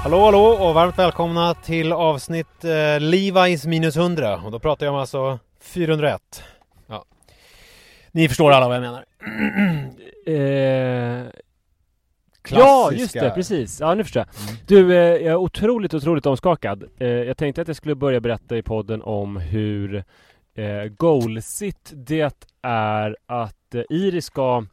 Hallå 0.03 0.25
hallå 0.25 0.45
och 0.45 0.73
varmt 0.73 0.99
välkomna 0.99 1.53
till 1.53 1.93
avsnitt 1.93 2.63
eh, 2.63 2.67
Levi's 2.99 3.67
minus 3.67 3.97
100 3.97 4.41
och 4.45 4.51
då 4.51 4.59
pratar 4.59 4.85
jag 4.85 4.93
om 4.93 4.99
alltså 5.01 5.39
401 5.65 6.43
Ja 6.87 7.05
Ni 8.11 8.27
förstår 8.27 8.51
alla 8.51 8.67
vad 8.67 8.75
jag 8.77 8.81
menar 8.81 9.05
Eh, 10.27 11.25
Ja, 12.51 12.57
Klassiska- 12.89 12.99
just 13.01 13.13
det, 13.13 13.31
precis. 13.35 13.79
Ja, 13.79 13.95
nu 13.95 14.03
förstår 14.03 14.19
jag. 14.19 14.57
Du, 14.67 14.93
eh, 14.93 14.97
jag 14.99 15.21
är 15.31 15.35
otroligt, 15.35 15.93
otroligt 15.93 16.25
omskakad. 16.25 16.83
Eh, 16.99 17.07
jag 17.07 17.37
tänkte 17.37 17.61
att 17.61 17.67
jag 17.67 17.77
skulle 17.77 17.95
börja 17.95 18.19
berätta 18.19 18.57
i 18.57 18.61
podden 18.61 19.01
om 19.01 19.37
hur 19.37 20.03
eh, 20.55 20.83
goalsigt 20.97 21.91
det 21.95 22.47
är 22.61 23.17
att 23.25 23.75
eh, 23.75 23.81
Iris 23.89 24.25
ska 24.25 24.65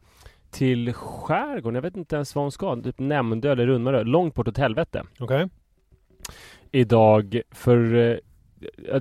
till 0.51 0.93
skärgården. 0.93 1.75
Jag 1.75 1.81
vet 1.81 1.97
inte 1.97 2.15
ens 2.15 2.35
vad 2.35 2.43
hon 2.43 2.51
ska. 2.51 2.75
Typ 2.81 2.99
Nämndö 2.99 3.51
eller 3.51 3.65
Rundmarö. 3.67 4.03
Långt 4.03 4.35
bort 4.35 4.47
åt 4.47 4.57
helvete. 4.57 5.03
Okej 5.19 5.47
Idag 6.71 7.41
för 7.51 7.95
eh, 7.95 8.01
ja, 8.11 8.17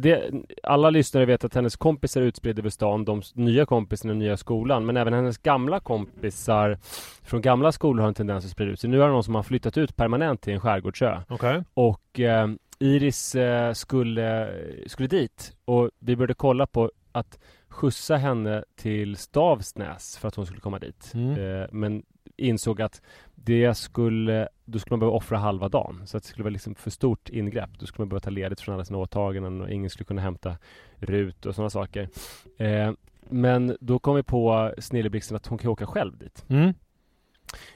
det, 0.00 0.30
alla 0.62 0.90
lyssnare 0.90 1.24
vet 1.24 1.44
att 1.44 1.54
hennes 1.54 1.76
kompisar 1.76 2.20
är 2.20 2.24
utspridda 2.24 2.60
över 2.60 2.70
stan, 2.70 3.04
de 3.04 3.22
nya 3.34 3.66
kompisarna 3.66 4.14
i 4.14 4.16
nya 4.16 4.36
skolan, 4.36 4.86
men 4.86 4.96
även 4.96 5.12
hennes 5.12 5.38
gamla 5.38 5.80
kompisar 5.80 6.78
från 7.22 7.42
gamla 7.42 7.72
skolor 7.72 8.00
har 8.00 8.08
en 8.08 8.14
tendens 8.14 8.44
att 8.44 8.50
sprida 8.50 8.72
ut 8.72 8.80
sig. 8.80 8.90
Nu 8.90 9.02
är 9.02 9.06
det 9.06 9.12
någon 9.12 9.24
som 9.24 9.34
har 9.34 9.42
flyttat 9.42 9.78
ut 9.78 9.96
permanent 9.96 10.40
till 10.40 10.52
en 10.52 10.60
skärgårdsö 10.60 11.20
Okej 11.28 11.62
och 11.74 12.20
eh, 12.20 12.48
Iris 12.78 13.34
eh, 13.34 13.72
skulle, 13.72 14.54
skulle 14.86 15.08
dit 15.08 15.56
och 15.64 15.90
vi 15.98 16.16
började 16.16 16.34
kolla 16.34 16.66
på 16.66 16.90
att 17.12 17.38
skjutsa 17.68 18.16
henne 18.16 18.64
till 18.76 19.16
Stavsnäs 19.16 20.18
för 20.18 20.28
att 20.28 20.34
hon 20.34 20.46
skulle 20.46 20.60
komma 20.60 20.78
dit. 20.78 21.12
Mm. 21.14 21.60
Eh, 21.60 21.66
men 21.72 22.02
insåg 22.36 22.82
att 22.82 23.02
det 23.34 23.74
skulle, 23.74 24.48
då 24.64 24.78
skulle 24.78 24.92
man 24.92 25.00
behöva 25.00 25.16
offra 25.16 25.38
halva 25.38 25.68
dagen. 25.68 26.02
Så 26.06 26.16
att 26.16 26.22
det 26.22 26.28
skulle 26.28 26.44
vara 26.44 26.52
liksom 26.52 26.74
för 26.74 26.90
stort 26.90 27.28
ingrepp. 27.28 27.70
Då 27.78 27.86
skulle 27.86 28.02
man 28.02 28.08
behöva 28.08 28.20
ta 28.20 28.30
ledigt 28.30 28.60
från 28.60 28.74
alla 28.74 28.84
sina 28.84 28.98
åtaganden 28.98 29.60
och 29.60 29.70
ingen 29.70 29.90
skulle 29.90 30.04
kunna 30.04 30.22
hämta 30.22 30.56
RUT 30.96 31.46
och 31.46 31.54
sådana 31.54 31.70
saker. 31.70 32.08
Eh, 32.58 32.92
men 33.28 33.76
då 33.80 33.98
kom 33.98 34.16
vi 34.16 34.22
på 34.22 34.74
snilleblixten 34.78 35.36
att 35.36 35.46
hon 35.46 35.58
kan 35.58 35.70
åka 35.70 35.86
själv 35.86 36.18
dit. 36.18 36.44
mm. 36.48 36.74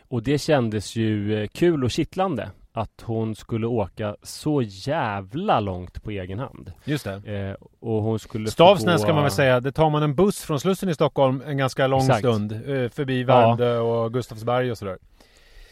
Och 0.08 0.22
det 0.22 0.38
kändes 0.38 0.96
ju 0.96 1.34
eh, 1.34 1.48
kul 1.48 1.84
och 1.84 1.90
kittlande 1.90 2.50
att 2.76 3.02
hon 3.04 3.34
skulle 3.34 3.66
åka 3.66 4.16
så 4.22 4.62
jävla 4.62 5.60
långt 5.60 6.02
på 6.02 6.10
egen 6.10 6.38
hand. 6.38 6.72
Just 6.84 7.04
det 7.04 7.32
Eh, 7.50 7.56
och 7.80 8.02
hon 8.02 8.18
skulle 8.18 8.50
Stavsnäs 8.50 9.00
gå- 9.00 9.06
kan 9.06 9.14
man 9.14 9.24
väl 9.24 9.32
säga, 9.32 9.60
det 9.60 9.72
tar 9.72 9.90
man 9.90 10.02
en 10.02 10.14
buss 10.14 10.42
från 10.42 10.60
Slussen 10.60 10.88
i 10.88 10.94
Stockholm 10.94 11.42
en 11.46 11.56
ganska 11.58 11.86
lång 11.86 12.00
Exakt. 12.00 12.18
stund 12.18 12.52
eh, 12.52 12.58
Förbi 12.90 13.22
Värmdö 13.24 13.78
och 13.78 14.12
Gustavsberg 14.12 14.70
och 14.70 14.78
sådär 14.78 14.98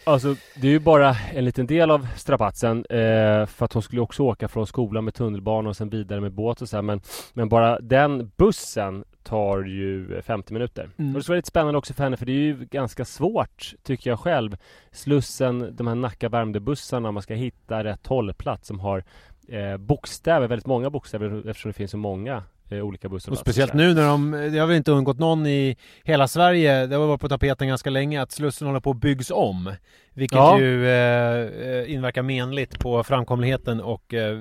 Alltså 0.06 0.34
det 0.60 0.66
är 0.66 0.70
ju 0.70 0.78
bara 0.78 1.16
en 1.34 1.44
liten 1.44 1.66
del 1.66 1.90
av 1.90 2.06
strapatsen 2.16 2.84
eh, 2.90 3.46
för 3.46 3.64
att 3.64 3.72
hon 3.72 3.82
skulle 3.82 4.00
också 4.00 4.22
åka 4.22 4.48
från 4.48 4.66
skolan 4.66 5.04
med 5.04 5.14
tunnelbana 5.14 5.68
och 5.68 5.76
sen 5.76 5.88
vidare 5.88 6.20
med 6.20 6.32
båt 6.32 6.62
och 6.62 6.68
så 6.68 6.76
här, 6.76 6.82
men, 6.82 7.00
men 7.32 7.48
bara 7.48 7.78
den 7.80 8.30
bussen 8.36 9.04
tar 9.24 9.62
ju 9.62 10.22
50 10.22 10.52
minuter. 10.52 10.90
Mm. 10.98 11.10
Och 11.10 11.18
det 11.18 11.22
skulle 11.22 11.32
vara 11.34 11.38
lite 11.38 11.48
spännande 11.48 11.78
också 11.78 11.94
för 11.94 12.04
henne 12.04 12.16
för 12.16 12.26
det 12.26 12.32
är 12.32 12.36
ju 12.36 12.66
ganska 12.70 13.04
svårt 13.04 13.74
tycker 13.82 14.10
jag 14.10 14.20
själv. 14.20 14.56
Slussen, 14.92 15.76
de 15.76 15.86
här 15.86 15.94
Nacka 15.94 16.28
Värmdö-bussarna, 16.28 17.12
man 17.12 17.22
ska 17.22 17.34
hitta 17.34 17.84
rätt 17.84 18.06
hållplats 18.06 18.68
som 18.68 18.80
har 18.80 19.04
eh, 19.48 19.76
bokstäver, 19.76 20.48
väldigt 20.48 20.66
många 20.66 20.90
bokstäver 20.90 21.48
eftersom 21.48 21.68
det 21.68 21.76
finns 21.76 21.90
så 21.90 21.96
många 21.96 22.42
eh, 22.70 22.80
olika 22.80 23.08
bussar. 23.08 23.32
Och 23.32 23.38
speciellt 23.38 23.74
nu 23.74 23.94
när 23.94 24.08
de, 24.08 24.30
det 24.30 24.58
har 24.58 24.66
väl 24.66 24.76
inte 24.76 24.92
undgått 24.92 25.18
någon 25.18 25.46
i 25.46 25.76
hela 26.04 26.28
Sverige, 26.28 26.86
det 26.86 26.96
har 26.96 27.06
varit 27.06 27.20
på 27.20 27.28
tapeten 27.28 27.68
ganska 27.68 27.90
länge, 27.90 28.22
att 28.22 28.32
Slussen 28.32 28.66
håller 28.66 28.80
på 28.80 28.90
att 28.90 28.96
byggs 28.96 29.30
om. 29.30 29.72
Vilket 30.14 30.36
Ja. 30.36 30.60
ju 30.60 30.88
eh, 30.88 31.40
eh, 31.68 31.92
inverkar 31.92 32.22
menligt 32.22 32.78
på 32.78 33.04
framkomligheten 33.04 33.80
och 33.80 34.14
eh, 34.14 34.36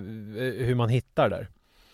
hur 0.58 0.76
man 0.76 0.90
hittar 0.90 1.30
där. 1.30 1.48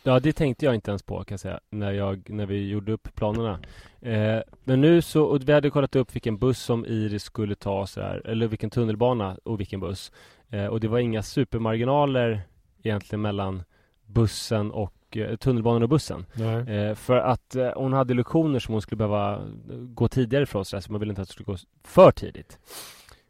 Ja, 0.03 0.19
det 0.19 0.33
tänkte 0.33 0.65
jag 0.65 0.75
inte 0.75 0.91
ens 0.91 1.03
på 1.03 1.23
kan 1.23 1.33
jag 1.33 1.39
säga, 1.39 1.59
när, 1.69 1.91
jag, 1.91 2.29
när 2.29 2.45
vi 2.45 2.69
gjorde 2.69 2.91
upp 2.91 3.15
planerna. 3.15 3.59
Eh, 4.01 4.41
men 4.63 4.81
nu 4.81 5.01
så, 5.01 5.23
och 5.23 5.49
vi 5.49 5.53
hade 5.53 5.69
kollat 5.69 5.95
upp 5.95 6.15
vilken 6.15 6.37
buss 6.37 6.59
som 6.59 6.85
Iris 6.85 7.23
skulle 7.23 7.55
ta 7.55 7.87
så 7.87 8.01
här, 8.01 8.27
eller 8.27 8.47
vilken 8.47 8.69
tunnelbana 8.69 9.37
och 9.43 9.59
vilken 9.59 9.79
buss. 9.79 10.11
Eh, 10.49 10.65
och 10.65 10.79
det 10.79 10.87
var 10.87 10.99
inga 10.99 11.23
supermarginaler 11.23 12.41
egentligen 12.83 13.21
mellan 13.21 13.63
bussen 14.05 14.71
och 14.71 15.17
eh, 15.17 15.35
tunnelbanan 15.35 15.83
och 15.83 15.89
bussen. 15.89 16.25
Eh, 16.67 16.95
för 16.95 17.17
att 17.17 17.55
eh, 17.55 17.71
hon 17.75 17.93
hade 17.93 18.13
lektioner 18.13 18.59
som 18.59 18.73
hon 18.73 18.81
skulle 18.81 18.97
behöva 18.97 19.35
eh, 19.35 19.75
gå 19.77 20.07
tidigare 20.07 20.45
för 20.45 20.59
oss, 20.59 20.69
så 20.69 20.91
man 20.91 20.99
ville 20.99 21.11
inte 21.11 21.21
att 21.21 21.27
det 21.27 21.33
skulle 21.33 21.45
gå 21.45 21.57
för 21.83 22.11
tidigt. 22.11 22.59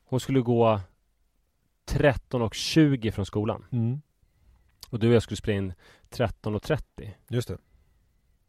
Hon 0.05 0.19
skulle 0.19 0.39
gå 0.39 0.79
13.20 1.89 3.11
från 3.11 3.25
skolan. 3.25 3.65
Mm. 3.71 4.01
Och 4.89 4.99
du 4.99 5.07
och 5.07 5.15
jag 5.15 5.23
skulle 5.23 5.37
spela 5.37 5.57
in 5.57 5.73
13.30. 6.11 7.09
Just 7.27 7.47
det. 7.47 7.57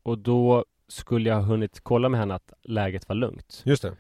Och 0.03 0.19
då 0.19 0.65
skulle 0.89 1.29
jag 1.29 1.37
ha 1.37 1.43
hunnit 1.43 1.81
kolla 1.81 2.09
med 2.09 2.21
henne 2.21 2.35
att 2.35 2.53
läget 2.63 3.09
var 3.09 3.17
lugnt. 3.17 3.63
Just 3.65 3.83
det. 3.83 3.97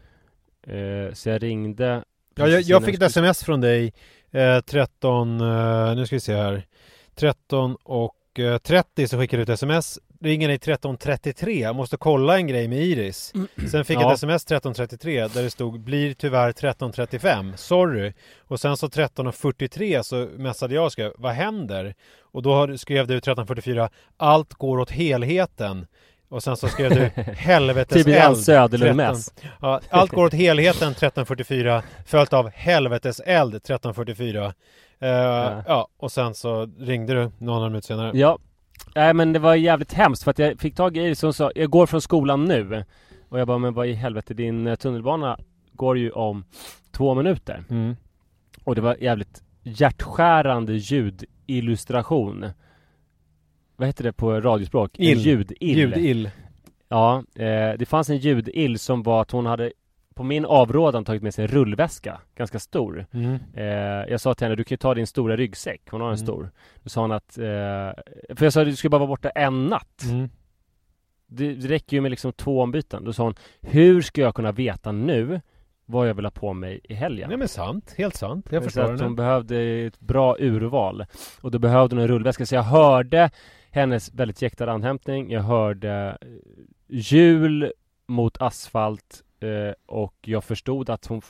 Eh, 0.76 1.12
så 1.12 1.28
jag 1.28 1.42
ringde 1.42 2.04
Ja, 2.34 2.48
jag, 2.48 2.62
jag 2.62 2.84
fick 2.84 2.94
ett 2.94 3.02
sms 3.02 3.44
från 3.44 3.60
dig 3.60 3.92
eh, 4.30 4.60
13, 4.60 5.40
eh, 5.40 5.94
nu 5.94 6.06
ska 6.06 6.16
vi 6.16 6.20
se 6.20 6.34
här 6.34 6.66
13 7.14 7.76
och 7.82 8.14
30 8.62 9.08
så 9.08 9.18
skickade 9.18 9.40
du 9.44 9.52
ett 9.52 9.56
sms. 9.56 9.98
Ringer 10.22 10.48
dig 10.48 10.56
13.33, 10.56 11.62
jag 11.62 11.76
måste 11.76 11.96
kolla 11.96 12.36
en 12.36 12.46
grej 12.46 12.68
med 12.68 12.78
Iris. 12.78 13.32
Sen 13.70 13.84
fick 13.84 13.96
jag 13.96 14.02
Ja. 14.02 14.10
ett 14.12 14.16
sms 14.18 14.46
13.33 14.46 15.28
där 15.34 15.42
det 15.42 15.50
stod 15.50 15.80
Blir 15.80 16.14
tyvärr 16.14 16.52
13.35, 16.52 17.56
sorry. 17.56 18.12
Och 18.40 18.60
sen 18.60 18.76
så 18.76 18.86
13.43 18.88 20.02
så 20.02 20.28
messade 20.36 20.74
jag 20.74 20.84
och 20.84 20.92
skrev 20.92 21.12
Vad 21.18 21.32
händer? 21.32 21.94
Och 22.32 22.42
då 22.42 22.78
skrev 22.78 23.06
du 23.06 23.18
13.44 23.20 23.88
Allt 24.16 24.54
går 24.54 24.78
åt 24.78 24.90
helheten. 24.90 25.86
Och 26.28 26.42
sen 26.42 26.56
så 26.56 26.68
skrev 26.68 26.90
du 26.90 27.22
helvetes 27.32 28.06
en 28.06 28.12
eld. 28.12 28.36
Söderlund-mäss. 28.38 29.30
13. 29.30 29.50
Ja, 29.60 29.80
allt 29.90 30.10
går 30.10 30.24
åt 30.24 30.32
helheten 30.34 30.88
1344 30.92 31.82
följt 32.06 32.32
av 32.32 32.50
helvetes 32.50 33.20
eld 33.20 33.54
1344 33.54 34.54
Eh, 35.02 35.62
ja. 35.67 35.88
och 35.97 36.12
sen 36.12 36.35
så 36.35 36.69
ringde 36.79 37.14
du 37.14 37.31
några 37.38 37.69
minuter 37.69 37.87
senare 37.87 38.19
Ja 38.19 38.38
Nej 38.94 39.14
men 39.14 39.32
det 39.32 39.38
var 39.38 39.55
jävligt 39.55 39.93
hemskt 39.93 40.23
för 40.23 40.31
att 40.31 40.38
jag 40.38 40.61
fick 40.61 40.75
tag 40.75 40.97
i 40.97 41.00
Iris 41.00 41.25
och 41.25 41.35
sa 41.35 41.52
Jag 41.55 41.70
går 41.70 41.87
från 41.87 42.00
skolan 42.00 42.44
nu 42.44 42.85
Och 43.29 43.41
jag 43.41 43.47
bara 43.47 43.58
men 43.58 43.75
vad 43.75 43.87
i 43.87 43.93
helvete 43.93 44.35
din 44.35 44.67
eh, 44.67 44.75
tunnelbana 44.75 45.38
går 45.73 45.99
ju 45.99 46.11
om 46.11 46.44
två 46.93 47.14
minuter 47.14 47.64
mm. 47.70 47.97
Och 48.64 48.75
det 48.75 48.81
var 48.81 48.97
jävligt 49.00 49.43
hjärtskärande 49.62 50.73
ljudillustration 50.73 52.47
Vad 53.76 53.88
heter 53.88 54.05
det 54.05 54.12
på 54.12 54.41
radiospråk? 54.41 54.99
En 54.99 55.05
Ill. 55.05 55.19
ljudill 55.19 55.79
Ljudill 55.79 56.31
Ja, 56.88 57.25
eh, 57.35 57.73
det 57.79 57.88
fanns 57.88 58.11
en 58.11 58.17
ljudill 58.17 58.79
som 58.79 59.02
var 59.02 59.23
att 59.23 59.31
hon 59.31 59.47
hade 59.47 59.73
på 60.20 60.25
min 60.25 60.44
avrådan 60.44 61.05
tagit 61.05 61.22
med 61.22 61.34
sig 61.34 61.44
en 61.44 61.50
rullväska, 61.50 62.20
ganska 62.37 62.58
stor. 62.58 63.06
mm. 63.12 63.38
Eh, 63.55 63.64
jag 64.11 64.20
sa 64.20 64.34
till 64.34 64.44
henne, 64.44 64.56
du 64.56 64.64
kan 64.64 64.72
ju 64.75 64.76
ta 64.76 64.94
din 64.94 65.06
stora 65.06 65.37
ryggsäck, 65.37 65.81
hon 65.90 66.00
har 66.00 66.08
en 66.08 66.14
Mm. 66.14 66.26
stor. 66.26 66.50
Då 66.82 66.88
sa 66.88 67.00
hon 67.00 67.12
att, 67.12 67.38
eh, 67.38 67.44
för 68.37 68.43
jag 68.43 68.52
sa 68.52 68.64
du 68.64 68.76
ska 68.76 68.88
bara 68.88 68.99
vara 68.99 69.08
borta 69.08 69.31
en 69.31 69.67
natt. 69.67 70.02
Mm. 70.11 70.28
Det, 71.26 71.55
det 71.55 71.69
räcker 71.69 71.96
ju 71.96 72.00
med 72.00 72.11
liksom 72.11 72.32
två 72.32 72.62
ombyten. 72.62 73.05
Då 73.05 73.12
sa 73.12 73.22
hon, 73.25 73.34
hur 73.61 74.02
ska 74.02 74.20
jag 74.20 74.34
kunna 74.34 74.52
veta 74.52 74.93
nu 74.93 75.40
vad 75.87 76.08
jag 76.08 76.14
vill 76.14 76.25
ha 76.25 76.31
på 76.31 76.52
mig 76.52 76.81
i 76.84 76.94
helgen? 76.94 77.28
Nej 77.28 77.38
men 77.38 77.49
sant, 77.49 77.94
helt 77.99 78.16
sant, 78.16 78.46
jag 78.50 78.62
så 78.62 78.66
förstår 78.66 78.93
att 78.94 79.00
hon 79.00 79.16
behövde 79.16 79.56
ett 79.62 80.00
bra 80.00 80.37
urval. 80.38 81.05
Och 81.40 81.50
då 81.50 81.58
behövde 81.58 81.96
hon 81.96 82.02
en 82.02 82.08
rullväska. 82.08 82.46
Så 82.46 82.55
jag 82.55 82.62
hörde 82.62 83.31
hennes 83.70 84.14
väldigt 84.14 84.43
jäktade 84.43 84.73
andhämtning. 84.73 85.31
Jag 85.31 85.43
hörde 85.43 86.19
eh, 86.20 86.28
hjul 86.88 87.73
mot 88.06 88.43
asfalt 88.43 89.25
eh, 89.42 89.72
och 89.87 90.14
jag 90.20 90.44
förstod 90.44 90.90
att 90.90 91.06
hon 91.06 91.22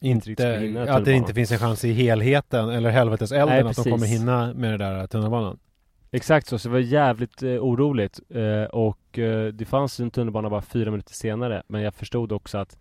inte 0.00 0.30
riktigt 0.30 0.46
skulle 0.46 0.66
hinna 0.66 0.94
att 0.94 1.04
det 1.04 1.12
inte 1.12 1.34
finns 1.34 1.52
en 1.52 1.58
chans 1.58 1.84
i 1.84 1.92
helheten 1.92 2.68
eller 2.68 2.90
helveteselden 2.90 3.48
Nej, 3.48 3.70
att 3.70 3.76
de 3.76 3.90
kommer 3.90 4.06
hinna 4.06 4.54
med 4.54 4.72
det 4.72 4.76
där 4.76 5.06
tunnelbanan 5.06 5.58
Exakt 6.14 6.46
så, 6.46 6.58
så 6.58 6.68
det 6.68 6.72
var 6.72 6.80
jävligt 6.80 7.42
eh, 7.42 7.48
oroligt 7.48 8.20
eh, 8.28 8.64
och 8.64 9.18
eh, 9.18 9.46
det 9.46 9.64
fanns 9.64 10.00
en 10.00 10.10
tunnelbana 10.10 10.50
bara 10.50 10.62
fyra 10.62 10.90
minuter 10.90 11.14
senare 11.14 11.62
men 11.66 11.82
jag 11.82 11.94
förstod 11.94 12.32
också 12.32 12.58
att 12.58 12.76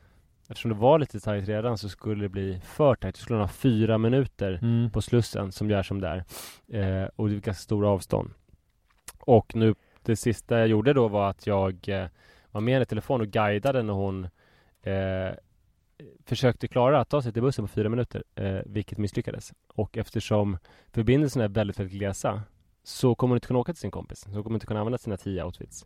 eftersom 0.51 0.71
det 0.71 0.77
var 0.77 0.99
lite 0.99 1.19
tajt 1.19 1.47
redan 1.47 1.77
så 1.77 1.89
skulle 1.89 2.25
det 2.25 2.29
bli 2.29 2.61
för 2.63 2.95
tajt. 2.95 3.15
Det 3.15 3.21
skulle 3.21 3.39
ha 3.39 3.47
fyra 3.47 3.97
minuter 3.97 4.59
mm. 4.61 4.91
på 4.91 5.01
Slussen 5.01 5.51
som 5.51 5.69
gör 5.69 5.83
som 5.83 6.01
där. 6.01 6.23
Eh, 6.67 7.09
och 7.15 7.29
det 7.29 7.35
är 7.35 7.39
ganska 7.39 7.63
stora 7.63 7.89
avstånd. 7.89 8.29
Och 9.19 9.55
nu, 9.55 9.75
det 10.01 10.15
sista 10.15 10.59
jag 10.59 10.67
gjorde 10.67 10.93
då 10.93 11.07
var 11.07 11.29
att 11.29 11.47
jag 11.47 11.89
eh, 11.89 12.05
var 12.51 12.61
med 12.61 12.81
i 12.81 12.85
telefon 12.85 13.21
och 13.21 13.27
guidade 13.27 13.83
när 13.83 13.93
hon 13.93 14.27
eh, 14.81 15.35
försökte 16.25 16.67
klara 16.67 16.99
att 16.99 17.09
ta 17.09 17.21
sig 17.21 17.33
till 17.33 17.41
bussen 17.41 17.65
på 17.65 17.73
fyra 17.73 17.89
minuter, 17.89 18.23
eh, 18.35 18.59
vilket 18.65 18.97
misslyckades. 18.97 19.53
Och 19.73 19.97
eftersom 19.97 20.57
förbindelserna 20.91 21.45
är 21.45 21.49
väldigt, 21.49 21.79
väldigt 21.79 21.97
glesa 21.97 22.41
så 22.83 23.15
kommer 23.15 23.31
hon 23.31 23.37
inte 23.37 23.47
kunna 23.47 23.59
åka 23.59 23.73
till 23.73 23.81
sin 23.81 23.91
kompis. 23.91 24.19
Så 24.19 24.29
hon 24.29 24.43
kommer 24.43 24.55
inte 24.55 24.65
kunna 24.65 24.79
använda 24.79 24.97
sina 24.97 25.17
tio 25.17 25.43
outfits. 25.43 25.85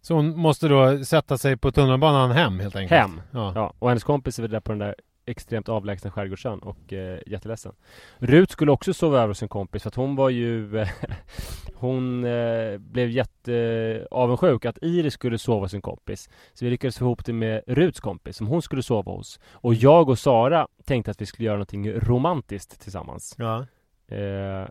Så 0.00 0.14
hon 0.14 0.38
måste 0.38 0.68
då 0.68 1.04
sätta 1.04 1.38
sig 1.38 1.56
på 1.56 1.72
tunnelbanan 1.72 2.30
hem 2.30 2.60
helt 2.60 2.76
enkelt? 2.76 3.00
Hem! 3.00 3.20
Ja. 3.30 3.52
Ja, 3.54 3.72
och 3.78 3.88
hennes 3.88 4.04
kompis 4.04 4.38
är 4.38 4.48
där 4.48 4.60
på 4.60 4.72
den 4.72 4.78
där 4.78 4.94
extremt 5.26 5.68
avlägsna 5.68 6.10
skärgårdsön 6.10 6.58
och 6.58 6.92
eh, 6.92 7.20
jätteledsen. 7.26 7.72
Rut 8.18 8.50
skulle 8.50 8.72
också 8.72 8.94
sova 8.94 9.18
över 9.18 9.28
hos 9.28 9.38
sin 9.38 9.48
kompis 9.48 9.82
för 9.82 9.88
att 9.88 9.94
hon 9.94 10.16
var 10.16 10.30
ju 10.30 10.78
eh, 10.78 10.88
Hon 11.74 12.24
eh, 12.24 12.78
blev 12.78 13.10
jätteavundsjuk 13.10 14.64
att 14.64 14.78
Iris 14.82 15.14
skulle 15.14 15.38
sova 15.38 15.64
hos 15.64 15.70
sin 15.70 15.82
kompis. 15.82 16.30
Så 16.54 16.64
vi 16.64 16.70
lyckades 16.70 16.98
få 16.98 17.04
ihop 17.04 17.24
det 17.24 17.32
med 17.32 17.62
Ruts 17.66 18.00
kompis 18.00 18.36
som 18.36 18.46
hon 18.46 18.62
skulle 18.62 18.82
sova 18.82 19.12
hos. 19.12 19.40
Och 19.52 19.74
jag 19.74 20.08
och 20.08 20.18
Sara 20.18 20.68
tänkte 20.84 21.10
att 21.10 21.20
vi 21.20 21.26
skulle 21.26 21.46
göra 21.46 21.56
någonting 21.56 21.92
romantiskt 21.92 22.80
tillsammans. 22.80 23.34
ja. 23.38 23.66
Eh, 24.08 24.68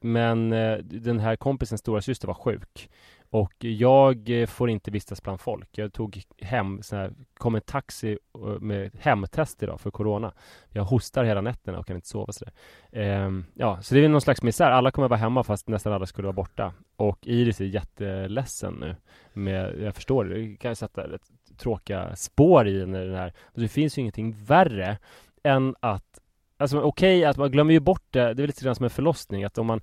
men 0.00 0.52
eh, 0.52 0.78
den 0.78 1.20
här 1.20 1.36
kompisens 1.36 1.80
stora 1.80 2.00
syster 2.00 2.26
var 2.26 2.34
sjuk. 2.34 2.90
Och 3.30 3.54
jag 3.58 4.30
eh, 4.30 4.46
får 4.46 4.70
inte 4.70 4.90
vistas 4.90 5.22
bland 5.22 5.40
folk. 5.40 5.68
Jag 5.72 5.92
tog 5.92 6.22
hem, 6.40 6.82
sån 6.82 6.98
här, 6.98 7.12
kom 7.34 7.54
en 7.54 7.60
taxi 7.60 8.18
eh, 8.34 8.60
med 8.60 8.90
hemtest 9.00 9.62
idag 9.62 9.80
för 9.80 9.90
Corona. 9.90 10.32
Jag 10.68 10.84
hostar 10.84 11.24
hela 11.24 11.40
nätterna 11.40 11.78
och 11.78 11.86
kan 11.86 11.96
inte 11.96 12.08
sova 12.08 12.32
sådär. 12.32 12.52
Ehm, 12.92 13.44
ja, 13.54 13.82
så 13.82 13.94
det 13.94 14.04
är 14.04 14.08
någon 14.08 14.20
slags 14.20 14.42
misär. 14.42 14.70
Alla 14.70 14.90
kommer 14.90 15.08
vara 15.08 15.20
hemma 15.20 15.42
fast 15.42 15.68
nästan 15.68 15.92
alla 15.92 16.06
skulle 16.06 16.26
vara 16.26 16.36
borta. 16.36 16.72
Och 16.96 17.18
Iris 17.26 17.60
är 17.60 17.64
jätteledsen 17.64 18.74
nu. 18.74 18.96
Med, 19.32 19.80
jag 19.80 19.94
förstår 19.94 20.24
det. 20.24 20.34
Det 20.34 20.56
kan 20.56 20.76
sätta 20.76 21.08
rätt 21.08 21.30
tråkiga 21.58 22.16
spår 22.16 22.68
i 22.68 22.78
den 22.78 22.94
här. 22.94 23.26
Alltså, 23.26 23.60
det 23.60 23.68
finns 23.68 23.98
ju 23.98 24.00
ingenting 24.00 24.44
värre 24.44 24.98
än 25.42 25.74
att 25.80 26.20
Alltså 26.58 26.80
okej 26.80 27.24
att 27.24 27.36
man 27.36 27.50
glömmer 27.50 27.72
ju 27.72 27.80
bort 27.80 28.04
det. 28.10 28.34
Det 28.34 28.42
är 28.42 28.46
lite 28.46 28.64
grann 28.64 28.74
som 28.74 28.84
en 28.84 28.90
förlossning. 28.90 29.44
Att 29.44 29.58
om 29.58 29.66
man, 29.66 29.80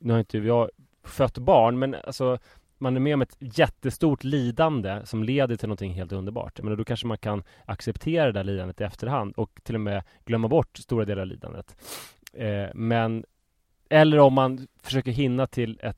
nu 0.00 0.12
har 0.12 0.20
inte 0.20 0.38
jag 0.38 0.70
fött 1.04 1.38
barn, 1.38 1.78
men 1.78 1.94
alltså 1.94 2.38
man 2.84 2.96
är 2.96 3.00
med 3.00 3.14
om 3.14 3.22
ett 3.22 3.36
jättestort 3.38 4.24
lidande 4.24 5.00
som 5.04 5.24
leder 5.24 5.56
till 5.56 5.68
någonting 5.68 5.92
helt 5.92 6.12
underbart. 6.12 6.60
Men 6.62 6.76
då 6.76 6.84
kanske 6.84 7.06
man 7.06 7.18
kan 7.18 7.42
acceptera 7.64 8.26
det 8.26 8.32
där 8.32 8.44
lidandet 8.44 8.80
i 8.80 8.84
efterhand 8.84 9.34
och 9.36 9.60
till 9.62 9.74
och 9.74 9.80
med 9.80 10.02
glömma 10.24 10.48
bort 10.48 10.76
stora 10.76 11.04
delar 11.04 11.22
av 11.22 11.28
lidandet. 11.28 11.76
Eh, 12.32 12.66
men 12.74 13.24
eller 13.88 14.18
om 14.18 14.34
man 14.34 14.66
försöker 14.82 15.12
hinna 15.12 15.46
till 15.46 15.80
ett, 15.82 15.96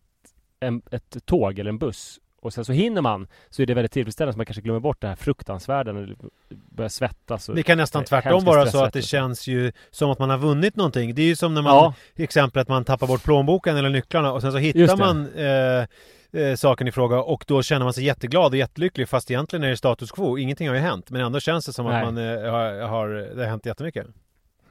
en, 0.60 0.82
ett 0.90 1.26
tåg 1.26 1.58
eller 1.58 1.70
en 1.70 1.78
buss 1.78 2.20
och 2.40 2.52
sen 2.52 2.64
så 2.64 2.72
hinner 2.72 3.02
man 3.02 3.26
så 3.50 3.62
är 3.62 3.66
det 3.66 3.74
väldigt 3.74 3.92
tillfredsställande 3.92 4.32
så 4.32 4.36
man 4.36 4.46
kanske 4.46 4.62
glömmer 4.62 4.80
bort 4.80 5.00
det 5.00 5.08
här 5.08 5.16
fruktansvärda 5.16 5.92
när 5.92 6.06
det 6.06 6.14
börjar 6.48 6.88
svettas. 6.88 7.50
Det 7.54 7.62
kan 7.62 7.78
nästan 7.78 8.04
tvärtom 8.04 8.44
vara 8.44 8.66
så 8.66 8.84
att 8.84 8.92
det 8.92 9.02
känns 9.02 9.46
ju 9.46 9.72
som 9.90 10.10
att 10.10 10.18
man 10.18 10.30
har 10.30 10.38
vunnit 10.38 10.76
någonting. 10.76 11.14
Det 11.14 11.22
är 11.22 11.26
ju 11.26 11.36
som 11.36 11.54
när 11.54 11.62
man, 11.62 11.74
Ja, 11.74 11.94
exempel 12.16 12.62
att 12.62 12.68
man 12.68 12.84
tappar 12.84 13.06
bort 13.06 13.22
plånboken 13.22 13.76
eller 13.76 13.90
nycklarna 13.90 14.32
och 14.32 14.40
sen 14.40 14.52
så 14.52 14.58
hittar 14.58 14.96
man 14.96 15.34
eh, 15.34 15.86
eh, 16.32 16.54
saken 16.54 16.88
i 16.88 16.92
fråga 16.92 17.22
och 17.22 17.44
då 17.46 17.62
känner 17.62 17.84
man 17.84 17.92
sig 17.92 18.04
jätteglad 18.04 18.52
och 18.52 18.58
jättelycklig 18.58 19.08
fast 19.08 19.30
egentligen 19.30 19.64
är 19.64 19.68
det 19.68 19.76
status 19.76 20.10
quo. 20.10 20.38
Ingenting 20.38 20.68
har 20.68 20.74
ju 20.74 20.80
hänt 20.80 21.10
men 21.10 21.20
ändå 21.20 21.40
känns 21.40 21.66
det 21.66 21.72
som 21.72 21.86
Nej. 21.86 21.96
att 21.96 22.14
man 22.14 22.18
eh, 22.18 22.50
har, 22.50 22.88
har, 22.88 23.08
det 23.08 23.42
har 23.42 23.50
hänt 23.50 23.66
jättemycket. 23.66 24.06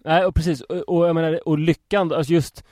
Nej, 0.05 0.25
och 0.25 0.35
precis. 0.35 0.61
Och, 0.61 0.77
och 0.77 1.07
jag 1.07 1.15
menar, 1.15 1.47
och 1.47 1.59
lyckan, 1.59 2.13
alltså 2.13 2.33
just 2.33 2.63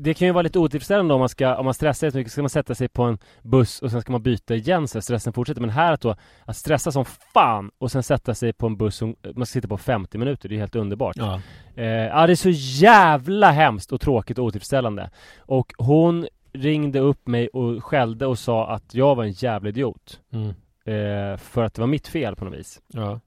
det 0.00 0.14
kan 0.14 0.28
ju 0.28 0.32
vara 0.32 0.42
lite 0.42 0.58
otillfredsställande 0.58 1.14
om 1.14 1.20
man 1.20 1.28
ska, 1.28 1.56
om 1.56 1.64
man 1.64 1.74
stressar 1.74 2.06
jättemycket, 2.06 2.32
ska 2.32 2.42
man 2.42 2.50
sätta 2.50 2.74
sig 2.74 2.88
på 2.88 3.02
en 3.02 3.18
buss 3.42 3.82
och 3.82 3.90
sen 3.90 4.00
ska 4.00 4.12
man 4.12 4.22
byta 4.22 4.54
igen 4.54 4.88
så 4.88 5.00
stressen 5.00 5.32
fortsätter. 5.32 5.60
Men 5.60 5.70
här 5.70 5.92
att 5.92 6.00
då, 6.00 6.16
att 6.44 6.56
stressa 6.56 6.92
som 6.92 7.04
fan 7.04 7.70
och 7.78 7.90
sen 7.90 8.02
sätta 8.02 8.34
sig 8.34 8.52
på 8.52 8.66
en 8.66 8.76
buss 8.76 8.96
som 8.96 9.16
man 9.34 9.46
ska 9.46 9.52
sitta 9.52 9.68
på 9.68 9.78
50 9.78 10.18
minuter, 10.18 10.48
det 10.48 10.54
är 10.54 10.58
helt 10.58 10.76
underbart. 10.76 11.16
Ja. 11.16 11.40
Eh, 11.74 11.84
ja, 11.86 12.26
det 12.26 12.32
är 12.32 12.36
så 12.36 12.50
jävla 12.84 13.50
hemskt 13.50 13.92
och 13.92 14.00
tråkigt 14.00 14.38
och 14.38 14.44
otillfredsställande. 14.44 15.10
Och 15.38 15.72
hon 15.78 16.26
ringde 16.52 16.98
upp 16.98 17.26
mig 17.26 17.48
och 17.48 17.84
skällde 17.84 18.26
och 18.26 18.38
sa 18.38 18.68
att 18.68 18.94
jag 18.94 19.14
var 19.14 19.24
en 19.24 19.32
jävla 19.32 19.68
idiot. 19.68 20.20
Mm. 20.32 20.48
Eh, 20.84 21.36
för 21.36 21.64
att 21.64 21.74
det 21.74 21.80
var 21.80 21.88
mitt 21.88 22.08
fel 22.08 22.36
på 22.36 22.44
något 22.44 22.54
vis. 22.54 22.80
Ja. 22.86 23.20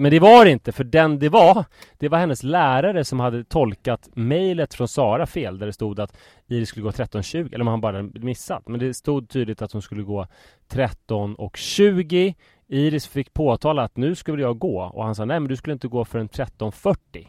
Men 0.00 0.10
det 0.10 0.20
var 0.20 0.44
det 0.44 0.50
inte, 0.50 0.72
för 0.72 0.84
den 0.84 1.18
det 1.18 1.28
var, 1.28 1.64
det 1.98 2.08
var 2.08 2.18
hennes 2.18 2.42
lärare 2.42 3.04
som 3.04 3.20
hade 3.20 3.44
tolkat 3.44 4.08
mejlet 4.14 4.74
från 4.74 4.88
Sara 4.88 5.26
fel, 5.26 5.58
där 5.58 5.66
det 5.66 5.72
stod 5.72 6.00
att 6.00 6.16
Iris 6.46 6.68
skulle 6.68 6.84
gå 6.84 6.90
13.20, 6.90 7.54
eller 7.54 7.60
om 7.60 7.66
han 7.66 7.80
bara 7.80 7.96
hade 7.96 8.20
missat. 8.20 8.68
Men 8.68 8.80
det 8.80 8.94
stod 8.94 9.28
tydligt 9.28 9.62
att 9.62 9.72
hon 9.72 9.82
skulle 9.82 10.02
gå 10.02 10.26
13.20. 10.68 12.34
Iris 12.68 13.06
fick 13.06 13.32
påtala 13.32 13.82
att 13.82 13.96
nu 13.96 14.14
skulle 14.14 14.42
jag 14.42 14.58
gå, 14.58 14.82
och 14.82 15.04
han 15.04 15.14
sa 15.14 15.24
nej 15.24 15.40
men 15.40 15.48
du 15.48 15.56
skulle 15.56 15.72
inte 15.72 15.88
gå 15.88 16.04
förrän 16.04 16.28
13.40. 16.28 17.26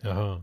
Jaha. 0.00 0.42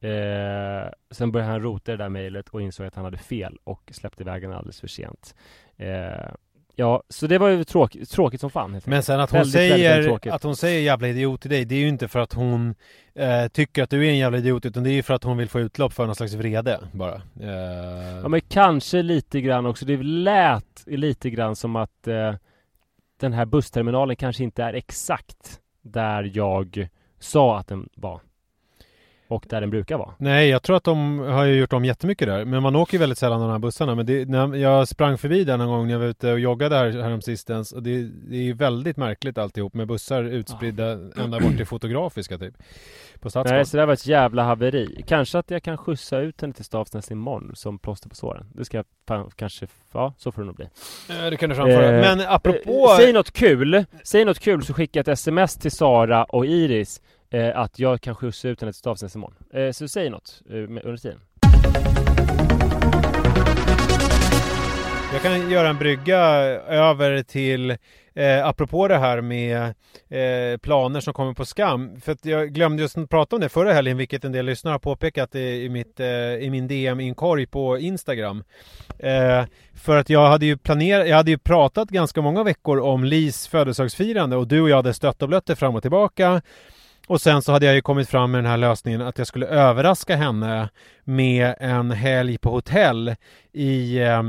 Eh, 0.00 0.90
sen 1.10 1.32
började 1.32 1.52
han 1.52 1.62
rota 1.62 1.92
i 1.92 1.96
det 1.96 2.02
där 2.04 2.08
mejlet 2.08 2.48
och 2.48 2.62
insåg 2.62 2.86
att 2.86 2.94
han 2.94 3.04
hade 3.04 3.18
fel 3.18 3.58
och 3.64 3.90
släppte 3.92 4.22
iväg 4.22 4.42
den 4.42 4.52
alldeles 4.52 4.80
för 4.80 4.88
sent. 4.88 5.34
Eh, 5.76 6.30
ja, 6.74 7.02
så 7.08 7.26
det 7.26 7.38
var 7.38 7.48
ju 7.48 7.64
tråkigt, 7.64 8.10
tråkigt 8.10 8.40
som 8.40 8.50
fan. 8.50 8.80
Men 8.84 9.02
sen 9.02 9.20
att 9.20 9.30
hon 9.30 9.38
Väldigt, 9.38 9.54
väldigt, 9.54 9.70
väldigt 9.72 9.86
säger 9.94 10.02
tråkigt. 10.08 10.32
att 10.32 10.42
hon 10.42 10.56
säger 10.56 10.80
jävla 10.80 11.08
idiot 11.08 11.40
till 11.40 11.50
dig, 11.50 11.64
det 11.64 11.74
är 11.74 11.78
ju 11.80 11.88
inte 11.88 12.08
för 12.08 12.18
att 12.20 12.32
hon 12.32 12.74
eh, 13.14 13.48
tycker 13.48 13.82
att 13.82 13.90
du 13.90 14.06
är 14.06 14.10
en 14.10 14.18
jävla 14.18 14.38
idiot, 14.38 14.66
utan 14.66 14.82
det 14.82 14.90
är 14.90 14.94
ju 14.94 15.02
för 15.02 15.14
att 15.14 15.24
hon 15.24 15.36
vill 15.36 15.48
få 15.48 15.60
utlopp 15.60 15.92
för 15.92 16.06
någon 16.06 16.14
slags 16.14 16.32
vrede 16.34 16.80
bara. 16.92 17.14
Eh, 17.40 18.18
Ja 18.22 18.28
men 18.28 18.40
kanske 18.40 19.02
lite 19.02 19.40
grann 19.40 19.66
också. 19.66 19.84
Det 19.84 19.96
lät 20.02 20.84
lite 20.86 21.30
grann 21.30 21.56
som 21.56 21.76
att 21.76 22.06
eh, 22.06 22.34
den 23.20 23.32
här 23.32 23.44
bussterminalen 23.46 24.16
kanske 24.16 24.44
inte 24.44 24.62
är 24.62 24.72
exakt 24.74 25.60
där 25.82 26.30
jag 26.34 26.88
sa 27.18 27.58
att 27.58 27.68
den 27.68 27.88
var. 27.94 28.20
Och 29.28 29.46
där 29.48 29.60
den 29.60 29.70
brukar 29.70 29.98
vara. 29.98 30.10
Nej, 30.18 30.48
jag 30.48 30.62
tror 30.62 30.76
att 30.76 30.84
de 30.84 31.18
har 31.18 31.44
gjort 31.44 31.72
om 31.72 31.84
jättemycket 31.84 32.28
där. 32.28 32.44
Men 32.44 32.62
man 32.62 32.76
åker 32.76 32.94
ju 32.94 32.98
väldigt 32.98 33.18
sällan 33.18 33.40
de 33.40 33.50
här 33.50 33.58
bussarna. 33.58 33.94
Men 33.94 34.06
det, 34.06 34.28
när 34.28 34.54
jag 34.56 34.88
sprang 34.88 35.18
förbi 35.18 35.44
den 35.44 35.60
en 35.60 35.66
gång 35.68 35.86
när 35.86 35.92
jag 35.92 35.98
var 35.98 36.06
ute 36.06 36.32
och 36.32 36.40
joggade 36.40 36.76
här 36.76 36.90
häromsistens. 37.02 37.72
Och 37.72 37.82
det, 37.82 38.02
det 38.02 38.36
är 38.36 38.42
ju 38.42 38.52
väldigt 38.52 38.96
märkligt 38.96 39.38
alltihop 39.38 39.74
med 39.74 39.86
bussar 39.86 40.24
utspridda 40.24 40.92
ända 41.16 41.40
bort 41.40 41.56
till 41.56 41.66
Fotografiska 41.66 42.38
typ. 42.38 42.54
På 43.20 43.30
Stadsgården. 43.30 43.56
Nej, 43.56 43.66
så 43.66 43.76
det 43.76 43.80
här 43.80 43.86
var 43.86 43.94
ett 43.94 44.06
jävla 44.06 44.42
haveri. 44.42 45.02
Kanske 45.06 45.38
att 45.38 45.50
jag 45.50 45.62
kan 45.62 45.76
skjutsa 45.78 46.18
ut 46.18 46.40
henne 46.40 46.52
till 46.52 46.64
Stavsnäs 46.64 47.10
imorgon 47.10 47.52
som 47.54 47.78
plåster 47.78 48.08
på 48.08 48.14
såren. 48.14 48.46
Det 48.54 48.64
ska 48.64 48.76
jag 49.06 49.32
kanske, 49.36 49.66
ja 49.92 50.14
så 50.18 50.32
får 50.32 50.42
det 50.42 50.46
nog 50.46 50.56
bli. 50.56 50.64
Eh, 51.10 51.30
Det 51.30 51.36
kan 51.36 51.48
du 51.48 51.54
framföra. 51.56 51.96
Eh, 51.96 52.00
men 52.00 52.26
apropå... 52.28 52.88
Eh, 52.90 52.96
Säg 52.96 53.12
något 53.12 53.30
kul, 53.32 53.84
säg 54.04 54.24
något 54.24 54.38
kul 54.38 54.64
så 54.64 54.74
skickar 54.74 54.98
jag 54.98 55.02
ett 55.02 55.08
sms 55.08 55.56
till 55.56 55.70
Sara 55.70 56.24
och 56.24 56.46
Iris 56.46 57.00
eh, 57.36 57.58
att 57.58 57.78
jag 57.78 58.00
kan 58.00 58.14
skjutsa 58.14 58.48
ut 58.48 58.60
henne 58.60 58.72
till 58.72 58.78
Stavsnäs 58.78 59.14
imorgon. 59.14 59.36
Eh, 59.52 59.72
så 59.72 59.88
säg 59.88 60.10
något 60.10 60.42
eh, 60.50 60.54
under 60.54 60.96
tiden. 60.96 61.20
Jag 65.12 65.22
kan 65.22 65.50
göra 65.50 65.68
en 65.68 65.78
brygga 65.78 66.18
över 66.68 67.22
till, 67.22 67.70
eh, 68.14 68.46
apropå 68.46 68.88
det 68.88 68.98
här 68.98 69.20
med 69.20 69.74
eh, 70.08 70.58
planer 70.58 71.00
som 71.00 71.14
kommer 71.14 71.32
på 71.34 71.44
skam. 71.44 72.00
För 72.00 72.12
att 72.12 72.24
jag 72.24 72.52
glömde 72.52 72.82
just 72.82 72.98
att 72.98 73.10
prata 73.10 73.36
om 73.36 73.42
det 73.42 73.48
förra 73.48 73.72
helgen, 73.72 73.96
vilket 73.96 74.24
en 74.24 74.32
del 74.32 74.46
lyssnare 74.46 74.72
har 74.72 74.78
påpekat 74.78 75.34
i, 75.34 75.64
i, 75.64 75.68
mitt, 75.68 76.00
eh, 76.00 76.06
i 76.06 76.48
min 76.50 76.68
DM-inkorg 76.68 77.46
på 77.46 77.78
Instagram. 77.78 78.44
Eh, 78.98 79.44
för 79.74 79.96
att 79.96 80.10
jag 80.10 80.28
hade 80.28 80.46
ju 80.46 80.56
planerat, 80.56 81.08
jag 81.08 81.16
hade 81.16 81.30
ju 81.30 81.38
pratat 81.38 81.88
ganska 81.88 82.22
många 82.22 82.42
veckor 82.42 82.78
om 82.78 83.04
Lis 83.04 83.48
födelsedagsfirande 83.48 84.36
och 84.36 84.48
du 84.48 84.60
och 84.60 84.70
jag 84.70 84.76
hade 84.76 84.94
stött 84.94 85.22
och 85.22 85.28
blött 85.28 85.46
det 85.46 85.56
fram 85.56 85.74
och 85.74 85.82
tillbaka. 85.82 86.42
Och 87.06 87.20
sen 87.20 87.42
så 87.42 87.52
hade 87.52 87.66
jag 87.66 87.74
ju 87.74 87.80
kommit 87.80 88.08
fram 88.08 88.30
med 88.30 88.38
den 88.38 88.50
här 88.50 88.56
lösningen 88.56 89.02
att 89.02 89.18
jag 89.18 89.26
skulle 89.26 89.46
överraska 89.46 90.16
henne 90.16 90.68
med 91.04 91.54
en 91.60 91.90
helg 91.90 92.38
på 92.38 92.50
hotell 92.50 93.14
i 93.52 93.98
eh, 93.98 94.22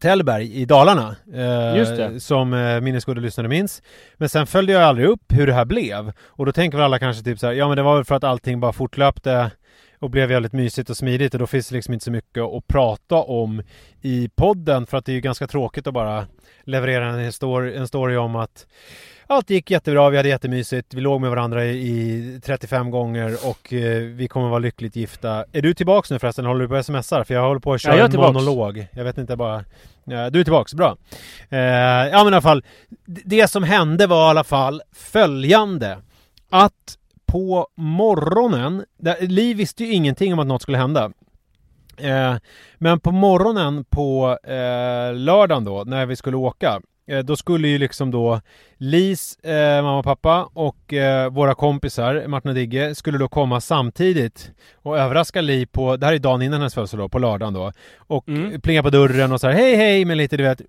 Tällberg 0.00 0.54
i 0.54 0.64
Dalarna. 0.64 1.16
Eh, 1.34 1.76
Just 1.78 1.96
det. 1.96 2.20
Som 2.20 2.54
eh, 2.54 2.80
minnesgoda 2.80 3.20
lyssnare 3.20 3.48
minns. 3.48 3.82
Men 4.16 4.28
sen 4.28 4.46
följde 4.46 4.72
jag 4.72 4.82
aldrig 4.82 5.08
upp 5.08 5.24
hur 5.28 5.46
det 5.46 5.52
här 5.52 5.64
blev. 5.64 6.12
Och 6.26 6.46
då 6.46 6.52
tänker 6.52 6.78
väl 6.78 6.84
alla 6.84 6.98
kanske 6.98 7.24
typ 7.24 7.38
så 7.38 7.46
här, 7.46 7.54
ja 7.54 7.68
men 7.68 7.76
det 7.76 7.82
var 7.82 7.96
väl 7.96 8.04
för 8.04 8.14
att 8.14 8.24
allting 8.24 8.60
bara 8.60 8.72
fortlöpte 8.72 9.50
och 9.98 10.10
blev 10.10 10.28
väldigt 10.28 10.52
mysigt 10.52 10.90
och 10.90 10.96
smidigt 10.96 11.34
och 11.34 11.40
då 11.40 11.46
finns 11.46 11.68
det 11.68 11.74
liksom 11.74 11.94
inte 11.94 12.04
så 12.04 12.10
mycket 12.10 12.42
att 12.42 12.66
prata 12.66 13.16
om 13.16 13.62
i 14.00 14.28
podden 14.36 14.86
för 14.86 14.96
att 14.98 15.04
det 15.04 15.12
är 15.12 15.14
ju 15.14 15.20
ganska 15.20 15.46
tråkigt 15.46 15.86
att 15.86 15.94
bara 15.94 16.26
leverera 16.64 17.06
en, 17.06 17.30
histor- 17.30 17.76
en 17.76 17.88
story 17.88 18.16
om 18.16 18.36
att 18.36 18.66
allt 19.30 19.50
gick 19.50 19.70
jättebra, 19.70 20.10
vi 20.10 20.16
hade 20.16 20.28
jättemysigt, 20.28 20.94
vi 20.94 21.00
låg 21.00 21.20
med 21.20 21.30
varandra 21.30 21.64
i, 21.64 21.70
i 21.78 22.40
35 22.44 22.90
gånger 22.90 23.36
och 23.48 23.72
eh, 23.72 24.02
vi 24.02 24.28
kommer 24.28 24.48
vara 24.48 24.58
lyckligt 24.58 24.96
gifta. 24.96 25.44
Är 25.52 25.62
du 25.62 25.74
tillbaks 25.74 26.10
nu 26.10 26.18
förresten? 26.18 26.44
Håller 26.44 26.60
du 26.60 26.68
på 26.68 26.74
och 26.74 26.84
smsar? 26.84 27.24
För 27.24 27.34
jag 27.34 27.42
håller 27.48 27.60
på 27.60 27.72
att 27.72 27.80
köra 27.80 27.96
Ja, 27.98 28.04
en 28.04 28.10
tillbaks. 28.10 28.34
monolog. 28.34 28.86
Jag 28.92 29.04
vet 29.04 29.18
inte 29.18 29.36
bara... 29.36 29.64
Ja, 30.04 30.30
du 30.30 30.40
är 30.40 30.44
tillbaks, 30.44 30.74
bra. 30.74 30.96
Eh, 31.48 31.58
ja 31.58 32.24
men 32.24 32.32
i 32.32 32.36
alla 32.36 32.40
fall, 32.40 32.64
det 33.06 33.48
som 33.50 33.62
hände 33.62 34.06
var 34.06 34.26
i 34.26 34.30
alla 34.30 34.44
fall 34.44 34.82
följande. 34.92 35.98
Att 36.50 36.96
på 37.26 37.68
morgonen, 37.76 38.84
där, 38.98 39.16
Liv 39.20 39.56
visste 39.56 39.84
ju 39.84 39.92
ingenting 39.92 40.32
om 40.32 40.38
att 40.38 40.46
något 40.46 40.62
skulle 40.62 40.78
hända. 40.78 41.12
Eh, 41.96 42.34
men 42.78 43.00
på 43.00 43.12
morgonen 43.12 43.84
på 43.84 44.38
eh, 44.44 45.14
lördagen 45.14 45.64
då, 45.64 45.84
när 45.86 46.06
vi 46.06 46.16
skulle 46.16 46.36
åka, 46.36 46.80
då 47.24 47.36
skulle 47.36 47.68
ju 47.68 47.78
liksom 47.78 48.10
då 48.10 48.40
Lis 48.76 49.36
eh, 49.38 49.82
mamma 49.82 49.98
och 49.98 50.04
pappa 50.04 50.48
och 50.54 50.92
eh, 50.92 51.30
våra 51.30 51.54
kompisar, 51.54 52.24
Martin 52.26 52.48
och 52.48 52.54
Digge, 52.54 52.94
skulle 52.94 53.18
då 53.18 53.28
komma 53.28 53.60
samtidigt 53.60 54.50
och 54.82 54.98
överraska 54.98 55.40
Li 55.40 55.66
på, 55.66 55.96
det 55.96 56.06
här 56.06 56.12
är 56.12 56.18
dagen 56.18 56.42
innan 56.42 56.60
hennes 56.60 56.74
födelsedag, 56.74 57.12
på 57.12 57.18
lördagen 57.18 57.54
då. 57.54 57.72
Och 57.96 58.28
Mm. 58.28 58.60
plinga 58.60 58.82
på 58.82 58.90
dörren 58.90 59.32
och 59.32 59.40
så 59.40 59.46
här, 59.46 59.54
hej 59.54 59.76
hej 59.76 60.04
med 60.04 60.16
lite 60.16 60.36
du 60.36 60.42
vet 60.42 60.60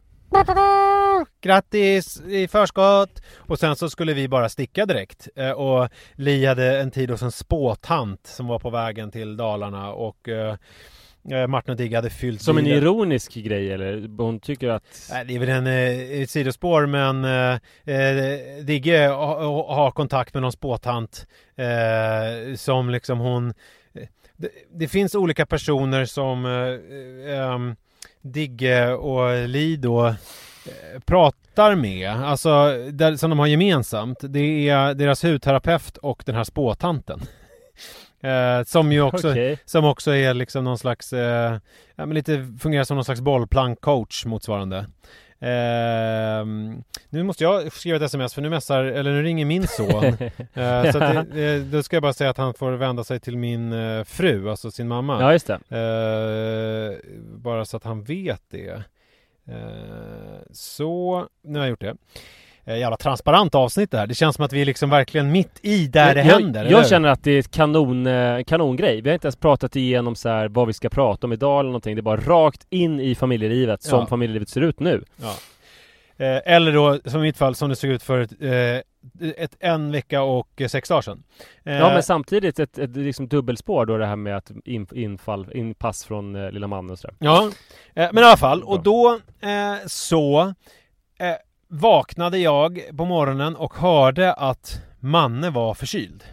Grattis 1.41 2.21
i 2.21 2.47
förskott! 2.47 3.21
Och 3.37 3.59
sen 3.59 3.75
så 3.75 3.89
skulle 3.89 4.13
vi 4.13 4.27
bara 4.27 4.49
sticka 4.49 4.85
direkt. 4.85 5.27
Eh, 5.35 5.51
och 5.51 5.89
Li 6.15 6.45
hade 6.45 6.81
en 6.81 6.91
tid 6.91 7.11
hos 7.11 7.21
en 7.21 7.31
spåtant 7.31 8.27
som 8.27 8.47
var 8.47 8.59
på 8.59 8.69
vägen 8.69 9.11
till 9.11 9.37
Dalarna 9.37 9.91
och 9.91 10.29
eh, 10.29 10.49
eh, 10.49 10.55
Martin 11.47 11.71
och 11.71 11.77
Digge 11.77 11.95
hade 11.95 12.09
fyllt 12.09 12.41
Som 12.41 12.57
en 12.57 12.63
bilen. 12.63 12.77
ironisk 12.83 13.33
grej 13.33 13.71
eller? 13.71 14.17
Hon 14.17 14.39
tycker 14.39 14.69
att... 14.69 14.83
Nej, 15.11 15.25
det 15.25 15.35
är 15.35 15.39
väl 15.39 15.49
en, 15.49 15.67
eh, 15.67 16.21
ett 16.21 16.29
sidospår 16.29 16.85
men 16.85 17.25
eh, 17.25 17.95
eh, 17.95 18.63
Digge 18.63 19.07
ha- 19.07 19.73
har 19.75 19.91
kontakt 19.91 20.33
med 20.33 20.41
någon 20.43 20.51
spåtant 20.51 21.27
eh, 21.55 22.55
som 22.55 22.89
liksom 22.89 23.19
hon 23.19 23.47
eh, 23.93 24.07
det, 24.37 24.49
det 24.73 24.87
finns 24.87 25.15
olika 25.15 25.45
personer 25.45 26.05
som 26.05 26.45
eh, 26.45 27.35
ehm, 27.37 27.75
Digge 28.21 28.93
och 28.93 29.47
Li 29.49 29.75
då 29.75 30.07
eh, 30.07 30.13
pratar 31.05 31.75
med, 31.75 32.09
alltså 32.11 32.49
där, 32.91 33.15
som 33.15 33.29
de 33.29 33.39
har 33.39 33.47
gemensamt. 33.47 34.17
Det 34.21 34.69
är 34.69 34.93
deras 34.93 35.23
hudterapeut 35.23 35.97
och 35.97 36.23
den 36.25 36.35
här 36.35 36.43
spåtanten. 36.43 37.19
Eh, 38.23 38.63
som 38.63 38.91
ju 38.91 39.01
också 39.01 39.31
Okej. 39.31 39.57
som 39.65 39.85
också 39.85 40.15
är 40.15 40.33
liksom 40.33 40.63
någon 40.63 40.77
slags, 40.77 41.13
eh, 41.13 41.59
ja 41.95 42.05
men 42.05 42.13
lite 42.13 42.47
fungerar 42.59 42.83
som 42.83 42.97
någon 42.97 43.05
slags 43.05 43.21
bollplank-coach 43.21 44.27
motsvarande. 44.27 44.85
Ehm, 45.43 46.83
nu 47.09 47.23
måste 47.23 47.43
jag 47.43 47.73
skriva 47.73 47.97
ett 47.97 48.03
sms 48.03 48.33
för 48.33 48.41
nu 48.41 48.49
messar, 48.49 48.83
eller 48.83 49.11
nu 49.11 49.23
ringer 49.23 49.45
min 49.45 49.67
son. 49.67 50.03
Eh, 50.53 50.91
så 50.91 51.03
att 51.03 51.31
det, 51.31 51.53
eh, 51.53 51.61
då 51.61 51.83
ska 51.83 51.95
jag 51.95 52.03
bara 52.03 52.13
säga 52.13 52.29
att 52.29 52.37
han 52.37 52.53
får 52.53 52.71
vända 52.71 53.03
sig 53.03 53.19
till 53.19 53.37
min 53.37 53.73
eh, 53.73 54.03
fru, 54.03 54.49
alltså 54.49 54.71
sin 54.71 54.87
mamma. 54.87 55.21
Ja, 55.21 55.33
just 55.33 55.47
det. 55.47 55.53
Eh, 55.77 57.11
bara 57.37 57.65
så 57.65 57.77
att 57.77 57.83
han 57.83 58.03
vet 58.03 58.41
det. 58.49 58.83
Eh, 59.47 60.39
så, 60.51 61.27
nu 61.43 61.59
har 61.59 61.65
jag 61.65 61.69
gjort 61.69 61.81
det. 61.81 61.95
Eh, 62.65 62.77
jävla 62.77 62.97
transparent 62.97 63.55
avsnitt 63.55 63.91
det 63.91 63.97
här. 63.97 64.07
Det 64.07 64.15
känns 64.15 64.35
som 64.35 64.45
att 64.45 64.53
vi 64.53 64.61
är 64.61 64.65
liksom 64.65 64.89
verkligen 64.89 65.31
mitt 65.31 65.59
i 65.61 65.87
där 65.87 66.15
det 66.15 66.23
jag, 66.23 66.33
händer. 66.39 66.59
eller 66.59 66.71
Jag 66.71 66.77
hur? 66.77 66.85
känner 66.89 67.09
att 67.09 67.23
det 67.23 67.31
är 67.31 67.39
ett 67.39 67.51
kanon, 67.51 68.07
eh, 68.07 68.43
kanongrej. 68.43 69.01
Vi 69.01 69.09
har 69.09 69.13
inte 69.13 69.25
ens 69.27 69.35
pratat 69.35 69.75
igenom 69.75 70.15
så 70.15 70.29
här 70.29 70.47
vad 70.47 70.67
vi 70.67 70.73
ska 70.73 70.89
prata 70.89 71.27
om 71.27 71.33
idag 71.33 71.59
eller 71.59 71.69
någonting. 71.69 71.95
Det 71.95 71.99
är 71.99 72.03
bara 72.03 72.19
rakt 72.21 72.67
in 72.69 72.99
i 72.99 73.15
familjelivet 73.15 73.83
som 73.83 73.99
Ja. 73.99 74.05
familjelivet 74.05 74.49
ser 74.49 74.61
ut 74.61 74.79
nu. 74.79 75.03
Ja. 75.15 75.35
Eh, 76.25 76.41
eller 76.45 76.71
då, 76.71 76.99
som 77.05 77.19
i 77.19 77.23
mitt 77.23 77.37
fall, 77.37 77.55
som 77.55 77.69
det 77.69 77.75
såg 77.75 77.89
ut 77.89 78.03
för 78.03 78.19
ett, 78.21 78.31
eh, 78.41 79.31
ett, 79.43 79.55
en 79.59 79.91
vecka 79.91 80.21
och 80.21 80.61
sex 80.69 80.89
dagar 80.89 81.01
sedan. 81.01 81.23
Eh, 81.65 81.73
Ja 81.77 81.89
men 81.93 82.03
samtidigt 82.03 82.59
ett, 82.59 82.77
ett 82.77 82.95
liksom 82.97 83.27
dubbelspår 83.27 83.85
då 83.85 83.97
det 83.97 84.05
här 84.05 84.15
med 84.15 84.37
att 84.37 84.51
in, 84.65 84.87
infall, 84.93 85.47
inpass 85.53 86.05
från 86.05 86.49
lilla 86.49 86.67
mannen 86.67 86.91
och 86.91 86.99
sådär. 86.99 87.15
Ja, 87.19 87.49
men 87.93 88.17
i 88.17 88.21
alla 88.23 88.37
fall. 88.37 88.63
Och 88.63 88.83
då 88.83 89.19
så 89.87 90.53
vaknade 91.73 92.37
jag 92.37 92.81
på 92.97 93.05
morgonen 93.05 93.55
och 93.55 93.73
hörde 93.73 94.33
att 94.33 94.81
Manne 94.99 95.49
var 95.49 95.73
förkyld. 95.73 96.23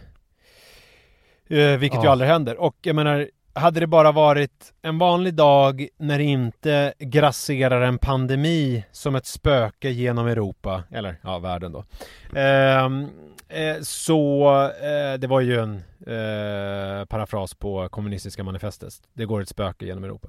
Eh, 1.49 1.77
vilket 1.77 2.03
ju 2.03 2.07
Ah. 2.07 2.11
aldrig 2.11 2.29
händer. 2.31 2.57
Och 2.57 2.75
jag 2.81 2.95
menar, 2.95 3.29
hade 3.59 3.79
det 3.79 3.87
bara 3.87 4.11
varit 4.11 4.73
en 4.81 4.97
vanlig 4.97 5.33
dag 5.33 5.87
när 5.97 6.17
det 6.17 6.23
inte 6.23 6.93
grasserar 6.99 7.81
en 7.81 7.97
pandemi 7.97 8.85
som 8.91 9.15
ett 9.15 9.25
spöke 9.25 9.89
genom 9.89 10.27
Europa, 10.27 10.83
eller 10.91 11.15
ja, 11.23 11.39
världen 11.39 11.71
då. 11.71 11.83
Ehm, 12.39 13.07
eh, 13.47 13.81
så 13.81 14.51
eh, 14.63 15.19
det 15.19 15.27
var 15.27 15.41
ju 15.41 15.59
en 15.59 15.75
eh, 15.99 17.05
parafras 17.05 17.53
på 17.53 17.89
kommunistiska 17.89 18.43
manifestet. 18.43 18.93
Det 19.13 19.25
går 19.25 19.41
ett 19.41 19.49
spöke 19.49 19.85
genom 19.85 20.03
Europa. 20.03 20.27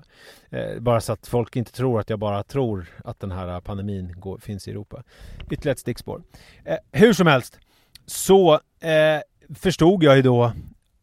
Eh, 0.51 0.81
bara 0.81 1.01
så 1.01 1.13
att 1.13 1.27
folk 1.27 1.57
inte 1.57 1.73
tror 1.73 2.01
att 2.01 2.11
jag 2.11 2.19
bara 2.19 2.43
tror 2.43 2.87
att 3.05 3.21
den 3.21 3.31
här 3.31 3.61
pandemin 3.61 4.21
går, 4.21 4.39
finns 4.39 4.69
i 4.69 4.71
Europa. 4.71 5.03
Ytterligare 5.51 5.73
ett 5.73 5.79
stickspår. 5.79 6.23
Eh, 6.65 6.77
hur 6.93 7.13
som 7.13 7.27
helst 7.27 7.59
så 8.07 8.55
eh, 8.81 9.21
förstod 9.55 10.03
jag 10.03 10.17
ju 10.17 10.23
då 10.23 10.53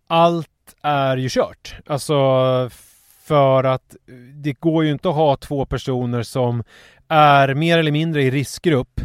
allt 0.07 0.49
är 0.87 1.17
ju 1.17 1.29
kört. 1.29 1.75
Alltså 1.85 2.13
för 3.23 3.63
att 3.63 3.95
det 4.33 4.53
går 4.53 4.85
ju 4.85 4.91
inte 4.91 5.09
att 5.09 5.15
ha 5.15 5.37
två 5.37 5.65
personer 5.65 6.23
som 6.23 6.63
är 7.07 7.53
mer 7.53 7.77
eller 7.77 7.91
mindre 7.91 8.23
i 8.23 8.31
riskgrupp 8.31 9.01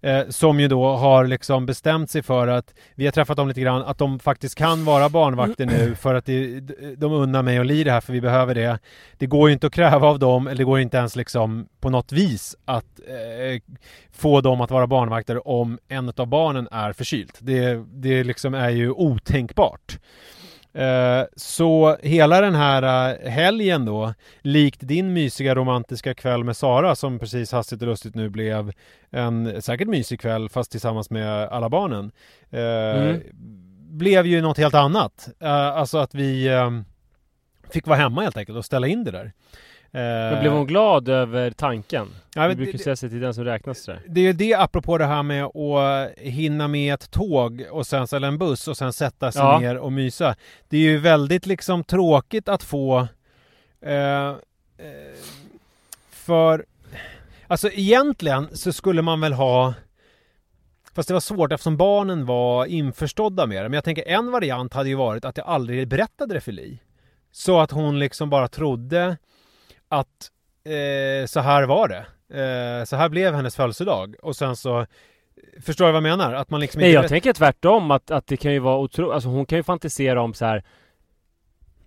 eh, 0.00 0.28
som 0.28 0.60
ju 0.60 0.68
då 0.68 0.86
har 0.96 1.26
liksom 1.26 1.66
bestämt 1.66 2.10
sig 2.10 2.22
för 2.22 2.48
att 2.48 2.74
vi 2.94 3.04
har 3.04 3.12
träffat 3.12 3.36
dem 3.36 3.48
lite 3.48 3.60
grann 3.60 3.82
att 3.82 3.98
de 3.98 4.18
faktiskt 4.18 4.54
kan 4.54 4.84
vara 4.84 5.08
barnvakter 5.08 5.66
nu 5.66 5.94
för 6.00 6.14
att 6.14 6.24
det, 6.24 6.60
de 6.96 7.12
unnar 7.12 7.42
mig 7.42 7.58
och 7.58 7.64
Li 7.64 7.84
det 7.84 7.92
här 7.92 8.00
för 8.00 8.12
vi 8.12 8.20
behöver 8.20 8.54
det. 8.54 8.78
Det 9.18 9.26
går 9.26 9.48
ju 9.48 9.52
inte 9.52 9.66
att 9.66 9.72
kräva 9.72 10.08
av 10.08 10.18
dem 10.18 10.46
eller 10.46 10.58
det 10.58 10.64
går 10.64 10.80
inte 10.80 10.96
ens 10.96 11.16
liksom 11.16 11.68
på 11.80 11.90
något 11.90 12.12
vis 12.12 12.56
att 12.64 13.00
eh, 13.08 13.62
få 14.12 14.40
dem 14.40 14.60
att 14.60 14.70
vara 14.70 14.86
barnvakter 14.86 15.48
om 15.48 15.78
en 15.88 16.12
av 16.16 16.26
barnen 16.26 16.68
är 16.70 16.92
förkylt. 16.92 17.38
Det, 17.38 17.84
det 17.92 18.24
liksom 18.24 18.54
är 18.54 18.70
ju 18.70 18.90
otänkbart. 18.90 19.98
Eh, 20.78 21.24
Så 21.36 21.96
hela 22.02 22.40
den 22.40 22.54
här 22.54 22.82
eh, 23.24 23.30
helgen 23.30 23.84
då, 23.84 24.14
likt 24.40 24.80
din 24.80 25.12
mysiga 25.12 25.54
romantiska 25.54 26.14
kväll 26.14 26.44
med 26.44 26.56
Sara 26.56 26.94
som 26.94 27.18
precis 27.18 27.52
hastigt 27.52 27.82
och 27.82 27.88
lustigt 27.88 28.14
nu 28.14 28.28
blev 28.28 28.72
en 29.10 29.62
säkert 29.62 29.88
mysig 29.88 30.20
kväll 30.20 30.48
fast 30.48 30.70
tillsammans 30.70 31.10
med 31.10 31.28
alla 31.48 31.68
barnen. 31.68 32.10
eh, 32.50 32.60
Mm. 32.60 33.20
Blev 33.90 34.26
ju 34.26 34.40
något 34.42 34.58
helt 34.58 34.74
annat. 34.74 35.28
Alltså 35.40 35.98
att 35.98 36.14
vi 36.14 36.50
fick 37.70 37.86
vara 37.86 37.98
hemma 37.98 38.22
helt 38.22 38.36
enkelt 38.36 38.58
och 38.58 38.64
ställa 38.64 38.86
in 38.86 39.04
det 39.04 39.10
där. 39.10 39.32
Eh, 39.92 40.00
Men 40.00 40.40
blev 40.40 40.52
hon 40.52 40.66
glad 40.66 41.08
över 41.08 41.50
tanken? 41.50 42.08
Ja, 42.34 42.48
men 42.48 42.56
brukar 42.56 42.72
det- 42.72 42.78
säga 42.78 42.96
sig 42.96 43.10
till 43.10 43.20
den 43.20 43.34
som 43.34 43.44
räknas 43.44 43.78
sådär. 43.82 44.00
Det 44.08 44.20
är 44.20 44.24
ju 44.24 44.32
det 44.32 44.54
apropå 44.54 44.98
det 44.98 45.04
här 45.06 45.22
med 45.22 45.44
att 45.44 46.18
hinna 46.18 46.68
med 46.68 46.94
ett 46.94 47.10
tåg 47.10 47.66
och 47.70 47.86
sen, 47.86 48.06
eller 48.12 48.28
en 48.28 48.38
buss 48.38 48.68
och 48.68 48.76
sen 48.76 48.92
sätta 48.92 49.32
sig 49.32 49.42
Ja. 49.42 49.58
ner 49.58 49.76
och 49.76 49.92
mysa. 49.92 50.36
Det 50.68 50.76
är 50.76 50.80
ju 50.80 50.98
väldigt 50.98 51.46
liksom 51.46 51.84
tråkigt 51.84 52.48
att 52.48 52.62
få 52.62 53.08
eh, 53.80 54.28
eh, 54.28 54.34
för 56.10 56.64
alltså 57.46 57.70
egentligen 57.72 58.48
så 58.56 58.72
skulle 58.72 59.02
man 59.02 59.20
väl 59.20 59.32
ha 59.32 59.74
Fast 60.94 61.08
det 61.08 61.14
var 61.14 61.20
svårt 61.20 61.52
eftersom 61.52 61.76
barnen 61.76 62.26
var 62.26 62.66
införstådda 62.66 63.46
med 63.46 63.56
det. 63.64 63.68
Men 63.68 63.72
jag 63.74 63.84
tänker 63.84 64.08
en 64.08 64.30
variant 64.30 64.74
hade 64.74 64.88
ju 64.88 64.94
varit 64.94 65.24
att 65.24 65.36
jag 65.36 65.46
aldrig 65.46 65.88
berättade 65.88 66.34
det 66.34 66.40
för 66.40 66.52
Li. 66.52 66.78
Så 67.32 67.60
att 67.60 67.70
hon 67.70 67.98
liksom 67.98 68.30
bara 68.30 68.48
trodde 68.48 69.16
att 69.88 70.30
eh, 70.64 71.26
så 71.26 71.40
här 71.40 71.62
var 71.62 71.88
det. 71.88 72.06
Eh, 72.40 72.84
så 72.84 72.96
här 72.96 73.08
blev 73.08 73.34
hennes 73.34 73.56
födelsedag. 73.56 74.14
Och 74.22 74.36
sen 74.36 74.56
så 74.56 74.86
Förstår 75.60 75.86
du 75.86 75.92
vad 75.92 75.96
jag 75.96 76.18
menar? 76.18 76.34
Att 76.34 76.50
man 76.50 76.60
liksom 76.60 76.80
Nej 76.80 76.88
inte 76.90 76.94
jag 76.94 77.02
vet- 77.02 77.08
tänker 77.08 77.32
tvärtom 77.32 77.90
att, 77.90 78.10
att 78.10 78.26
det 78.26 78.36
kan 78.36 78.52
ju 78.52 78.58
vara 78.58 78.78
otroligt, 78.78 79.12
alltså 79.14 79.28
hon 79.28 79.46
kan 79.46 79.58
ju 79.58 79.62
fantisera 79.62 80.22
om 80.22 80.34
så 80.34 80.44
här. 80.44 80.64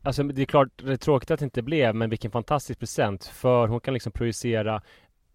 Alltså 0.03 0.23
det 0.23 0.41
är 0.41 0.45
klart 0.45 0.67
det 0.83 0.91
är 0.93 0.97
tråkigt 0.97 1.31
att 1.31 1.39
det 1.39 1.43
inte 1.43 1.61
blev 1.61 1.95
men 1.95 2.09
vilken 2.09 2.31
fantastisk 2.31 2.79
present 2.79 3.25
för 3.25 3.67
hon 3.67 3.79
kan 3.79 3.93
liksom 3.93 4.11
projicera 4.11 4.81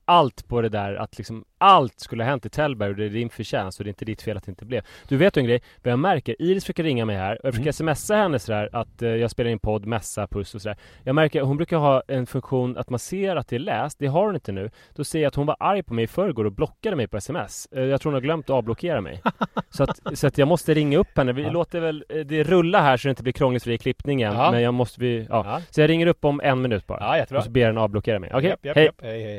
allt 0.07 0.49
på 0.49 0.61
det 0.61 0.69
där 0.69 0.95
att 0.95 1.19
liksom 1.19 1.45
allt 1.59 2.01
skulle 2.01 2.23
ha 2.25 2.31
hänt 2.31 2.47
i 2.47 2.49
Tällberg 2.49 2.91
och 2.91 2.97
det 2.97 3.05
är 3.05 3.11
din 3.11 3.31
förtjänst 3.31 3.79
och 3.81 3.85
det 3.85 3.89
är 3.89 3.93
inte 3.93 4.05
ditt 4.05 4.23
fel 4.23 4.37
att 4.37 4.45
det 4.45 4.51
inte 4.51 4.65
blev. 4.65 4.83
Du 5.09 5.17
vet 5.17 5.37
en 5.37 5.45
grej, 5.45 5.63
vad 5.83 5.93
jag 5.93 5.99
märker, 5.99 6.37
Iris 6.43 6.65
försöker 6.65 6.83
ringa 6.83 7.05
mig 7.05 7.17
här 7.17 7.33
och 7.33 7.45
jag 7.45 7.55
försöker 7.55 7.83
Mm. 7.83 7.95
smsa 7.97 8.17
henne 8.17 8.39
sådär 8.39 8.69
att 8.73 9.03
eh, 9.03 9.09
jag 9.09 9.31
spelar 9.31 9.51
in 9.51 9.59
podd, 9.59 9.87
messa, 9.87 10.27
puss 10.27 10.55
och 10.55 10.63
sådär. 10.63 10.77
Jag 11.05 11.15
märker, 11.15 11.41
hon 11.43 11.57
brukar 11.57 11.77
ha 11.77 12.03
en 12.09 12.27
funktion 12.27 12.77
att 12.77 12.91
man 12.91 12.99
ser 12.99 13.37
att 13.37 13.49
det 13.49 13.57
är 13.57 13.61
läst, 13.61 13.99
det 13.99 14.07
har 14.07 14.27
hon 14.27 14.35
inte 14.35 14.53
nu. 14.53 14.71
Då 14.95 15.05
ser 15.05 15.19
jag 15.21 15.29
att 15.29 15.35
hon 15.35 15.47
var 15.47 15.57
arg 15.61 15.83
på 15.83 15.95
mig 15.95 16.05
i 16.05 16.07
förrgår 16.07 16.45
och 16.45 16.53
blockade 16.53 16.97
mig 16.97 17.09
på 17.09 17.17
sms. 17.17 17.69
Eh, 17.73 17.83
Jag 17.85 18.01
tror 18.01 18.11
hon 18.13 18.15
har 18.15 18.21
glömt 18.23 18.45
att 18.51 18.57
avblockera 18.57 19.01
mig. 19.01 19.23
så, 19.71 19.83
att, 19.83 20.01
så 20.19 20.27
att 20.27 20.39
jag 20.39 20.49
måste 20.49 20.75
ringa 20.75 20.99
upp 20.99 21.17
henne. 21.19 21.33
Vi 21.33 21.43
Ja. 21.43 21.51
låter 21.51 21.81
väl 21.81 22.05
eh, 22.09 22.19
det 22.21 22.43
rulla 22.43 22.81
här 22.81 22.97
så 22.97 23.09
det 23.09 23.11
inte 23.11 23.23
blir 23.23 23.33
krångligt 23.33 23.63
för 23.63 23.71
i 23.71 23.79
klippningen. 23.79 24.33
Ja. 24.35 24.51
Men 24.51 24.63
jag 24.63 24.75
måste 24.75 25.01
vi, 25.01 25.27
ja. 25.31 25.43
Ja, 25.47 25.61
Så 25.71 25.81
jag 25.81 25.91
ringer 25.91 26.07
upp 26.07 26.25
om 26.25 26.41
en 26.41 26.63
minut 26.63 26.87
bara. 26.87 26.99
ja 27.01 27.17
jättebra. 27.17 27.39
Och 27.39 27.45
så 27.45 27.51
ber 27.51 27.67
den 27.67 27.79
avblockera 27.79 28.19
mig. 28.19 28.31
Okej, 28.35 28.49
Japp, 28.51 28.65
japp, 28.65 28.77
hej. 28.77 28.85
japp. 28.87 28.95
hej, 29.03 29.23
hej. 29.25 29.39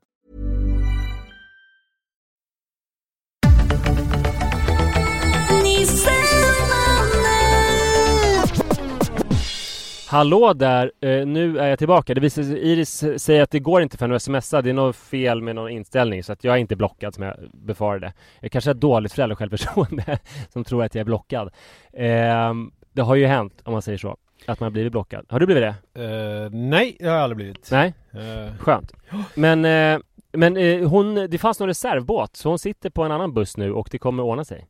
Hallå 10.11 10.53
där! 10.53 10.91
Eh, 11.01 11.25
nu 11.25 11.59
är 11.59 11.67
jag 11.67 11.79
tillbaka. 11.79 12.13
Det 12.13 12.21
visar 12.21 12.43
sig, 12.43 12.57
Iris 12.57 13.03
säger 13.17 13.43
att 13.43 13.51
det 13.51 13.59
går 13.59 13.81
inte 13.81 13.97
för 13.97 14.05
henne 14.05 14.15
att 14.15 14.21
smsa. 14.21 14.61
Det 14.61 14.69
är 14.69 14.73
något 14.73 14.95
fel 14.95 15.41
med 15.41 15.55
någon 15.55 15.69
inställning 15.69 16.23
så 16.23 16.33
att 16.33 16.43
jag 16.43 16.55
är 16.55 16.57
inte 16.57 16.75
blockad 16.75 17.13
som 17.13 17.23
jag 17.23 17.35
befarade. 17.53 18.13
Jag 18.39 18.51
kanske 18.51 18.69
har 18.69 18.75
dåligt 18.75 19.13
föräldrasjälvförtroende 19.13 20.19
som 20.49 20.63
tror 20.63 20.83
att 20.83 20.95
jag 20.95 20.99
är 20.99 21.05
blockad. 21.05 21.49
Ehm, 21.93 22.71
det 22.93 23.01
har 23.01 23.15
ju 23.15 23.25
hänt, 23.25 23.61
om 23.63 23.73
man 23.73 23.81
säger 23.81 23.97
så, 23.97 24.17
att 24.45 24.59
man 24.59 24.73
blivit 24.73 24.91
blockad. 24.91 25.25
Har 25.29 25.39
du 25.39 25.45
blivit 25.45 25.63
det? 25.63 26.03
Eh, 26.03 26.49
nej, 26.51 26.97
det 26.99 27.07
har 27.07 27.15
jag 27.15 27.23
aldrig 27.23 27.37
blivit. 27.37 27.71
Nej? 27.71 27.93
Eh, 28.11 28.57
Skönt. 28.59 28.93
Men, 29.35 29.65
eh, 29.65 29.99
men 30.31 30.57
eh, 30.57 30.89
hon, 30.89 31.15
det 31.15 31.37
fanns 31.37 31.59
någon 31.59 31.69
reservbåt 31.69 32.35
så 32.35 32.49
hon 32.49 32.59
sitter 32.59 32.89
på 32.89 33.03
en 33.03 33.11
annan 33.11 33.33
buss 33.33 33.57
nu 33.57 33.73
och 33.73 33.87
det 33.91 33.97
kommer 33.97 34.23
ordna 34.23 34.45
sig. 34.45 34.67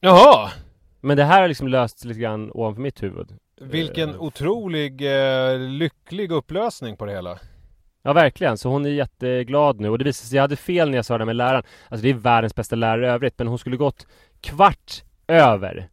Jaha! 0.00 0.50
Men 1.00 1.16
det 1.16 1.24
här 1.24 1.40
har 1.40 1.48
liksom 1.48 1.68
löst 1.68 2.04
lite 2.04 2.20
grann 2.20 2.50
ovanför 2.54 2.82
mitt 2.82 3.02
huvud. 3.02 3.28
Vilken 3.60 4.10
Eh, 4.10 4.22
otrolig 4.22 5.02
eh, 5.02 5.58
lycklig 5.58 6.32
upplösning 6.32 6.96
på 6.96 7.06
det 7.06 7.12
hela. 7.12 7.38
Ja 8.02 8.12
verkligen, 8.12 8.58
så 8.58 8.68
hon 8.68 8.86
är 8.86 8.90
jätteglad 8.90 9.80
nu. 9.80 9.88
Och 9.88 9.98
det 9.98 10.04
visade 10.04 10.28
sig, 10.28 10.36
jag 10.36 10.42
hade 10.42 10.56
fel 10.56 10.90
när 10.90 10.98
jag 10.98 11.04
sa 11.04 11.18
det 11.18 11.24
med 11.24 11.36
läraren. 11.36 11.62
Alltså 11.88 12.02
det 12.02 12.10
är 12.10 12.14
världens 12.14 12.54
bästa 12.54 12.76
lärare 12.76 13.06
i 13.06 13.10
övrigt. 13.10 13.38
Men 13.38 13.46
hon 13.46 13.58
skulle 13.58 13.76
gått 13.76 14.06
kvart 14.40 15.04
över. 15.26 15.88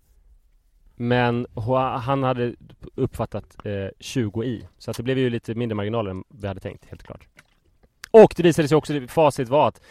Men 0.96 1.48
han 2.02 2.24
hade 2.24 2.56
uppfattat 2.96 3.66
eh, 3.66 3.88
20 4.00 4.44
i. 4.44 4.68
Så 4.78 4.92
att 4.92 4.98
det 4.98 5.04
blev 5.04 5.18
ju 5.18 5.30
lite 5.30 5.56
mindre 5.56 5.76
marginaler 5.76 6.12
än 6.12 6.24
vi 6.30 6.48
hade 6.48 6.60
tänkt, 6.60 6.86
helt 6.86 7.04
klart. 7.04 7.28
Och 8.12 8.34
det 8.38 8.44
visade 8.44 8.68
sig 8.68 8.78
också, 8.78 8.94
facit 9.08 9.50
var 9.50 9.68
att 9.68 9.82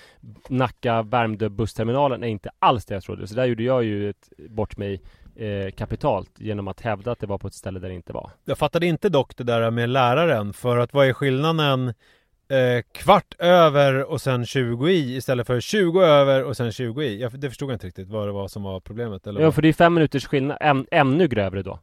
Nacka 0.48 1.02
Värmdö 1.02 1.48
bussterminalen 1.48 2.24
är 2.24 2.28
inte 2.28 2.50
alls 2.58 2.84
det 2.84 2.94
jag 2.94 3.02
trodde. 3.02 3.26
Så 3.26 3.34
där 3.34 3.44
gjorde 3.44 3.62
jag 3.62 3.84
ju 3.84 4.10
ett, 4.10 4.32
bort 4.48 4.76
mig 4.76 5.00
eh, 5.36 5.70
kapitalt 5.70 6.30
genom 6.38 6.68
att 6.68 6.80
hävda 6.80 7.12
att 7.12 7.18
det 7.18 7.26
var 7.26 7.38
på 7.38 7.46
ett 7.46 7.54
ställe 7.54 7.80
där 7.80 7.88
det 7.88 7.94
inte 7.94 8.12
var 8.12 8.30
Jag 8.44 8.58
fattade 8.58 8.86
inte 8.86 9.08
dock 9.08 9.36
det 9.36 9.44
där 9.44 9.70
med 9.70 9.88
läraren 9.88 10.52
för 10.52 10.76
att 10.78 10.94
vad 10.94 11.08
är 11.08 11.12
skillnaden 11.12 11.88
eh, 12.48 12.82
kvart 12.92 13.34
över 13.38 14.10
och 14.10 14.20
sen 14.20 14.46
20 14.46 14.88
i 14.88 15.16
istället 15.16 15.46
för 15.46 15.60
20 15.60 16.02
över 16.02 16.44
och 16.44 16.56
sen 16.56 16.72
20 16.72 17.02
i? 17.02 17.20
Jag, 17.20 17.40
det 17.40 17.48
förstod 17.48 17.70
jag 17.70 17.74
inte 17.74 17.86
riktigt 17.86 18.08
vad 18.08 18.28
det 18.28 18.32
var 18.32 18.48
som 18.48 18.62
var 18.62 18.80
problemet. 18.80 19.26
Eller 19.26 19.40
Ja 19.40 19.46
vad? 19.46 19.54
för 19.54 19.62
det 19.62 19.68
är 19.68 19.72
fem 19.72 19.94
minuters 19.94 20.26
skillnad, 20.26 20.58
äm, 20.60 20.86
ännu 20.90 21.28
grövre 21.28 21.62
då 21.62 21.78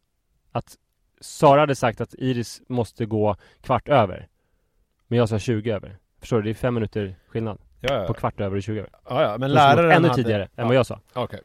Att 0.52 0.76
Sara 1.22 1.60
hade 1.60 1.76
sagt 1.76 2.02
att 2.02 2.14
Iris 2.14 2.62
måste 2.70 3.06
gå 3.06 3.36
kvart 3.62 3.90
över 3.90 4.28
Men 5.08 5.20
jag 5.20 5.30
sa 5.30 5.40
20 5.40 5.72
över 5.72 5.98
Förstår 6.20 6.38
du? 6.38 6.44
Det 6.44 6.50
är 6.50 6.54
fem 6.54 6.74
minuter 6.74 7.16
skillnad 7.28 7.58
ja, 7.80 7.94
ja. 7.94 8.08
På 8.08 8.14
kvart 8.14 8.40
över 8.40 8.58
och 8.58 8.64
20 8.64 8.80
över 8.80 8.90
ja, 9.10 9.22
ja, 9.22 9.38
men 9.38 9.52
läraren 9.52 9.92
Ännu 9.92 10.08
hade... 10.08 10.24
tidigare 10.24 10.50
än 10.56 10.68
vad 10.68 10.76
jag 10.76 10.86
sa 10.86 11.00
Okej. 11.14 11.40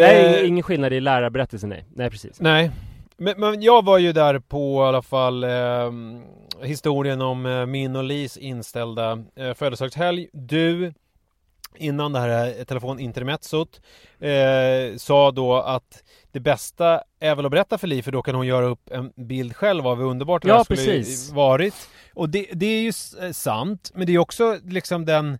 Nej, 0.00 0.40
Eh, 0.42 0.48
ingen 0.48 0.62
skillnad 0.62 0.92
i 0.92 1.00
lärarberättelsen 1.00 1.68
nej 1.68 1.84
Nej 1.94 2.10
precis 2.10 2.40
Nej, 2.40 2.70
men, 3.16 3.34
men 3.40 3.62
jag 3.62 3.84
var 3.84 3.98
ju 3.98 4.12
där 4.12 4.38
på 4.38 4.84
i 4.84 4.86
alla 4.88 5.02
fall 5.02 5.44
eh, 5.44 5.90
historien 6.62 7.22
om 7.22 7.46
eh, 7.46 7.66
min 7.66 7.96
och 7.96 8.04
Lis 8.04 8.36
inställda 8.36 9.18
eh, 9.36 9.54
födelsedagshelg. 9.54 10.28
Du, 10.32 10.92
innan 11.76 12.12
det 12.12 12.18
här 12.18 12.58
eh, 12.58 12.64
telefonintermezzot, 12.64 13.80
eh, 14.20 14.96
sa 14.96 15.30
då 15.30 15.54
att 15.56 16.02
det 16.32 16.40
bästa 16.40 17.02
är 17.20 17.34
väl 17.34 17.44
att 17.46 17.50
berätta 17.50 17.78
för 17.78 17.86
Li 17.86 18.02
för 18.02 18.12
då 18.12 18.22
kan 18.22 18.34
hon 18.34 18.46
göra 18.46 18.66
upp 18.66 18.90
en 18.90 19.12
bild 19.16 19.56
själv 19.56 19.86
av 19.86 19.96
hur 19.98 20.04
underbart 20.04 20.42
det 20.42 20.48
Ja, 20.48 20.56
här 20.56 20.64
skulle 20.64 20.76
precis. 20.78 21.32
varit. 21.32 21.88
Och 22.14 22.28
det, 22.30 22.46
det 22.52 22.66
är 22.66 22.80
ju 22.80 22.92
eh, 23.26 23.32
sant, 23.32 23.90
men 23.94 24.06
det 24.06 24.14
är 24.14 24.18
också 24.18 24.58
liksom 24.64 25.04
den 25.04 25.38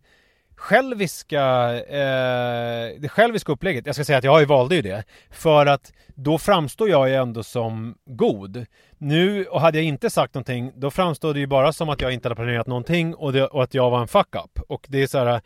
själviska, 0.57 1.75
eh, 1.75 3.01
det 3.01 3.09
själviska 3.09 3.53
upplägget, 3.53 3.87
jag 3.87 3.95
ska 3.95 4.05
säga 4.05 4.19
att 4.19 4.25
jag 4.25 4.47
valde 4.47 4.75
ju 4.75 4.83
det, 4.83 5.05
för 5.31 5.67
att 5.67 5.93
då 6.15 6.39
framstår 6.39 6.89
jag 6.89 7.09
ju 7.09 7.15
ändå 7.15 7.43
som 7.43 7.95
god. 8.07 8.67
Nu, 8.99 9.45
och 9.45 9.61
hade 9.61 9.79
jag 9.79 9.85
inte 9.85 10.11
sagt 10.11 10.35
någonting, 10.35 10.73
då 10.77 10.91
framstår 10.91 11.35
det 11.35 11.41
ju 11.41 11.47
bara 11.47 11.73
som 11.73 11.89
att 11.89 12.01
jag 12.01 12.13
inte 12.13 12.29
hade 12.29 12.37
planerat 12.37 12.67
någonting 12.67 13.15
och, 13.15 13.33
det, 13.33 13.47
och 13.47 13.63
att 13.63 13.75
jag 13.75 13.91
var 13.91 14.01
en 14.01 14.09
fuck-up. 14.09 14.61
Och 14.69 14.87
det 14.89 15.03
är 15.03 15.07
så 15.07 15.19
här, 15.19 15.41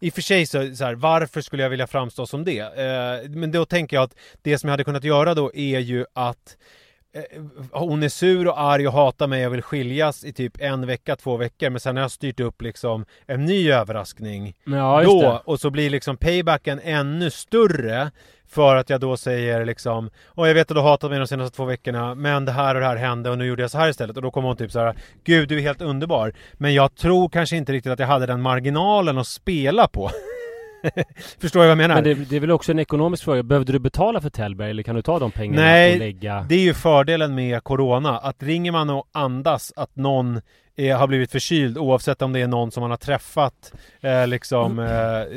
i 0.00 0.10
och 0.10 0.14
för 0.14 0.22
sig 0.22 0.46
så, 0.46 0.74
så 0.74 0.84
här, 0.84 0.94
varför 0.94 1.40
skulle 1.40 1.62
jag 1.62 1.70
vilja 1.70 1.86
framstå 1.86 2.26
som 2.26 2.44
det? 2.44 2.58
Eh, 2.58 3.30
men 3.30 3.52
då 3.52 3.64
tänker 3.64 3.96
jag 3.96 4.02
att 4.02 4.14
det 4.42 4.58
som 4.58 4.68
jag 4.68 4.72
hade 4.72 4.84
kunnat 4.84 5.04
göra 5.04 5.34
då 5.34 5.54
är 5.54 5.78
ju 5.78 6.04
att 6.12 6.56
hon 7.72 8.02
är 8.02 8.08
sur 8.08 8.48
och 8.48 8.60
arg 8.60 8.86
och 8.86 8.92
hatar 8.92 9.26
mig 9.26 9.46
och 9.46 9.52
vill 9.54 9.62
skiljas 9.62 10.24
i 10.24 10.32
typ 10.32 10.52
en 10.60 10.86
vecka, 10.86 11.16
två 11.16 11.36
veckor. 11.36 11.70
Men 11.70 11.80
sen 11.80 11.96
har 11.96 12.02
jag 12.02 12.10
styrt 12.10 12.40
upp 12.40 12.62
liksom 12.62 13.04
en 13.26 13.44
ny 13.44 13.70
överraskning 13.70 14.54
Ja, 14.64 15.02
då. 15.04 15.22
det. 15.22 15.40
Och 15.44 15.60
så 15.60 15.70
blir 15.70 15.90
liksom 15.90 16.16
paybacken 16.16 16.80
ännu 16.84 17.30
större. 17.30 18.10
För 18.48 18.76
att 18.76 18.90
jag 18.90 19.00
då 19.00 19.16
säger 19.16 19.64
liksom 19.64 20.10
Åh 20.34 20.48
jag 20.48 20.54
vet 20.54 20.70
att 20.70 20.76
du 20.76 20.80
hatat 20.80 21.10
mig 21.10 21.18
de 21.18 21.26
senaste 21.26 21.56
två 21.56 21.64
veckorna 21.64 22.14
Men 22.14 22.44
det 22.44 22.52
här 22.52 22.74
och 22.74 22.80
det 22.80 22.86
här 22.86 22.96
hände 22.96 23.30
och 23.30 23.38
nu 23.38 23.46
gjorde 23.46 23.62
jag 23.62 23.70
så 23.70 23.78
här 23.78 23.88
istället 23.88 24.16
Och 24.16 24.22
då 24.22 24.30
kommer 24.30 24.48
hon 24.48 24.56
typ 24.56 24.72
så 24.72 24.78
här 24.80 24.94
Gud 25.24 25.48
du 25.48 25.56
är 25.58 25.62
helt 25.62 25.82
underbar 25.82 26.32
Men 26.52 26.74
jag 26.74 26.94
tror 26.94 27.28
kanske 27.28 27.56
inte 27.56 27.72
riktigt 27.72 27.92
att 27.92 27.98
jag 27.98 28.06
hade 28.06 28.26
den 28.26 28.42
marginalen 28.42 29.18
att 29.18 29.26
spela 29.26 29.88
på 29.88 30.10
Förstår 31.40 31.60
du 31.60 31.66
vad 31.66 31.70
jag 31.70 31.78
menar? 31.78 31.94
Men 31.94 32.04
det, 32.04 32.14
det 32.14 32.36
är 32.36 32.40
väl 32.40 32.50
också 32.50 32.72
en 32.72 32.78
ekonomisk 32.78 33.24
fråga. 33.24 33.42
Behövde 33.42 33.72
du 33.72 33.78
betala 33.78 34.20
för 34.20 34.30
Tällberg 34.30 34.70
eller 34.70 34.82
kan 34.82 34.96
du 34.96 35.02
ta 35.02 35.18
de 35.18 35.30
pengarna 35.30 35.62
Nej, 35.62 35.92
och 35.92 35.98
lägga... 35.98 36.46
Det 36.48 36.54
är 36.54 36.60
ju 36.60 36.74
fördelen 36.74 37.34
med 37.34 37.64
Corona, 37.64 38.18
att 38.18 38.42
ringer 38.42 38.72
man 38.72 38.90
och 38.90 39.08
andas 39.12 39.72
att 39.76 39.96
någon 39.96 40.40
är, 40.76 40.94
har 40.94 41.06
blivit 41.06 41.32
förkyld 41.32 41.78
oavsett 41.78 42.22
om 42.22 42.32
det 42.32 42.40
är 42.40 42.46
någon 42.46 42.70
som 42.70 42.80
man 42.80 42.90
har 42.90 42.96
träffat 42.96 43.72
eh, 44.00 44.26
liksom 44.26 44.78
eh, 44.78 44.86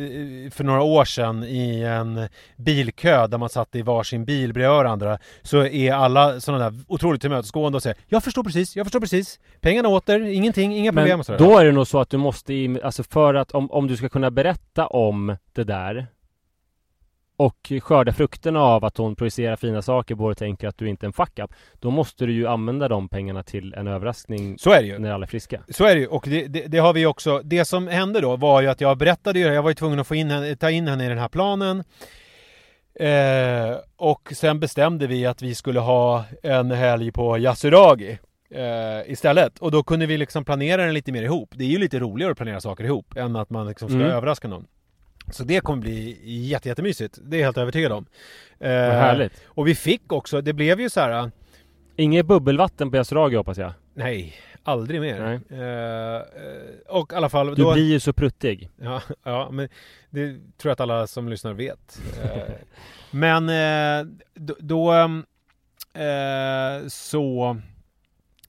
i- 0.02 0.50
för 0.54 0.64
några 0.64 0.82
år 0.82 1.06
sedan 1.06 1.44
i 1.44 1.82
en 1.84 2.28
bilkö 2.58 3.28
där 3.28 3.38
man 3.38 3.50
satt 3.50 3.76
i 3.76 3.82
varsin 3.82 4.26
bil 4.26 4.54
bredvid 4.54 4.76
varandra 4.76 5.18
så 5.42 5.66
är 5.66 5.94
alla 5.94 6.40
sådana 6.40 6.70
där 6.70 6.80
otroligt 6.88 7.22
tillmötesgående 7.22 7.76
och 7.76 7.84
säger 7.84 7.98
Jag 8.08 8.24
förstår 8.24 8.44
precis, 8.44 8.76
jag 8.76 8.86
förstår 8.86 9.00
precis. 9.00 9.40
Pengarna 9.62 9.90
åter, 9.90 10.22
ingenting, 10.22 10.76
inga 10.78 10.92
problem 10.92 11.18
Men 11.18 11.50
då 11.50 11.58
är 11.58 11.66
det 11.66 11.72
nog 11.72 11.88
så 11.88 12.00
att 12.00 12.10
du 12.10 12.18
måste, 12.18 12.54
alltså 12.84 13.04
för 13.04 13.34
att 13.34 13.52
om, 13.52 13.72
om 13.72 13.88
du 13.88 13.98
ska 13.98 14.10
kunna 14.10 14.32
berätta 14.32 14.88
om 14.88 15.36
det 15.54 15.64
där 15.64 16.08
och 17.40 17.72
skörda 17.82 18.14
frukterna 18.14 18.60
av 18.62 18.86
att 18.86 18.98
hon 18.98 19.16
projicerar 19.16 19.56
fina 19.56 19.82
saker 19.82 20.22
och 20.22 20.38
tänker 20.38 20.68
att 20.68 20.78
du 20.78 20.90
inte 20.90 21.06
är 21.06 21.08
en 21.08 21.14
fuck 21.14 21.40
up 21.40 21.52
Då 21.80 21.92
måste 21.92 22.26
du 22.26 22.34
ju 22.34 22.48
använda 22.48 22.88
de 22.88 23.10
pengarna 23.10 23.44
till 23.44 23.74
en 23.74 23.88
överraskning 23.88 24.58
Så 24.60 24.72
är 24.72 24.82
det 24.82 24.88
ju. 24.88 25.00
när 25.00 25.12
alla 25.12 25.26
är 25.26 25.28
friska. 25.28 25.62
Så 25.70 25.86
är 25.86 25.96
det 25.96 26.02
ju 26.02 26.08
och 26.08 26.26
det, 26.28 26.48
det, 26.48 26.68
det 26.68 26.78
har 26.78 26.94
vi 26.94 27.06
också 27.06 27.42
Det 27.44 27.66
som 27.66 27.88
hände 27.88 28.22
då 28.22 28.36
var 28.36 28.62
ju 28.62 28.68
att 28.68 28.82
jag 28.82 28.98
berättade 28.98 29.40
ju 29.40 29.46
jag 29.46 29.64
var 29.64 29.70
ju 29.70 29.74
tvungen 29.76 30.00
att 30.00 30.08
få 30.08 30.16
in 30.16 30.32
henne, 30.32 30.56
ta 30.56 30.70
in 30.72 30.88
henne 30.88 31.06
i 31.06 31.10
den 31.10 31.18
här 31.18 31.28
planen 31.30 31.84
eh, 33.00 33.78
Och 33.98 34.32
sen 34.36 34.60
bestämde 34.60 35.08
vi 35.08 35.26
att 35.26 35.42
vi 35.42 35.56
skulle 35.56 35.80
ha 35.80 36.24
en 36.44 36.72
helg 36.72 37.12
på 37.12 37.38
Yasuragi 37.38 38.18
eh, 38.52 39.12
Istället 39.12 39.60
och 39.60 39.72
då 39.72 39.84
kunde 39.84 40.06
vi 40.06 40.18
liksom 40.18 40.46
planera 40.46 40.86
den 40.86 40.94
lite 40.94 41.12
mer 41.12 41.24
ihop 41.24 41.50
Det 41.56 41.64
är 41.64 41.68
ju 41.70 41.78
lite 41.78 42.00
roligare 42.00 42.32
att 42.32 42.38
planera 42.38 42.62
saker 42.62 42.84
ihop 42.84 43.18
än 43.18 43.36
att 43.36 43.50
man 43.50 43.68
liksom 43.68 43.90
ska 43.90 43.98
Mm. 44.00 44.12
överraska 44.12 44.48
någon 44.48 44.66
Så 45.32 45.44
det 45.44 45.60
kommer 45.60 45.82
bli 45.82 46.20
jätte, 46.24 46.70
jättemysigt 46.70 47.20
Det 47.22 47.38
är 47.38 47.40
jag 47.40 47.48
helt 47.48 47.58
övertygad 47.58 47.92
om 47.92 48.06
eh, 48.60 48.70
Vad 48.70 48.96
härligt. 48.96 49.44
Och 49.46 49.68
vi 49.68 49.76
fick 49.76 50.14
också, 50.14 50.42
det 50.42 50.54
blev 50.54 50.80
ju 50.80 50.90
så 50.90 51.00
här 51.00 51.32
Inget 51.96 52.26
bubbelvatten 52.26 52.92
på 52.92 52.98
Yasuragi 52.98 53.36
hoppas 53.36 53.58
jag. 53.58 53.74
Nej, 53.94 54.34
aldrig 54.64 55.02
mer. 55.02 55.20
Nej. 55.50 55.60
Eh, 55.60 56.22
och 56.96 57.14
i 57.14 57.16
alla 57.16 57.30
fall 57.30 57.56
Du 57.56 57.64
då... 57.64 57.74
blir 57.74 57.92
ju 57.92 58.00
så 58.00 58.14
pruttig. 58.14 58.70
Ja, 58.82 59.02
ja, 59.24 59.50
men 59.52 59.70
det 60.10 60.28
tror 60.34 60.70
jag 60.70 60.72
att 60.72 60.80
alla 60.80 61.08
som 61.08 61.30
lyssnar 61.30 61.54
vet. 61.54 62.02
Eh, 62.24 62.54
men 63.12 63.50
eh, 63.50 64.08
då, 64.34 64.56
då 64.60 64.94
eh, 65.94 66.88
så... 66.88 67.58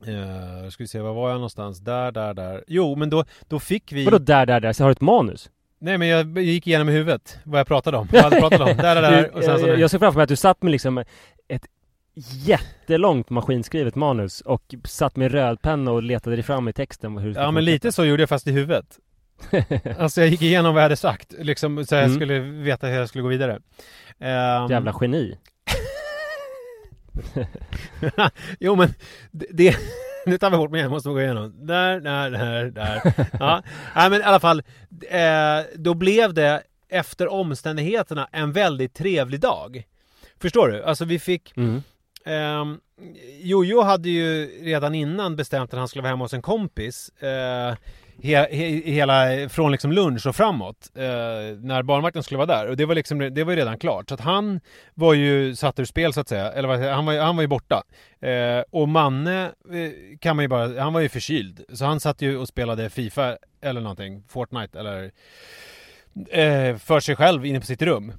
Eh, 0.06 0.68
ska 0.70 0.84
vi 0.84 0.88
se, 0.88 1.00
var 1.00 1.14
var 1.14 1.28
jag 1.28 1.34
någonstans? 1.34 1.78
Där, 1.78 2.12
där, 2.12 2.34
där. 2.34 2.64
Jo, 2.66 2.96
men 2.96 3.10
då, 3.10 3.24
då 3.48 3.58
fick 3.58 3.92
vi... 3.92 4.04
Vadå 4.04 4.18
där, 4.18 4.46
där, 4.46 4.60
där? 4.60 4.72
Så 4.72 4.84
har 4.84 4.88
du 4.88 4.92
ett 4.92 5.00
manus? 5.00 5.50
Nej, 5.80 5.98
men 5.98 6.08
jag 6.08 6.38
gick 6.38 6.66
igenom 6.66 6.88
i 6.88 6.92
huvudet 6.92 7.38
vad 7.44 7.60
jag 7.60 7.66
pratade 7.66 7.96
om. 7.96 8.08
Vad 8.12 8.18
jag 8.18 8.22
hade 8.24 8.40
pratat 8.40 8.60
om. 8.60 8.66
Där, 8.76 8.94
där, 8.94 9.02
där. 9.02 9.36
Och 9.36 9.44
sen 9.44 9.58
så... 9.58 9.66
jag, 9.66 9.78
jag 9.80 9.90
ser 9.90 9.98
framför 9.98 10.18
mig 10.18 10.22
att 10.22 10.28
du 10.28 10.36
satt 10.36 10.62
med 10.62 10.72
liksom 10.72 10.98
ett 11.48 11.66
jättelångt 12.46 13.30
maskinskrivet 13.30 13.94
manus 13.94 14.40
och 14.40 14.74
satt 14.84 15.16
med 15.16 15.32
rödpenna 15.32 15.92
och 15.92 16.02
letade 16.02 16.36
dig 16.36 16.42
fram 16.42 16.68
i 16.68 16.72
texten 16.72 17.18
hur 17.18 17.34
Ja, 17.34 17.50
men 17.50 17.64
lite 17.64 17.92
så 17.92 18.04
gjorde 18.04 18.22
jag 18.22 18.28
fast 18.28 18.46
i 18.46 18.52
huvudet. 18.52 18.98
Alltså 19.98 20.20
jag 20.20 20.28
gick 20.30 20.42
igenom 20.42 20.74
vad 20.74 20.80
jag 20.80 20.84
hade 20.84 20.96
sagt, 20.96 21.34
liksom 21.38 21.86
så 21.86 21.94
jag 21.94 22.04
Mm. 22.04 22.16
skulle 22.16 22.38
veta 22.40 22.86
hur 22.86 22.94
jag 22.98 23.08
skulle 23.08 23.22
gå 23.22 23.28
vidare. 23.28 23.52
Ehm, 24.20 24.70
Jävla 24.70 24.94
geni. 25.00 25.38
jo 28.60 28.76
men 28.76 28.94
det, 29.30 29.46
det 29.50 29.76
nu 30.26 30.38
tar 30.38 30.50
vi 30.50 30.56
bort 30.56 30.70
mig, 30.70 30.80
jag 30.80 30.90
måste 30.90 31.08
gå 31.08 31.20
igenom. 31.20 31.66
Där, 31.66 32.00
där, 32.00 32.30
där, 32.30 32.64
där. 32.64 33.14
Ja, 33.40 33.62
Nej, 33.96 34.10
men 34.10 34.20
i 34.20 34.24
alla 34.24 34.40
fall. 34.40 34.62
Eh, 35.10 35.60
då 35.74 35.94
blev 35.94 36.34
det 36.34 36.62
efter 36.88 37.28
omständigheterna 37.28 38.28
en 38.32 38.52
väldigt 38.52 38.94
trevlig 38.94 39.40
dag. 39.40 39.86
Förstår 40.40 40.68
du? 40.68 40.84
Alltså 40.84 41.04
vi 41.04 41.18
fick 41.18 41.56
Mm. 41.56 41.82
Ehm, 42.24 42.80
Jojo 43.40 43.82
hade 43.82 44.08
ju 44.08 44.46
redan 44.64 44.94
innan 44.94 45.36
bestämt 45.36 45.72
att 45.72 45.78
han 45.78 45.88
skulle 45.88 46.02
vara 46.02 46.10
hemma 46.10 46.24
hos 46.24 46.34
en 46.34 46.42
kompis 46.42 47.08
eh, 47.08 47.74
he, 48.22 48.34
he, 48.56 48.92
hela, 48.92 49.48
från 49.48 49.72
liksom 49.72 49.92
lunch 49.92 50.26
och 50.26 50.36
framåt 50.36 50.90
eh, 50.94 51.02
när 51.62 51.82
barnvakten 51.82 52.22
skulle 52.22 52.38
vara 52.38 52.46
där. 52.46 52.66
Och 52.68 52.76
det 52.76 52.84
var 52.86 52.94
liksom 52.94 53.18
det 53.18 53.44
var 53.44 53.52
ju 53.52 53.58
redan 53.58 53.78
klart. 53.78 54.08
Så 54.08 54.14
att 54.14 54.20
han 54.20 54.60
var 54.94 55.14
ju 55.14 55.56
satt 55.56 55.78
ur 55.78 55.84
spel 55.84 56.12
så 56.12 56.20
att 56.20 56.28
säga. 56.28 56.52
Eller 56.52 56.68
vad 56.68 56.76
säger 56.78 56.88
jag, 56.88 56.96
han 56.96 57.06
var, 57.06 57.12
ju- 57.12 57.18
han 57.20 57.36
var 57.36 57.42
ju 57.42 57.48
borta. 57.48 57.82
Eh, 58.20 58.62
och 58.70 58.88
Manne 58.88 59.44
eh, 59.44 60.18
kan 60.20 60.36
man 60.36 60.44
ju 60.44 60.48
bara, 60.48 60.80
han 60.82 60.92
var 60.92 61.00
ju 61.00 61.08
förkyld. 61.08 61.64
Så 61.72 61.84
han 61.84 62.00
satt 62.00 62.22
ju 62.22 62.36
och 62.36 62.48
spelade 62.48 62.90
Fifa 62.90 63.36
eller 63.60 63.80
någonting, 63.80 64.22
Fortnite 64.28 64.78
eller 64.78 65.04
eh, 66.30 66.76
för 66.76 67.00
sig 67.00 67.16
själv 67.16 67.46
inne 67.46 67.60
på 67.60 67.66
sitt 67.66 67.82
rum. 67.82 68.12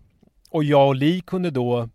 Och 0.49 0.63
jag 0.63 0.87
och 0.87 0.95
Li 0.95 1.21
kunde 1.21 1.49
då 1.51 1.89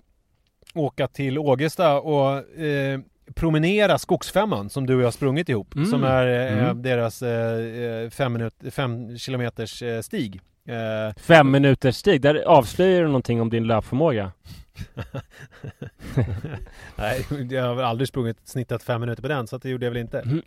åka 0.74 1.08
till 1.08 1.38
Ågesta 1.38 2.00
och 2.00 2.58
eh, 2.60 3.00
promenera 3.34 3.98
Skogsfemman 3.98 4.70
som 4.70 4.86
du 4.86 4.94
och 4.96 5.02
jag 5.02 5.14
sprungit 5.14 5.48
ihop. 5.48 5.74
Mm. 5.74 5.86
Som 5.86 6.04
är 6.04 6.26
eh, 6.26 6.58
Mm. 6.64 6.82
deras 6.82 7.22
eh, 7.22 7.58
eh, 8.04 8.10
fem, 8.10 8.32
minut, 8.32 8.54
fem 8.70 9.18
kilometers 9.18 9.82
eh, 9.82 10.00
stig. 10.00 10.40
Eh, 10.68 11.14
Fem 11.22 11.50
minuters 11.50 11.96
stig, 11.96 12.20
där 12.20 12.34
avslöjar 12.34 13.00
du 13.00 13.06
någonting 13.06 13.40
om 13.40 13.50
din 13.50 13.66
löpförmåga. 13.66 14.32
nej, 16.96 17.26
jag 17.50 17.74
har 17.74 17.82
aldrig 17.82 18.08
sprungit 18.08 18.36
snittat 18.44 18.82
fem 18.82 19.00
minuter 19.00 19.22
på 19.22 19.28
den 19.28 19.46
så 19.46 19.58
det 19.58 19.68
gjorde 19.68 19.86
jag 19.86 19.90
väl 19.90 20.00
inte. 20.00 20.20
Mm. 20.20 20.42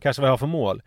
Kanske 0.00 0.22
vad 0.22 0.28
jag 0.28 0.32
har 0.32 0.38
för 0.38 0.46
mål. 0.46 0.82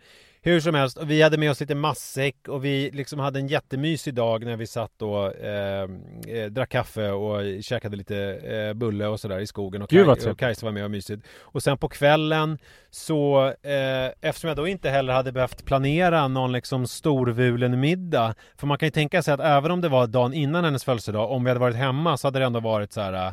Hur 0.46 0.60
som 0.60 0.74
helst, 0.74 0.96
och 0.96 1.10
vi 1.10 1.22
hade 1.22 1.38
med 1.38 1.50
oss 1.50 1.60
lite 1.60 1.74
matsäck 1.74 2.48
och 2.48 2.64
vi 2.64 2.90
liksom 2.90 3.18
hade 3.18 3.38
en 3.38 3.46
jättemysig 3.46 4.14
dag 4.14 4.44
när 4.44 4.56
vi 4.56 4.66
satt 4.66 5.02
och 5.02 5.36
eh, 5.36 5.88
eh, 6.28 6.46
drack 6.46 6.70
kaffe 6.70 7.10
och 7.10 7.62
käkade 7.62 7.96
lite 7.96 8.16
eh, 8.18 8.74
bulle 8.74 9.06
och 9.06 9.20
sådär 9.20 9.38
i 9.38 9.46
skogen 9.46 9.82
och, 9.82 9.88
Gud, 9.88 10.06
Kaj- 10.06 10.30
och 10.30 10.38
Kajsa 10.38 10.66
var 10.66 10.72
med 10.72 10.84
och 10.84 10.90
mysigt. 10.90 11.26
Och 11.40 11.62
sen 11.62 11.78
på 11.78 11.88
kvällen 11.88 12.58
så 12.90 13.46
eh, 13.46 14.06
eftersom 14.20 14.48
jag 14.48 14.56
då 14.56 14.68
inte 14.68 14.90
heller 14.90 15.12
hade 15.12 15.32
behövt 15.32 15.64
planera 15.64 16.28
någon 16.28 16.52
liksom 16.52 16.86
storvulen 16.86 17.80
middag 17.80 18.34
för 18.56 18.66
man 18.66 18.78
kan 18.78 18.86
ju 18.86 18.90
tänka 18.90 19.22
sig 19.22 19.34
att 19.34 19.40
även 19.40 19.70
om 19.70 19.80
det 19.80 19.88
var 19.88 20.06
dagen 20.06 20.34
innan 20.34 20.64
hennes 20.64 20.84
födelsedag 20.84 21.30
om 21.30 21.44
vi 21.44 21.50
hade 21.50 21.60
varit 21.60 21.76
hemma 21.76 22.16
så 22.16 22.26
hade 22.26 22.38
det 22.38 22.44
ändå 22.44 22.60
varit 22.60 22.92
så 22.92 23.00
här 23.00 23.32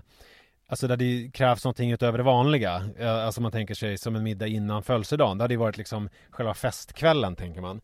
Alltså 0.74 0.88
där 0.88 0.98
det 0.98 1.30
krävs 1.34 1.64
någonting 1.66 1.92
utöver 1.92 2.18
det 2.18 2.24
vanliga. 2.24 2.82
Alltså 3.02 3.42
man 3.42 3.52
tänker 3.52 3.74
sig 3.74 3.98
som 3.98 4.16
en 4.16 4.24
middag 4.24 4.48
innan 4.48 4.84
födelsedagen. 4.84 5.38
Det 5.38 5.44
hade 5.44 5.54
ju 5.54 5.58
varit 5.60 5.78
liksom 5.78 6.10
själva 6.30 6.54
festkvällen 6.54 7.36
tänker 7.36 7.62
man. 7.62 7.82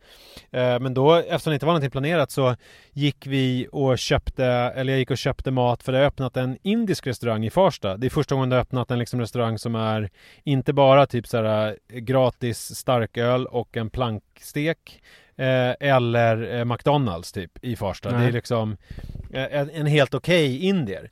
Eh, 0.51 0.79
Men 0.79 0.93
då, 0.93 1.15
eftersom 1.15 1.51
det 1.51 1.53
inte 1.53 1.65
var 1.65 1.73
någonting 1.73 1.91
planerat 1.91 2.31
så 2.31 2.55
gick 2.93 3.27
vi 3.27 3.67
och 3.71 3.97
köpte, 3.97 4.45
eller 4.45 4.93
jag 4.93 4.99
gick 4.99 5.11
och 5.11 5.17
köpte 5.17 5.51
mat 5.51 5.83
för 5.83 5.91
det 5.91 5.97
har 5.97 6.05
öppnat 6.05 6.37
en 6.37 6.57
indisk 6.63 7.07
restaurang 7.07 7.45
i 7.45 7.49
Farsta. 7.49 7.97
Det 7.97 8.07
är 8.07 8.09
första 8.09 8.35
gången 8.35 8.49
det 8.49 8.55
har 8.55 8.61
öppnat 8.61 8.91
en 8.91 8.99
liksom 8.99 9.19
restaurang 9.19 9.57
som 9.57 9.75
är 9.75 10.09
inte 10.43 10.73
bara 10.73 11.05
typ 11.05 11.27
så 11.27 11.37
här 11.37 11.77
eh, 11.93 11.99
gratis 11.99 12.75
starköl 12.75 13.45
och 13.45 13.77
en 13.77 13.89
plankstek 13.89 15.01
eh, 15.35 15.73
eller 15.79 16.65
McDonalds 16.65 17.31
typ 17.31 17.51
i 17.61 17.75
Farsta. 17.75 18.11
Det 18.11 18.17
Nej. 18.17 18.27
är 18.27 18.31
liksom 18.31 18.77
en, 19.31 19.69
en 19.69 19.85
helt 19.85 20.13
okej 20.13 20.57
indier. 20.65 21.11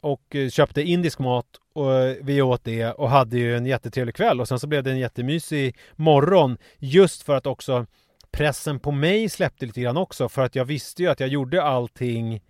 Och 0.00 0.36
eh, 0.36 0.48
köpte 0.48 0.82
indisk 0.82 1.18
mat 1.18 1.46
och 1.72 1.94
eh, 1.94 2.16
vi 2.22 2.42
åt 2.42 2.64
det 2.64 2.92
och 2.92 3.10
hade 3.10 3.38
ju 3.38 3.56
en 3.56 3.66
jättetrevlig 3.66 4.14
kväll 4.14 4.40
och 4.40 4.48
sen 4.48 4.58
så 4.58 4.66
blev 4.66 4.82
det 4.82 4.90
en 4.90 4.98
jättemysig 4.98 5.76
morgon 5.94 6.58
just 6.78 7.22
för 7.22 7.36
att 7.36 7.46
också 7.46 7.86
pressen 8.30 8.78
på 8.78 8.90
mig 8.90 9.28
släppte 9.28 9.66
lite 9.66 9.80
grann 9.80 9.96
också 9.96 10.28
för 10.28 10.42
att 10.42 10.54
jag 10.54 10.64
visste 10.64 11.02
ju 11.02 11.08
att 11.08 11.20
jag 11.20 11.28
gjorde 11.28 11.62
allting 11.62 12.40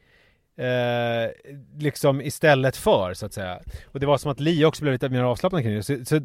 eh, 0.57 1.31
liksom 1.79 2.21
istället 2.21 2.77
för 2.77 3.15
så 3.15 3.27
att 3.27 3.35
säga. 3.35 3.61
Och 3.85 4.01
det 4.01 4.07
var 4.07 4.19
som 4.19 4.31
att 4.31 4.41
Li 4.41 4.65
också 4.65 4.83
blev 4.83 4.93
lite 4.93 5.09
mer 5.09 5.23
avslappnad 5.23 5.63
kring 5.63 5.75
det. 5.75 5.83
Så, 5.83 6.05
så 6.05 6.21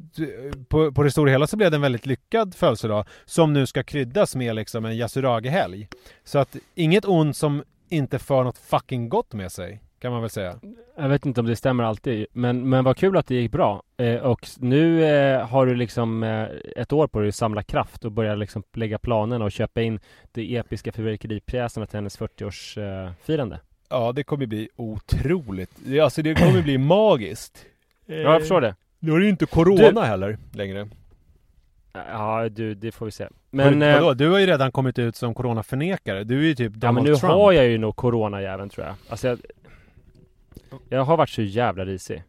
på, 0.69 0.91
på 0.91 1.03
det 1.03 1.12
stora 1.12 1.31
hela 1.31 1.47
så 1.47 1.57
blev 1.57 1.71
det 1.71 1.77
en 1.77 1.81
väldigt 1.81 2.05
lyckad 2.05 2.55
födelsedag 2.55 3.05
som 3.25 3.53
nu 3.53 3.65
ska 3.65 3.84
kryddas 3.84 4.36
med 4.36 4.55
liksom 4.55 4.86
en 4.86 4.97
Yasuragi-helg. 4.97 5.88
Så 6.23 6.39
att 6.39 6.55
inget 6.75 7.05
ont 7.05 7.38
som 7.38 7.63
inte 7.89 8.19
för 8.19 8.43
något 8.43 8.57
fucking 8.57 9.10
gott 9.10 9.34
med 9.34 9.51
sig. 9.51 9.81
Kan 10.01 10.11
man 10.11 10.21
väl 10.21 10.29
säga. 10.29 10.59
Jag 10.97 11.09
vet 11.09 11.25
inte 11.25 11.39
om 11.39 11.45
det 11.47 11.55
stämmer 11.55 11.83
alltid, 11.83 12.25
men, 12.31 12.69
men 12.69 12.83
vad 12.83 12.97
kul 12.97 13.17
att 13.17 13.27
det 13.27 13.35
gick 13.35 13.51
bra. 13.51 13.83
Eh, 13.97 14.15
och 14.15 14.47
nu 14.57 15.03
eh, 15.05 15.47
har 15.47 15.65
du 15.65 15.75
liksom 15.75 16.23
eh, 16.23 16.47
ett 16.75 16.93
år 16.93 17.07
på 17.07 17.19
dig 17.19 17.29
att 17.29 17.35
samla 17.35 17.63
kraft 17.63 18.05
och 18.05 18.11
börja 18.11 18.35
liksom 18.35 18.63
lägga 18.73 18.97
planerna 18.99 19.45
och 19.45 19.51
köpa 19.51 19.81
in 19.81 19.99
de 20.31 20.57
episka 20.57 20.91
fyrverkeripjäserna 20.91 21.85
till 21.85 21.97
hennes 21.97 22.19
40-årsfirande. 22.19 23.57
Ja, 23.89 24.11
det 24.11 24.23
kommer 24.23 24.45
bli 24.45 24.69
otroligt. 24.75 25.71
Det- 25.85 25.99
Alltså 25.99 26.21
det 26.21 26.35
kommer 26.35 26.61
bli 26.61 26.77
magiskt. 26.77 27.65
Ja, 28.05 28.15
jag 28.15 28.39
förstår 28.39 28.61
det. 28.61 28.75
Nu 28.99 29.11
är 29.13 29.17
det 29.17 29.23
ju 29.23 29.29
inte 29.29 29.45
Corona 29.45 30.01
heller 30.03 30.37
längre. 30.53 30.87
Ja, 31.93 32.49
du, 32.49 32.73
det 32.75 32.91
får 32.91 33.05
vi 33.05 33.11
se. 33.11 33.27
Men 33.49 33.79
Men, 33.79 33.89
eh, 33.95 34.01
vadå? 34.01 34.13
Du 34.13 34.29
har 34.29 34.39
ju 34.39 34.45
redan 34.45 34.71
kommit 34.71 34.99
ut 34.99 35.15
som 35.15 35.33
coronaförnekare. 35.33 36.23
Du 36.23 36.39
är 36.39 36.43
ju 36.43 36.55
typ 36.55 36.71
ja, 36.75 36.79
Donald 36.79 36.95
men 36.95 37.03
nu 37.13 37.15
Trump. 37.19 37.33
har 37.33 37.51
jag 37.51 37.65
ju 37.67 37.77
nog 37.77 37.95
coronajäveln 37.95 38.69
tror 38.69 38.85
jag. 38.87 38.95
Alltså 39.09 39.27
jag, 39.27 39.39
jag 40.89 41.03
har 41.03 41.17
varit 41.17 41.29
så 41.29 41.41
jävla 41.41 41.86
risig. 41.86 42.23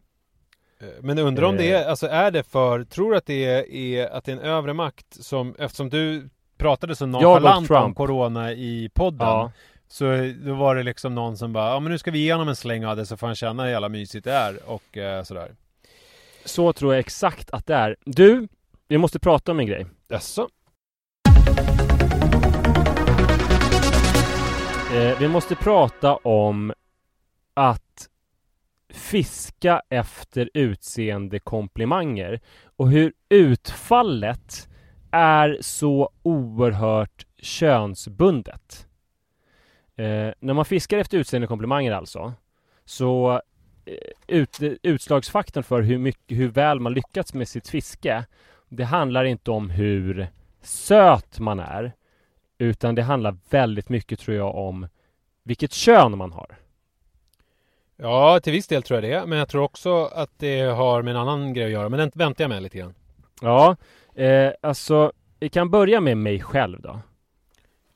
Eh, 0.79 0.87
Men 1.01 1.19
undrar 1.19 1.43
om 1.47 1.57
det 1.57 1.71
är, 1.71 1.81
Eh. 1.83 1.89
alltså 1.89 2.07
är 2.07 2.31
det 2.31 2.43
för, 2.43 2.83
tror 2.83 3.11
du 3.11 3.17
att 3.17 3.25
det 3.25 3.45
är, 3.45 3.71
är 3.71 4.07
att 4.09 4.25
det 4.25 4.31
är 4.31 4.35
en 4.35 4.41
övre 4.41 4.73
makt 4.73 5.05
som, 5.23 5.55
eftersom 5.59 5.89
du 5.89 6.29
pratade 6.57 6.95
så 6.95 7.05
nonchalant 7.05 7.71
om 7.71 7.95
corona 7.95 8.51
i 8.51 8.89
podden. 8.93 9.27
Ja. 9.27 9.51
Så 9.87 10.31
då 10.45 10.53
var 10.53 10.75
det 10.75 10.83
liksom 10.83 11.15
någon 11.15 11.37
som 11.37 11.53
bara, 11.53 11.69
ja 11.69 11.79
men 11.79 11.91
nu 11.91 11.97
ska 11.97 12.11
vi 12.11 12.19
ge 12.19 12.33
honom 12.33 12.47
en 12.47 12.55
släng 12.55 12.85
av 12.85 12.95
det 12.97 13.05
så 13.05 13.17
får 13.17 13.27
han 13.27 13.35
känna 13.35 13.63
hur 13.63 13.69
jävla 13.71 13.89
mysigt 13.89 14.23
det 14.25 14.31
är 14.33 14.69
och 14.69 14.97
eh, 14.97 15.23
sådär. 15.23 15.51
Så 16.45 16.73
tror 16.73 16.93
jag 16.93 16.99
exakt 16.99 17.49
att 17.51 17.65
det 17.67 17.75
är. 17.75 17.95
Du, 18.05 18.47
vi 18.87 18.97
måste 18.97 19.19
prata 19.19 19.51
om 19.51 19.59
en 19.59 19.65
grej. 19.67 19.85
Jaså? 20.07 20.49
Eh, 24.93 25.19
vi 25.19 25.27
måste 25.27 25.55
prata 25.55 26.15
om 26.15 26.73
att 27.53 27.82
fiska 28.93 29.81
efter 29.89 30.49
utseende 30.53 31.39
komplimanger 31.39 32.39
och 32.75 32.89
hur 32.89 33.13
utfallet 33.29 34.69
är 35.11 35.57
så 35.61 36.09
oerhört 36.23 37.25
könsbundet. 37.41 38.87
Eh, 39.95 40.31
när 40.39 40.53
man 40.53 40.65
fiskar 40.65 40.97
efter 40.97 41.17
utseende 41.17 41.47
komplimanger 41.47 41.91
alltså 41.91 42.33
så 42.85 43.41
eh, 43.85 44.37
ut, 44.37 44.59
utslagsfaktorn 44.83 45.63
för 45.63 45.81
hur, 45.81 45.97
mycket, 45.97 46.37
hur 46.37 46.47
väl 46.47 46.79
man 46.79 46.93
lyckats 46.93 47.33
med 47.33 47.47
sitt 47.47 47.67
fiske 47.67 48.25
det 48.69 48.83
handlar 48.83 49.23
inte 49.25 49.51
om 49.51 49.69
hur 49.69 50.27
söt 50.61 51.39
man 51.39 51.59
är 51.59 51.93
utan 52.57 52.95
det 52.95 53.03
handlar 53.03 53.37
väldigt 53.49 53.89
mycket 53.89 54.19
tror 54.19 54.37
jag 54.37 54.55
om 54.55 54.87
vilket 55.43 55.73
kön 55.73 56.17
man 56.17 56.31
har. 56.31 56.62
Ja, 58.03 58.39
till 58.39 58.53
viss 58.53 58.67
del 58.67 58.83
tror 58.83 59.01
jag 59.01 59.11
det. 59.11 59.25
Men 59.27 59.37
jag 59.37 59.49
tror 59.49 59.63
också 59.63 60.05
att 60.05 60.29
det 60.37 60.61
har 60.61 61.01
med 61.01 61.11
en 61.11 61.21
annan 61.21 61.53
grej 61.53 61.65
att 61.65 61.71
göra. 61.71 61.89
Men 61.89 61.99
den 61.99 62.11
väntar 62.15 62.43
jag 62.43 62.49
med 62.49 62.63
lite 62.63 62.77
grann. 62.77 62.93
Ja, 63.41 63.75
eh, 64.15 64.51
alltså 64.61 65.11
vi 65.39 65.49
kan 65.49 65.69
börja 65.69 66.01
med 66.01 66.17
mig 66.17 66.39
själv 66.41 66.81
då. 66.81 66.99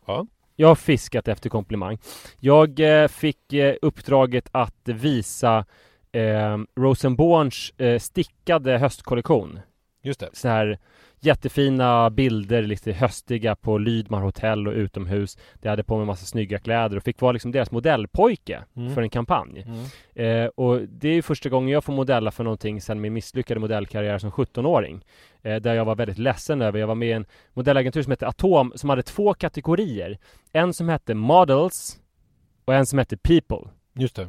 Ja. 0.05 0.25
Jag 0.55 0.67
har 0.67 0.75
fiskat 0.75 1.27
efter 1.27 1.49
komplimang. 1.49 1.97
Jag 2.39 2.79
eh, 2.79 3.07
fick 3.07 3.53
eh, 3.53 3.75
uppdraget 3.81 4.49
att 4.51 4.81
visa 4.83 5.65
eh, 6.11 6.57
Rosenborns 6.75 7.73
eh, 7.77 7.99
stickade 7.99 8.77
höstkollektion. 8.77 9.59
Just 10.07 10.19
det. 10.19 10.29
Så 10.33 10.47
här 10.47 10.77
jättefina 11.19 12.09
bilder, 12.09 12.61
lite 12.61 12.91
höstiga 12.93 13.55
på 13.55 13.77
Lydmar 13.77 14.21
hotell 14.21 14.67
och 14.67 14.73
utomhus. 14.73 15.37
Jag 15.61 15.69
hade 15.69 15.83
på 15.83 15.97
mig 15.97 16.05
massa 16.05 16.25
snygga 16.25 16.59
kläder 16.59 16.97
och 16.97 17.03
fick 17.03 17.21
vara 17.21 17.31
liksom 17.31 17.51
deras 17.51 17.71
modellpojke 17.71 18.63
Mm. 18.75 18.93
för 18.95 19.01
en 19.01 19.09
kampanj. 19.09 19.65
Mm. 19.67 20.43
Eh, 20.45 20.47
och 20.55 20.81
det 20.81 21.09
är 21.09 21.13
ju 21.13 21.21
första 21.21 21.49
gången 21.49 21.69
jag 21.69 21.83
får 21.83 21.93
modella 21.93 22.31
för 22.31 22.43
någonting 22.43 22.81
sedan 22.81 23.01
min 23.01 23.13
misslyckade 23.13 23.59
modellkarriär 23.59 24.17
som 24.17 24.31
17-åring. 24.31 25.05
Eh, 25.41 25.55
där 25.55 25.73
jag 25.73 25.85
var 25.85 25.95
väldigt 25.95 26.17
ledsen 26.17 26.61
över. 26.61 26.79
Jag 26.79 26.87
var 26.87 26.95
med 26.95 27.09
i 27.09 27.11
en 27.11 27.25
modellagentur 27.53 28.03
som 28.03 28.11
hette 28.11 28.27
Atom 28.27 28.73
som 28.75 28.89
hade 28.89 29.03
två 29.03 29.33
kategorier. 29.33 30.17
En 30.53 30.73
som 30.73 30.89
hette 30.89 31.13
Models 31.13 31.99
och 32.65 32.73
en 32.73 32.85
som 32.85 32.99
hette 32.99 33.17
People. 33.17 33.69
Just 33.93 34.15
det. 34.15 34.27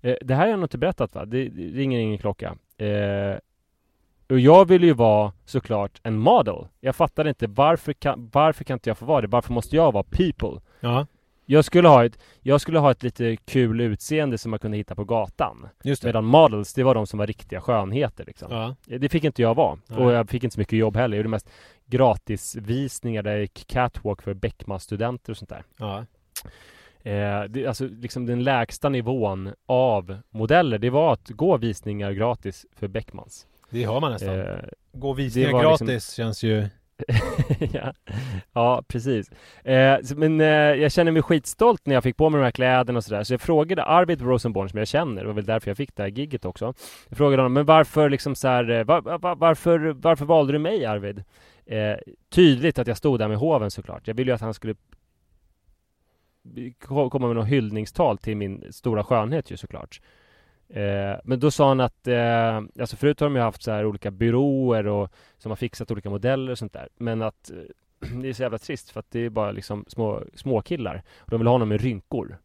Eh, 0.00 0.16
det 0.22 0.34
här 0.34 0.42
har 0.42 0.50
jag 0.50 0.58
nog 0.58 0.64
inte 0.64 0.78
berättat 0.78 1.14
va? 1.14 1.24
Det, 1.24 1.48
det 1.48 1.62
ringer 1.62 1.98
ingen 1.98 2.18
klocka. 2.18 2.56
Eh, 4.28 4.34
och 4.34 4.40
jag 4.40 4.68
ville 4.68 4.86
ju 4.86 4.92
vara 4.94 5.32
såklart 5.44 6.00
en 6.02 6.18
model. 6.18 6.66
Jag 6.80 6.96
fattade 6.96 7.28
inte 7.28 7.46
varför 7.46 7.92
kan, 7.92 8.30
varför 8.32 8.64
kan 8.64 8.74
inte 8.74 8.90
jag 8.90 8.98
få 8.98 9.04
vara 9.04 9.20
det? 9.20 9.26
Varför 9.26 9.52
måste 9.52 9.76
jag 9.76 9.92
vara 9.92 10.04
people? 10.04 10.60
Ja, 10.80 11.06
Jag 11.46 11.64
skulle 11.64 11.88
ha 11.88 12.04
ett, 12.04 12.18
jag 12.40 12.60
skulle 12.60 12.78
ha 12.78 12.90
ett 12.90 13.02
lite 13.02 13.36
kul 13.36 13.80
utseende 13.80 14.38
som 14.38 14.50
man 14.50 14.58
kunde 14.58 14.76
hitta 14.76 14.94
på 14.94 15.04
gatan. 15.04 15.68
just 15.84 16.02
det. 16.02 16.08
Medan 16.08 16.24
models, 16.24 16.74
det 16.74 16.82
var 16.82 16.94
de 16.94 17.06
som 17.06 17.18
var 17.18 17.26
riktiga 17.26 17.60
skönheter 17.60 18.24
liksom. 18.24 18.52
Ja. 18.52 18.74
Det 18.98 19.08
fick 19.08 19.24
inte 19.24 19.42
jag 19.42 19.54
vara. 19.54 19.78
Nej. 19.86 19.98
Och 19.98 20.12
jag 20.12 20.30
fick 20.30 20.44
inte 20.44 20.54
så 20.54 20.60
mycket 20.60 20.78
jobb 20.78 20.96
heller. 20.96 21.16
Jag 21.16 21.18
gjorde 21.18 21.28
mest 21.28 21.50
gratisvisningar 21.86 23.22
där 23.22 23.30
jag 23.32 23.40
gick 23.40 23.66
catwalk 23.66 24.22
för 24.22 24.34
Beckman-studenter 24.34 25.30
och 25.32 25.36
sånt 25.36 25.50
där. 25.50 25.62
Ja. 25.76 25.98
Eh, 27.10 27.44
det, 27.48 27.66
alltså 27.66 27.86
liksom 27.88 28.26
den 28.26 28.44
lägsta 28.44 28.88
nivån 28.88 29.52
av 29.66 30.16
modeller, 30.30 30.78
det 30.78 30.90
var 30.90 31.12
att 31.12 31.28
gå 31.30 31.56
visningar 31.56 32.12
gratis 32.12 32.66
för 32.72 32.88
Beckmans. 32.88 33.46
Det 33.74 33.84
har 33.84 34.00
man 34.00 34.12
nästan. 34.12 34.40
Eh, 34.40 34.46
Gå 34.92 35.12
visningar 35.12 35.52
var 35.52 35.62
gratis 35.62 35.80
liksom- 35.88 36.24
känns 36.24 36.42
ju... 36.42 36.68
ja. 37.72 37.92
ja, 38.52 38.82
precis. 38.88 39.30
Eh, 39.64 39.98
men 40.16 40.40
eh, 40.40 40.46
jag 40.46 40.92
känner 40.92 41.12
mig 41.12 41.22
skitstolt 41.22 41.86
när 41.86 41.94
jag 41.94 42.02
fick 42.02 42.16
på 42.16 42.30
mig 42.30 42.38
de 42.38 42.44
här 42.44 42.50
kläderna 42.50 42.96
och 42.96 43.04
sådär. 43.04 43.24
Så 43.24 43.32
jag 43.32 43.40
frågade 43.40 43.84
Arvid 43.84 44.22
Rosenborn 44.22 44.68
som 44.68 44.78
jag 44.78 44.88
känner, 44.88 45.22
det 45.22 45.26
var 45.26 45.34
väl 45.34 45.44
därför 45.44 45.70
jag 45.70 45.76
fick 45.76 45.96
det 45.96 46.02
här 46.02 46.10
gigget 46.10 46.44
också. 46.44 46.74
Jag 47.08 47.18
frågade 47.18 47.42
honom, 47.42 47.52
men 47.52 47.64
varför 47.66 48.10
liksom 48.10 48.34
så 48.34 48.48
här, 48.48 48.70
eh, 48.70 48.84
var, 48.84 49.18
var, 49.18 49.36
varför, 49.36 49.78
varför 49.78 50.24
valde 50.24 50.52
du 50.52 50.58
mig 50.58 50.84
Arvid? 50.86 51.22
Eh, 51.66 51.94
tydligt 52.30 52.78
att 52.78 52.86
jag 52.86 52.96
stod 52.96 53.18
där 53.18 53.28
med 53.28 53.36
hoven 53.36 53.70
såklart. 53.70 54.08
Jag 54.08 54.14
ville 54.14 54.30
ju 54.30 54.34
att 54.34 54.40
han 54.40 54.54
skulle 54.54 54.74
ko- 56.80 57.10
komma 57.10 57.26
med 57.26 57.36
något 57.36 57.48
hyllningstal 57.48 58.18
till 58.18 58.36
min 58.36 58.72
stora 58.72 59.04
skönhet 59.04 59.50
ju 59.50 59.56
såklart. 59.56 60.00
Eh, 60.68 61.16
men 61.24 61.40
då 61.40 61.50
sa 61.50 61.68
han 61.68 61.80
att, 61.80 62.06
eh, 62.06 62.56
alltså 62.80 62.96
förut 62.96 63.20
har 63.20 63.26
de 63.26 63.36
ju 63.36 63.42
haft 63.42 63.62
så 63.62 63.70
här 63.70 63.84
olika 63.86 64.10
byråer 64.10 64.86
och 64.86 65.12
som 65.38 65.50
har 65.50 65.56
fixat 65.56 65.90
olika 65.90 66.10
modeller 66.10 66.52
och 66.52 66.58
sånt 66.58 66.72
där. 66.72 66.88
Men 66.96 67.22
att 67.22 67.50
eh, 67.50 67.56
det 68.22 68.28
är 68.28 68.32
så 68.32 68.42
jävla 68.42 68.58
trist 68.58 68.90
för 68.90 69.00
att 69.00 69.10
det 69.10 69.20
är 69.20 69.30
bara 69.30 69.52
liksom 69.52 69.84
små, 69.88 70.22
små 70.34 70.62
killar 70.62 71.02
och 71.18 71.30
de 71.30 71.40
vill 71.40 71.46
ha 71.46 71.58
någon 71.58 71.68
med 71.68 71.80
rynkor. 71.80 72.38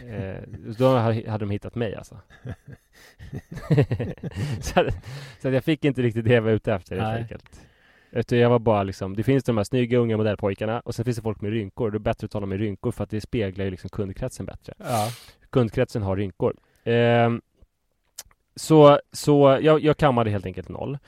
eh, 0.10 0.42
då 0.78 0.88
ha- 0.88 1.30
hade 1.30 1.38
de 1.44 1.50
hittat 1.50 1.74
mig 1.74 1.94
alltså. 1.94 2.20
så, 4.60 4.80
att, 4.80 4.94
så 5.42 5.48
att 5.48 5.54
jag 5.54 5.64
fick 5.64 5.84
inte 5.84 6.02
riktigt 6.02 6.24
det 6.24 6.34
jag 6.34 6.42
var 6.42 6.50
ute 6.50 6.72
efter 6.74 6.96
helt 6.96 7.18
enkelt. 7.22 7.60
Utan 8.10 8.38
jag 8.38 8.50
var 8.50 8.58
bara 8.58 8.82
liksom, 8.82 9.16
det 9.16 9.22
finns 9.22 9.44
de 9.44 9.56
här 9.56 9.64
snygga 9.64 9.98
unga 9.98 10.16
modellpojkarna 10.16 10.80
och 10.80 10.94
sen 10.94 11.04
finns 11.04 11.16
det 11.16 11.22
folk 11.22 11.40
med 11.40 11.50
rynkor. 11.50 11.90
Det 11.90 11.96
är 11.96 11.98
bättre 11.98 12.24
att 12.24 12.30
tala 12.30 12.46
med 12.46 12.58
rynkor 12.58 12.92
för 12.92 13.04
att 13.04 13.10
det 13.10 13.20
speglar 13.20 13.64
ju 13.64 13.70
liksom 13.70 13.90
kundkretsen 13.90 14.46
bättre 14.46 14.74
Ja. 14.78 15.10
Kundkretsen 15.56 16.02
har 16.02 16.16
rynkor. 16.16 16.56
Ehm, 16.84 17.40
så 18.56 19.00
så 19.12 19.58
jag, 19.62 19.84
jag 19.84 19.96
kammade 19.96 20.30
helt 20.30 20.46
enkelt 20.46 20.68
noll. 20.68 20.98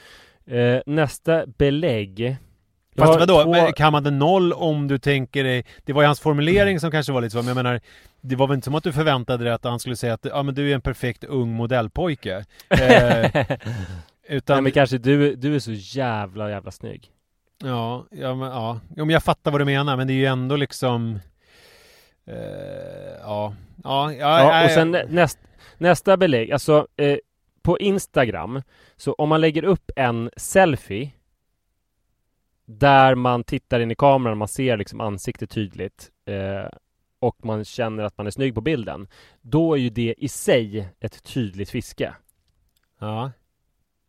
Eh, 0.47 0.81
nästa 0.87 1.47
belägg. 1.47 2.21
Jag 2.95 3.07
Fast 3.07 3.21
vadå, 3.21 3.43
två- 3.43 3.91
man 3.91 4.05
det 4.05 4.11
noll 4.11 4.53
om 4.53 4.89
du 4.89 4.99
tänker 4.99 5.45
dig... 5.45 5.65
Det 5.85 5.93
var 5.93 6.03
ju 6.03 6.07
hans 6.07 6.21
formulering 6.21 6.81
som 6.81 6.91
kanske 6.91 7.13
var 7.13 7.21
lite 7.21 7.31
så, 7.31 7.39
men 7.39 7.47
jag 7.47 7.55
menar... 7.55 7.81
Det 8.21 8.37
var 8.37 8.47
väl 8.47 8.55
inte 8.55 8.65
som 8.65 8.75
att 8.75 8.85
du 8.85 8.93
förväntade 8.93 9.45
dig 9.45 9.53
att 9.53 9.65
han 9.65 9.81
skulle 9.81 9.97
säga 9.97 10.15
att 10.15 10.25
ja, 10.25 10.43
men 10.43 10.55
du 10.55 10.71
är 10.71 10.75
en 10.75 10.81
perfekt 10.81 11.25
ung 11.25 11.53
modellpojke. 11.53 12.45
Eh, 12.71 13.47
utan... 14.29 14.55
Nej 14.57 14.63
men 14.63 14.73
kanske 14.73 14.99
du, 14.99 15.35
du 15.37 15.55
är 15.55 15.59
så 15.59 15.73
jävla 15.73 16.51
jävla 16.51 16.71
snygg. 16.71 17.11
Ja, 17.65 18.07
ja, 18.11 18.35
men, 18.35 18.49
ja. 18.49 18.81
Jo, 18.97 19.05
men 19.05 19.13
jag 19.13 19.23
fattar 19.23 19.51
vad 19.51 19.61
du 19.61 19.65
menar, 19.65 19.97
men 19.97 20.07
det 20.07 20.13
är 20.13 20.15
ju 20.15 20.27
ändå 20.27 20.57
liksom... 20.57 21.19
Eh, 22.29 22.35
ja, 23.23 23.55
ja, 23.85 24.13
ja, 24.13 24.41
Ja, 24.41 24.65
och 24.65 24.71
sen 24.71 24.91
näst, 25.09 25.39
nästa 25.79 26.17
belägg, 26.17 26.53
alltså 26.53 26.87
eh, 26.97 27.19
på 27.63 27.79
Instagram, 27.79 28.63
så 28.97 29.13
om 29.13 29.29
man 29.29 29.41
lägger 29.41 29.65
upp 29.65 29.91
en 29.97 30.31
selfie 30.37 31.11
där 32.65 33.15
man 33.15 33.45
tittar 33.45 33.81
in 33.81 33.91
i 33.91 33.95
kameran, 33.95 34.39
man 34.39 34.49
ser 34.49 34.77
liksom 34.77 35.01
ansiktet 35.01 35.51
tydligt 35.51 36.11
eh, 36.27 36.69
och 37.21 37.45
man 37.45 37.65
känner 37.65 38.05
att 38.05 38.19
man 38.19 38.27
är 38.27 38.31
snygg 38.31 38.55
på 38.55 38.61
bilden, 38.61 39.09
då 39.41 39.75
är 39.75 39.79
ju 39.79 39.91
det 39.91 40.15
i 40.19 40.29
sig 40.29 40.89
ett 41.01 41.23
tydligt 41.23 41.71
fiske. 41.71 42.15
Ja. 43.01 43.33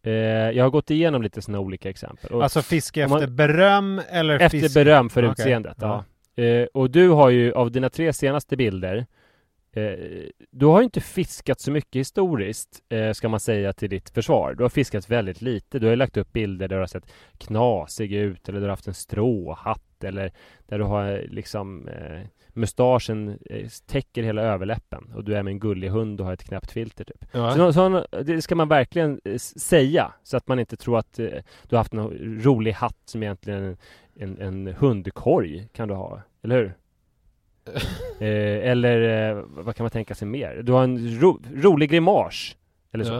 Eh, 0.04 0.12
jag 0.52 0.64
har 0.64 0.70
gått 0.70 0.92
igenom 0.92 1.22
lite 1.22 1.42
sådana 1.42 1.60
olika 1.60 1.90
exempel. 1.90 2.32
Och 2.32 2.44
Alltså 2.44 2.62
fiske 2.62 3.04
om 3.06 3.10
man- 3.10 3.20
efter 3.24 3.32
beröm 3.34 4.02
eller 4.10 4.40
efter 4.40 4.60
fiske... 4.60 4.84
beröm 4.84 5.10
för 5.10 5.22
Okej, 5.24 5.32
utseendet, 5.32 5.78
ja. 5.82 6.04
Eh, 6.40 6.68
och 6.74 6.92
du 6.92 7.10
har 7.10 7.30
ju 7.30 7.54
av 7.54 7.72
dina 7.72 7.90
tre 7.90 8.14
senaste 8.14 8.58
bilder 8.58 9.06
eh, 9.72 9.94
Du 10.52 10.66
har 10.66 10.80
ju 10.80 10.84
inte 10.84 11.02
fiskat 11.02 11.60
så 11.60 11.72
mycket 11.72 12.00
historiskt 12.00 12.82
eh, 12.90 13.12
Ska 13.12 13.30
man 13.30 13.40
säga 13.40 13.74
till 13.74 13.90
ditt 13.90 14.10
försvar. 14.10 14.54
Du 14.54 14.64
har 14.64 14.70
fiskat 14.70 15.10
väldigt 15.10 15.42
lite. 15.42 15.80
Du 15.80 15.86
har 15.86 15.92
ju 15.92 15.96
lagt 15.96 16.18
upp 16.18 16.32
bilder 16.32 16.68
där 16.68 16.76
du 16.76 16.82
har 16.82 16.88
sett 16.88 17.12
knasig 17.38 18.14
ut 18.14 18.50
Eller 18.50 18.60
du 18.60 18.66
har 18.66 18.70
haft 18.70 18.88
en 18.88 18.94
stråhatt 18.94 20.04
Eller 20.04 20.32
där 20.68 20.78
du 20.78 20.84
har 20.84 21.26
liksom 21.30 21.88
eh, 21.88 22.22
Mustaschen 22.54 23.40
eh, 23.46 23.68
täcker 23.88 24.24
hela 24.24 24.42
överläppen 24.42 25.14
Och 25.16 25.24
du 25.24 25.36
är 25.36 25.44
med 25.44 25.52
en 25.52 25.60
gullig 25.60 25.90
hund 25.90 26.20
och 26.20 26.26
har 26.26 26.34
ett 26.34 26.44
knäppt 26.44 26.72
filter 26.72 27.04
typ. 27.04 27.26
Ja. 27.32 27.56
så, 27.56 27.74
så, 27.74 28.06
det 28.24 28.42
ska 28.42 28.56
man 28.56 28.68
verkligen 28.68 29.22
eh, 29.26 29.38
säga 29.38 30.14
så 30.24 30.38
att 30.38 30.48
man 30.48 30.60
inte 30.60 30.78
tror 30.78 31.00
att 31.00 31.14
du 31.14 31.42
har 31.70 31.78
haft 31.78 31.94
någon 31.94 32.42
rolig 32.44 32.72
hatt 32.72 33.02
som 33.06 33.24
egentligen 33.24 33.64
en, 33.64 33.78
en, 34.20 34.68
en 34.68 34.76
hundkorg 34.80 35.68
kan 35.74 35.88
du 35.88 35.94
ha, 35.94 36.22
eller 36.44 36.56
hur? 36.56 36.74
eh, 38.20 38.70
eller 38.72 39.30
eh, 39.30 39.44
vad 39.48 39.76
kan 39.76 39.84
man 39.84 39.92
tänka 39.92 40.16
sig 40.16 40.28
mer? 40.28 40.62
Du 40.64 40.72
har 40.72 40.84
en 40.84 41.20
ro, 41.20 41.40
rolig 41.56 41.90
grimas 41.90 42.56
eller 42.92 43.06
så. 43.06 43.14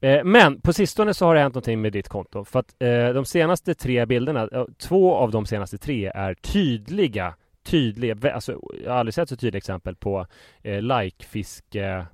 Ja. 0.00 0.08
Eh, 0.08 0.24
men 0.24 0.60
på 0.60 0.72
sistone 0.72 1.14
så 1.14 1.26
har 1.26 1.34
det 1.34 1.40
hänt 1.40 1.54
någonting 1.54 1.80
med 1.80 1.92
ditt 1.92 2.08
konto 2.08 2.44
för 2.44 2.60
att 2.60 2.74
eh, 2.78 3.08
de 3.08 3.24
senaste 3.24 3.74
tre 3.74 4.06
bilderna, 4.06 4.48
eh, 4.52 4.64
två 4.78 5.14
av 5.14 5.30
de 5.30 5.46
senaste 5.46 5.78
tre 5.78 6.12
är 6.14 6.34
tydliga 6.34 7.34
Tydliga, 7.62 8.32
alltså 8.32 8.60
jag 8.84 8.92
har 8.92 8.98
aldrig 8.98 9.14
sett 9.14 9.28
så 9.28 9.36
tydliga 9.36 9.58
exempel 9.58 9.96
på 9.96 10.26
eh, 10.62 10.82
like-fiske 10.82 12.06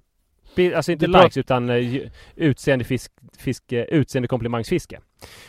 Alltså 0.58 0.92
inte 0.92 1.06
pratar- 1.06 1.22
likes 1.24 1.36
utan 1.36 1.70
eh, 1.70 2.02
utseende 2.36 2.84
fisk, 2.84 3.12
fiske, 3.38 3.84
utseende 3.84 4.28
komplimangsfiske. 4.28 5.00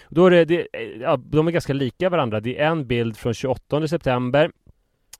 Då 0.09 0.25
är 0.25 0.31
det, 0.31 0.45
det, 0.45 0.59
eh, 0.73 0.81
ja, 1.01 1.17
de 1.17 1.47
är 1.47 1.51
ganska 1.51 1.73
lika 1.73 2.09
varandra. 2.09 2.39
Det 2.39 2.59
är 2.59 2.67
en 2.67 2.87
bild 2.87 3.17
från 3.17 3.33
28 3.33 3.87
september 3.87 4.51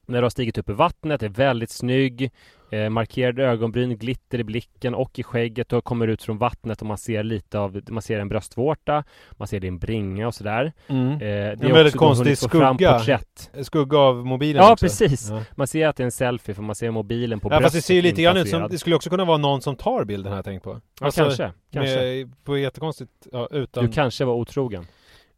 när 0.06 0.18
du 0.22 0.26
har 0.26 0.30
stigit 0.30 0.58
upp 0.58 0.70
i 0.70 0.74
vattnet, 0.74 1.24
är 1.24 1.30
väldigt 1.30 1.70
snygg. 1.72 2.32
Eh, 2.70 2.90
markerade 2.90 3.44
ögonbryn, 3.44 3.98
glitter 3.98 4.40
i 4.40 4.44
blicken 4.44 4.96
och 4.96 5.20
i 5.20 5.24
skägget 5.24 5.74
och 5.74 5.84
kommer 5.84 6.08
ut 6.08 6.24
från 6.24 6.38
vattnet 6.38 6.82
och 6.82 6.88
man 6.88 6.98
ser 6.98 7.24
lite 7.24 7.60
av, 7.60 7.82
man 7.90 8.02
ser 8.02 8.20
en 8.20 8.30
bröstvårta, 8.30 9.04
man 9.32 9.48
ser 9.48 9.60
din 9.60 9.78
bringa 9.80 10.28
och 10.28 10.36
sådär. 10.36 10.74
Mm. 10.88 11.12
Eh, 11.12 11.18
det 11.20 11.26
är 11.26 11.66
En 11.66 11.74
väldigt 11.74 11.96
konstig 11.96 12.38
skugga. 12.38 12.74
porträtt. 12.74 13.52
Skugga 13.62 13.98
av 13.98 14.26
mobilen 14.26 14.64
Ja 14.64 14.74
också. 14.74 14.86
precis! 14.86 15.30
Ja. 15.30 15.44
Man 15.56 15.68
ser 15.68 15.88
att 15.88 15.96
det 15.96 16.04
är 16.04 16.06
en 16.06 16.12
selfie 16.12 16.56
för 16.56 16.62
man 16.64 16.76
ser 16.76 16.92
mobilen 16.92 17.40
på 17.40 17.48
Ja, 17.48 17.50
fast 17.52 17.62
det 17.62 17.64
bröstet 17.64 17.86
ser 17.86 17.94
ju 17.94 18.02
lite 18.02 18.22
grann 18.22 18.38
ut 18.38 18.50
som, 18.50 18.68
det 18.70 18.78
skulle 18.78 18.96
också 18.96 19.10
kunna 19.10 19.26
vara 19.26 19.38
någon 19.38 19.62
som 19.62 19.76
tar 19.76 20.04
bilden 20.04 20.34
här 20.34 20.44
tänkt 20.44 20.64
på. 20.64 20.82
Ja 21.00 21.06
Alltså, 21.06 21.24
kanske, 21.24 21.52
kanske. 21.74 21.96
Med, 21.96 22.44
på 22.44 22.58
jättekonstigt, 22.58 23.12
ja 23.32 23.48
utan... 23.52 23.86
Du 23.86 23.92
kanske 23.92 24.26
var 24.26 24.34
otrogen. 24.34 24.86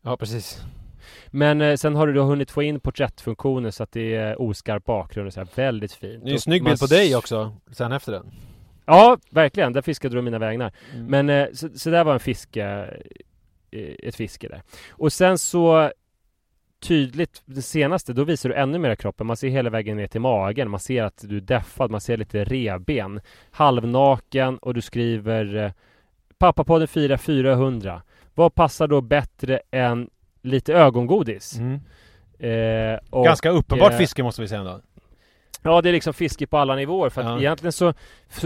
Ja 0.01 0.17
precis. 0.17 0.61
Men 1.27 1.61
eh, 1.61 1.75
sen 1.75 1.95
har 1.95 2.07
du 2.07 2.13
då 2.13 2.23
hunnit 2.23 2.51
få 2.51 2.63
in 2.63 2.79
porträttfunktionen 2.79 3.71
så 3.71 3.83
att 3.83 3.91
det 3.91 4.15
är 4.15 4.41
oskarp 4.41 4.85
bakgrund 4.85 5.27
och 5.27 5.33
så 5.33 5.39
här, 5.39 5.47
väldigt 5.55 5.93
fint. 5.93 6.23
Det 6.23 6.29
är 6.29 6.33
en 6.33 6.39
snygg 6.39 6.63
bild 6.63 6.79
på 6.79 6.85
dig 6.85 7.15
också, 7.15 7.55
sen 7.71 7.91
efter 7.91 8.11
den. 8.11 8.31
Ja, 8.85 9.17
verkligen. 9.29 9.73
Där 9.73 9.81
fiskade 9.81 10.15
du 10.15 10.21
mina 10.21 10.39
vägnar. 10.39 10.73
Mm. 10.93 11.05
Men 11.05 11.29
eh, 11.29 11.47
så, 11.53 11.69
så 11.75 11.89
där 11.89 12.03
var 12.03 12.13
en 12.13 12.19
fiske, 12.19 12.63
eh, 13.71 13.95
ett 14.03 14.15
fiske 14.15 14.47
där. 14.47 14.61
Och 14.89 15.13
sen 15.13 15.37
så 15.37 15.91
tydligt, 16.81 17.41
det 17.45 17.61
senaste, 17.61 18.13
då 18.13 18.23
visar 18.23 18.49
du 18.49 18.55
ännu 18.55 18.77
mer 18.77 18.95
kroppen. 18.95 19.27
Man 19.27 19.37
ser 19.37 19.49
hela 19.49 19.69
vägen 19.69 19.97
ner 19.97 20.07
till 20.07 20.21
magen. 20.21 20.69
Man 20.69 20.79
ser 20.79 21.03
att 21.03 21.23
du 21.27 21.37
är 21.37 21.41
deffad. 21.41 21.91
Man 21.91 22.01
ser 22.01 22.17
lite 22.17 22.43
revben. 22.43 23.21
Halvnaken 23.51 24.57
och 24.57 24.73
du 24.73 24.81
skriver 24.81 25.73
Pappapodden 26.37 26.87
firar 26.87 27.17
400. 27.17 28.01
Vad 28.35 28.55
passar 28.55 28.87
då 28.87 29.01
bättre 29.01 29.61
än 29.71 30.09
lite 30.41 30.73
ögongodis? 30.73 31.57
Mm. 31.57 31.79
Eh, 32.39 32.99
och, 33.09 33.25
Ganska 33.25 33.49
uppenbart 33.49 33.91
eh, 33.91 33.97
fiske 33.97 34.23
måste 34.23 34.41
vi 34.41 34.47
säga 34.47 34.59
ändå. 34.59 34.81
Ja, 35.61 35.81
det 35.81 35.89
är 35.89 35.93
liksom 35.93 36.13
fiske 36.13 36.47
på 36.47 36.57
alla 36.57 36.75
nivåer. 36.75 37.09
För 37.09 37.21
att 37.21 37.27
Ja. 37.27 37.39
egentligen 37.39 37.71
så, 37.71 37.93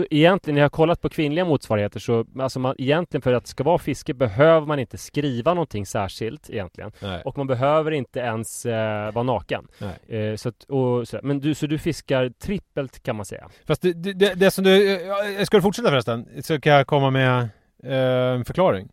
egentligen 0.10 0.56
när 0.56 0.62
jag 0.62 0.66
har 0.66 0.70
kollat 0.70 1.02
på 1.02 1.10
kvinnliga 1.10 1.46
motsvarigheter 1.46 2.00
så, 2.00 2.26
alltså 2.40 2.60
man, 2.60 2.76
egentligen 2.78 3.22
för 3.22 3.34
att 3.34 3.44
det 3.44 3.50
ska 3.50 3.64
vara 3.64 3.78
fiske 3.78 4.14
behöver 4.14 4.68
man 4.68 4.80
inte 4.80 4.98
skriva 4.98 5.54
någonting 5.54 5.86
särskilt 5.86 6.50
egentligen. 6.50 6.92
Nej. 7.00 7.22
Och 7.26 7.38
man 7.38 7.48
behöver 7.48 7.92
inte 7.92 8.20
ens 8.20 8.66
eh, 8.66 9.12
vara 9.14 9.24
naken. 9.24 9.68
Eh, 10.08 10.36
så 10.36 10.50
att, 10.50 10.64
och, 10.64 11.08
så, 11.08 11.20
men 11.24 11.40
du, 11.40 11.56
så 11.56 11.68
du 11.68 11.78
fiskar 11.78 12.30
trippelt 12.30 13.04
kan 13.04 13.16
man 13.16 13.26
säga. 13.26 13.50
Fast 13.68 13.82
det, 13.82 13.94
det, 13.94 14.34
det, 14.34 14.52
som 14.52 14.64
du... 14.64 14.92
ja, 14.92 15.46
Ska 15.46 15.58
du 15.58 15.62
fortsätta 15.62 15.90
förresten? 15.90 16.28
Så 16.44 16.60
kan 16.60 16.74
jag 16.74 16.88
komma 16.88 17.10
med 17.10 17.40
eh, 17.84 18.36
en 18.36 18.46
förklaring. 18.46 18.90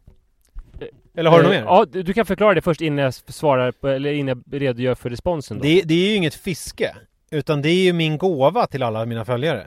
Eller 1.14 1.30
har 1.30 1.38
du 1.38 1.44
något 1.44 1.54
Eh, 1.54 1.60
mer? 1.60 1.66
Ja, 1.66 2.02
du 2.02 2.12
kan 2.14 2.26
förklara 2.26 2.54
det 2.54 2.62
först 2.62 2.80
innan 2.80 3.04
jag 3.04 3.14
svarar 3.14 3.72
på, 3.72 3.88
eller 3.88 4.12
innan 4.12 4.42
jag 4.50 4.60
redogör 4.62 4.94
för 4.94 5.10
responsen 5.10 5.58
då. 5.58 5.62
Det, 5.62 5.82
det 5.82 5.94
är 5.94 6.08
ju 6.08 6.14
inget 6.14 6.34
fiske. 6.34 6.96
Utan 7.30 7.62
det 7.62 7.68
är 7.68 7.82
ju 7.84 7.92
min 7.92 8.18
gåva 8.18 8.66
till 8.66 8.82
alla 8.82 9.06
mina 9.06 9.24
följare. 9.24 9.66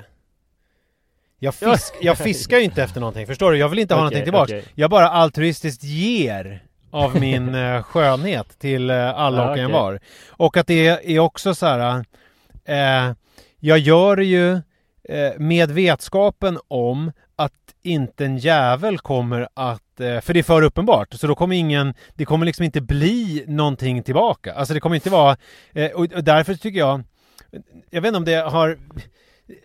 Jag, 1.39 1.55
fisk, 1.55 1.93
jag 2.01 2.17
fiskar 2.17 2.57
ju 2.57 2.63
inte 2.63 2.83
efter 2.83 2.99
någonting, 2.99 3.27
förstår 3.27 3.51
du? 3.51 3.57
Jag 3.57 3.69
vill 3.69 3.79
inte 3.79 3.93
ha 3.93 3.99
Okej, 3.99 4.03
någonting 4.03 4.23
tillbaks. 4.23 4.51
okej. 4.51 4.63
Jag 4.75 4.89
bara 4.89 5.09
altruistiskt 5.09 5.83
ger 5.83 6.63
av 6.91 7.19
min 7.19 7.55
eh, 7.55 7.83
skönhet 7.83 8.59
till 8.59 8.89
eh, 8.89 9.09
alla 9.19 9.37
Ja, 9.37 9.45
och 9.45 9.51
okej. 9.51 9.63
en 9.63 9.71
var. 9.71 9.99
Och 10.29 10.57
att 10.57 10.67
det 10.67 10.87
är 11.15 11.19
också 11.19 11.55
så 11.55 11.65
här. 11.65 12.05
Eh, 12.65 13.13
jag 13.59 13.77
gör 13.79 14.15
det 14.15 14.25
ju 14.25 14.51
eh, 15.09 15.33
med 15.37 15.71
vetskapen 15.71 16.59
om 16.67 17.11
att 17.35 17.75
inte 17.81 18.25
en 18.25 18.37
jävel 18.37 18.99
kommer 18.99 19.47
att, 19.53 19.99
eh, 19.99 20.21
för 20.21 20.33
det 20.33 20.39
är 20.39 20.43
för 20.43 20.61
uppenbart, 20.61 21.13
så 21.13 21.27
då 21.27 21.35
kommer 21.35 21.55
ingen, 21.55 21.93
det 22.15 22.25
kommer 22.25 22.45
liksom 22.45 22.65
inte 22.65 22.81
bli 22.81 23.43
någonting 23.47 24.03
tillbaka. 24.03 24.53
Alltså 24.53 24.73
det 24.73 24.79
kommer 24.79 24.95
inte 24.95 25.09
vara, 25.09 25.37
eh, 25.73 25.91
och 25.91 26.07
därför 26.07 26.53
tycker 26.55 26.79
jag, 26.79 27.03
jag 27.89 28.01
vet 28.01 28.07
inte 28.07 28.17
om 28.17 28.25
det 28.25 28.35
har 28.35 28.77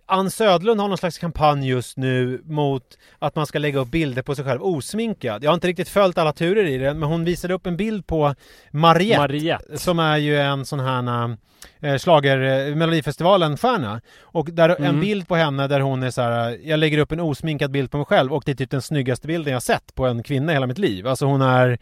Ann 0.07 0.31
Södlund 0.31 0.81
har 0.81 0.89
någon 0.89 0.99
slags 0.99 1.19
kampanj 1.19 1.69
just 1.69 1.97
nu 1.97 2.43
mot 2.45 2.83
att 3.19 3.37
man 3.37 3.47
ska 3.47 3.59
lägga 3.59 3.79
upp 3.79 3.89
bilder 3.89 4.23
på 4.23 4.35
sig 4.35 4.45
själv 4.45 4.63
osminkad. 4.63 5.45
Jag 5.45 5.51
har 5.51 5.55
inte 5.55 5.69
riktigt 5.69 5.89
följt 5.89 6.19
alla 6.19 6.33
turer 6.33 6.65
i 6.65 6.79
det, 6.79 6.95
men 6.95 7.09
hon 7.09 7.25
visade 7.25 7.55
upp 7.55 7.67
en 7.67 7.77
bild 7.77 8.07
på 8.07 8.35
Mariette, 8.71 9.21
Mariette. 9.21 9.79
som 9.79 9.99
är 9.99 10.17
ju 10.17 10.39
en 10.39 10.65
sån 10.65 10.81
här 10.81 11.37
eh, 11.81 11.97
slager 11.97 12.69
eh, 12.69 12.75
Melodifestivalen-stjärna. 12.75 14.01
Och 14.21 14.47
där 14.53 14.69
en 14.69 14.85
Mm. 14.85 15.01
bild 15.01 15.29
på 15.29 15.37
henne 15.37 15.67
där 15.69 15.81
hon 15.81 16.03
är 16.03 16.11
så 16.11 16.23
här, 16.23 16.59
jag 16.65 16.79
lägger 16.81 16.99
upp 16.99 17.13
en 17.13 17.21
osminkad 17.21 17.71
bild 17.71 17.91
på 17.91 17.97
mig 17.97 18.07
själv 18.07 18.35
och 18.35 18.43
det 18.47 18.53
är 18.53 18.57
typ 18.57 18.71
den 18.71 18.83
snyggaste 18.83 19.27
bilden 19.27 19.53
jag 19.53 19.63
sett 19.63 19.95
på 19.95 20.07
en 20.07 20.23
kvinna 20.23 20.53
i 20.53 20.55
hela 20.55 20.67
mitt 20.67 20.79
liv. 20.79 21.07
Alltså 21.07 21.27
hon 21.27 21.43
är, 21.43 21.79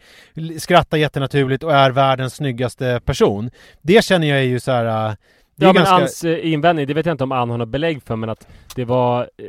skrattar 0.59 0.97
jättenaturligt 0.97 1.63
och 1.63 1.73
är 1.73 1.91
världens 1.91 2.35
snyggaste 2.35 3.01
person. 3.05 3.49
Det 3.81 4.03
känner 4.05 4.27
jag 4.27 4.37
är 4.37 4.43
ju 4.43 4.59
så 4.59 4.71
här. 4.71 5.17
Eh, 5.57 5.59
Det 5.59 5.65
Ja 5.65 5.73
men 5.73 5.83
ganska... 5.83 5.95
Anns 5.95 6.23
eh, 6.23 6.53
invändning, 6.53 6.87
det 6.87 6.93
vet 6.93 7.05
jag 7.05 7.13
inte 7.13 7.23
om 7.23 7.31
Ann 7.31 7.49
har 7.49 7.57
något 7.57 7.69
belägg 7.69 8.03
för 8.03 8.15
men 8.15 8.29
att 8.29 8.47
det 8.75 8.85
var 8.85 9.21
eh, 9.21 9.47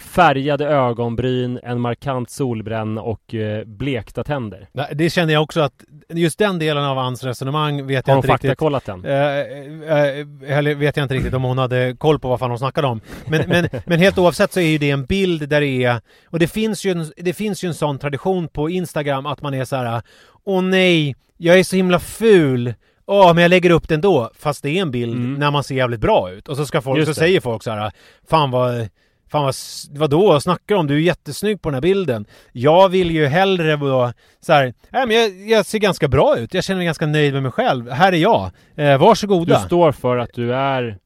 färgade 0.00 0.66
ögonbryn, 0.66 1.60
en 1.62 1.80
markant 1.80 2.30
solbränna 2.30 3.02
och 3.02 3.34
eh, 3.34 3.64
blekta 3.64 4.24
tänder. 4.24 4.68
Nej, 4.72 4.86
Det 4.94 5.10
känner 5.10 5.32
jag 5.32 5.42
också 5.42 5.60
att 5.60 5.84
just 6.08 6.38
den 6.38 6.58
delen 6.58 6.84
av 6.84 6.96
hans 6.96 7.24
resonemang 7.24 7.86
vet 7.86 8.06
Har 8.06 8.14
jag 8.14 8.18
inte 8.18 8.28
riktigt. 8.28 8.48
faktakollat 8.50 8.84
den? 8.84 9.04
Eh, 9.04 9.12
eh, 9.18 10.58
eller 10.58 10.74
vet 10.74 10.96
jag 10.96 11.04
inte 11.04 11.14
riktigt 11.14 11.34
om 11.34 11.42
hon 11.42 11.58
hade 11.58 11.96
koll 11.98 12.18
på 12.18 12.28
vad 12.28 12.38
fan 12.38 12.50
hon 12.50 12.58
snackade 12.58 12.86
om. 12.86 13.00
Men, 13.26 13.48
men, 13.48 13.68
men 13.86 13.98
helt 13.98 14.18
oavsett 14.18 14.52
så 14.52 14.60
är 14.60 14.66
ju 14.66 14.78
det 14.78 14.90
en 14.90 15.04
bild 15.04 15.48
där 15.48 15.60
det 15.60 15.84
är, 15.84 16.00
och 16.26 16.38
det 16.38 16.48
finns 16.48 16.84
ju 16.84 16.90
en, 16.90 17.12
det 17.16 17.32
finns 17.32 17.64
ju 17.64 17.68
en 17.68 17.74
sån 17.74 17.98
tradition 17.98 18.48
på 18.48 18.70
Instagram 18.70 19.26
att 19.26 19.42
man 19.42 19.54
är 19.54 19.64
så 19.64 19.76
här. 19.76 20.02
Åh 20.44 20.62
nej, 20.62 21.16
jag 21.36 21.58
är 21.58 21.64
så 21.64 21.76
himla 21.76 21.98
ful. 21.98 22.74
Åh, 23.10 23.34
men 23.34 23.42
jag 23.42 23.48
lägger 23.50 23.70
upp 23.70 23.88
den 23.88 24.00
då. 24.00 24.30
Fast 24.38 24.62
det 24.62 24.70
är 24.70 24.82
en 24.82 24.90
bild 24.90 25.12
Mm. 25.16 25.34
när 25.34 25.50
man 25.50 25.64
ser 25.64 25.74
jävligt 25.74 26.00
bra 26.00 26.30
ut. 26.30 26.48
Och 26.48 26.56
så 26.56 26.66
ska 26.66 26.82
folk, 26.82 26.98
Just 26.98 27.06
så 27.06 27.10
det. 27.20 27.26
säger 27.26 27.40
folk 27.40 27.62
så 27.62 27.70
här. 27.70 27.92
Fan 28.30 28.50
vad 28.50 28.88
Fan 29.30 29.42
vad, 29.44 29.54
vadå, 29.90 30.40
snackar 30.40 30.74
du 30.74 30.74
om? 30.74 30.86
Du 30.86 30.94
är 30.94 30.98
jättesnygg 31.00 31.62
på 31.62 31.68
den 31.68 31.74
här 31.74 31.80
bilden. 31.80 32.26
Jag 32.52 32.88
vill 32.88 33.10
ju 33.10 33.26
hellre 33.26 33.76
då 33.76 34.12
så 34.40 34.52
här, 34.52 34.74
nej 34.90 35.06
men 35.06 35.16
jag, 35.16 35.48
jag 35.58 35.66
ser 35.66 35.78
ganska 35.78 36.08
bra 36.08 36.38
ut. 36.38 36.54
Jag 36.54 36.64
känner 36.64 36.76
mig 36.76 36.84
ganska 36.86 37.06
nöjd 37.06 37.32
med 37.34 37.42
mig 37.42 37.52
själv. 37.52 37.90
Här 37.90 38.12
är 38.12 38.16
jag. 38.16 38.44
Eh, 38.44 38.50
Du 38.92 38.96
varsågoda. 38.96 39.58
står 39.60 39.92
för 39.92 40.16
att 40.16 40.30
du 40.34 40.54
är 40.54 40.98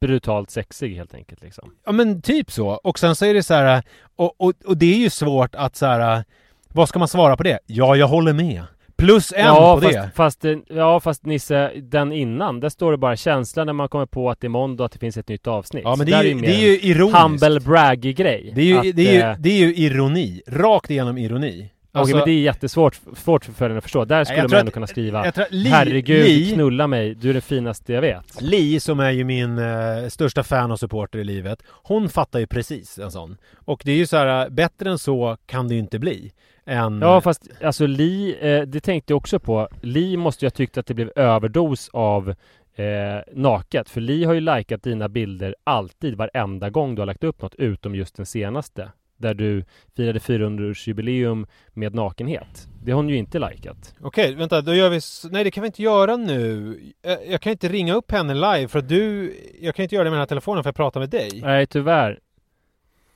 brutalt 0.00 0.50
sexig 0.50 0.96
helt 0.96 1.14
enkelt 1.14 1.42
liksom. 1.42 1.72
Ja 1.86 1.92
men 1.92 2.22
typ 2.22 2.50
så. 2.52 2.68
Och 2.68 2.98
sen 2.98 3.16
så 3.16 3.24
är 3.26 3.34
det 3.34 3.42
så 3.42 3.54
här, 3.54 3.82
och, 4.16 4.34
och, 4.38 4.52
och 4.66 4.76
det 4.76 4.94
är 4.94 4.98
ju 4.98 5.10
svårt 5.10 5.54
att 5.54 5.76
så 5.76 5.86
här, 5.86 6.24
vad 6.68 6.88
ska 6.88 6.98
man 6.98 7.08
svara 7.08 7.36
på 7.36 7.42
det? 7.42 7.58
Ja, 7.66 7.96
jag 7.96 8.08
håller 8.08 8.32
med. 8.32 8.62
Plus 9.00 9.32
en 9.36 9.44
ja, 9.46 9.74
på 9.74 9.80
fast, 9.80 9.94
det. 9.94 10.10
Fast, 10.14 10.44
eh, 10.44 10.56
ja 10.68 11.00
fast 11.00 11.24
Nisse, 11.24 11.70
den 11.82 12.12
innan, 12.12 12.60
där 12.60 12.68
står 12.68 12.92
det 12.92 12.98
bara 12.98 13.16
känslan 13.16 13.66
när 13.66 13.72
man 13.72 13.88
kommer 13.88 14.06
på 14.06 14.30
att 14.30 14.40
det 14.40 14.46
är 14.46 14.48
måndag 14.48 14.84
att 14.84 14.92
det 14.92 14.98
finns 14.98 15.16
ett 15.16 15.28
nytt 15.28 15.46
avsnitt. 15.46 15.82
Ja 15.84 15.96
men 15.96 16.06
det 16.06 16.12
är 16.12 16.24
ju, 16.24 16.34
mer 16.34 16.42
det 16.42 16.54
är 16.54 16.60
ju 16.60 16.80
ironiskt. 16.80 17.18
humble 17.22 17.60
braggy 17.60 18.12
grej. 18.12 18.52
Det 18.54 18.60
är 18.60 18.64
ju, 18.64 18.78
Att, 18.78 18.96
det 18.96 19.08
är 19.08 19.12
ju, 19.12 19.20
eh, 19.20 19.36
det 19.38 19.50
är 19.50 19.58
ju 19.58 19.74
ironi. 19.74 20.42
Rakt 20.46 20.90
igenom 20.90 21.18
ironi. 21.18 21.70
Okej 21.92 22.14
men 22.14 22.24
det 22.24 22.30
är 22.30 22.40
jättesvårt 22.40 23.00
svårt 23.16 23.44
för 23.44 23.52
föräldrarna 23.52 23.78
att 23.78 23.84
förstå. 23.84 24.04
Där 24.04 24.24
skulle 24.24 24.42
man 24.42 24.52
ändå 24.54 24.68
att- 24.68 24.74
kunna 24.74 24.86
skriva 24.86 25.32
Li, 25.50 25.68
Herregud, 25.68 26.24
Li, 26.24 26.52
knulla 26.54 26.86
mig, 26.86 27.14
du 27.14 27.30
är 27.30 27.34
det 27.34 27.40
finaste 27.40 27.92
jag 27.92 28.00
vet. 28.00 28.42
Li 28.42 28.80
som 28.80 29.00
är 29.00 29.10
ju 29.10 29.24
min 29.24 29.58
eh, 29.58 30.08
största 30.08 30.42
fan 30.42 30.70
och 30.70 30.78
supporter 30.80 31.18
i 31.18 31.24
livet 31.24 31.62
Hon 31.68 32.08
fattar 32.08 32.38
ju 32.38 32.46
precis 32.46 32.98
en 32.98 33.10
sån 33.10 33.36
Och 33.54 33.82
det 33.84 33.92
är 33.92 33.96
ju 33.96 34.06
så 34.06 34.16
här, 34.16 34.44
eh, 34.44 34.50
bättre 34.50 34.90
än 34.90 34.98
så 34.98 35.36
kan 35.46 35.68
det 35.68 35.74
ju 35.74 35.80
inte 35.80 35.98
bli 35.98 36.32
än, 36.70 37.00
Ja 37.00 37.20
fast 37.20 37.48
alltså 37.64 37.86
Li, 37.86 38.36
eh, 38.40 38.62
det 38.62 38.80
tänkte 38.80 39.12
jag 39.12 39.16
också 39.16 39.38
på. 39.38 39.68
Li 39.80 40.16
måste 40.16 40.44
ju 40.44 40.46
ha 40.46 40.50
tyckt 40.50 40.78
att 40.78 40.86
det 40.86 40.94
blev 40.94 41.12
överdos 41.16 41.88
av 41.92 42.28
eh, 42.74 42.84
naket. 43.32 43.88
För 43.90 44.00
Li 44.00 44.24
har 44.24 44.34
ju 44.34 44.40
likat 44.40 44.82
dina 44.82 45.08
bilder 45.08 45.54
alltid, 45.64 46.14
varenda 46.14 46.70
gång 46.70 46.94
du 46.94 47.00
har 47.02 47.06
lagt 47.06 47.24
upp 47.24 47.42
något, 47.42 47.54
utom 47.54 47.94
just 47.94 48.16
den 48.16 48.26
senaste. 48.26 48.88
Där 49.16 49.34
du 49.34 49.64
firade 49.96 50.18
400-årsjubileum 50.18 51.46
med 51.72 51.94
nakenhet. 51.94 52.68
Det 52.84 52.90
har 52.92 52.96
hon 52.96 53.08
ju 53.08 53.16
inte 53.16 53.38
likat. 53.38 53.94
Okej, 54.00 54.34
vänta, 54.34 54.60
då 54.60 54.74
gör 54.74 54.88
vi... 54.90 54.96
s- 54.96 55.26
Nej, 55.30 55.44
det 55.44 55.50
kan 55.50 55.62
vi 55.62 55.66
inte 55.66 55.82
göra 55.82 56.16
nu. 56.16 56.76
Jag, 57.02 57.18
jag 57.28 57.40
kan 57.40 57.52
inte 57.52 57.68
ringa 57.68 57.94
upp 57.94 58.12
henne 58.12 58.34
live 58.34 58.68
för 58.68 58.78
att 58.78 58.88
du... 58.88 59.34
Jag 59.60 59.74
kan 59.74 59.82
inte 59.82 59.94
göra 59.94 60.04
det 60.04 60.10
med 60.10 60.16
den 60.16 60.20
här 60.22 60.26
telefonen 60.26 60.62
för 60.62 60.70
att 60.70 60.76
prata 60.76 60.98
med 60.98 61.10
dig. 61.10 61.40
Nej, 61.42 61.66
tyvärr. 61.66 62.18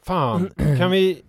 Fan, 0.02 0.50
kan 0.78 0.90
vi... 0.90 1.22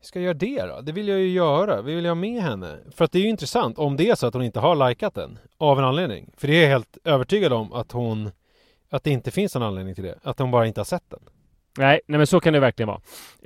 Hur 0.00 0.06
Ska 0.06 0.18
jag 0.18 0.24
göra 0.24 0.34
det 0.34 0.74
då? 0.74 0.80
Det 0.80 0.92
vill 0.92 1.08
jag 1.08 1.18
ju 1.18 1.28
göra. 1.28 1.82
Vi 1.82 1.94
vill 1.94 2.04
ju 2.04 2.10
ha 2.10 2.14
med 2.14 2.42
henne. 2.42 2.78
För 2.90 3.04
att 3.04 3.12
det 3.12 3.18
är 3.18 3.22
ju 3.22 3.28
intressant 3.28 3.78
om 3.78 3.96
det 3.96 4.10
är 4.10 4.14
så 4.14 4.26
att 4.26 4.34
hon 4.34 4.42
inte 4.42 4.60
har 4.60 4.88
likat 4.88 5.14
den. 5.14 5.38
Av 5.58 5.78
en 5.78 5.84
anledning. 5.84 6.30
För 6.36 6.48
det 6.48 6.54
är 6.54 6.62
jag 6.62 6.68
helt 6.68 6.98
övertygad 7.04 7.52
om 7.52 7.72
att 7.72 7.92
hon... 7.92 8.30
Att 8.90 9.04
det 9.04 9.10
inte 9.10 9.30
finns 9.30 9.54
någon 9.54 9.62
anledning 9.62 9.94
till 9.94 10.04
det. 10.04 10.18
Att 10.22 10.38
hon 10.38 10.50
bara 10.50 10.66
inte 10.66 10.80
har 10.80 10.84
sett 10.84 11.10
den. 11.10 11.20
Nej, 11.78 12.00
nej 12.06 12.18
men 12.18 12.26
så 12.26 12.40
kan 12.40 12.52
det 12.52 12.60
verkligen 12.60 12.88
vara. 12.88 13.00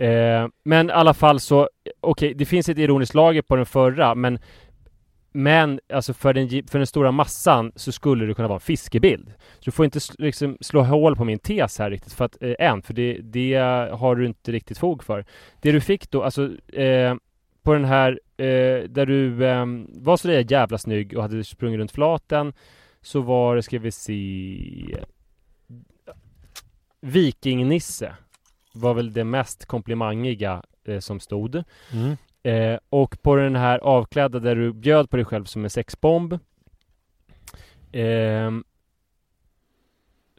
Eh, 0.08 0.48
men 0.64 0.90
i 0.90 0.92
alla 0.92 1.14
fall 1.14 1.40
så, 1.40 1.68
okej, 2.00 2.34
det 2.34 2.46
finns 2.46 2.68
ett 2.68 2.78
ironiskt 2.78 3.14
lager 3.14 3.42
på 3.42 3.56
den 3.56 3.66
förra, 3.66 4.14
men 4.14 4.38
men 5.32 5.80
alltså 5.92 6.14
för 6.14 6.32
den, 6.32 6.48
för 6.48 6.78
den 6.78 6.86
stora 6.86 7.12
massan 7.12 7.72
så 7.76 7.92
skulle 7.92 8.26
det 8.26 8.34
kunna 8.34 8.48
vara 8.48 8.56
en 8.56 8.60
fiskebild. 8.60 9.26
Så 9.58 9.64
du 9.64 9.70
får 9.70 9.84
inte 9.84 9.98
sl- 9.98 10.14
liksom 10.18 10.56
slå 10.60 10.82
hål 10.82 11.16
på 11.16 11.24
min 11.24 11.38
tes 11.38 11.78
här 11.78 11.90
riktigt 11.90 12.12
för 12.12 12.24
att, 12.24 12.42
eh, 12.42 12.54
än, 12.58 12.82
för 12.82 12.94
det, 12.94 13.18
det 13.22 13.54
har 13.92 14.16
du 14.16 14.26
inte 14.26 14.52
riktigt 14.52 14.78
fog 14.78 15.04
för. 15.04 15.24
Det 15.60 15.72
du 15.72 15.80
fick 15.80 16.10
då, 16.10 16.22
alltså 16.22 16.50
eh, 16.72 17.14
på 17.62 17.72
den 17.72 17.84
här 17.84 18.20
eh, 18.36 18.82
där 18.88 19.06
du 19.06 19.46
eh, 19.46 19.66
var 19.88 20.16
så 20.16 20.28
där 20.28 20.52
jävla 20.52 20.78
snygg 20.78 21.16
och 21.16 21.22
hade 21.22 21.44
sprungit 21.44 21.78
runt 21.78 21.92
flaten 21.92 22.52
så 23.02 23.20
var 23.20 23.56
det, 23.56 23.62
ska 23.62 23.78
vi 23.78 23.92
se 23.92 25.04
Vikingnisse 27.00 28.16
var 28.74 28.94
väl 28.94 29.12
det 29.12 29.24
mest 29.24 29.66
komplimangiga 29.66 30.62
eh, 30.84 30.98
som 30.98 31.20
stod. 31.20 31.64
Mm. 31.92 32.16
Eh, 32.42 32.78
och 32.90 33.22
på 33.22 33.36
den 33.36 33.56
här 33.56 33.78
avklädda 33.78 34.38
där 34.38 34.56
du 34.56 34.72
bjöd 34.72 35.10
på 35.10 35.16
dig 35.16 35.24
själv 35.24 35.44
som 35.44 35.64
en 35.64 35.70
sexbomb. 35.70 36.32
Eh, 37.92 38.50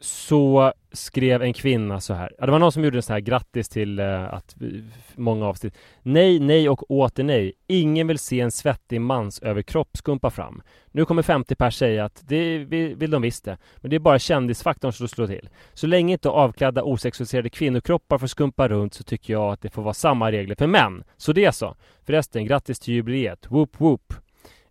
så 0.04 0.72
skrev 0.92 1.42
en 1.42 1.52
kvinna 1.52 2.00
så 2.00 2.14
här. 2.14 2.32
Ja, 2.38 2.46
det 2.46 2.52
var 2.52 2.58
någon 2.58 2.72
som 2.72 2.84
gjorde 2.84 2.98
en 2.98 3.02
sån 3.02 3.12
här 3.12 3.20
grattis 3.20 3.68
till 3.68 3.98
eh, 3.98 4.34
att 4.34 4.54
vi, 4.58 4.84
många 5.14 5.46
avsnitt. 5.46 5.76
Nej, 6.02 6.40
nej 6.40 6.68
och 6.68 6.90
åter 6.90 7.24
nej. 7.24 7.52
Ingen 7.66 8.06
vill 8.06 8.18
se 8.18 8.40
en 8.40 8.50
svettig 8.50 9.00
mans 9.00 9.42
överkropp 9.42 9.88
skumpa 9.96 10.30
fram. 10.30 10.62
Nu 10.92 11.04
kommer 11.04 11.22
50 11.22 11.54
pers 11.54 11.76
säga 11.76 12.04
att 12.04 12.22
det 12.28 12.58
vill, 12.58 12.96
vill 12.96 13.10
de 13.10 13.22
visst 13.22 13.44
det. 13.44 13.58
Men 13.76 13.90
det 13.90 13.96
är 13.96 14.00
bara 14.00 14.18
kändisfaktorn 14.18 14.92
som 14.92 15.08
slår 15.08 15.26
till. 15.26 15.48
Så 15.74 15.86
länge 15.86 16.12
inte 16.12 16.28
avklädda 16.28 16.82
osexualiserade 16.82 17.50
kvinnokroppar 17.50 18.18
får 18.18 18.26
skumpa 18.26 18.68
runt 18.68 18.94
så 18.94 19.02
tycker 19.02 19.32
jag 19.32 19.52
att 19.52 19.62
det 19.62 19.70
får 19.70 19.82
vara 19.82 19.94
samma 19.94 20.32
regler 20.32 20.54
för 20.54 20.66
män. 20.66 21.04
Så 21.16 21.32
det 21.32 21.52
så. 21.52 21.76
Förresten, 22.06 22.46
grattis 22.46 22.80
till 22.80 22.94
jubileet. 22.94 23.46
Whoop 23.50 23.80
whoop. 23.80 24.14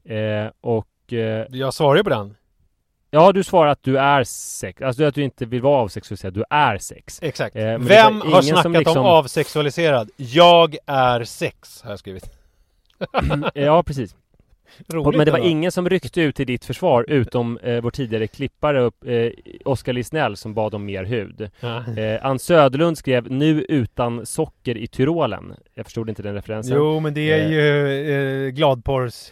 Eh, 0.03 0.47
och 0.61 1.13
eh, 1.13 1.45
Jag 1.49 1.73
svarar 1.73 1.97
ju 1.97 2.03
på 2.03 2.09
den 2.09 2.35
ja, 3.13 3.31
du 3.31 3.43
svarar 3.43 3.71
att 3.71 3.83
du 3.83 3.97
är 3.97 4.23
sex. 4.23 4.81
Alltså 4.81 5.03
att 5.03 5.15
du 5.15 5.23
inte 5.23 5.45
vill 5.45 5.61
vara 5.61 5.77
avsexualiserad. 5.81 6.33
Du 6.33 6.43
är 6.49 6.77
sex. 6.77 7.19
Exakt. 7.23 7.55
Eh, 7.55 7.77
Vem 7.77 8.21
har 8.21 8.41
snackat 8.41 8.73
liksom- 8.73 8.97
om 8.97 9.05
avsexualiserad? 9.05 10.09
Jag 10.17 10.75
är 10.85 11.23
sex, 11.23 11.81
har 11.81 11.89
jag 11.89 11.99
skrivit. 11.99 12.29
Ja, 13.53 13.83
precis. 13.83 14.15
Roligt 14.93 15.17
men 15.17 15.25
det 15.25 15.31
var 15.31 15.39
ändå. 15.39 15.49
ingen 15.49 15.71
som 15.71 15.89
ryckte 15.89 16.21
ut 16.21 16.35
till 16.35 16.47
ditt 16.47 16.65
försvar 16.65 17.05
utom 17.09 17.57
eh, 17.57 17.81
vår 17.81 17.91
tidigare 17.91 18.27
klippare 18.27 18.91
eh, 19.05 19.31
Oskar 19.65 19.93
Lisnell 19.93 20.37
som 20.37 20.53
bad 20.53 20.73
om 20.75 20.85
mer 20.85 21.03
hud. 21.03 21.49
Ja. 21.59 21.83
Eh, 21.97 22.25
Ann 22.25 22.39
Söderlund 22.39 22.97
skrev 22.97 23.31
nu 23.31 23.65
utan 23.69 24.25
socker 24.25 24.77
i 24.77 24.87
Tyrolen. 24.87 25.55
Jag 25.73 25.85
förstod 25.85 26.09
inte 26.09 26.21
den 26.23 26.33
referensen. 26.33 26.77
Jo, 26.77 26.99
men 26.99 27.13
det 27.13 27.31
är 27.31 27.39
Eh. 27.45 27.51
ju 27.51 28.45
eh, 28.47 28.49
gladporrs... 28.51 29.31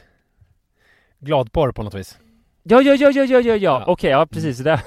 Gladporr 1.20 1.72
på 1.72 1.84
något 1.84 1.94
vis. 1.96 2.18
Ja, 2.64 2.82
ja, 2.82 2.96
ja, 2.96 3.12
ja, 3.12 3.24
ja, 3.24 3.40
ja, 3.40 3.56
ja. 3.56 3.84
Okej, 3.88 4.12
ja 4.12 4.26
precis. 4.26 4.58
Det 4.58 4.64
där 4.64 4.80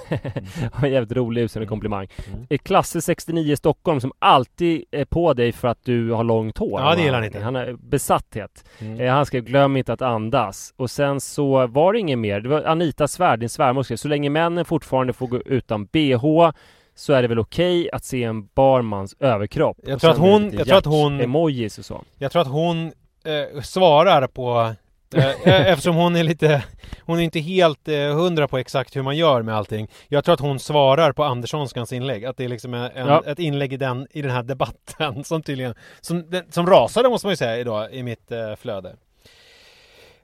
var 0.80 0.86
en 0.88 0.92
jävligt 0.92 1.12
rolig 1.12 1.42
utseende 1.42 1.66
komplimang. 1.68 2.06
Mm. 2.32 2.46
Eh, 2.50 2.58
Klasse 2.58 3.00
69 3.00 3.52
i 3.52 3.56
Stockholm 3.56 4.00
som 4.00 4.12
alltid 4.18 4.84
är 4.90 5.04
på 5.04 5.32
dig 5.34 5.52
för 5.52 5.68
att 5.68 5.78
du 5.84 6.10
har 6.10 6.24
långt 6.24 6.58
hår. 6.58 6.80
Ja, 6.80 6.94
det 6.94 7.02
gillar 7.02 7.14
han 7.14 7.24
inte. 7.24 7.40
Han 7.40 7.54
har 7.54 7.72
besatthet. 7.72 8.64
Mm. 8.78 9.00
Eh, 9.00 9.12
han 9.12 9.26
skrev 9.26 9.44
glöm 9.44 9.76
inte 9.76 9.92
att 9.92 10.02
andas. 10.02 10.74
Och 10.76 10.90
sen 10.90 11.20
så 11.20 11.66
var 11.66 11.92
det 11.92 11.98
inget 11.98 12.18
mer. 12.18 12.40
Det 12.40 12.48
var 12.48 12.62
Anita 12.62 13.08
Svärd, 13.08 13.40
din 13.40 13.48
svärmor 13.48 13.82
skrev 13.82 13.96
så 13.96 14.08
länge 14.08 14.30
männen 14.30 14.64
fortfarande 14.64 15.12
får 15.12 15.26
gå 15.26 15.38
utan 15.46 15.84
bh 15.84 16.50
så 16.96 17.12
är 17.12 17.22
det 17.22 17.28
väl 17.28 17.38
okej 17.38 17.90
att 17.92 18.04
se 18.04 18.22
en 18.24 18.46
barmans 18.54 19.16
överkropp. 19.20 19.76
Jag 19.86 20.00
tror 20.00 20.10
att 20.10 20.16
är 20.16 20.20
hon- 20.20 20.50
jag 20.52 20.66
tror 20.66 20.78
att 20.78 20.86
hon- 20.86 21.12
hjärt-emojis 21.18 21.78
och 21.78 21.84
så. 21.84 22.02
Jag 22.18 22.32
tror 22.32 22.42
att 22.42 22.48
hon 22.48 22.86
eh, 23.24 23.60
svarar 23.62 24.26
på... 24.26 24.72
Eh, 25.14 25.26
eh, 25.28 25.66
eftersom 25.72 25.96
hon 25.96 26.16
är 26.16 26.22
lite... 26.22 26.64
Hon 27.00 27.18
är 27.18 27.22
inte 27.22 27.40
helt 27.40 27.88
eh, 27.88 27.94
hundra 27.96 28.48
på 28.48 28.58
exakt 28.58 28.96
hur 28.96 29.02
man 29.02 29.16
gör 29.16 29.42
med 29.42 29.56
allting. 29.56 29.88
Jag 30.08 30.24
tror 30.24 30.32
att 30.32 30.40
hon 30.40 30.58
svarar 30.58 31.12
på 31.12 31.24
Anderssonskans 31.24 31.92
inlägg. 31.92 32.24
Att 32.24 32.36
det 32.36 32.44
är 32.44 32.48
liksom 32.48 32.74
en, 32.74 32.90
Ja. 32.94 33.22
ett 33.26 33.38
inlägg 33.38 33.72
i 33.72 33.76
den, 33.76 34.06
i 34.10 34.22
den 34.22 34.30
här 34.30 34.42
debatten 34.42 35.24
som 35.24 35.42
tydligen... 35.42 35.74
Som, 36.00 36.42
som 36.50 36.66
rasade 36.66 37.08
måste 37.08 37.26
man 37.26 37.32
ju 37.32 37.36
säga 37.36 37.58
idag 37.58 37.92
i 37.92 38.02
mitt 38.02 38.32
flöde. 38.58 38.96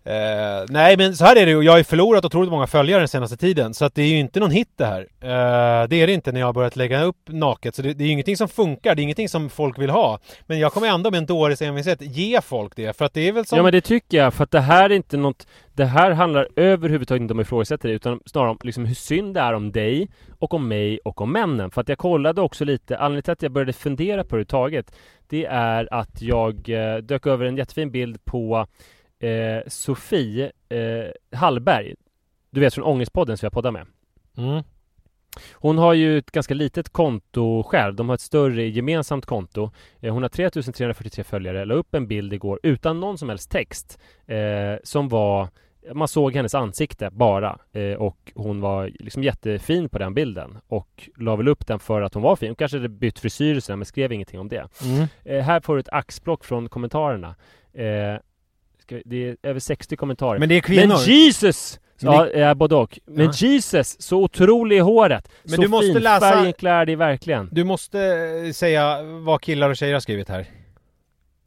Eh, 0.04 0.64
nej 0.68 0.96
men 0.96 1.16
så 1.16 1.24
här 1.24 1.36
är 1.36 1.46
det 1.46 1.52
ju, 1.52 1.62
jag 1.62 1.72
har 1.72 1.78
ju 1.78 1.84
förlorat 1.84 2.24
otroligt 2.24 2.50
många 2.50 2.66
följare 2.66 3.00
den 3.00 3.08
senaste 3.08 3.36
tiden 3.36 3.74
så 3.74 3.84
att 3.84 3.94
det 3.94 4.02
är 4.02 4.06
ju 4.06 4.18
inte 4.18 4.40
någon 4.40 4.50
hit 4.50 4.68
det 4.76 4.84
här. 4.84 5.00
Eh, 5.00 5.88
det 5.88 5.96
är 5.96 6.06
det 6.06 6.12
inte 6.12 6.32
när 6.32 6.40
jag 6.40 6.46
har 6.46 6.52
börjat 6.52 6.76
lägga 6.76 7.02
upp 7.02 7.16
naket 7.26 7.74
så 7.74 7.82
det, 7.82 7.94
det 7.94 8.04
är 8.04 8.06
ju 8.06 8.12
ingenting 8.12 8.36
som 8.36 8.48
funkar, 8.48 8.94
det 8.94 9.00
är 9.00 9.04
ingenting 9.04 9.28
som 9.28 9.50
folk 9.50 9.78
vill 9.78 9.90
ha. 9.90 10.18
Men 10.46 10.58
jag 10.58 10.72
kommer 10.72 10.88
ändå 10.88 11.10
med 11.10 11.18
en 11.18 11.26
dåres 11.26 11.62
envishet 11.62 12.02
ge 12.02 12.40
folk 12.40 12.76
det 12.76 12.96
för 12.96 13.04
att 13.04 13.14
det 13.14 13.28
är 13.28 13.32
väl 13.32 13.46
som... 13.46 13.56
Ja 13.56 13.62
men 13.62 13.72
det 13.72 13.80
tycker 13.80 14.18
jag, 14.18 14.34
för 14.34 14.44
att 14.44 14.50
det 14.50 14.60
här 14.60 14.90
är 14.90 14.94
inte 14.94 15.16
något 15.16 15.46
Det 15.74 15.84
här 15.84 16.10
handlar 16.10 16.48
överhuvudtaget 16.56 17.20
inte 17.20 17.34
om 17.34 17.40
att 17.40 17.46
ifrågasätta 17.46 17.88
det 17.88 17.94
utan 17.94 18.20
snarare 18.26 18.50
om 18.50 18.58
liksom 18.62 18.84
hur 18.84 18.94
synd 18.94 19.34
det 19.34 19.40
är 19.40 19.52
om 19.52 19.72
dig 19.72 20.10
och 20.38 20.54
om 20.54 20.68
mig 20.68 20.98
och 21.04 21.20
om 21.20 21.32
männen. 21.32 21.70
För 21.70 21.80
att 21.80 21.88
jag 21.88 21.98
kollade 21.98 22.40
också 22.40 22.64
lite, 22.64 22.98
anledningen 22.98 23.22
till 23.22 23.32
att 23.32 23.42
jag 23.42 23.52
började 23.52 23.72
fundera 23.72 24.24
på 24.24 24.36
det 24.36 24.40
överhuvudtaget 24.40 24.92
Det 25.26 25.44
är 25.46 25.94
att 25.94 26.22
jag 26.22 26.68
eh, 26.68 26.96
dök 26.96 27.26
över 27.26 27.44
en 27.44 27.56
jättefin 27.56 27.90
bild 27.90 28.24
på 28.24 28.66
eh, 29.20 29.62
Sofie 29.66 30.52
eh, 30.68 31.38
Hallberg 31.38 31.94
Du 32.50 32.60
vet 32.60 32.74
från 32.74 32.84
Ångestpodden 32.84 33.36
som 33.36 33.46
jag 33.46 33.52
poddar 33.52 33.70
med 33.70 33.86
Mm. 34.36 34.62
Hon 35.52 35.78
har 35.78 35.94
ju 35.94 36.18
ett 36.18 36.30
ganska 36.30 36.54
litet 36.54 36.88
konto 36.88 37.62
själv. 37.62 37.94
De 37.94 38.08
har 38.08 38.14
ett 38.14 38.20
större 38.20 38.68
gemensamt 38.68 39.26
konto. 39.26 39.70
Eh, 40.00 40.12
Hon 40.12 40.22
har 40.22 40.28
3343 40.28 41.24
följare. 41.24 41.64
La 41.64 41.74
upp 41.74 41.94
en 41.94 42.06
bild 42.06 42.32
igår 42.32 42.60
utan 42.62 43.00
någon 43.00 43.18
som 43.18 43.28
helst 43.28 43.50
text. 43.50 43.98
Eh, 44.26 44.76
som 44.84 45.08
var 45.08 45.48
man 45.94 46.08
såg 46.08 46.34
hennes 46.34 46.54
ansikte 46.54 47.10
bara 47.10 47.58
eh, 47.72 47.92
och 47.94 48.32
hon 48.34 48.60
var 48.60 48.90
liksom 49.00 49.22
jättefin 49.22 49.88
på 49.88 49.98
den 49.98 50.14
bilden 50.14 50.58
och 50.68 51.08
la 51.16 51.36
väl 51.36 51.48
upp 51.48 51.66
den 51.66 51.78
för 51.78 52.02
att 52.02 52.14
hon 52.14 52.22
var 52.22 52.36
fin. 52.36 52.48
Hon 52.48 52.56
kanske 52.56 52.76
hade 52.78 52.88
bytt 52.88 53.18
frisyr 53.18 53.56
och 53.56 53.62
sådär, 53.62 53.76
men 53.76 53.86
skrev 53.86 54.12
ingenting 54.12 54.40
om 54.40 54.48
det. 54.48 54.68
Mm. 54.84 55.06
Eh, 55.24 55.44
här 55.44 55.60
får 55.60 55.74
du 55.74 55.80
ett 55.80 55.88
axplock 55.92 56.44
från 56.44 56.68
kommentarerna. 56.68 57.34
Eh, 57.72 58.20
ska 58.90 58.96
vi, 58.96 59.02
det 59.04 59.28
är 59.28 59.36
över 59.50 59.60
60 59.60 59.96
kommentarer. 59.96 60.38
Men 60.38 60.48
det 60.48 60.54
är 60.56 60.60
kvinnor. 60.60 60.86
Men 60.86 60.98
Jesus! 61.14 61.80
Ja, 62.02 62.28
eh, 62.28 62.54
både 62.54 62.74
och. 62.74 62.98
Men 63.06 63.26
Ja. 63.26 63.32
Jesus, 63.34 64.02
så 64.02 64.22
otrolig 64.22 64.76
i 64.76 64.80
håret! 64.80 65.28
Men 65.42 65.54
så 65.54 65.62
du 65.62 65.68
måste 65.68 65.92
fin, 65.92 66.02
läsa- 66.02 66.20
färgen 66.32 66.52
klär 66.52 66.86
dig 66.86 66.96
verkligen. 66.96 67.48
Du 67.52 67.64
måste 67.64 68.00
eh, 68.46 68.52
säga 68.52 69.02
vad 69.02 69.40
killar 69.40 69.70
och 69.70 69.76
tjejer 69.76 69.92
har 69.92 70.00
skrivit 70.00 70.28
här. 70.28 70.46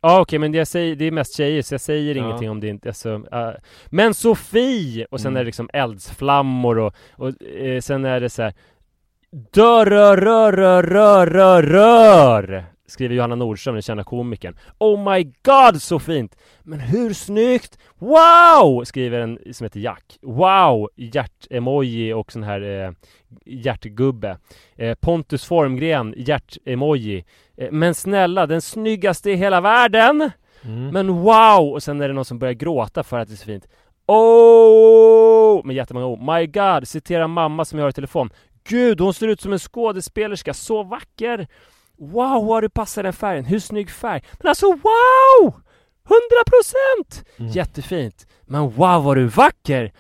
Ja 0.02 0.22
okej, 0.22 0.40
men 0.40 0.52
det, 0.52 0.58
jag 0.58 0.68
säger, 0.68 0.96
det 0.96 1.06
är 1.06 1.12
mest 1.12 1.38
tjejer 1.38 1.62
så 1.62 1.74
jag 1.74 1.82
säger 1.82 2.16
Ja. 2.16 2.24
ingenting 2.26 2.50
om 2.50 2.60
det 2.60 2.68
inte 2.68 2.90
alltså, 2.90 3.22
äh. 3.32 3.50
Men 3.88 4.14
Sofie! 4.14 5.06
Och 5.12 5.20
sen 5.22 5.28
Mm. 5.32 5.38
är 5.38 5.44
det 5.44 5.46
liksom 5.46 5.70
eldsflammor 5.74 6.78
och, 6.80 6.94
och 7.12 7.44
eh, 7.44 7.80
sen 7.82 8.06
är 8.06 8.20
det 8.20 8.30
så 8.30 8.42
här. 8.44 8.54
Dör, 9.54 10.08
Skriver 12.94 13.16
Johanna 13.16 13.36
Nordström, 13.36 13.76
den 13.76 13.82
kända 13.82 14.04
komikern. 14.04 14.58
Oh 14.78 15.14
my 15.14 15.24
god 15.24 15.82
så 15.82 16.00
fint! 16.00 16.38
Men 16.64 16.80
hur 16.80 17.14
snyggt? 17.14 17.78
Wow! 17.98 18.84
Skriver 18.86 19.20
en 19.20 19.40
som 19.54 19.66
heter 19.66 19.80
Jack. 19.80 20.18
Wow! 20.22 20.90
Hjärt-emoji 20.96 22.14
och 22.14 22.32
sån 22.32 22.44
här 22.44 22.62
eh, 22.62 22.92
hjärtgubbe. 23.46 24.38
Eh, 24.76 24.96
Pontus 24.96 25.46
Formgren, 25.46 26.14
hjärt-emoji. 26.18 27.26
Eh, 27.58 27.72
men 27.72 27.96
snälla, 27.96 28.48
den 28.48 28.62
snyggaste 28.62 29.32
i 29.32 29.36
hela 29.36 29.62
världen! 29.62 30.32
Mm. 30.66 30.88
Men 30.88 31.08
wow! 31.08 31.74
Och 31.74 31.84
sen 31.84 32.02
är 32.02 32.08
det 32.08 32.14
någon 32.14 32.26
som 32.26 32.40
börjar 32.40 32.54
gråta 32.54 33.04
för 33.04 33.20
att 33.20 33.28
det 33.28 33.34
är 33.34 33.38
så 33.38 33.46
fint. 33.46 33.68
Oh! 34.06 35.66
Med 35.66 35.76
jättemånga 35.76 36.06
ord. 36.06 36.20
My 36.22 36.48
God! 36.48 36.88
Citerar 36.88 37.28
mamma 37.28 37.66
som 37.66 37.80
jag 37.80 37.86
har 37.86 37.90
i 37.90 37.94
telefon. 37.94 38.30
Gud, 38.64 39.02
hon 39.02 39.14
ser 39.14 39.28
ut 39.28 39.42
som 39.42 39.54
en 39.54 39.60
skådespelerska. 39.60 40.54
Så 40.54 40.84
vacker! 40.84 41.48
Wow, 41.98 42.46
vad 42.46 42.64
du 42.64 42.70
passar 42.70 43.04
den 43.04 43.14
färgen. 43.14 43.46
Hur 43.46 43.60
snygg 43.60 43.90
färg. 43.90 44.22
Men 44.40 44.50
alltså 44.50 44.66
wow! 44.66 45.54
100 46.06 46.20
procent! 46.46 47.30
Mm. 47.40 47.52
Jättefint. 47.52 48.28
Men 48.46 48.62
wow, 48.62 49.04
vad 49.04 49.18
du 49.18 49.24
är 49.24 49.28
vacker! 49.28 49.92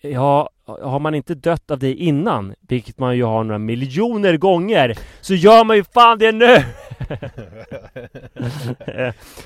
Ja, 0.00 0.50
har 0.66 0.98
man 0.98 1.14
inte 1.14 1.34
dött 1.34 1.70
av 1.70 1.78
det 1.78 1.94
innan, 1.94 2.54
vilket 2.60 2.98
man 2.98 3.16
ju 3.16 3.24
har 3.24 3.44
några 3.44 3.58
miljoner 3.58 4.36
gånger, 4.36 4.98
så 5.20 5.34
gör 5.34 5.64
man 5.64 5.76
ju 5.76 5.84
fan 5.84 6.18
det 6.18 6.32
nu! 6.32 6.56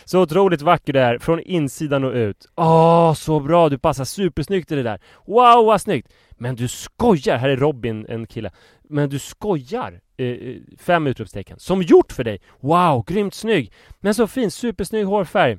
så 0.04 0.20
otroligt 0.20 0.62
vacker 0.62 0.92
det 0.92 1.00
är, 1.00 1.18
från 1.18 1.40
insidan 1.40 2.04
och 2.04 2.12
ut. 2.12 2.46
Åh, 2.56 3.14
så 3.14 3.40
bra! 3.40 3.68
Du 3.68 3.78
passar 3.78 4.04
supersnyggt 4.04 4.72
i 4.72 4.74
det 4.74 4.82
där. 4.82 5.00
Wow, 5.26 5.66
vad 5.66 5.80
snyggt! 5.80 6.08
Men 6.38 6.56
du 6.56 6.68
skojar! 6.68 7.36
Här 7.36 7.48
är 7.48 7.56
Robin, 7.56 8.06
en 8.08 8.26
kille. 8.26 8.50
Men 8.88 9.08
du 9.08 9.18
skojar! 9.18 10.00
Eh, 10.20 10.26
eh, 10.26 10.56
fem 10.78 11.06
utropstecken. 11.06 11.58
Som 11.58 11.82
gjort 11.82 12.12
för 12.12 12.24
dig! 12.24 12.40
Wow, 12.60 13.04
grymt 13.06 13.34
snygg! 13.34 13.72
Men 14.00 14.14
så 14.14 14.26
fin, 14.26 14.50
supersnygg 14.50 15.06
hårfärg. 15.06 15.58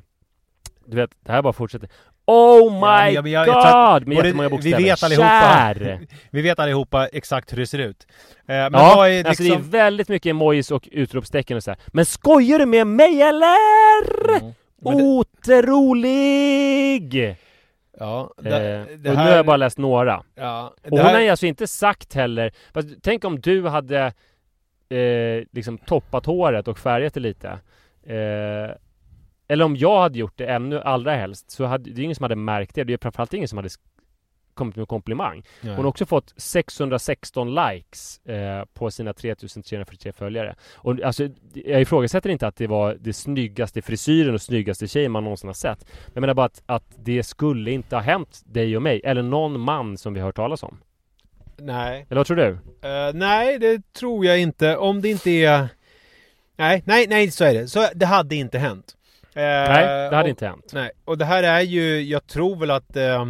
Du 0.85 0.95
vet, 0.97 1.09
det 1.25 1.31
här 1.31 1.41
bara 1.41 1.53
fortsätter. 1.53 1.89
Oh 2.25 2.71
my 2.73 3.13
Ja, 3.13 3.21
men 3.21 3.31
jag- 3.31 3.47
jag 3.47 3.61
tror 3.63 3.65
att 3.67 4.01
god! 4.03 4.07
Med 4.07 4.17
jättemånga 4.25 4.49
vi 4.49 4.55
bokstäver. 4.55 4.77
vet 4.77 5.03
allihopa. 5.03 5.27
Kär! 5.29 5.99
Vi 6.31 6.41
vet 6.41 6.59
allihopa 6.59 7.07
exakt 7.07 7.53
hur 7.53 7.57
det 7.57 7.67
ser 7.67 7.79
ut. 7.79 8.07
Eh, 8.09 8.45
men 8.45 8.73
ja, 8.73 9.07
är 9.09 9.25
alltså 9.27 9.43
det 9.43 9.49
liksom... 9.49 9.65
är 9.67 9.71
väldigt 9.71 10.09
mycket 10.09 10.29
emojis 10.29 10.71
och 10.71 10.89
utropstecken 10.91 11.57
och 11.57 11.63
så 11.63 11.71
här. 11.71 11.79
Men 11.87 12.05
skojar 12.05 12.59
du 12.59 12.65
med 12.65 12.87
mig 12.87 13.21
eller? 13.21 14.37
Mm. 14.39 14.53
Det- 14.81 14.89
Otrolig! 15.91 17.35
Ja, 17.99 18.33
Eh, 18.37 18.43
det, 18.43 18.85
det 18.97 19.09
och 19.09 19.15
här... 19.15 19.23
nu 19.25 19.29
har 19.29 19.37
jag 19.37 19.45
bara 19.45 19.57
läst 19.57 19.77
några. 19.77 20.23
Ja, 20.35 20.73
Och 20.75 20.81
det 20.83 20.89
hon 20.89 20.99
här... 20.99 21.13
har 21.13 21.21
ju 21.21 21.29
alltså 21.29 21.45
inte 21.45 21.67
sagt 21.67 22.13
heller, 22.13 22.51
tänk 23.03 23.25
om 23.25 23.39
du 23.41 23.67
hade 23.67 24.13
eh, 24.91 25.43
liksom 25.51 25.77
toppat 25.77 26.25
håret 26.25 26.67
och 26.67 26.77
färgat 26.77 27.13
det 27.13 27.19
lite. 27.19 27.47
Eh, 28.03 28.75
eller 29.47 29.65
om 29.65 29.75
jag 29.75 30.01
hade 30.01 30.19
gjort 30.19 30.37
det 30.37 30.45
ännu 30.45 30.81
allra 30.81 31.15
helst, 31.15 31.51
så 31.51 31.65
hade 31.65 31.91
det 31.91 32.01
är 32.01 32.03
ingen 32.03 32.15
som 32.15 32.23
hade 32.23 32.35
märkt 32.35 32.75
det. 32.75 32.83
Det 32.83 32.93
är 32.93 32.97
framförallt 32.97 33.33
ingen 33.33 33.47
som 33.47 33.57
hade 33.57 33.69
kommit 34.53 34.75
med 34.75 34.87
komplimang. 34.87 35.43
Nej. 35.61 35.75
Hon 35.75 35.85
har 35.85 35.89
också 35.89 36.05
fått 36.05 36.33
616 36.37 37.55
likes 37.55 38.25
eh, 38.25 38.65
på 38.73 38.91
sina 38.91 39.13
3343 39.13 40.11
följare. 40.11 40.55
Och 40.73 41.01
alltså, 41.01 41.29
jag 41.53 41.81
ifrågasätter 41.81 42.29
inte 42.29 42.47
att 42.47 42.55
det 42.55 42.67
var 42.67 42.97
det 42.99 43.13
snyggaste 43.13 43.81
frisyren 43.81 44.33
och 44.33 44.41
snyggaste 44.41 44.87
tjejen 44.87 45.11
man 45.11 45.23
någonsin 45.23 45.47
har 45.47 45.53
sett. 45.53 45.85
Jag 46.13 46.21
menar 46.21 46.33
bara 46.33 46.45
att, 46.45 46.63
att 46.65 46.85
det 46.97 47.23
skulle 47.23 47.71
inte 47.71 47.95
ha 47.95 48.01
hänt 48.01 48.41
dig 48.45 48.75
och 48.75 48.81
mig, 48.81 49.01
eller 49.03 49.21
någon 49.21 49.59
man 49.59 49.97
som 49.97 50.13
vi 50.13 50.19
har 50.19 50.27
hört 50.27 50.35
talas 50.35 50.63
om. 50.63 50.77
Nej. 51.65 52.05
Eller 52.09 52.19
vad 52.19 52.27
tror 52.27 52.37
du? 52.37 52.49
Eh, 52.89 53.13
nej, 53.13 53.59
det 53.59 53.93
tror 53.93 54.25
jag 54.25 54.39
inte. 54.39 54.77
Om 54.77 55.01
det 55.01 55.09
inte 55.09 55.31
är... 55.31 55.67
Nej, 56.55 56.83
nej, 56.85 57.07
nej, 57.07 57.31
så 57.31 57.43
är 57.43 57.53
det. 57.53 57.67
Så 57.67 57.87
det 57.95 58.05
hade 58.05 58.35
inte 58.35 58.57
hänt. 58.59 58.95
Eh, 59.33 59.41
Nej, 59.41 59.87
det 59.87 60.15
hade 60.15 60.21
och, 60.21 60.29
inte 60.29 60.45
hänt. 60.47 60.71
Nej, 60.73 60.91
och 61.05 61.17
det 61.17 61.25
här 61.25 61.43
är 61.43 61.61
ju... 61.61 62.01
Jag 62.01 62.27
tror 62.27 62.55
väl 62.55 62.71
att 62.71 62.95
eh, 62.95 63.25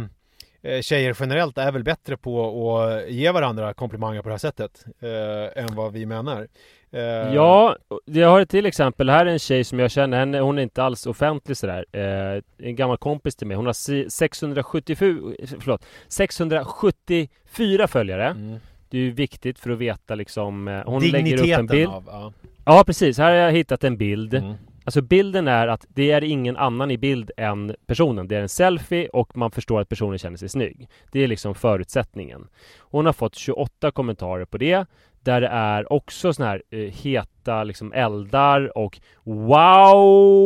tjejer 0.80 1.16
generellt 1.20 1.58
är 1.58 1.72
väl 1.72 1.84
bättre 1.84 2.16
på 2.16 2.78
att 2.78 3.10
ge 3.10 3.30
varandra 3.30 3.74
komplimanger 3.74 4.22
på 4.22 4.28
det 4.28 4.32
här 4.32 4.38
sättet 4.38 4.84
eh, 5.00 5.64
än 5.64 5.74
vad 5.74 5.92
vi 5.92 6.06
menar. 6.06 6.48
Eh, 6.92 7.00
Ja, 7.34 7.76
jag 8.04 8.28
har 8.28 8.40
ett 8.40 8.50
till 8.50 8.66
exempel. 8.66 9.10
Här 9.10 9.26
är 9.26 9.30
en 9.30 9.38
tjej 9.38 9.64
som 9.64 9.78
jag 9.78 9.90
känner, 9.90 10.18
henne, 10.18 10.40
hon 10.40 10.58
är 10.58 10.62
inte 10.62 10.82
alls 10.82 11.06
offentlig 11.06 11.56
sådär. 11.56 11.84
Eh, 11.92 12.42
en 12.68 12.76
gammal 12.76 12.96
kompis 12.96 13.36
till 13.36 13.46
mig. 13.46 13.56
Hon 13.56 13.66
har 13.66 13.72
si- 13.72 14.10
677, 14.10 15.36
förlåt, 15.60 15.84
674 16.08 17.86
följare. 17.88 18.26
Mm. 18.26 18.58
Det 18.90 18.98
är 18.98 19.02
ju 19.02 19.10
viktigt 19.10 19.58
för 19.58 19.70
att 19.70 19.78
veta 19.78 20.14
liksom, 20.14 20.68
eh, 20.68 20.82
hon 20.86 21.02
lägger 21.02 21.18
upp 21.18 21.18
en 21.18 21.24
Digniteten 21.24 21.66
bild. 21.66 21.88
av... 21.90 22.04
Ja. 22.06 22.32
Ja 22.64 22.82
precis, 22.86 23.18
här 23.18 23.24
har 23.30 23.36
jag 23.36 23.52
hittat 23.52 23.84
en 23.84 23.96
bild. 23.96 24.34
Mm. 24.34 24.54
Alltså 24.84 25.02
bilden 25.02 25.48
är 25.48 25.68
att 25.68 25.86
det 25.88 26.10
är 26.10 26.24
ingen 26.24 26.56
annan 26.56 26.90
i 26.90 26.98
bild 26.98 27.30
än 27.36 27.74
personen. 27.86 28.28
Det 28.28 28.36
är 28.36 28.40
en 28.40 28.48
selfie 28.48 29.08
och 29.08 29.36
man 29.36 29.50
förstår 29.50 29.80
att 29.80 29.88
personen 29.88 30.18
känner 30.18 30.36
sig 30.36 30.48
snygg. 30.48 30.88
Det 31.12 31.20
är 31.20 31.28
liksom 31.28 31.54
förutsättningen. 31.54 32.48
Hon 32.78 33.06
har 33.06 33.12
fått 33.12 33.34
28 33.34 33.90
kommentarer 33.90 34.44
på 34.44 34.58
det. 34.58 34.86
Där 35.24 35.40
det 35.40 35.46
är 35.46 35.92
också 35.92 36.32
såna 36.32 36.48
här 36.48 36.62
eh, 36.70 36.78
heta 36.78 37.64
liksom 37.64 37.92
eldar 37.92 38.78
och 38.78 39.00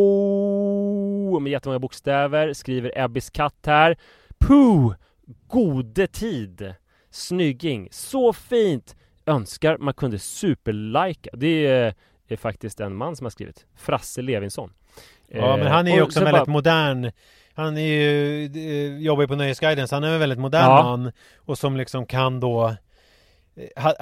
wow! 0.06 1.42
Med 1.42 1.52
jättemånga 1.52 1.78
bokstäver. 1.78 2.52
Skriver 2.52 2.92
Ebbis 2.98 3.30
katt 3.30 3.54
här. 3.66 3.96
Puh! 4.38 4.94
Gode 5.48 6.06
tid! 6.06 6.74
Snygging! 7.10 7.88
Så 7.90 8.32
fint! 8.32 8.96
Önskar 9.26 9.78
man 9.78 9.94
kunde 9.94 10.18
superlika. 10.18 11.30
Det 11.32 11.66
är, 11.66 11.94
är 12.28 12.36
faktiskt 12.36 12.80
en 12.80 12.94
man 12.96 13.16
som 13.16 13.24
har 13.24 13.30
skrivit. 13.30 13.66
Frasse 13.76 14.22
Levinsson. 14.22 14.72
Ja, 15.28 15.56
men 15.56 15.66
han 15.66 15.86
är 15.86 15.90
ju 15.92 15.98
Eh, 15.98 16.04
också 16.04 16.18
en 16.18 16.24
väldigt 16.24 16.44
bara- 16.46 16.52
modern 16.52 17.10
Han 17.54 17.76
är 17.76 17.80
ju, 17.80 18.44
eh, 18.44 18.98
jobbar 18.98 19.22
ju 19.22 19.28
på 19.28 19.34
Nöjesguiden 19.36 19.88
så 19.88 19.96
han 19.96 20.04
är 20.04 20.12
en 20.12 20.20
väldigt 20.20 20.38
modern 20.38 20.62
Ja. 20.62 20.82
man 20.82 21.12
Och 21.36 21.58
som 21.58 21.76
liksom 21.76 22.06
kan 22.06 22.40
då 22.40 22.66
eh, 22.68 22.74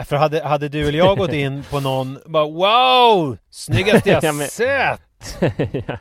För 0.04 0.16
hade, 0.16 0.42
hade 0.44 0.68
du 0.68 0.88
eller 0.88 0.98
jag 0.98 1.18
gått 1.18 1.32
in 1.32 1.62
på 1.70 1.80
någon 1.80 2.18
bara 2.26 2.44
Wow! 2.44 3.36
Snyggaste 3.50 4.10
jag 4.10 4.24
Ja, 4.24 4.32
men- 4.32 4.46
sett! 4.48 5.00
ja, 5.86 5.98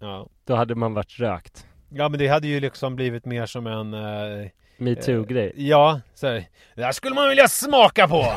Ja. 0.00 0.26
då 0.46 0.54
hade 0.54 0.74
man 0.74 0.94
varit 0.94 1.18
rökt. 1.18 1.66
ja 1.88 2.08
men 2.08 2.18
det 2.18 2.28
hade 2.28 2.46
ju 2.48 2.60
liksom 2.60 2.96
blivit 2.96 3.24
mer 3.24 3.46
som 3.46 3.66
en 3.66 3.94
eh, 3.94 4.48
Metoo-grej. 4.76 5.52
Ja, 5.56 6.00
så 6.14 6.26
här, 6.26 6.44
det 6.74 6.84
här 6.84 6.92
skulle 6.92 7.14
man 7.14 7.28
vilja 7.28 7.48
smaka 7.48 8.08
på! 8.08 8.32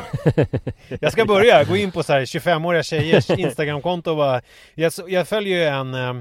jag 1.00 1.12
ska 1.12 1.24
börja, 1.24 1.64
gå 1.64 1.76
in 1.76 1.92
på 1.92 2.02
så 2.02 2.12
här 2.12 2.20
25-åriga 2.20 2.82
tjejers 2.82 3.30
Instagramkonto 3.30 4.10
och 4.10 4.16
bara 4.16 4.40
Jag, 4.74 4.92
jag 5.08 5.28
följer 5.28 5.58
ju 5.58 5.64
en 5.64 5.94
eh, 5.94 6.14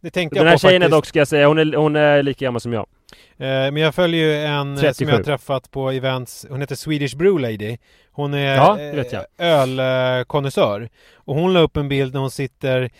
Det 0.00 0.10
tänkte 0.10 0.38
Den 0.38 0.44
jag 0.44 0.50
här 0.50 0.56
på 0.56 0.60
tjejen 0.60 0.82
är 0.82 0.86
faktiskt. 0.86 0.96
dock, 0.96 1.06
ska 1.06 1.18
jag 1.18 1.28
säga, 1.28 1.46
hon 1.48 1.58
är, 1.58 1.76
hon 1.76 1.96
är 1.96 2.22
lika 2.22 2.44
gammal 2.44 2.60
som 2.60 2.72
jag. 2.72 2.86
Eh, 3.38 3.46
Men 3.46 3.76
jag 3.76 3.94
följer 3.94 4.26
ju 4.26 4.44
en 4.44 4.72
eh, 4.72 4.76
som 4.76 4.82
37. 4.82 5.10
jag 5.10 5.18
har 5.18 5.24
träffat 5.24 5.70
på 5.70 5.90
events. 5.90 6.46
Hon 6.50 6.60
heter 6.60 6.74
Swedish 6.74 7.16
Brew 7.16 7.50
Lady. 7.50 7.76
Hon 8.12 8.34
är 8.34 8.56
Ja, 8.56 8.80
eh, 8.80 9.22
ölkonnässör. 9.38 10.88
Och 11.14 11.34
hon 11.34 11.52
la 11.52 11.60
upp 11.60 11.76
en 11.76 11.88
bild 11.88 12.14
när 12.14 12.20
hon 12.20 12.30
sitter 12.30 12.90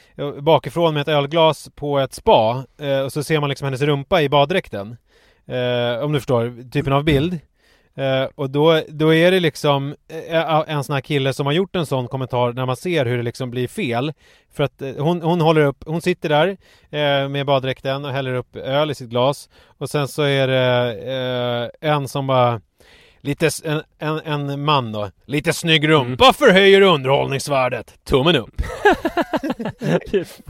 bakifrån 0.40 0.94
med 0.94 1.00
ett 1.00 1.08
ölglas 1.08 1.70
på 1.74 1.98
ett 1.98 2.14
spa 2.14 2.64
Och 3.04 3.12
så 3.12 3.22
ser 3.22 3.40
man 3.40 3.48
liksom 3.48 3.64
hennes 3.64 3.82
rumpa 3.82 4.22
i 4.22 4.28
baddräkten. 4.28 4.96
Om 6.02 6.12
du 6.12 6.20
förstår 6.20 6.70
typen 6.70 6.92
av 6.92 7.04
bild 7.04 7.38
Eh, 7.96 8.28
och 8.34 8.50
då, 8.50 8.82
då 8.88 9.14
är 9.14 9.30
det 9.30 9.40
liksom 9.40 9.94
eh, 10.08 10.36
eh, 10.36 10.64
en 10.66 10.84
sån 10.84 10.94
här 10.94 11.00
kille 11.00 11.32
som 11.32 11.46
har 11.46 11.52
gjort 11.52 11.76
en 11.76 11.86
sån 11.86 12.08
kommentar 12.08 12.52
när 12.52 12.66
man 12.66 12.76
ser 12.76 13.06
hur 13.06 13.16
det 13.16 13.22
liksom 13.22 13.50
blir 13.50 13.68
fel. 13.68 14.12
För 14.52 14.64
att 14.64 14.82
eh, 14.82 14.94
hon, 14.98 15.22
hon 15.22 15.40
håller 15.40 15.64
upp, 15.64 15.84
hon 15.86 16.02
sitter 16.02 16.28
där 16.28 16.48
eh, 16.90 17.28
med 17.28 17.46
baddräkten 17.46 18.04
och 18.04 18.10
häller 18.10 18.34
upp 18.34 18.56
öl 18.56 18.90
i 18.90 18.94
sitt 18.94 19.10
glas. 19.10 19.48
Och 19.78 19.90
sen 19.90 20.08
så 20.08 20.22
är 20.22 20.48
det 20.48 21.70
eh, 21.80 21.90
en 21.90 22.08
som 22.08 22.26
bara 22.26 22.60
Lite, 23.26 23.50
en, 23.64 23.82
en, 23.98 24.18
en 24.50 24.64
man 24.64 24.92
då. 24.92 25.10
Lite 25.26 25.52
snygg 25.52 25.88
rumpa 25.88 26.32
förhöjer 26.32 26.80
underhållningsvärdet. 26.80 27.94
Tummen 28.04 28.36
upp. 28.36 28.62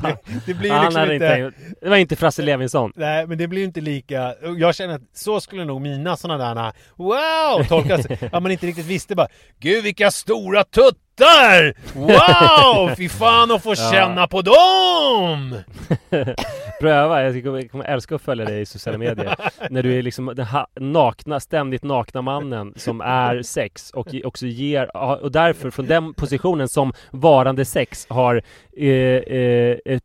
Fan. 0.03 0.17
Det 0.47 0.55
blir 0.55 0.71
ju 0.71 0.77
Han 0.77 0.85
liksom 0.85 1.13
inte... 1.13 1.15
inte, 1.15 1.53
det 1.81 1.89
var 1.89 1.97
inte 1.97 2.17
Frasse 2.17 2.43
Levinsson. 2.43 2.93
Nej, 2.97 3.27
men 3.27 3.39
det 3.39 3.49
blir 3.49 3.61
ju 3.61 3.67
inte 3.67 3.81
lika... 3.81 4.35
Jag 4.59 4.75
känner 4.75 4.95
att 4.95 5.03
så 5.15 5.41
skulle 5.41 5.65
nog 5.65 5.81
mina 5.81 6.17
sådana 6.17 6.55
där 6.55 6.73
wow 6.97 7.65
tolkas. 7.65 8.07
att 8.33 8.43
man 8.43 8.53
inte 8.53 8.67
riktigt 8.67 8.87
visste 8.87 9.15
bara 9.15 9.29
Gud 9.61 9.85
vilka 9.85 10.11
stora 10.11 10.65
tuttar! 10.65 11.06
Wow! 11.95 12.95
Fy 12.97 13.09
fan 13.09 13.51
att 13.51 13.63
få 13.63 13.75
känna 13.75 14.27
på 14.27 14.43
dem! 14.43 15.55
Pröva, 16.81 17.23
jag 17.23 17.71
kommer, 17.71 17.85
älska 17.85 18.15
att 18.15 18.23
följa 18.23 18.45
dig 18.45 18.61
i 18.61 18.67
sociala 18.67 18.99
medier. 18.99 19.37
när 19.71 19.83
du 19.83 19.99
är 19.99 20.03
liksom 20.03 20.33
den 20.37 20.47
ha, 20.47 20.67
nakna, 20.75 21.41
ständigt 21.41 21.85
nakna 21.85 22.23
mannen 22.23 22.75
som 22.77 23.01
är 23.01 23.43
sex 23.43 23.91
och 23.91 24.15
också 24.25 24.47
ger, 24.47 24.97
och 24.97 25.33
därför 25.33 25.71
från 25.71 25.87
den 25.87 26.15
positionen 26.15 26.69
som 26.69 26.93
varande 27.11 27.65
sex 27.65 28.07
har 28.11 28.43
eh, 28.77 28.89
eh, 28.89 30.01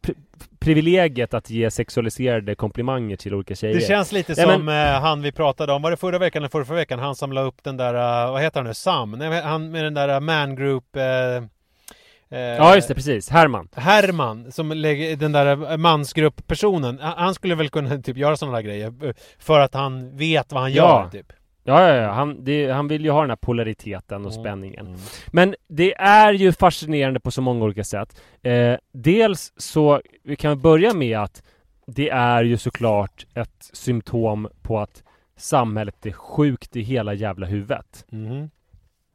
privilegiet 0.61 1.33
att 1.33 1.49
ge 1.49 1.71
sexualiserade 1.71 2.55
komplimanger 2.55 3.15
till 3.17 3.33
olika 3.35 3.55
tjejer. 3.55 3.75
Det 3.75 3.81
känns 3.87 4.11
lite 4.11 4.33
Ja, 4.37 4.53
som 4.53 4.69
eh, 4.69 4.75
han 4.75 5.21
vi 5.21 5.31
pratade 5.31 5.73
om, 5.73 5.81
var 5.81 5.91
det 5.91 5.97
förra 5.97 6.17
veckan 6.17 6.41
eller 6.41 6.49
förra, 6.49 6.65
förra 6.65 6.75
veckan? 6.77 6.99
Han 6.99 7.15
som 7.15 7.31
la 7.33 7.41
upp 7.41 7.63
den 7.63 7.77
där, 7.77 7.93
eh, 8.25 8.31
vad 8.31 8.41
heter 8.41 8.59
han 8.59 8.67
nu? 8.67 8.73
Sam? 8.73 9.11
Nej, 9.11 9.29
men 9.29 9.43
han 9.43 9.71
med 9.71 9.83
den 9.83 9.93
där 9.93 10.09
eh, 10.09 10.19
man 10.19 10.55
group 10.55 10.95
eh, 10.95 11.03
eh, 11.03 12.39
Ja 12.39 12.75
just 12.75 12.87
det, 12.87 12.95
precis. 12.95 13.29
Herman. 13.29 13.67
Herman, 13.75 14.51
som 14.51 14.71
lägger, 14.71 15.15
den 15.15 15.31
där 15.31 15.77
mansgrupp-personen, 15.77 16.99
han 17.01 17.33
skulle 17.35 17.55
väl 17.55 17.69
kunna 17.69 17.97
typ 18.01 18.17
göra 18.17 18.37
sådana 18.37 18.57
där 18.57 18.63
grejer 18.63 18.93
För 19.39 19.59
att 19.59 19.73
han 19.73 20.17
vet 20.17 20.51
vad 20.51 20.61
han 20.61 20.73
Ja. 20.73 21.09
gör 21.13 21.19
typ 21.21 21.33
Ja, 21.63 21.87
ja, 21.87 21.95
ja. 21.95 22.11
Han, 22.11 22.43
det, 22.43 22.71
han 22.71 22.87
vill 22.87 23.05
ju 23.05 23.11
ha 23.11 23.21
den 23.21 23.29
här 23.29 23.35
polariteten 23.37 24.25
och 24.25 24.31
Mm. 24.31 24.43
spänningen. 24.43 24.87
Mm. 24.87 24.99
Men 25.27 25.55
det 25.67 25.93
är 26.01 26.33
ju 26.33 26.51
fascinerande 26.51 27.19
på 27.19 27.31
så 27.31 27.41
många 27.41 27.65
olika 27.65 27.83
sätt. 27.83 28.21
Eh, 28.41 28.75
dels 28.91 29.53
så, 29.57 30.01
vi 30.23 30.35
kan 30.35 30.61
börja 30.61 30.93
med 30.93 31.19
att 31.19 31.43
det 31.87 32.09
är 32.09 32.43
ju 32.43 32.57
såklart 32.57 33.25
ett 33.33 33.69
symptom 33.73 34.47
på 34.61 34.79
att 34.79 35.03
samhället 35.37 36.05
är 36.05 36.11
sjukt 36.11 36.75
i 36.75 36.81
hela 36.81 37.13
jävla 37.13 37.45
huvudet. 37.45 38.05
Mhm. 38.09 38.49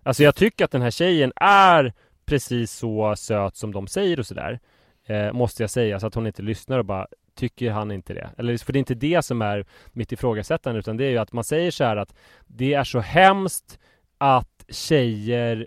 Alltså 0.03 0.23
jag 0.23 0.35
tycker 0.35 0.65
att 0.65 0.71
den 0.71 0.83
här 0.83 0.91
tjejen 0.91 1.33
är 1.37 1.93
precis 2.27 2.73
så 2.73 3.17
söt 3.17 3.57
som 3.57 3.73
de 3.73 3.87
säger 3.87 4.19
och 4.19 4.27
sådär. 4.27 4.59
Eh, 5.07 5.33
måste 5.33 5.63
jag 5.63 5.71
säga, 5.71 6.01
så 6.01 6.07
att 6.07 6.15
hon 6.15 6.27
inte 6.27 6.43
lyssnar 6.43 6.79
och 6.79 6.85
bara 6.85 7.07
tycker 7.37 7.71
han 7.71 7.91
inte 7.91 8.15
det. 8.15 8.31
Eller 8.39 8.59
för 8.59 8.73
det 8.73 8.77
är 8.77 8.81
inte 8.81 8.95
det 8.95 9.25
som 9.25 9.43
är 9.43 9.67
mitt 9.93 10.13
ifrågasättande 10.13 10.79
utan 10.79 10.97
det 10.97 11.05
är 11.05 11.11
ju 11.11 11.19
att 11.19 11.33
man 11.33 11.45
säger 11.45 11.71
så 11.71 11.85
här 11.85 11.97
att 11.97 12.15
det 12.47 12.75
är 12.75 12.85
så 12.85 13.01
hemskt 13.01 13.79
att 14.19 14.65
tjejer 14.69 15.67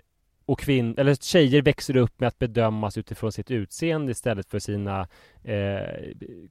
och 0.50 0.58
kvinnor, 0.58 0.94
eller 0.98 1.14
tjejer 1.14 1.62
växer 1.62 1.96
upp 1.96 2.20
med 2.20 2.26
att 2.26 2.38
bedömas 2.38 2.98
utifrån 2.98 3.32
sitt 3.32 3.50
utseende 3.50 4.12
istället 4.12 4.50
för 4.50 4.58
sina 4.58 5.08
eh, 5.44 5.80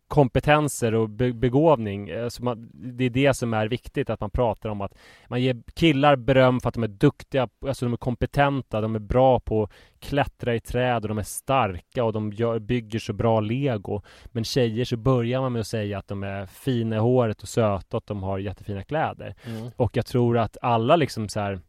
kompetenser 0.07 0.93
och 0.93 1.09
be 1.09 1.33
begåvning. 1.33 2.09
Eh, 2.09 2.27
så 2.27 2.43
man, 2.43 2.69
det 2.73 3.03
är 3.03 3.09
det 3.09 3.33
som 3.33 3.53
är 3.53 3.67
viktigt, 3.67 4.09
att 4.09 4.19
man 4.19 4.29
pratar 4.29 4.69
om 4.69 4.81
att 4.81 4.93
man 5.27 5.41
ger 5.41 5.61
killar 5.73 6.15
beröm 6.15 6.59
för 6.59 6.67
att 6.67 6.73
de 6.73 6.83
är 6.83 6.87
duktiga, 6.87 7.49
alltså 7.67 7.85
de 7.85 7.93
är 7.93 7.97
kompetenta, 7.97 8.81
de 8.81 8.95
är 8.95 8.99
bra 8.99 9.39
på 9.39 9.63
att 9.63 9.71
klättra 9.99 10.55
i 10.55 10.59
träd 10.59 11.03
och 11.03 11.07
de 11.09 11.17
är 11.17 11.23
starka 11.23 12.03
och 12.03 12.13
de 12.13 12.33
gör, 12.33 12.59
bygger 12.59 12.99
så 12.99 13.13
bra 13.13 13.39
lego. 13.39 14.01
Men 14.25 14.43
tjejer 14.43 14.85
så 14.85 14.97
börjar 14.97 15.41
man 15.41 15.53
med 15.53 15.59
att 15.59 15.67
säga 15.67 15.97
att 15.97 16.07
de 16.07 16.23
är 16.23 16.45
fina 16.45 16.95
i 16.95 16.99
håret 16.99 17.41
och 17.41 17.49
söta 17.49 17.97
och 17.97 18.03
att 18.03 18.07
de 18.07 18.23
har 18.23 18.39
jättefina 18.39 18.83
kläder. 18.83 19.35
Mm. 19.45 19.71
Och 19.75 19.97
jag 19.97 20.05
tror 20.05 20.37
att 20.37 20.57
alla 20.61 20.95
liksom 20.95 21.29
så 21.29 21.39
här 21.39 21.59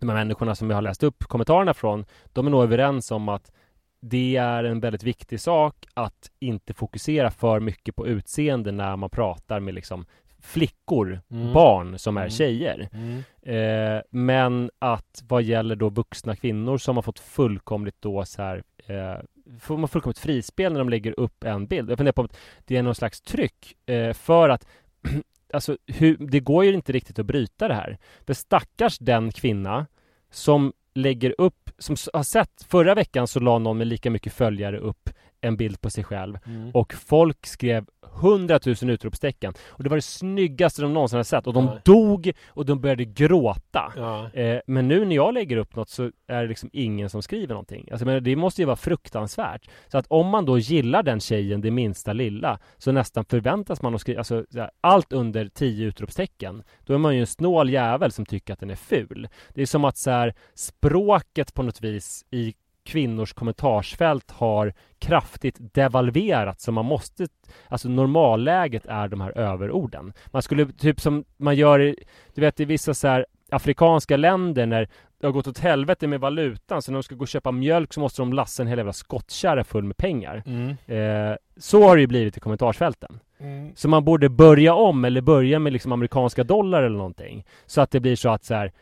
de 0.00 0.08
här 0.08 0.16
människorna 0.16 0.54
som 0.54 0.70
jag 0.70 0.76
har 0.76 0.82
läst 0.82 1.02
upp 1.02 1.24
kommentarerna 1.24 1.74
från, 1.74 2.04
de 2.32 2.46
är 2.46 2.50
nog 2.50 2.62
överens 2.62 3.10
om 3.10 3.28
att 3.28 3.52
det 4.00 4.36
är 4.36 4.64
en 4.64 4.80
väldigt 4.80 5.02
viktig 5.02 5.40
sak 5.40 5.86
att 5.94 6.30
inte 6.40 6.74
fokusera 6.74 7.30
för 7.30 7.60
mycket 7.60 7.96
på 7.96 8.06
utseende 8.06 8.72
när 8.72 8.96
man 8.96 9.10
pratar 9.10 9.60
med 9.60 9.74
liksom 9.74 10.06
flickor, 10.40 11.20
Mm. 11.30 11.52
barn 11.52 11.98
som 11.98 12.16
är 12.16 12.20
Mm. 12.20 12.30
tjejer. 12.30 12.88
Mm. 12.92 13.22
Eh, 13.42 14.02
men 14.10 14.70
att 14.78 15.22
vad 15.28 15.42
gäller 15.42 15.76
då 15.76 15.88
vuxna 15.88 16.36
kvinnor 16.36 16.78
som 16.78 16.96
har 16.96 17.02
fått 17.02 17.18
fullkomligt 17.18 17.96
då 18.00 18.24
så 18.24 18.42
här 18.42 18.62
eh, 18.86 19.20
får 19.60 19.76
man 19.76 19.88
fullkomligt 19.88 20.18
frispel 20.18 20.72
när 20.72 20.78
de 20.80 20.88
lägger 20.88 21.20
upp 21.20 21.44
en 21.44 21.66
bild. 21.66 21.90
Jag 21.90 21.98
funderar 21.98 22.12
på 22.12 22.22
om 22.22 22.28
det 22.64 22.76
är 22.76 22.82
någon 22.82 22.94
slags 22.94 23.20
tryck 23.20 23.74
eh, 23.86 24.12
för 24.12 24.48
att 24.48 24.66
alltså 25.52 25.76
hur, 25.86 26.16
det 26.16 26.40
går 26.40 26.64
ju 26.64 26.72
inte 26.72 26.92
riktigt 26.92 27.18
att 27.18 27.26
bryta 27.26 27.68
det 27.68 27.74
här. 27.74 27.98
För 28.26 28.34
stackars 28.34 28.98
den 28.98 29.32
kvinna 29.32 29.86
som 30.30 30.72
lägger 30.94 31.34
upp, 31.38 31.70
som 31.78 31.96
har 32.12 32.22
sett, 32.22 32.62
förra 32.68 32.94
veckan 32.94 33.26
så 33.26 33.40
la 33.40 33.58
någon 33.58 33.78
med 33.78 33.86
lika 33.86 34.10
mycket 34.10 34.32
följare 34.32 34.78
upp 34.78 35.10
en 35.40 35.56
bild 35.56 35.80
på 35.80 35.90
sig 35.90 36.04
själv 36.04 36.38
Mm. 36.46 36.70
och 36.74 36.94
folk 36.94 37.46
skrev 37.46 37.86
hundratusen 38.02 38.90
utropstecken 38.90 39.52
och 39.66 39.82
det 39.84 39.88
var 39.90 39.96
det 39.96 40.02
snyggaste 40.02 40.82
de 40.82 40.92
någonsin 40.94 41.16
har 41.16 41.24
sett 41.24 41.46
och 41.46 41.52
de 41.52 41.64
Ja. 41.64 41.78
dog 41.84 42.32
och 42.48 42.66
de 42.66 42.80
började 42.80 43.04
gråta. 43.04 43.92
Ja. 43.96 44.30
Eh, 44.32 44.60
men 44.66 44.88
nu 44.88 45.04
när 45.04 45.16
jag 45.16 45.34
lägger 45.34 45.56
upp 45.56 45.76
något 45.76 45.88
så 45.88 46.10
är 46.26 46.42
det 46.42 46.48
liksom 46.48 46.70
ingen 46.72 47.10
som 47.10 47.22
skriver 47.22 47.48
någonting. 47.54 47.88
Alltså, 47.90 48.06
men 48.06 48.24
det 48.24 48.36
måste 48.36 48.62
ju 48.62 48.66
vara 48.66 48.76
fruktansvärt. 48.76 49.68
Så 49.88 49.98
att 49.98 50.06
om 50.08 50.26
man 50.28 50.44
då 50.44 50.58
gillar 50.58 51.02
den 51.02 51.20
tjejen 51.20 51.60
det 51.60 51.70
minsta 51.70 52.12
lilla 52.12 52.58
så 52.78 52.92
nästan 52.92 53.24
förväntas 53.24 53.82
man 53.82 53.94
att 53.94 54.00
skriva, 54.00 54.18
alltså 54.20 54.44
så 54.50 54.58
här, 54.58 54.70
allt 54.80 55.12
under 55.12 55.48
tio 55.48 55.86
utropstecken. 55.86 56.62
Då 56.84 56.94
är 56.94 56.98
man 56.98 57.14
ju 57.14 57.20
en 57.20 57.26
snål 57.26 57.70
jävel 57.70 58.12
som 58.12 58.26
tycker 58.26 58.52
att 58.52 58.60
den 58.60 58.70
är 58.70 58.76
ful. 58.76 59.28
Det 59.54 59.62
är 59.62 59.66
som 59.66 59.84
att 59.84 59.96
så 59.96 60.10
här, 60.10 60.34
språket 60.78 61.54
på 61.54 61.62
något 61.62 61.80
vis 61.80 62.24
i 62.30 62.54
kvinnors 62.84 63.32
kommentarsfält 63.32 64.30
har 64.30 64.72
kraftigt 64.98 65.74
devalverats 65.74 66.64
så 66.64 66.72
man 66.72 66.84
måste 66.84 67.26
Alltså 67.68 67.88
normalläget 67.88 68.86
är 68.86 69.08
de 69.08 69.20
här 69.20 69.38
överorden. 69.38 70.12
Man 70.26 70.42
skulle 70.42 70.66
typ 70.66 71.00
som 71.00 71.24
man 71.36 71.56
gör 71.56 71.80
i, 71.80 71.96
du 72.34 72.40
vet 72.40 72.60
i 72.60 72.64
vissa 72.64 72.94
så 72.94 73.08
här 73.08 73.26
afrikanska 73.50 74.16
länder 74.16 74.66
när 74.66 74.88
det 75.20 75.26
har 75.26 75.32
gått 75.32 75.46
åt 75.46 75.58
helvete 75.58 76.06
med 76.06 76.20
valutan 76.20 76.82
så 76.82 76.92
när 76.92 76.96
de 76.96 77.02
ska 77.02 77.14
gå 77.14 77.22
och 77.22 77.28
köpa 77.28 77.52
mjölk 77.52 77.92
så 77.92 78.00
måste 78.00 78.22
de 78.22 78.32
lassa 78.32 78.62
en 78.62 78.66
hel 78.66 78.78
jävla 78.78 78.92
skottkärra 78.92 79.64
full 79.64 79.84
med 79.84 79.96
pengar. 79.96 80.42
Mm. 80.46 80.68
Eh, 80.86 81.36
så 81.56 81.82
har 81.82 81.96
det 81.96 82.00
ju 82.00 82.06
blivit 82.06 82.36
i 82.36 82.40
kommentarsfälten. 82.40 83.20
Mm. 83.40 83.72
Så 83.76 83.88
man 83.88 84.04
borde 84.04 84.28
börja 84.28 84.74
om 84.74 85.04
eller 85.04 85.20
börja 85.20 85.58
med 85.58 85.72
liksom 85.72 85.92
amerikanska 85.92 86.44
dollar 86.44 86.82
eller 86.82 86.96
någonting. 86.96 87.46
Så 87.66 87.80
att 87.80 87.90
det 87.90 88.00
blir 88.00 88.16
så 88.16 88.28
att 88.28 88.44
så 88.44 88.54
här 88.54 88.72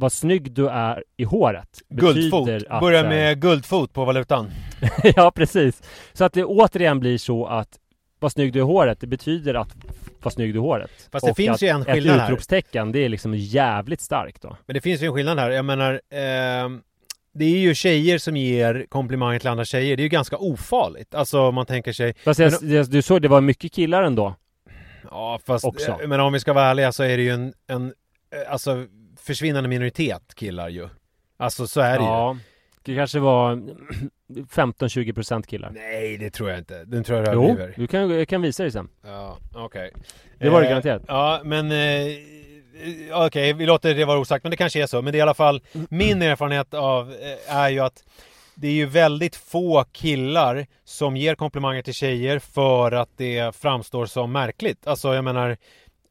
vad 0.00 0.12
snygg 0.12 0.52
du 0.52 0.68
är 0.68 1.04
i 1.16 1.24
håret 1.24 1.78
Guldfot. 1.88 2.46
betyder 2.46 2.72
att, 2.72 2.80
Börja 2.80 3.02
med 3.02 3.40
guldfot 3.40 3.92
på 3.92 4.04
valutan. 4.04 4.50
ja, 5.16 5.30
precis. 5.34 5.82
Så 6.12 6.24
att 6.24 6.32
det 6.32 6.44
återigen 6.44 7.00
blir 7.00 7.18
så 7.18 7.46
att 7.46 7.68
vad 8.18 8.32
snygg 8.32 8.52
du 8.52 8.58
är 8.58 8.62
i 8.62 8.66
håret, 8.66 9.00
det 9.00 9.06
betyder 9.06 9.54
att 9.54 9.68
vad 10.22 10.32
snygg 10.32 10.48
du 10.54 10.58
är 10.58 10.62
i 10.62 10.66
håret. 10.66 10.90
Fast 11.12 11.24
det 11.26 11.30
Och 11.30 11.36
finns 11.36 11.62
ju 11.62 11.68
en 11.68 11.84
skillnad 11.84 12.16
Ett 12.16 12.20
här. 12.22 12.28
utropstecken, 12.28 12.92
det 12.92 12.98
är 12.98 13.08
liksom 13.08 13.34
jävligt 13.34 14.00
starkt 14.00 14.42
då. 14.42 14.56
Men 14.66 14.74
det 14.74 14.80
finns 14.80 15.02
ju 15.02 15.06
en 15.06 15.12
skillnad 15.14 15.38
här. 15.38 15.50
Jag 15.50 15.64
menar, 15.64 16.00
ehm, 16.10 16.82
det 17.34 17.44
är 17.44 17.58
ju 17.58 17.74
tjejer 17.74 18.18
som 18.18 18.36
ger 18.36 18.86
komplimanger 18.88 19.38
till 19.38 19.48
andra 19.48 19.64
tjejer. 19.64 19.96
Det 19.96 20.00
är 20.00 20.04
ju 20.04 20.08
ganska 20.08 20.36
ofarligt. 20.36 21.14
Alltså 21.14 21.40
om 21.40 21.54
man 21.54 21.66
tänker 21.66 21.92
sig, 21.92 22.14
Fast 22.24 22.40
jag, 22.40 22.52
jag, 22.62 22.90
du 22.90 23.02
såg, 23.02 23.22
det 23.22 23.28
var 23.28 23.40
mycket 23.40 23.72
killar 23.72 24.02
ändå. 24.02 24.34
ja 25.10 25.40
fast, 25.46 25.64
Också. 25.64 25.90
eh, 26.02 26.08
men 26.08 26.20
om 26.20 26.32
vi 26.32 26.40
ska 26.40 26.52
vara 26.52 26.64
ärliga 26.66 26.92
så 26.92 27.02
är 27.02 27.16
det 27.16 27.22
ju 27.22 27.30
en, 27.30 27.52
en 27.66 27.86
eh, 27.86 28.52
alltså 28.52 28.86
försvinnande 29.22 29.68
minoritet 29.68 30.34
killar 30.34 30.68
ju. 30.68 30.88
Alltså 31.36 31.66
så 31.66 31.80
är 31.80 31.98
det 31.98 32.04
ju. 32.04 32.10
Ja, 32.10 32.36
det 32.82 32.94
kanske 32.94 33.18
var 33.18 33.62
15-20% 34.28 35.42
killar. 35.46 35.70
Nej, 35.70 36.16
det 36.18 36.30
tror 36.30 36.50
jag 36.50 36.58
inte. 36.58 36.84
Den 36.84 37.04
tror 37.04 37.18
jag 37.18 37.34
Jo, 37.34 37.44
överdriver. 37.44 37.74
du 37.76 37.86
kan, 37.86 38.10
jag 38.10 38.28
kan 38.28 38.42
visa 38.42 38.62
dig 38.62 38.72
sen. 38.72 38.88
Ja, 39.04 39.38
okej. 39.54 39.92
Det 40.38 40.50
var 40.50 40.60
det 40.60 40.66
Eh, 40.66 40.70
garanterat. 40.70 41.02
Ja, 41.08 41.40
men 41.44 41.72
eh, 41.72 42.16
okej, 43.12 43.52
vi 43.52 43.66
låter 43.66 43.94
det 43.94 44.04
vara 44.04 44.18
osagt, 44.18 44.44
men 44.44 44.50
det 44.50 44.56
kanske 44.56 44.82
är 44.82 44.86
så. 44.86 45.02
Men 45.02 45.12
det 45.12 45.16
är 45.16 45.20
i 45.20 45.22
alla 45.22 45.34
fall 45.34 45.60
min 45.88 46.22
erfarenhet 46.22 46.74
av 46.74 47.12
eh, 47.12 47.56
är 47.56 47.68
ju 47.68 47.80
att 47.80 48.04
det 48.54 48.68
är 48.68 48.72
ju 48.72 48.86
väldigt 48.86 49.36
få 49.36 49.84
killar 49.92 50.66
som 50.84 51.16
ger 51.16 51.34
komplimanger 51.34 51.82
till 51.82 51.94
tjejer 51.94 52.38
för 52.38 52.92
att 52.92 53.08
det 53.16 53.56
framstår 53.56 54.06
som 54.06 54.32
märkligt. 54.32 54.86
Alltså 54.86 55.14
jag 55.14 55.24
menar 55.24 55.56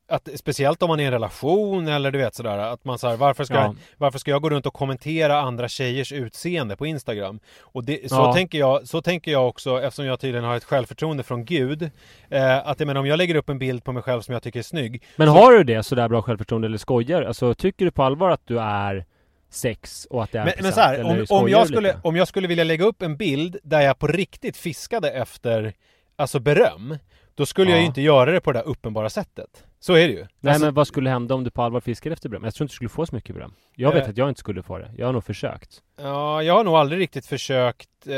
att 0.10 0.30
speciellt 0.36 0.84
om 0.84 0.88
man 0.90 1.00
är 1.00 1.04
i 1.04 1.06
en 1.06 1.12
relation 1.12 1.88
eller 1.88 2.12
du 2.12 2.18
vet 2.18 2.36
sådär 2.36 2.58
att 2.58 2.86
man 2.86 3.00
säger 3.00 3.18
varför 3.18 3.44
ska, 3.44 3.54
Ja. 3.56 3.76
varför 3.98 4.20
ska 4.20 4.32
jag 4.32 4.42
gå 4.42 4.50
runt 4.50 4.66
och 4.66 4.74
kommentera 4.74 5.40
andra 5.40 5.68
tjejers 5.68 6.12
utseende 6.12 6.76
på 6.76 6.86
Instagram? 6.86 7.40
Och 7.62 7.84
det, 7.84 8.10
så, 8.10 8.16
Ja. 8.16 8.34
tänker 8.34 8.58
jag, 8.60 8.88
så 8.88 9.02
tänker 9.02 9.32
jag 9.32 9.48
också 9.48 9.82
eftersom 9.82 10.06
jag 10.06 10.20
tydligen 10.20 10.44
har 10.46 10.56
ett 10.56 10.64
självförtroende 10.64 11.24
från 11.24 11.46
Gud. 11.46 11.90
Eh, 12.30 12.58
att 12.68 12.80
jag 12.80 12.88
menar 12.88 13.00
om 13.02 13.08
jag 13.08 13.18
lägger 13.18 13.36
upp 13.36 13.50
en 13.50 13.60
bild 13.60 13.84
på 13.84 13.92
mig 13.92 14.04
själv 14.04 14.22
som 14.22 14.34
jag 14.34 14.44
tycker 14.44 14.60
är 14.60 14.64
snygg. 14.64 15.04
Men 15.16 15.28
så, 15.28 15.34
har 15.34 15.52
du 15.52 15.64
det 15.64 15.84
sådär 15.84 16.08
bra 16.08 16.22
självförtroende 16.22 16.66
eller 16.68 16.78
skojar? 16.78 17.22
Alltså 17.22 17.54
tycker 17.54 17.86
du 17.86 17.92
på 17.92 18.04
allvar 18.04 18.30
att 18.30 18.42
du 18.48 18.60
är 18.60 19.06
sex 19.52 20.08
och 20.10 20.24
att 20.24 20.32
det 20.32 20.40
är 20.40 20.46
Men, 20.46 20.54
en 20.58 20.64
men 20.64 20.74
så 20.74 20.80
här, 20.82 21.04
om, 21.04 21.26
om, 21.30 21.50
jag 21.50 21.60
lite? 21.62 21.74
skulle, 21.74 21.96
om 22.04 22.16
jag 22.16 22.28
skulle 22.28 22.48
vilja 22.48 22.64
lägga 22.64 22.86
upp 22.86 23.02
en 23.02 23.18
bild 23.18 23.58
där 23.64 23.82
jag 23.82 24.00
på 24.00 24.08
riktigt 24.08 24.58
fiskade 24.58 25.12
efter 25.12 25.74
Alltså 26.16 26.40
beröm 26.40 26.98
Då 27.36 27.46
skulle 27.46 27.70
jag 27.72 27.78
Ja. 27.78 27.82
ju 27.82 27.88
inte 27.88 28.02
göra 28.02 28.32
det 28.32 28.42
på 28.42 28.52
det 28.52 28.60
där 28.60 28.66
uppenbara 28.68 29.10
sättet 29.10 29.64
Så 29.82 29.94
är 29.94 30.08
det 30.08 30.14
ju 30.14 30.26
Nej 30.40 30.52
alltså, 30.54 30.66
men 30.66 30.74
vad 30.74 30.88
skulle 30.88 31.10
hända 31.10 31.36
om 31.36 31.44
du 31.44 31.52
på 31.52 31.62
allvar 31.62 31.80
fiskade 31.82 32.14
efter 32.14 32.30
beröm? 32.30 32.44
Jag 32.44 32.54
tror 32.54 32.66
inte 32.66 32.72
du 32.74 32.76
skulle 32.76 32.90
få 32.90 33.06
så 33.06 33.16
mycket 33.16 33.36
beröm. 33.36 33.54
Jag 33.76 33.92
vet 33.94 34.04
Eh. 34.04 34.10
att 34.10 34.18
jag 34.18 34.30
inte 34.30 34.40
skulle 34.40 34.64
få 34.64 34.78
det. 34.78 34.92
Jag 34.98 35.06
har 35.06 35.14
nog 35.14 35.24
försökt. 35.24 35.82
Ja, 36.02 36.44
jag 36.44 36.54
har 36.54 36.64
nog 36.64 36.76
aldrig 36.76 37.02
riktigt 37.02 37.26
försökt 37.26 37.90
eh, 38.08 38.14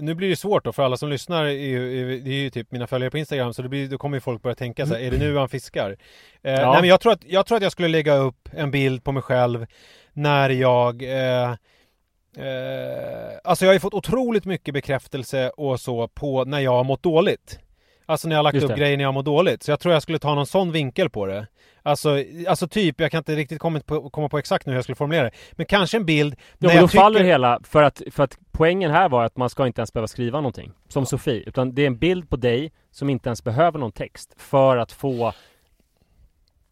Nu 0.00 0.14
blir 0.14 0.28
det 0.28 0.36
svårt 0.36 0.64
då 0.64 0.72
för 0.72 0.82
alla 0.82 0.96
som 0.96 1.08
lyssnar 1.08 1.44
är 1.44 1.50
ju, 1.50 2.20
Det 2.20 2.30
är 2.30 2.34
ju 2.34 2.50
typ 2.50 2.72
mina 2.72 2.86
följare 2.86 3.10
på 3.10 3.18
Instagram 3.18 3.54
Så 3.54 3.62
det 3.62 3.68
blir, 3.68 3.88
då 3.88 3.98
kommer 3.98 4.16
ju 4.16 4.20
folk 4.20 4.42
börja 4.42 4.54
tänka 4.54 4.86
så 4.86 4.94
här, 4.94 5.00
är 5.00 5.10
det 5.10 5.18
nu 5.18 5.36
han 5.36 5.48
fiskar? 5.48 5.96
Eh, 6.42 6.52
Ja. 6.52 6.72
Nej 6.72 6.80
men 6.80 6.88
jag 6.88 7.00
tror, 7.00 7.12
att, 7.12 7.24
jag 7.24 7.46
tror 7.46 7.56
att 7.56 7.62
jag 7.62 7.72
skulle 7.72 7.88
lägga 7.88 8.14
upp 8.16 8.48
en 8.52 8.70
bild 8.70 9.04
på 9.04 9.12
mig 9.12 9.22
själv 9.22 9.66
När 10.12 10.50
jag 10.50 11.02
eh, 11.02 11.54
Eh, 12.36 13.38
alltså 13.44 13.64
jag 13.64 13.68
har 13.70 13.74
ju 13.74 13.80
fått 13.80 13.94
otroligt 13.94 14.44
mycket 14.44 14.74
bekräftelse 14.74 15.50
och 15.50 15.80
så 15.80 16.08
på 16.08 16.44
när 16.44 16.60
jag 16.60 16.70
har 16.70 16.84
mått 16.84 17.02
dåligt. 17.02 17.58
Alltså 18.12 18.28
när 18.28 18.34
jag 18.34 18.38
har 18.38 18.44
lagt 18.44 18.54
Just 18.54 18.64
upp 18.64 18.70
det. 18.70 18.76
grejer 18.80 18.96
när 18.96 19.04
jag 19.04 19.14
mår 19.14 19.22
dåligt. 19.22 19.62
Så 19.62 19.70
jag 19.70 19.80
tror 19.80 19.94
jag 19.94 20.02
skulle 20.02 20.18
ta 20.18 20.34
någon 20.34 20.46
sån 20.46 20.72
vinkel 20.72 21.10
på 21.10 21.26
det. 21.26 21.46
Alltså, 21.82 22.18
alltså 22.48 22.68
typ, 22.68 23.00
jag 23.00 23.10
kan 23.10 23.18
inte 23.18 23.36
riktigt 23.36 23.58
komma 23.58 23.80
på, 23.80 24.10
komma 24.10 24.28
på 24.28 24.38
exakt 24.38 24.66
nu 24.66 24.72
hur 24.72 24.76
jag 24.76 24.84
skulle 24.84 24.96
formulera 24.96 25.24
det. 25.24 25.30
Men 25.52 25.66
kanske 25.66 25.96
en 25.96 26.04
bild 26.04 26.34
Ja, 26.38 26.38
när 26.58 26.68
men 26.68 26.76
då 26.76 26.82
jag 26.82 26.92
faller 26.92 27.18
tycker... 27.18 27.30
hela, 27.30 27.60
för 27.64 27.82
att, 27.82 28.02
för 28.10 28.22
att 28.24 28.38
poängen 28.52 28.90
här 28.90 29.08
var 29.08 29.24
att 29.24 29.36
man 29.36 29.50
ska 29.50 29.66
inte 29.66 29.80
ens 29.80 29.92
behöva 29.92 30.06
skriva 30.06 30.38
någonting. 30.40 30.72
Som 30.88 31.06
Sofie. 31.06 31.42
Utan 31.46 31.74
det 31.74 31.82
är 31.82 31.86
en 31.86 31.98
bild 31.98 32.30
på 32.30 32.36
dig 32.36 32.72
som 32.90 33.10
inte 33.10 33.28
ens 33.28 33.44
behöver 33.44 33.78
någon 33.78 33.92
text. 33.92 34.34
För 34.36 34.76
att 34.76 34.92
få 34.92 35.32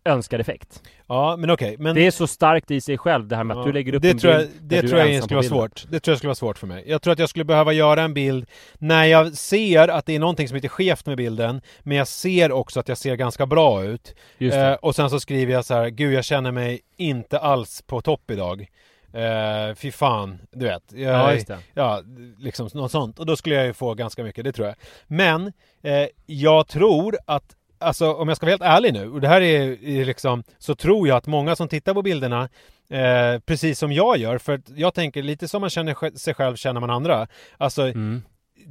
önskad 0.04 0.40
effekt. 0.40 0.82
Ja, 1.06 1.36
men 1.36 1.50
okej. 1.50 1.76
Men... 1.78 1.94
Det 1.94 2.06
är 2.06 2.10
så 2.10 2.26
starkt 2.26 2.70
i 2.70 2.80
sig 2.80 2.98
själv 2.98 3.28
det 3.28 3.36
här 3.36 3.44
med 3.44 3.56
att 3.56 3.62
Ja, 3.62 3.66
du 3.66 3.72
lägger 3.72 3.94
upp 3.94 4.02
det 4.02 4.10
en 4.10 4.18
tror 4.18 4.32
jag, 4.32 4.40
bild 4.40 4.60
Det 4.62 4.88
tror 4.88 5.00
jag 5.00 5.24
skulle 5.24 5.36
vara 5.36 5.48
svårt. 5.48 5.86
Det 5.88 6.00
tror 6.00 6.12
jag 6.12 6.18
skulle 6.18 6.28
vara 6.28 6.34
svårt 6.34 6.58
för 6.58 6.66
mig. 6.66 6.84
Jag 6.86 7.02
tror 7.02 7.12
att 7.12 7.18
jag 7.18 7.28
skulle 7.28 7.44
behöva 7.44 7.72
göra 7.72 8.02
en 8.02 8.14
bild 8.14 8.46
när 8.78 9.04
jag 9.04 9.32
ser 9.32 9.88
att 9.88 10.06
det 10.06 10.14
är 10.14 10.18
någonting 10.18 10.48
som 10.48 10.56
inte 10.56 10.66
är 10.66 10.68
skevt 10.68 11.06
med 11.06 11.16
bilden. 11.16 11.60
Men 11.80 11.96
jag 11.96 12.08
ser 12.08 12.52
också 12.52 12.80
att 12.80 12.88
jag 12.88 12.98
ser 12.98 13.16
ganska 13.16 13.46
bra 13.46 13.84
ut. 13.84 14.14
Eh, 14.38 14.72
och 14.72 14.94
sen 14.94 15.10
så 15.10 15.20
skriver 15.20 15.52
jag 15.52 15.64
så 15.64 15.74
här, 15.74 15.88
gud 15.88 16.12
jag 16.12 16.24
känner 16.24 16.52
mig 16.52 16.80
inte 16.96 17.38
alls 17.38 17.82
på 17.86 18.00
topp 18.00 18.30
idag. 18.30 18.66
Eh, 19.12 19.74
fy 19.74 19.90
fan, 19.90 20.38
du 20.52 20.64
vet. 20.64 20.92
Jag, 20.92 21.14
ja, 21.14 21.34
just 21.34 21.46
det. 21.46 21.58
Ja, 21.74 22.02
liksom 22.38 22.68
något 22.74 22.90
sånt. 22.90 23.18
Och 23.18 23.26
då 23.26 23.36
skulle 23.36 23.54
jag 23.54 23.66
ju 23.66 23.72
få 23.72 23.94
ganska 23.94 24.24
mycket, 24.24 24.44
det 24.44 24.52
tror 24.52 24.66
jag. 24.68 24.76
Men 25.06 25.52
eh, 25.82 26.06
jag 26.26 26.68
tror 26.68 27.18
att, 27.26 27.56
alltså 27.80 28.12
om 28.12 28.28
jag 28.28 28.36
ska 28.36 28.46
vara 28.46 28.52
helt 28.52 28.62
ärlig 28.62 28.92
nu, 28.92 29.10
och 29.10 29.20
det 29.20 29.28
här 29.28 29.40
är, 29.40 29.84
är 29.84 30.04
liksom, 30.04 30.42
så 30.58 30.74
tror 30.74 31.08
jag 31.08 31.16
att 31.16 31.26
många 31.26 31.56
som 31.56 31.68
tittar 31.68 31.94
på 31.94 32.02
bilderna 32.02 32.48
Eh, 32.92 33.38
precis 33.40 33.78
som 33.78 33.92
jag 33.92 34.16
gör, 34.16 34.38
för 34.38 34.60
jag 34.74 34.94
tänker 34.94 35.22
lite 35.22 35.48
som 35.48 35.60
man 35.60 35.70
känner 35.70 36.16
sig 36.18 36.34
själv 36.34 36.56
känner 36.56 36.80
man 36.80 36.90
andra. 36.90 37.26
Alltså, 37.58 37.82
Mm. 37.82 38.22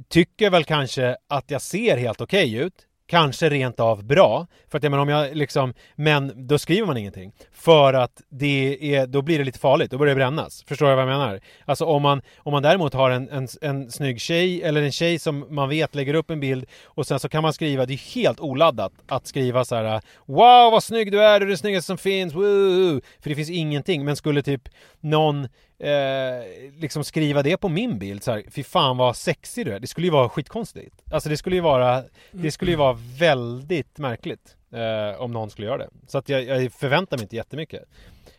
tycker 0.08 0.50
väl 0.50 0.64
kanske 0.64 1.16
att 1.28 1.50
jag 1.50 1.62
ser 1.62 1.96
helt 1.96 2.20
okej 2.20 2.54
ut. 2.54 2.74
Kanske 3.10 3.48
rent 3.48 3.80
av 3.80 4.04
bra. 4.04 4.46
För 4.68 4.78
att 4.78 4.82
jag 4.82 4.90
menar 4.90 5.02
om 5.02 5.08
jag 5.08 5.36
liksom, 5.36 5.74
men 5.94 6.46
då 6.46 6.58
skriver 6.58 6.86
man 6.86 6.96
ingenting. 6.96 7.32
För 7.52 7.94
att 7.94 8.22
det 8.28 8.94
är, 8.94 9.06
då 9.06 9.22
blir 9.22 9.38
det 9.38 9.44
lite 9.44 9.58
farligt, 9.58 9.90
då 9.90 9.98
börjar 9.98 10.14
det 10.14 10.18
brännas. 10.18 10.64
Förstår 10.68 10.88
jag 10.88 10.96
vad 10.96 11.02
jag 11.02 11.18
menar? 11.18 11.40
Alltså 11.64 11.84
om 11.84 12.02
man, 12.02 12.22
om 12.38 12.52
man 12.52 12.62
däremot 12.62 12.94
har 12.94 13.10
en, 13.10 13.28
en, 13.28 13.48
en 13.60 13.90
snygg 13.90 14.20
tjej 14.20 14.62
eller 14.62 14.82
en 14.82 14.92
tjej 14.92 15.18
som 15.18 15.46
man 15.50 15.68
vet 15.68 15.94
lägger 15.94 16.14
upp 16.14 16.30
en 16.30 16.40
bild 16.40 16.66
och 16.84 17.06
sen 17.06 17.20
så 17.20 17.28
kan 17.28 17.42
man 17.42 17.52
skriva, 17.52 17.86
det 17.86 17.94
är 17.94 18.14
helt 18.14 18.40
oladdat 18.40 18.92
att 19.06 19.26
skriva 19.26 19.64
så 19.64 19.74
här 19.74 20.00
Wow 20.26 20.72
vad 20.72 20.82
snygg 20.82 21.12
du 21.12 21.22
är, 21.22 21.40
du 21.40 21.46
är 21.46 21.48
den 21.48 21.58
snyggaste 21.58 21.86
som 21.86 21.98
finns, 21.98 22.34
woo! 22.34 23.00
För 23.20 23.30
det 23.30 23.36
finns 23.36 23.50
ingenting, 23.50 24.04
men 24.04 24.16
skulle 24.16 24.42
typ 24.42 24.68
någon 25.00 25.48
eh, 25.80 26.44
liksom 26.80 27.04
skriva 27.04 27.42
det 27.42 27.56
på 27.56 27.68
min 27.68 27.98
bild 27.98 28.22
så 28.22 28.32
här, 28.32 28.42
fy 28.50 28.62
fan 28.64 28.96
vad 28.96 29.16
sexig 29.16 29.66
du 29.66 29.72
är. 29.72 29.80
Det 29.80 29.86
skulle 29.86 30.06
ju 30.06 30.10
vara 30.12 30.28
skitkonstigt. 30.28 31.02
Alltså 31.12 31.28
det 31.28 31.36
skulle 31.36 31.56
ju 31.56 31.62
vara, 31.62 32.02
det 32.30 32.50
skulle 32.50 32.70
ju 32.70 32.76
vara 32.76 32.96
väldigt 33.18 33.98
märkligt 33.98 34.56
eh, 34.72 35.20
om 35.20 35.32
någon 35.32 35.50
skulle 35.50 35.66
göra 35.66 35.78
det. 35.78 35.88
Så 36.06 36.18
att 36.18 36.28
jag, 36.28 36.42
jag 36.44 36.72
förväntar 36.72 37.16
mig 37.16 37.22
inte 37.24 37.36
jättemycket. 37.36 37.82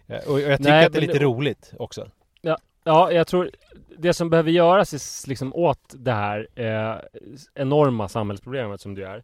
Eh, 0.07 0.17
och, 0.27 0.33
och 0.33 0.39
jag 0.41 0.57
tycker 0.57 0.71
Nej, 0.71 0.85
att 0.85 0.93
det 0.93 0.99
är 0.99 1.01
lite 1.01 1.13
det- 1.19 1.25
roligt 1.25 1.73
också. 1.79 2.07
Ja, 2.83 3.11
jag 3.11 3.27
tror 3.27 3.51
det 3.97 4.13
som 4.13 4.29
behöver 4.29 4.51
göras 4.51 4.93
är 4.93 5.29
liksom 5.29 5.53
åt 5.55 5.93
det 5.97 6.11
här 6.11 6.47
eh, 6.55 6.95
enorma 7.55 8.09
samhällsproblemet 8.09 8.81
som 8.81 8.95
det 8.95 9.03
är. 9.03 9.17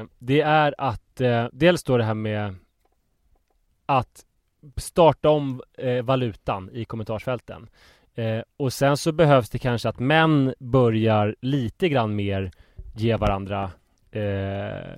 Eh, 0.00 0.04
det 0.18 0.40
är 0.40 0.74
att 0.78 1.20
eh, 1.20 1.46
dels 1.52 1.82
då 1.82 1.96
det 1.96 2.04
här 2.04 2.14
med 2.14 2.54
att 3.86 4.24
starta 4.76 5.28
om 5.30 5.62
eh, 5.78 6.02
valutan 6.04 6.70
i 6.72 6.84
kommentarsfälten. 6.84 7.68
Eh, 8.14 8.40
och 8.56 8.72
sen 8.72 8.96
så 8.96 9.12
behövs 9.12 9.50
det 9.50 9.58
kanske 9.58 9.88
att 9.88 9.98
män 9.98 10.54
börjar 10.58 11.36
lite 11.40 11.88
grann 11.88 12.16
mer 12.16 12.50
ge 12.94 13.16
varandra 13.16 13.70
eh, 14.10 14.96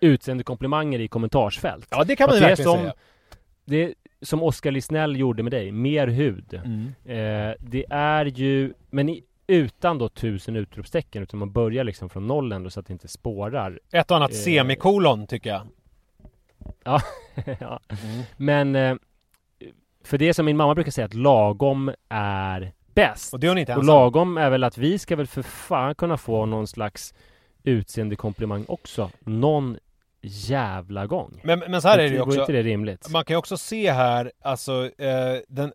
utseendekomplimanger 0.00 0.98
i 1.00 1.08
kommentarsfält. 1.08 1.86
Ja 1.90 2.04
det 2.04 2.16
kan 2.16 2.26
man 2.28 2.36
ju 2.38 2.42
är 2.44 2.48
verkligen 2.48 2.70
som- 2.70 2.78
säga. 2.80 2.94
Det 3.64 3.94
som 4.22 4.42
Oskar 4.42 4.70
Lisnell 4.70 5.16
gjorde 5.16 5.42
med 5.42 5.52
dig, 5.52 5.72
mer 5.72 6.06
hud. 6.06 6.54
Mm. 6.64 6.86
Eh, 7.04 7.54
det 7.60 7.84
är 7.90 8.24
ju, 8.24 8.72
men 8.90 9.08
i, 9.08 9.24
utan 9.46 9.98
då 9.98 10.08
tusen 10.08 10.56
utropstecken, 10.56 11.22
utan 11.22 11.38
man 11.38 11.52
börjar 11.52 11.84
liksom 11.84 12.08
från 12.10 12.26
noll 12.26 12.52
ändå 12.52 12.70
så 12.70 12.80
att 12.80 12.86
det 12.86 12.92
inte 12.92 13.08
spårar. 13.08 13.80
Ett 13.92 14.10
och 14.10 14.16
annat 14.16 14.30
Eh. 14.30 14.34
semikolon 14.36 15.26
tycker 15.26 15.50
jag. 15.50 15.62
ja. 17.60 17.80
Men 18.36 18.76
eh, 18.76 18.94
för 20.04 20.18
det 20.18 20.34
som 20.34 20.46
min 20.46 20.56
mamma 20.56 20.74
brukar 20.74 20.90
säga 20.90 21.04
att 21.04 21.14
lagom 21.14 21.92
är 22.08 22.72
bäst. 22.94 23.34
Och 23.34 23.40
det 23.40 23.46
är 23.46 23.48
hon 23.48 23.58
inte 23.58 23.72
Och 23.72 23.78
ensam. 23.78 23.94
lagom 23.94 24.38
är 24.38 24.50
väl 24.50 24.64
att 24.64 24.78
vi 24.78 24.98
ska 24.98 25.16
väl 25.16 25.26
för 25.26 25.42
fan 25.42 25.94
kunna 25.94 26.16
få 26.16 26.46
någon 26.46 26.66
slags 26.66 27.14
utseendekomplimang 27.62 28.64
också. 28.68 29.10
Någon 29.20 29.78
jävla 30.22 31.06
gång. 31.06 31.40
Men, 31.44 31.58
men 31.58 31.82
så 31.82 31.88
här 31.88 31.98
är 31.98 32.02
det 32.02 32.14
ju 32.14 32.20
också. 32.20 32.40
inte 32.40 32.52
det 32.52 32.62
rimligt? 32.62 33.10
Man 33.10 33.24
kan 33.24 33.34
ju 33.34 33.38
också 33.38 33.56
se 33.56 33.92
här, 33.92 34.32
alltså 34.42 34.90
eh, 34.98 35.40
den 35.48 35.72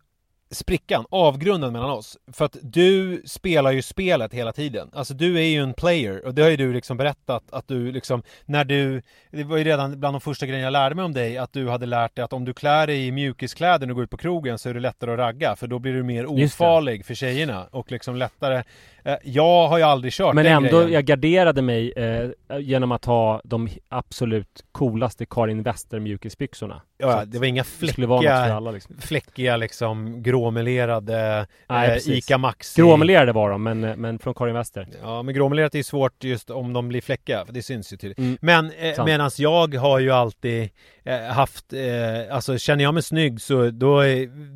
sprickan, 0.52 1.06
avgrunden 1.10 1.74
mellan 1.74 1.90
oss. 1.90 2.18
För 2.34 2.46
att 2.46 2.58
du 2.62 3.22
spelar 3.26 3.72
ju 3.72 3.82
spelet 3.82 4.34
hela 4.34 4.54
tiden. 4.54 4.90
Alltså 4.94 5.14
du 5.14 5.38
är 5.38 5.44
ju 5.44 5.64
en 5.64 5.74
player 5.74 6.26
och 6.26 6.34
det 6.36 6.42
har 6.42 6.50
ju 6.50 6.58
du 6.58 6.74
liksom 6.74 6.98
berättat 6.98 7.44
att 7.52 7.68
du 7.68 7.92
liksom, 7.92 8.24
när 8.46 8.66
du, 8.66 9.02
det 9.32 9.44
var 9.44 9.58
ju 9.58 9.64
redan 9.64 10.00
bland 10.00 10.14
de 10.14 10.22
första 10.22 10.46
grejerna 10.46 10.64
jag 10.64 10.72
lärde 10.72 10.96
mig 10.96 11.06
om 11.06 11.14
dig, 11.14 11.38
att 11.38 11.54
du 11.54 11.70
hade 11.70 11.86
lärt 11.86 12.16
dig 12.16 12.26
att 12.26 12.34
om 12.34 12.46
du 12.46 12.54
klär 12.54 12.88
dig 12.88 13.08
i 13.08 13.12
mjukiskläder 13.12 13.80
när 13.80 13.88
du 13.88 13.94
går 13.94 14.04
ut 14.04 14.10
på 14.10 14.18
krogen 14.18 14.60
så 14.60 14.70
är 14.70 14.74
det 14.74 14.80
lättare 14.80 15.12
att 15.12 15.20
ragga, 15.20 15.56
för 15.56 15.68
då 15.68 15.80
blir 15.80 15.94
du 15.94 16.04
mer 16.04 16.26
ofarlig 16.26 17.06
för 17.06 17.14
tjejerna 17.14 17.68
och 17.72 17.92
liksom 17.92 18.16
lättare. 18.16 18.64
Eh, 19.06 19.16
jag 19.24 19.68
har 19.68 19.78
ju 19.78 19.84
aldrig 19.84 20.14
kört 20.14 20.36
Men 20.36 20.46
den 20.46 20.54
ändå, 20.54 20.78
grejen. 20.78 20.92
jag 20.92 21.06
garderade 21.06 21.62
mig 21.62 21.92
eh, 21.92 22.30
genom 22.60 22.92
att 22.92 23.06
ha 23.06 23.42
de 23.44 23.70
absolut 23.90 24.66
coolaste 24.72 25.26
Karin 25.26 25.64
Wester 25.64 26.00
mjukisbyxorna. 26.00 26.82
Ja, 26.98 27.26
det 27.26 27.40
var 27.40 27.46
inga 27.46 27.64
skulle 27.64 28.08
vara 28.08 28.22
fläckiga, 28.22 28.56
alla 28.56 28.72
liksom. 28.72 28.98
fläckiga 29.00 29.58
liksom 29.58 30.24
gråmelerade 30.24 31.48
Nej, 31.70 31.90
eh. 31.90 32.18
Ica 32.18 32.38
Maxi. 32.38 32.82
Gråmelerade 32.82 33.32
var 33.32 33.50
de, 33.50 33.64
men, 33.64 33.84
eh, 33.84 33.96
men 33.96 34.20
från 34.20 34.34
Karin 34.34 34.56
Wester. 34.56 34.88
Ja, 35.02 35.24
men 35.24 35.34
gråmelerat 35.36 35.74
är 35.74 35.80
ju 35.80 35.84
svårt 35.84 36.24
just 36.24 36.50
om 36.50 36.74
de 36.74 36.88
blir 36.88 37.02
fläckiga, 37.02 37.46
för 37.46 37.54
det 37.54 37.64
syns 37.64 37.94
ju 37.94 37.98
tydligt. 37.98 38.20
Mm. 38.20 38.38
Men 38.42 38.72
eh, 38.72 39.06
medan 39.06 39.32
jag 39.38 39.76
har 39.76 40.00
ju 40.00 40.12
alltid 40.12 40.70
eh, 41.04 41.20
haft, 41.20 41.74
eh, 41.74 42.36
alltså 42.36 42.58
känner 42.58 42.84
jag 42.84 42.94
mig 42.94 43.04
snygg 43.04 43.42
så 43.42 43.70
då, 43.70 44.02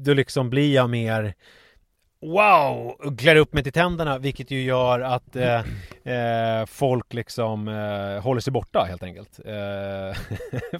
då 0.06 0.14
liksom 0.14 0.50
blir 0.50 0.76
jag 0.76 0.90
mer 0.90 1.34
Wow! 2.22 2.96
Klär 3.18 3.36
upp 3.36 3.54
mig 3.54 3.64
till 3.64 3.72
tänderna 3.74 4.18
vilket 4.18 4.52
ju 4.52 4.62
gör 4.62 5.00
att 5.00 5.36
eh, 5.36 5.60
eh, 6.14 6.66
folk 6.66 7.14
liksom 7.14 7.68
eh, 7.68 8.24
håller 8.24 8.42
sig 8.42 8.54
borta 8.54 8.86
helt 8.90 9.04
enkelt. 9.04 9.40
Eh, 9.46 10.18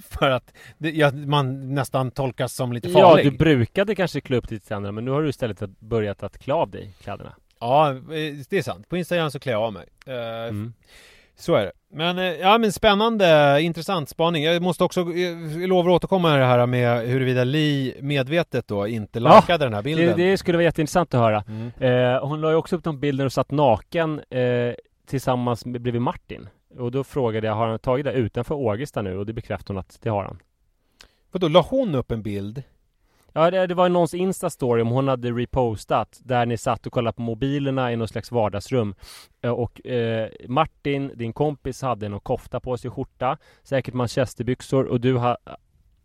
för 0.00 0.30
att 0.30 0.54
det, 0.78 0.90
ja, 0.90 1.10
man 1.12 1.74
nästan 1.74 2.10
tolkas 2.10 2.54
som 2.54 2.72
lite 2.72 2.88
Ja, 2.88 3.00
farlig. 3.00 3.26
du 3.32 3.38
brukade 3.38 3.94
kanske 3.94 4.20
klä 4.20 4.36
upp 4.36 4.48
ditt 4.48 4.68
tänderna, 4.68 4.92
men 4.92 5.04
nu 5.04 5.10
har 5.10 5.22
du 5.22 5.28
istället 5.28 5.60
börjat 5.78 6.22
att 6.22 6.38
klä 6.38 6.54
av 6.54 6.70
dig 6.70 6.94
kläderna. 7.02 7.34
Ja, 7.60 7.90
eh, 7.90 7.98
det 8.50 8.52
är 8.58 8.62
sant. 8.62 8.88
På 8.88 8.96
Instagram 8.96 9.30
så 9.30 9.38
klär 9.38 9.52
jag 9.52 9.62
av 9.62 9.72
mig. 9.72 9.88
Mm. 10.06 10.72
Så 11.36 11.54
är 11.54 11.64
det. 11.64 11.72
Men, 11.92 12.18
eh, 12.18 12.24
ja, 12.24 12.58
men 12.58 12.72
spännande, 12.72 13.58
intressant 13.62 14.08
spaning. 14.08 14.44
Jag 14.44 14.62
måste 14.62 14.84
också, 14.84 15.00
jag 15.00 15.68
lovar 15.68 15.90
att 15.90 15.94
återkomma 15.96 16.30
med 16.30 16.40
det 16.40 16.46
här 16.46 16.66
med 16.66 17.08
huruvida 17.08 17.44
Li 17.44 17.94
medvetet 18.00 18.68
då 18.68 18.86
inte 18.88 19.18
Ja, 19.18 19.36
likade 19.40 19.64
den 19.64 19.74
här 19.74 19.82
Det, 19.82 19.84
bilden. 19.96 20.16
det 20.16 20.36
skulle 20.38 20.58
vara 20.58 20.64
jätteintressant 20.64 21.14
att 21.14 21.20
höra. 21.20 21.44
Mm. 21.48 21.70
Eh, 22.14 22.20
hon 22.28 22.40
la 22.40 22.50
ju 22.50 22.56
också 22.56 22.76
upp 22.76 22.84
de 22.84 23.00
bilder 23.00 23.24
och 23.24 23.32
satt 23.32 23.50
naken 23.50 24.20
eh, 24.30 24.74
tillsammans 25.06 25.66
med, 25.66 25.80
bredvid 25.80 26.02
Martin. 26.02 26.48
Och 26.78 26.90
då 26.90 27.04
frågade 27.04 27.46
jag, 27.46 27.54
har 27.54 27.68
han 27.68 27.78
tagit 27.78 28.04
det 28.04 28.12
utanför 28.12 28.54
Ågesta 28.54 29.02
nu? 29.02 29.16
Och 29.18 29.26
det 29.26 29.32
bekräftade 29.32 29.72
hon 29.72 29.80
att 29.80 29.98
det 30.02 30.10
har 30.10 30.24
han. 30.24 30.38
Vadå, 31.32 31.48
la 31.48 31.60
hon 31.70 31.94
upp 31.94 32.10
en 32.10 32.22
bild? 32.22 32.62
Ja, 33.32 33.50
det, 33.50 33.66
det 33.66 33.74
var 33.74 33.88
någons 33.88 34.14
Insta-story 34.14 34.80
om 34.80 34.88
hon 34.88 35.08
hade 35.08 35.30
repostat 35.30 36.20
där 36.24 36.46
ni 36.46 36.56
satt 36.56 36.86
och 36.86 36.92
kollade 36.92 37.16
på 37.16 37.22
mobilerna 37.22 37.92
i 37.92 37.96
något 37.96 38.10
slags 38.10 38.30
vardagsrum. 38.30 38.94
Eh, 39.42 39.50
och 39.50 39.86
eh, 39.86 40.28
Martin, 40.48 41.12
din 41.14 41.32
kompis, 41.32 41.82
hade 41.82 42.08
någon 42.08 42.20
kofta 42.20 42.60
på 42.60 42.76
sig, 42.76 42.90
skjorta, 42.90 43.38
säkert 43.62 43.94
manchesterbyxor 43.94 44.84
och 44.84 45.00
du 45.00 45.14
har 45.14 45.36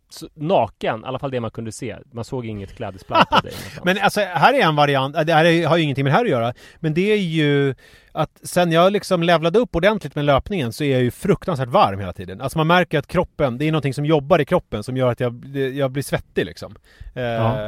så, 0.08 0.28
naken, 0.34 1.00
i 1.00 1.04
alla 1.04 1.18
fall 1.18 1.30
det 1.30 1.40
man 1.40 1.50
kunde 1.50 1.72
se. 1.72 1.96
Man 2.12 2.24
såg 2.24 2.46
inget 2.46 2.76
klädesplagg 2.76 3.28
på 3.30 3.40
dig. 3.40 3.52
Men 3.84 3.98
alltså, 3.98 4.20
här 4.20 4.54
är 4.54 4.60
en 4.60 4.76
variant, 4.76 5.26
det 5.26 5.34
här 5.34 5.66
har 5.66 5.76
ju 5.76 5.82
ingenting 5.82 6.04
med 6.04 6.12
det 6.12 6.16
här 6.16 6.24
att 6.24 6.30
göra. 6.30 6.54
Men 6.80 6.94
det 6.94 7.12
är 7.12 7.16
ju 7.16 7.74
att 8.16 8.40
sen 8.42 8.72
jag 8.72 8.92
liksom 8.92 9.22
levlade 9.22 9.58
upp 9.58 9.76
ordentligt 9.76 10.14
med 10.14 10.24
löpningen 10.24 10.72
så 10.72 10.84
är 10.84 10.92
jag 10.92 11.02
ju 11.02 11.10
fruktansvärt 11.10 11.68
varm 11.68 11.98
hela 12.00 12.12
tiden. 12.12 12.40
Alltså 12.40 12.58
man 12.58 12.66
märker 12.66 12.98
att 12.98 13.06
kroppen, 13.06 13.58
det 13.58 13.64
är 13.64 13.72
någonting 13.72 13.94
som 13.94 14.04
jobbar 14.06 14.40
i 14.40 14.44
kroppen 14.44 14.82
som 14.82 14.96
gör 14.96 15.12
att 15.12 15.20
jag, 15.20 15.56
jag 15.74 15.90
blir 15.90 16.02
svettig 16.02 16.46
liksom. 16.46 16.76
Eh, 17.14 17.22
Ja. 17.22 17.60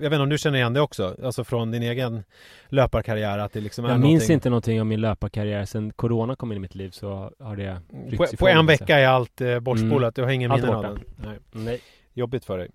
Jag 0.00 0.10
vet 0.10 0.12
inte 0.12 0.18
om 0.18 0.28
du 0.28 0.38
känner 0.38 0.58
igen 0.58 0.72
det 0.72 0.80
också? 0.80 1.16
Alltså 1.24 1.44
från 1.44 1.70
din 1.70 1.82
egen 1.82 2.24
löparkarriär 2.68 3.38
att 3.38 3.52
det 3.52 3.60
liksom 3.60 3.84
är 3.84 3.88
jag 3.88 4.00
minns 4.00 4.12
någonting... 4.12 4.34
inte 4.34 4.50
någonting 4.50 4.80
om 4.80 4.88
min 4.88 5.00
löparkarriär. 5.00 5.64
Sen 5.64 5.92
Corona 5.92 6.36
kom 6.36 6.52
in 6.52 6.56
i 6.56 6.60
mitt 6.60 6.74
liv 6.74 6.90
så 6.90 7.30
har 7.40 7.56
det 7.56 7.80
På, 8.16 8.26
på 8.38 8.48
en 8.48 8.66
vecka 8.66 8.98
är 8.98 9.06
allt 9.06 9.40
eh, 9.40 9.60
bortspolat, 9.60 10.14
du 10.14 10.22
har 10.22 10.30
ingen 10.30 10.50
är 10.50 10.56
minnen 10.56 10.74
av 10.74 10.82
den. 10.82 10.98
Nej. 11.16 11.38
Nej. 11.52 11.80
Jobbigt 12.14 12.44
för 12.44 12.58
dig. 12.58 12.68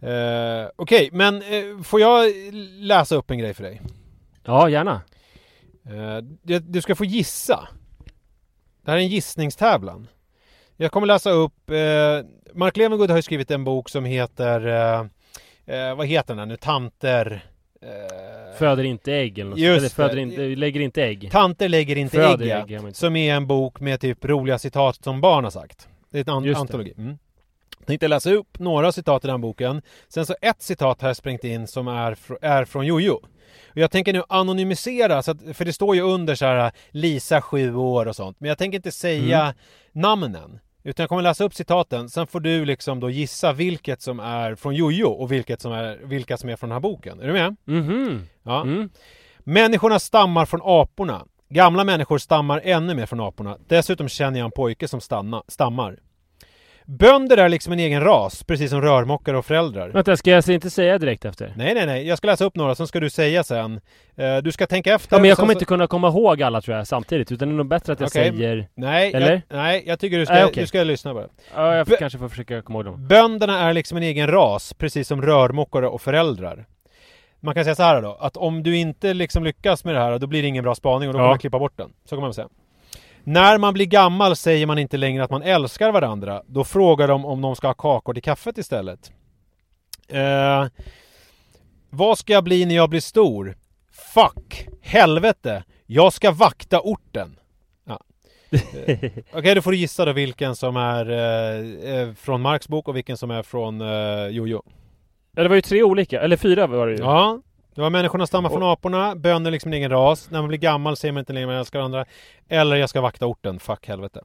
Eh, 0.00 0.68
Okej, 0.76 1.08
men 1.12 1.34
eh, 1.36 1.82
får 1.82 2.00
jag 2.00 2.32
läsa 2.80 3.16
upp 3.16 3.30
en 3.30 3.38
grej 3.38 3.54
för 3.54 3.62
dig? 3.62 3.80
Ja, 4.44 4.68
gärna. 4.68 5.00
Eh, 5.86 6.16
du- 6.42 6.58
du 6.58 6.80
ska 6.82 6.94
få 6.94 7.04
gissa. 7.04 7.68
Det 8.84 8.90
här 8.90 8.98
är 8.98 9.02
en 9.02 9.08
gissningstävlan. 9.08 10.08
Jag 10.76 10.92
kommer 10.92 11.06
läsa 11.06 11.30
upp... 11.30 11.70
Eh, 11.70 11.76
Mark 12.54 12.76
Levengood 12.76 13.10
har 13.10 13.16
ju 13.16 13.22
skrivit 13.22 13.50
en 13.50 13.64
bok 13.64 13.88
som 13.88 14.04
heter... 14.04 14.66
Eh, 14.66 15.00
eh, 15.76 15.94
vad 15.96 16.06
heter 16.06 16.28
den 16.34 16.38
här 16.38 16.46
nu? 16.46 16.56
Tanter... 16.56 17.44
Eh, 17.82 18.58
Föder 18.58 18.84
inte 18.84 19.12
ägg 19.12 19.38
eller 19.38 19.50
något 19.50 19.58
Just 19.58 19.78
Eller 19.78 19.88
föder 19.88 20.16
inte, 20.16 20.40
lägger 20.42 20.80
inte 20.80 21.02
ägg. 21.02 21.28
Tanter 21.32 21.68
lägger 21.68 21.96
inte 21.96 22.16
Föder 22.16 22.44
ägg, 22.44 22.50
ja. 22.50 22.62
ägg, 22.62 22.70
inte. 22.86 22.94
Som 22.98 23.16
är 23.16 23.34
en 23.34 23.46
bok 23.46 23.80
med 23.80 24.00
typ 24.00 24.24
roliga 24.24 24.58
citat 24.58 25.04
som 25.04 25.20
barn 25.20 25.44
har 25.44 25.50
sagt. 25.50 25.88
Det 26.10 26.18
är 26.18 26.22
en 26.22 26.36
an- 26.36 26.54
antologi. 26.54 26.94
Mm. 26.96 27.18
Tänkte 27.86 28.08
läsa 28.08 28.30
upp 28.32 28.58
några 28.58 28.92
citat 28.92 29.24
i 29.24 29.28
den 29.28 29.40
boken. 29.40 29.82
Sen 30.08 30.26
så 30.26 30.34
ett 30.42 30.62
citat 30.62 31.00
har 31.00 31.08
jag 31.08 31.16
sprängt 31.16 31.44
in 31.44 31.66
som 31.66 31.88
är, 31.88 32.14
fr- 32.14 32.38
är 32.42 32.64
från 32.64 32.86
Jojo. 32.86 33.14
Och 33.68 33.78
jag 33.78 33.90
tänker 33.90 34.12
nu 34.12 34.22
anonymisera, 34.28 35.22
så 35.22 35.30
att, 35.30 35.38
för 35.52 35.64
det 35.64 35.72
står 35.72 35.94
ju 35.94 36.00
under 36.02 36.34
så 36.34 36.44
här 36.46 36.72
Lisa 36.90 37.42
sju 37.42 37.74
år 37.74 38.06
och 38.08 38.16
sånt. 38.16 38.36
Men 38.40 38.48
jag 38.48 38.58
tänker 38.58 38.76
inte 38.78 38.92
säga 38.92 39.40
Mm. 39.42 39.54
namnen. 39.92 40.58
Utan 40.84 41.02
jag 41.02 41.08
kommer 41.08 41.22
läsa 41.22 41.44
upp 41.44 41.54
citaten, 41.54 42.08
sen 42.10 42.26
får 42.26 42.40
du 42.40 42.64
liksom 42.64 43.00
då 43.00 43.10
gissa 43.10 43.52
vilket 43.52 44.02
som 44.02 44.20
är 44.20 44.54
från 44.54 44.74
Jojo 44.74 45.06
och 45.08 45.32
vilket 45.32 45.60
som 45.60 45.72
är, 45.72 45.98
vilka 46.04 46.36
som 46.36 46.48
är 46.50 46.56
från 46.56 46.68
den 46.70 46.74
här 46.74 46.80
boken. 46.80 47.20
Är 47.20 47.26
du 47.26 47.32
med? 47.32 47.56
Mhm. 47.64 48.26
Ja. 48.42 48.62
Mm. 48.62 48.90
Människorna 49.38 49.98
stammar 49.98 50.46
från 50.46 50.60
aporna. 50.64 51.26
Gamla 51.48 51.84
människor 51.84 52.18
stammar 52.18 52.60
ännu 52.64 52.94
mer 52.94 53.06
från 53.06 53.20
aporna. 53.20 53.58
Dessutom 53.68 54.08
känner 54.08 54.38
jag 54.38 54.44
en 54.44 54.50
pojke 54.50 54.88
som 54.88 55.00
stanna, 55.00 55.42
stammar. 55.48 55.98
Bönder 56.86 57.36
är 57.36 57.48
liksom 57.48 57.72
en 57.72 57.78
egen 57.78 58.00
ras, 58.04 58.44
precis 58.44 58.70
som 58.70 58.82
rörmokare 58.82 59.36
och 59.38 59.46
föräldrar. 59.46 59.88
Vänta, 59.88 60.16
ska 60.16 60.30
jag 60.30 60.48
inte 60.48 60.70
säga 60.70 60.98
direkt 60.98 61.24
efter? 61.24 61.52
Nej, 61.56 61.74
nej, 61.74 61.86
nej. 61.86 62.06
Jag 62.08 62.18
ska 62.18 62.26
läsa 62.26 62.44
upp 62.44 62.56
några, 62.56 62.74
så 62.74 62.86
ska 62.86 63.00
du 63.00 63.10
säga 63.10 63.44
sen. 63.44 63.80
Eh, 64.16 64.36
du 64.36 64.52
ska 64.52 64.66
tänka 64.66 64.94
efter. 64.94 65.16
Ja, 65.16 65.20
men 65.20 65.28
jag 65.28 65.36
sen 65.36 65.42
kommer 65.42 65.54
så- 65.54 65.56
inte 65.58 65.64
kunna 65.64 65.86
komma 65.86 66.08
ihåg 66.08 66.42
alla 66.42 66.60
tror 66.60 66.76
jag 66.76 66.86
samtidigt, 66.86 67.32
utan 67.32 67.48
det 67.48 67.54
är 67.54 67.56
nog 67.56 67.68
bättre 67.68 67.92
att 67.92 68.00
jag 68.00 68.06
Okej. 68.06 68.32
säger... 68.36 68.68
Nej, 68.74 69.12
Eller? 69.14 69.30
jag, 69.32 69.42
nej, 69.56 69.82
jag 69.86 69.98
tycker 70.00 70.18
du 70.18 70.26
ska, 70.26 70.34
Nej, 70.34 70.44
okej. 70.44 70.62
du 70.62 70.66
ska 70.66 70.82
lyssna 70.84 71.14
bara. 71.14 71.26
Ja, 71.54 71.74
jag 71.76 71.86
Bö- 71.86 71.96
kanske 71.98 72.18
får 72.18 72.28
försöka 72.28 72.62
komma 72.62 72.78
ihåg 72.78 72.84
dem. 72.86 73.08
Bönderna 73.08 73.58
är 73.60 73.72
liksom 73.72 73.96
en 73.96 74.02
egen 74.02 74.26
ras, 74.30 74.74
precis 74.74 75.08
som 75.08 75.22
rörmokare 75.22 75.88
och 75.88 76.02
föräldrar. 76.02 76.66
Man 77.40 77.54
kan 77.54 77.64
säga 77.64 77.74
så 77.74 77.82
här 77.82 78.02
då, 78.02 78.16
att 78.20 78.36
om 78.36 78.62
du 78.62 78.76
inte 78.76 79.14
liksom 79.14 79.44
lyckas 79.44 79.84
med 79.84 79.94
det 79.94 80.00
här, 80.00 80.18
då 80.18 80.26
blir 80.26 80.42
det 80.42 80.48
ingen 80.48 80.64
bra 80.64 80.74
spaning 80.74 81.08
och 81.08 81.12
då 81.12 81.18
Ja. 81.18 81.22
kommer 81.22 81.28
man 81.32 81.38
klippa 81.38 81.58
bort 81.58 81.76
den. 81.76 81.90
Så 82.04 82.08
kan 82.16 82.20
man 82.20 82.28
väl 82.28 82.34
säga. 82.34 82.48
När 83.24 83.58
man 83.58 83.74
blir 83.74 83.86
gammal 83.86 84.36
säger 84.36 84.66
man 84.66 84.78
inte 84.78 84.96
längre 84.96 85.24
att 85.24 85.30
man 85.30 85.42
älskar 85.42 85.92
varandra. 85.92 86.42
Då 86.46 86.64
frågar 86.64 87.08
de 87.08 87.24
om 87.24 87.40
de 87.40 87.56
ska 87.56 87.66
ha 87.66 87.74
kakor 87.74 88.14
till 88.14 88.22
kaffet 88.22 88.58
istället. 88.58 89.12
Eh, 90.08 90.66
vad 91.90 92.18
ska 92.18 92.32
jag 92.32 92.44
bli 92.44 92.64
när 92.64 92.74
jag 92.74 92.90
blir 92.90 93.00
stor? 93.00 93.56
Fuck! 94.14 94.68
Helvete! 94.80 95.64
Jag 95.86 96.12
ska 96.12 96.30
vakta 96.30 96.80
orten. 96.80 97.38
Ja. 97.84 98.00
Eh, 98.50 99.10
Okej, 99.32 99.54
då 99.54 99.62
får 99.62 99.70
du 99.70 99.76
gissa 99.76 100.04
då 100.04 100.12
vilken 100.12 100.56
som 100.56 100.76
är 100.76 101.10
eh, 101.10 101.94
eh, 101.94 102.14
från 102.14 102.40
Marks 102.42 102.68
bok 102.68 102.88
och 102.88 102.96
vilken 102.96 103.16
som 103.16 103.30
är 103.30 103.42
från 103.42 103.80
eh, 103.80 104.26
Jojo. 104.26 104.62
Ja, 105.36 105.42
det 105.42 105.48
var 105.48 105.56
ju 105.56 105.62
tre 105.62 105.82
olika, 105.82 106.20
eller 106.20 106.36
fyra 106.36 106.66
var 106.66 106.86
det 106.86 106.92
ju. 106.92 106.98
Ja, 106.98 107.40
det 107.74 107.80
var 107.80 107.90
människorna 107.90 108.26
stammar 108.26 108.50
från 108.50 108.62
aporna, 108.62 109.14
bönder 109.16 109.50
liksom 109.50 109.68
en 109.72 109.74
egen 109.78 109.90
ras. 109.90 110.30
När 110.30 110.38
man 110.40 110.48
blir 110.48 110.58
gammal 110.58 110.96
säger 110.96 111.12
man 111.12 111.18
inte 111.20 111.32
längre 111.32 111.46
man 111.46 111.56
älskar 111.56 111.78
varandra. 111.78 112.04
Eller 112.48 112.76
jag 112.76 112.88
ska 112.90 113.00
vakta 113.00 113.26
orten, 113.26 113.58
fuck 113.58 113.88
helvete. 113.88 114.20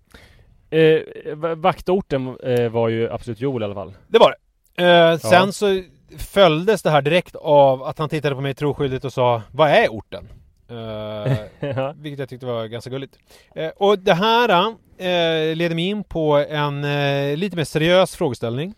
Eh, 0.69 0.99
va- 1.35 1.55
vaktorten 1.55 2.37
eh, 2.43 2.69
var 2.69 2.89
ju 2.89 3.09
absolut 3.11 3.41
Joel 3.41 3.61
i 3.61 3.65
alla 3.65 3.73
fall. 3.75 3.93
Det 4.07 4.19
var 4.19 4.33
det. 4.75 4.83
Eh, 4.85 5.17
sen 5.17 5.53
så 5.53 5.81
följdes 6.17 6.83
det 6.83 6.89
här 6.89 7.01
direkt 7.01 7.35
av 7.35 7.83
att 7.83 7.97
han 7.97 8.09
tittade 8.09 8.35
på 8.35 8.41
mig 8.41 8.53
troskyldigt 8.53 9.05
och 9.05 9.13
sa 9.13 9.41
Vad 9.51 9.69
är 9.69 9.87
orten? 9.87 10.27
Eh, 10.69 11.33
Ja. 11.75 11.93
vilket 11.97 12.19
jag 12.19 12.29
tyckte 12.29 12.45
var 12.45 12.65
ganska 12.65 12.89
gulligt. 12.89 13.17
Eh, 13.55 13.69
och 13.77 13.99
det 13.99 14.13
här 14.13 14.49
eh, 14.97 15.55
leder 15.55 15.75
mig 15.75 15.85
in 15.87 16.03
på 16.03 16.45
en 16.49 16.83
eh, 16.83 17.37
lite 17.37 17.55
mer 17.57 17.63
seriös 17.63 18.15
frågeställning. 18.15 18.73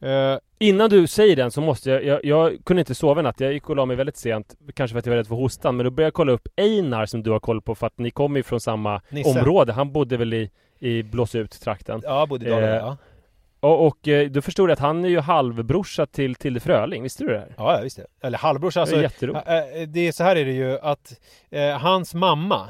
Eh, 0.00 0.38
Innan 0.60 0.90
du 0.90 1.06
säger 1.06 1.36
den 1.36 1.50
så 1.50 1.60
måste 1.60 1.90
jag, 1.90 2.04
jag, 2.04 2.24
jag 2.24 2.64
kunde 2.64 2.80
inte 2.80 2.94
sova 2.94 3.20
en 3.20 3.24
natt, 3.24 3.40
jag 3.40 3.52
gick 3.52 3.70
och 3.70 3.76
la 3.76 3.86
mig 3.86 3.96
väldigt 3.96 4.16
sent, 4.16 4.54
kanske 4.74 4.92
för 4.94 4.98
att 4.98 5.06
jag 5.06 5.10
var 5.10 5.16
rädd 5.16 5.26
för 5.26 5.34
hostan, 5.34 5.76
men 5.76 5.84
då 5.84 5.90
började 5.90 6.06
jag 6.06 6.14
kolla 6.14 6.32
upp 6.32 6.48
Einar 6.56 7.06
som 7.06 7.22
du 7.22 7.30
har 7.30 7.40
koll 7.40 7.62
på 7.62 7.74
för 7.74 7.86
att 7.86 7.98
ni 7.98 8.10
kommer 8.10 8.36
ju 8.38 8.42
från 8.42 8.60
samma 8.60 9.00
Nisse. 9.08 9.30
område, 9.40 9.72
han 9.72 9.92
bodde 9.92 10.16
väl 10.16 10.34
i, 10.34 10.50
i 10.78 11.02
Blåsut-trakten. 11.02 12.00
ja, 12.04 12.26
bodde 12.26 12.46
i 12.46 12.50
Dalarna. 12.50 12.66
Eh, 12.68 12.76
ja. 12.76 12.96
Och, 13.60 13.86
och 13.86 14.08
eh, 14.08 14.28
då 14.30 14.42
förstod 14.42 14.70
jag 14.70 14.72
att 14.72 14.78
han 14.80 15.04
är 15.04 15.08
ju 15.08 15.20
halvbrorsa 15.20 16.06
till 16.06 16.34
Tilde 16.34 16.60
Fröling, 16.60 17.02
visste 17.02 17.24
du 17.24 17.28
det 17.32 17.38
här? 17.38 17.54
Ja, 17.56 17.76
jag 17.76 17.82
visste. 17.82 18.06
Eller 18.22 18.38
halvbrorsa. 18.38 18.80
det 18.80 18.80
är 18.80 18.82
Alltså, 18.82 19.02
jätteroligt. 19.02 19.46
det 19.94 20.08
är 20.08 20.12
så 20.12 20.24
här 20.24 20.36
är 20.36 20.44
det 20.44 20.52
ju 20.52 20.78
att 20.78 21.20
eh, 21.50 21.78
hans 21.78 22.14
mamma 22.14 22.68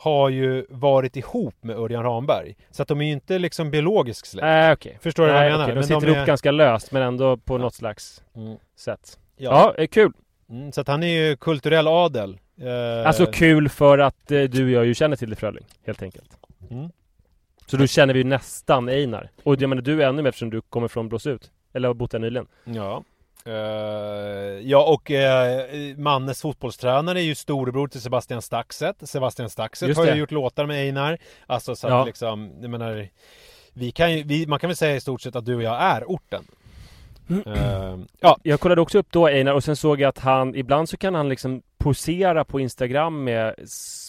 har 0.00 0.28
ju 0.28 0.66
varit 0.68 1.16
ihop 1.16 1.54
med 1.60 1.76
Örjan 1.78 2.02
Ramberg. 2.04 2.56
Så 2.70 2.82
att 2.82 2.88
de 2.88 3.00
är 3.00 3.04
ju 3.04 3.12
inte 3.12 3.38
liksom 3.38 3.70
biologisk 3.70 4.26
släkt. 4.26 4.42
Nej 4.44 4.72
okej. 4.72 4.98
Förstår 5.02 5.26
du 5.26 5.32
vad 5.32 5.44
jag 5.44 5.50
menar? 5.52 5.64
okej, 5.64 5.74
De 5.74 5.78
Men 5.78 5.84
sitter 6.00 6.14
de 6.14 6.20
är- 6.20 6.26
ganska 6.26 6.50
löst 6.50 6.92
men 6.92 7.02
ändå 7.02 7.36
på 7.36 7.58
något 7.58 7.74
slags 7.74 8.22
Mm. 8.36 8.56
sätt. 8.76 9.18
Ja. 9.36 9.50
Ja, 9.76 9.82
eh, 9.82 9.86
kul. 9.86 10.12
Mm, 10.50 10.72
så 10.72 10.80
att 10.80 10.88
han 10.88 11.02
är 11.02 11.06
ju 11.28 11.36
kulturell 11.36 11.86
adel. 11.88 12.38
Eh, 12.60 13.06
Alltså 13.06 13.26
kul 13.26 13.68
för 13.68 13.98
att 13.98 14.30
eh, 14.30 14.42
du 14.42 14.64
och 14.64 14.70
jag 14.70 14.86
ju 14.86 14.94
känner 14.94 15.16
Tilde 15.16 15.36
Fröling, 15.36 15.64
helt 15.86 16.02
enkelt. 16.02 16.30
Mm. 16.70 16.88
Så 17.66 17.76
då 17.76 17.86
känner 17.86 18.14
vi 18.14 18.20
ju 18.20 18.24
nästan 18.24 18.88
Einar. 18.88 19.30
Och 19.42 19.56
jag 19.62 19.68
menar 19.68 19.82
du 19.82 20.02
ännu 20.04 20.22
mer 20.22 20.28
eftersom 20.28 20.50
du 20.50 20.60
kommer 20.60 20.88
från 20.88 21.08
Blåsut. 21.08 21.50
Eller 21.72 21.88
har 21.88 21.94
bott 21.94 22.10
där 22.10 22.18
nyligen. 22.18 22.46
Ja. 22.64 23.04
Eh, 23.46 23.52
ja 24.62 24.84
och 24.92 25.10
uh, 25.10 25.98
Mannes 25.98 26.42
fotbollstränare 26.42 27.20
är 27.20 27.24
ju 27.24 27.34
storebror 27.34 27.88
till 27.88 28.00
Sebastian 28.00 28.42
Staxet. 28.42 28.96
Sebastian 29.08 29.50
Staxet 29.50 29.96
har 29.96 30.06
ju 30.06 30.14
gjort 30.14 30.30
låtar 30.30 30.66
med 30.66 30.76
Einar. 30.76 31.18
Alltså 31.46 31.76
så 31.76 31.86
att 31.86 31.92
Ja. 31.92 32.04
liksom, 32.04 32.50
jag 32.60 32.70
menar 32.70 33.08
vi 33.72 33.90
kan 33.90 34.12
ju, 34.16 34.22
vi, 34.22 34.46
man 34.46 34.58
kan 34.58 34.68
väl 34.68 34.76
säga 34.76 34.96
i 34.96 35.00
stort 35.00 35.20
sett 35.20 35.36
att 35.36 35.44
du 35.44 35.54
och 35.56 35.62
jag 35.62 35.82
är 35.82 36.04
orten. 36.06 36.44
Eh, 37.46 37.98
ja, 38.20 38.36
Jag 38.42 38.60
kollade 38.60 38.80
också 38.80 38.98
upp 38.98 39.06
då 39.10 39.26
Einar 39.26 39.52
och 39.52 39.64
sen 39.64 39.76
såg 39.76 40.00
jag 40.00 40.08
att 40.08 40.18
han 40.18 40.54
ibland 40.54 40.88
så 40.88 40.96
kan 40.96 41.14
han 41.14 41.28
liksom 41.28 41.62
posera 41.78 42.44
på 42.44 42.60
Instagram 42.60 43.24
med 43.24 43.54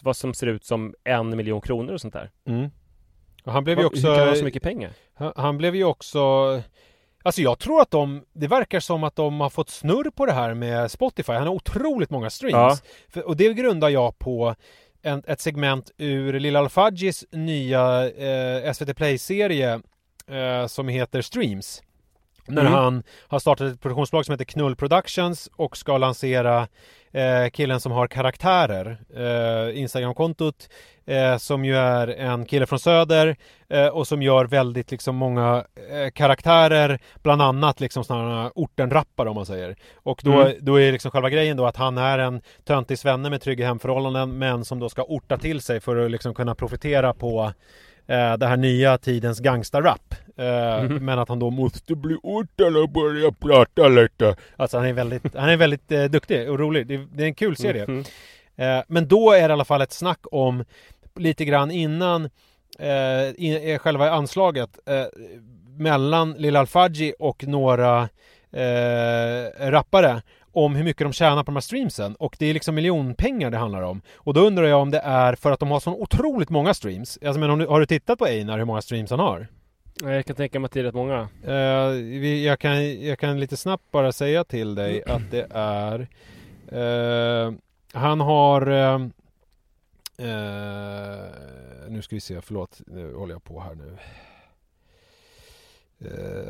vad 0.04 0.16
som 0.16 0.34
ser 0.34 0.48
ut 0.48 0.66
som 0.66 0.94
en 1.04 1.38
miljon 1.38 1.62
kronor 1.62 1.94
och 1.94 2.02
sånt 2.02 2.14
där. 2.14 2.30
mm. 2.48 2.70
och 3.46 3.52
han 3.52 3.64
blev 3.64 3.80
ju 3.80 3.86
också 3.86 4.08
Hur 4.08 4.16
kan 4.16 4.20
han 4.20 4.28
ha 4.30 4.36
så 4.36 4.44
mycket 4.44 4.64
pengar? 4.64 4.92
Han- 5.14 5.34
Han 5.36 5.58
blev 5.58 5.76
ju 5.76 5.84
också 5.84 6.20
Alltså 7.24 7.42
jag 7.42 7.60
tror 7.60 7.82
att 7.82 7.92
de 7.92 8.24
Det 8.34 8.48
verkar 8.48 8.80
som 8.80 9.04
att 9.04 9.16
de 9.16 9.40
har 9.42 9.50
fått 9.50 9.70
snurr 9.70 10.10
på 10.10 10.26
det 10.26 10.32
här 10.34 10.54
med 10.54 10.92
Spotify. 10.92 11.34
Han 11.34 11.48
har 11.48 11.54
otroligt 11.54 12.10
många 12.10 12.30
streams. 12.30 12.84
För, 13.10 13.28
Och 13.28 13.38
det 13.38 13.54
grundar 13.54 13.90
jag 13.90 14.20
på 14.20 14.56
en, 15.02 15.24
ett 15.28 15.42
segment 15.42 15.92
ur 15.98 16.40
Lilla 16.40 16.60
Alfadjis 16.60 17.26
nya 17.32 18.10
eh, 18.10 18.74
SVT 18.74 18.96
Play-serie 18.98 19.82
eh, 20.28 20.68
Som 20.68 20.88
heter 20.88 21.22
Streams. 21.22 21.82
När 22.48 22.62
Mm. 22.62 22.74
han 22.74 23.04
har 23.28 23.40
startat 23.40 23.74
ett 23.74 23.82
produktionsbolag 23.82 24.26
som 24.26 24.34
heter 24.34 24.46
Knull 24.46 24.76
Productions 24.76 25.50
och 25.56 25.78
ska 25.78 25.98
lansera 25.98 26.68
eh, 27.12 27.50
killen 27.50 27.80
som 27.80 27.92
har 27.92 28.08
karaktärer 28.08 28.98
eh, 29.16 29.80
Instagramkontot 29.80 30.70
eh, 31.06 31.38
som 31.38 31.66
ju 31.66 31.76
är 31.76 32.08
en 32.08 32.46
kille 32.46 32.66
från 32.66 32.80
Söder 32.80 33.36
eh, 33.70 33.88
och 33.88 34.08
som 34.08 34.22
gör 34.22 34.46
väldigt 34.46 34.92
liksom 34.92 35.16
många 35.16 35.66
eh, 35.92 36.10
karaktärer 36.12 37.00
bland 37.24 37.42
annat 37.42 37.80
liksom 37.80 38.04
sådana 38.04 38.52
ortenrappare 38.56 39.30
om 39.30 39.36
man 39.36 39.46
säger 39.46 39.76
och 39.96 40.22
då, 40.24 40.32
Mm. 40.42 40.54
då 40.62 40.76
är 40.82 40.92
liksom 40.92 41.12
själva 41.12 41.30
grejen 41.30 41.58
då 41.58 41.66
att 41.66 41.78
han 41.78 41.98
är 41.98 42.20
en 42.20 42.42
töntig 42.64 43.00
svenne 43.00 43.30
med 43.30 43.42
trygga 43.42 43.66
hemförhållanden 43.68 44.38
men 44.38 44.66
som 44.66 44.80
då 44.80 44.90
ska 44.90 45.04
orta 45.04 45.38
till 45.38 45.62
sig 45.62 45.80
för 45.80 45.98
att 46.06 46.12
liksom 46.12 46.34
kunna 46.34 46.56
profitera 46.56 47.14
på 47.14 47.52
eh, 48.08 48.38
det 48.38 48.48
här 48.48 48.58
nya 48.58 48.98
tidens 48.98 49.40
gangsterrap. 49.40 50.16
Eh, 50.38 50.84
Mhm. 50.84 51.06
Men 51.06 51.20
att 51.20 51.30
han 51.30 51.40
då 51.40 51.50
måste 51.50 51.96
bli 51.96 52.18
orten 52.24 52.76
och 52.76 52.90
börja 52.90 53.32
prata 53.32 53.88
lite. 53.88 54.36
Alltså 54.56 54.78
han 54.78 54.86
är 54.88 54.94
väldigt, 54.94 55.36
han 55.36 55.50
är 55.50 55.58
väldigt 55.58 55.92
eh, 55.92 56.04
duktig 56.04 56.50
och 56.50 56.60
rolig. 56.60 56.88
Det, 56.88 56.98
det 57.14 57.24
är 57.24 57.28
en 57.28 57.34
kul 57.36 57.56
serie. 57.56 57.86
Mhm. 57.88 58.04
Eh, 58.56 58.84
men 58.88 59.08
då 59.08 59.32
är 59.32 59.42
det 59.42 59.52
i 59.52 59.54
alla 59.54 59.66
fall 59.66 59.82
ett 59.82 59.92
snack 59.94 60.20
om 60.32 60.66
lite 61.16 61.46
grann 61.46 61.72
innan 61.72 62.26
eh, 62.80 63.30
in, 63.36 63.70
eh, 63.70 63.78
själva 63.80 64.10
anslaget 64.12 64.70
eh, 64.86 65.04
mellan 65.78 66.32
Lil 66.34 66.56
Alfadji 66.56 67.14
och 67.20 67.44
några 67.48 68.10
rappare 69.60 70.22
om 70.52 70.76
hur 70.76 70.84
mycket 70.84 71.06
de 71.06 71.14
tjänar 71.14 71.44
på 71.44 71.52
de 71.52 71.56
här 71.56 71.62
streamsen 71.62 72.16
och 72.16 72.36
det 72.40 72.46
är 72.46 72.54
liksom 72.54 72.76
miljonpengar 72.76 73.52
det 73.52 73.58
handlar 73.58 73.82
om. 73.82 74.02
Och 74.16 74.34
då 74.34 74.42
undrar 74.42 74.64
jag 74.64 74.82
om 74.82 74.92
det 74.92 75.00
är 75.00 75.36
för 75.36 75.52
att 75.52 75.60
de 75.60 75.72
har 75.72 75.80
så 75.80 75.92
otroligt 75.92 76.50
många 76.50 76.74
streams. 76.74 77.20
Alltså, 77.26 77.40
men 77.40 77.60
du, 77.60 77.68
har 77.68 77.80
du 77.80 77.86
tittat 77.86 78.20
på 78.20 78.26
Einar 78.26 78.58
hur 78.58 78.66
många 78.66 78.82
streams 78.82 79.10
han 79.10 79.20
har? 79.20 79.48
Jag 80.04 80.26
kan 80.26 80.36
tänka 80.36 80.60
mig 80.60 80.66
att 80.66 80.72
det 80.72 80.80
är 80.80 80.84
rätt 80.84 80.96
många. 80.96 81.20
Eh, 81.44 81.90
vi, 81.92 82.46
jag, 82.46 82.60
kan, 82.60 83.02
jag 83.02 83.20
kan 83.20 83.40
lite 83.40 83.58
snabbt 83.58 83.92
bara 83.92 84.12
säga 84.12 84.44
till 84.44 84.76
dig 84.76 85.04
att 85.08 85.32
det 85.32 85.48
är 85.52 86.08
eh, 86.68 87.54
Han 87.94 88.20
har 88.20 88.68
eh, 88.68 89.00
Nu 91.88 92.02
ska 92.02 92.16
vi 92.16 92.20
se, 92.20 92.42
förlåt 92.42 92.82
Nu 92.88 93.14
håller 93.14 93.34
jag 93.34 93.44
på 93.44 93.60
här 93.60 93.76
nu 93.76 93.98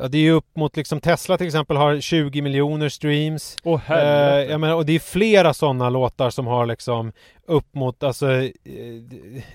ja, 0.00 0.08
Det 0.08 0.18
är 0.18 0.22
ju 0.22 0.30
upp 0.32 0.56
mot 0.56 0.76
liksom 0.76 1.00
Tesla 1.00 1.38
till 1.38 1.46
exempel 1.46 1.76
har 1.76 2.00
20 2.00 2.42
miljoner 2.42 2.88
streams 2.88 3.56
Åh 3.62 3.80
Eh, 3.90 3.96
helvete. 3.96 4.52
jag 4.52 4.60
menar, 4.60 4.74
och 4.74 4.86
det 4.86 4.92
är 4.92 4.98
flera 4.98 5.54
sådana 5.54 5.90
låtar 5.90 6.30
som 6.30 6.46
har 6.46 6.66
liksom 6.66 7.12
upp 7.46 7.74
mot, 7.74 8.02
alltså, 8.02 8.32
eh, 8.32 8.50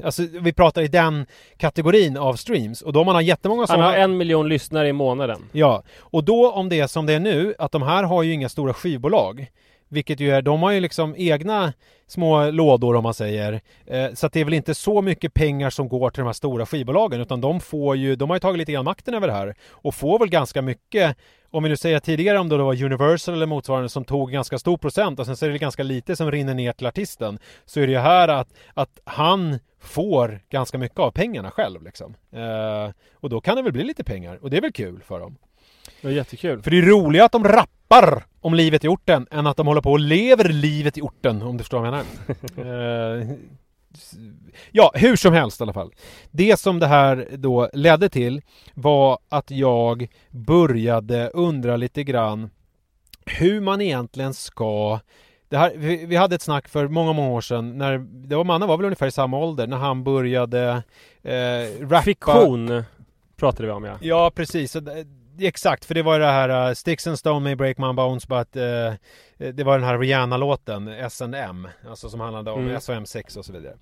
alltså 0.03 0.23
vi 0.41 0.53
pratar 0.53 0.81
i 0.81 0.87
den 0.87 1.25
kategorin 1.57 2.17
av 2.17 2.33
streams 2.33 2.81
och 2.81 2.93
då 2.93 3.03
man 3.03 3.15
har 3.15 3.21
jättemånga 3.21 3.61
Han 3.61 3.67
sådana 3.67 3.85
har 3.85 3.93
en 3.97 4.17
miljon 4.17 4.49
lyssnare 4.49 4.87
i 4.87 4.93
månaden. 4.93 5.43
Ja, 5.51 5.83
och 5.99 6.23
då 6.23 6.51
om 6.51 6.69
det 6.69 6.79
är 6.79 6.87
som 6.87 7.05
det 7.05 7.13
är 7.13 7.19
nu, 7.19 7.53
att 7.59 7.71
de 7.71 7.81
här 7.81 8.03
har 8.03 8.23
ju 8.23 8.33
inga 8.33 8.49
stora 8.49 8.73
skivbolag. 8.73 9.47
Vilket 9.89 10.19
ju 10.19 10.31
är, 10.31 10.41
de 10.41 10.61
har 10.61 10.71
ju 10.71 10.79
liksom 10.79 11.15
egna 11.17 11.73
små 12.07 12.51
lådor 12.51 12.95
om 12.95 13.03
man 13.03 13.13
säger. 13.13 13.61
Eh, 13.85 14.13
så 14.13 14.27
att 14.27 14.33
det 14.33 14.39
är 14.39 14.45
väl 14.45 14.53
inte 14.53 14.75
så 14.75 15.01
mycket 15.01 15.33
pengar 15.33 15.69
som 15.69 15.89
går 15.89 16.09
till 16.09 16.21
de 16.21 16.25
här 16.25 16.33
stora 16.33 16.65
skivbolagen 16.65 17.21
utan 17.21 17.41
de 17.41 17.59
får 17.59 17.95
ju, 17.95 18.15
de 18.15 18.29
har 18.29 18.35
ju 18.35 18.39
tagit 18.39 18.57
lite 18.57 18.71
grann 18.71 18.85
makten 18.85 19.13
över 19.13 19.27
det 19.27 19.33
här. 19.33 19.55
Och 19.71 19.95
får 19.95 20.19
väl 20.19 20.29
ganska 20.29 20.61
mycket, 20.61 21.17
om 21.51 21.63
vi 21.63 21.69
nu 21.69 21.77
säger 21.77 21.99
tidigare 21.99 22.39
om 22.39 22.49
det 22.49 22.57
var 22.57 22.83
Universal 22.83 23.35
eller 23.35 23.45
motsvarande 23.45 23.89
som 23.89 24.05
tog 24.05 24.31
ganska 24.31 24.59
stor 24.59 24.77
procent 24.77 25.19
och 25.19 25.25
sen 25.25 25.37
så 25.37 25.45
är 25.45 25.49
det 25.49 25.57
ganska 25.57 25.83
lite 25.83 26.15
som 26.15 26.31
rinner 26.31 26.53
ner 26.53 26.73
till 26.73 26.87
artisten. 26.87 27.39
Så 27.65 27.79
är 27.79 27.87
det 27.87 27.93
ju 27.93 27.99
här 27.99 28.27
att, 28.27 28.53
att 28.73 28.99
han 29.03 29.59
får 29.79 30.39
ganska 30.49 30.77
mycket 30.77 30.99
av 30.99 31.11
pengarna 31.11 31.51
själv 31.51 31.83
liksom. 31.83 32.15
Eh, 32.31 32.93
och 33.13 33.29
då 33.29 33.41
kan 33.41 33.55
det 33.55 33.61
väl 33.61 33.73
bli 33.73 33.83
lite 33.83 34.03
pengar 34.03 34.39
och 34.41 34.49
det 34.49 34.57
är 34.57 34.61
väl 34.61 34.71
kul 34.71 35.01
för 35.03 35.19
dem. 35.19 35.37
Det 36.01 36.07
var 36.07 36.13
jättekul. 36.13 36.61
För 36.61 36.71
det 36.71 36.77
är 36.77 36.81
roligare 36.81 37.25
att 37.25 37.31
de 37.31 37.43
rappar 37.43 38.25
om 38.47 38.53
livet 38.53 38.83
i 38.83 38.87
orten 38.87 39.27
än 39.31 39.47
att 39.47 39.57
de 39.57 39.67
håller 39.67 39.81
på 39.81 39.91
och 39.91 39.99
lever 39.99 40.49
livet 40.49 40.97
i 40.97 41.01
orten 41.01 41.41
om 41.41 41.57
du 41.57 41.63
förstår 41.63 41.79
vad 41.79 41.87
jag 41.87 41.91
menar. 41.91 42.05
Eh, 43.21 43.27
Ja, 44.71 44.91
hur 44.95 45.15
som 45.15 45.33
helst 45.33 45.59
i 45.61 45.63
alla 45.63 45.73
fall. 45.73 45.91
Det 46.31 46.59
som 46.59 46.79
det 46.79 46.87
här 46.87 47.27
då 47.37 47.69
ledde 47.73 48.09
till 48.09 48.41
var 48.73 49.19
att 49.29 49.51
jag 49.51 50.07
började 50.29 51.29
undra 51.29 51.77
lite 51.77 52.03
grann 52.03 52.49
hur 53.25 53.61
man 53.61 53.81
egentligen 53.81 54.33
ska 54.33 54.99
det 55.49 55.57
här, 55.57 55.73
vi, 55.75 56.05
vi 56.05 56.15
hade 56.15 56.35
ett 56.35 56.41
snack 56.41 56.67
för 56.67 56.87
många, 56.87 57.13
många 57.13 57.29
år 57.29 57.41
sedan 57.41 57.77
när 57.77 57.97
det 57.97 58.35
var 58.35 58.43
mannen 58.43 58.67
var 58.67 58.77
väl 58.77 58.85
ungefär 58.85 59.07
i 59.07 59.11
samma 59.11 59.37
ålder 59.37 59.67
när 59.67 59.77
han 59.77 60.03
började 60.03 60.83
eh, 61.23 61.81
rappa 61.81 62.01
Fiktion 62.01 62.83
pratade 63.35 63.67
vi 63.67 63.73
om 63.73 63.83
ja. 63.83 63.97
Ja 64.01 64.31
precis, 64.35 64.75
exakt 65.39 65.85
för 65.85 65.93
det 65.93 66.01
var 66.01 66.19
det 66.19 66.25
här 66.25 66.69
uh, 66.69 66.73
Sticks 66.73 67.07
and 67.07 67.19
Stone 67.19 67.39
may 67.39 67.55
break 67.55 67.77
my 67.77 67.93
bones 67.93 68.27
but 68.27 68.55
eh, 68.55 68.93
Det 69.53 69.63
var 69.63 69.77
den 69.79 69.87
här 69.87 69.99
Rihanna-låten 69.99 70.87
S&M 70.87 71.67
Alltså 71.89 72.09
som 72.09 72.19
handlade 72.19 72.51
om 72.51 72.59
Mm. 72.67 72.75
SOM6 72.77 73.37
och 73.37 73.45
så 73.45 73.53
vidare 73.53 73.73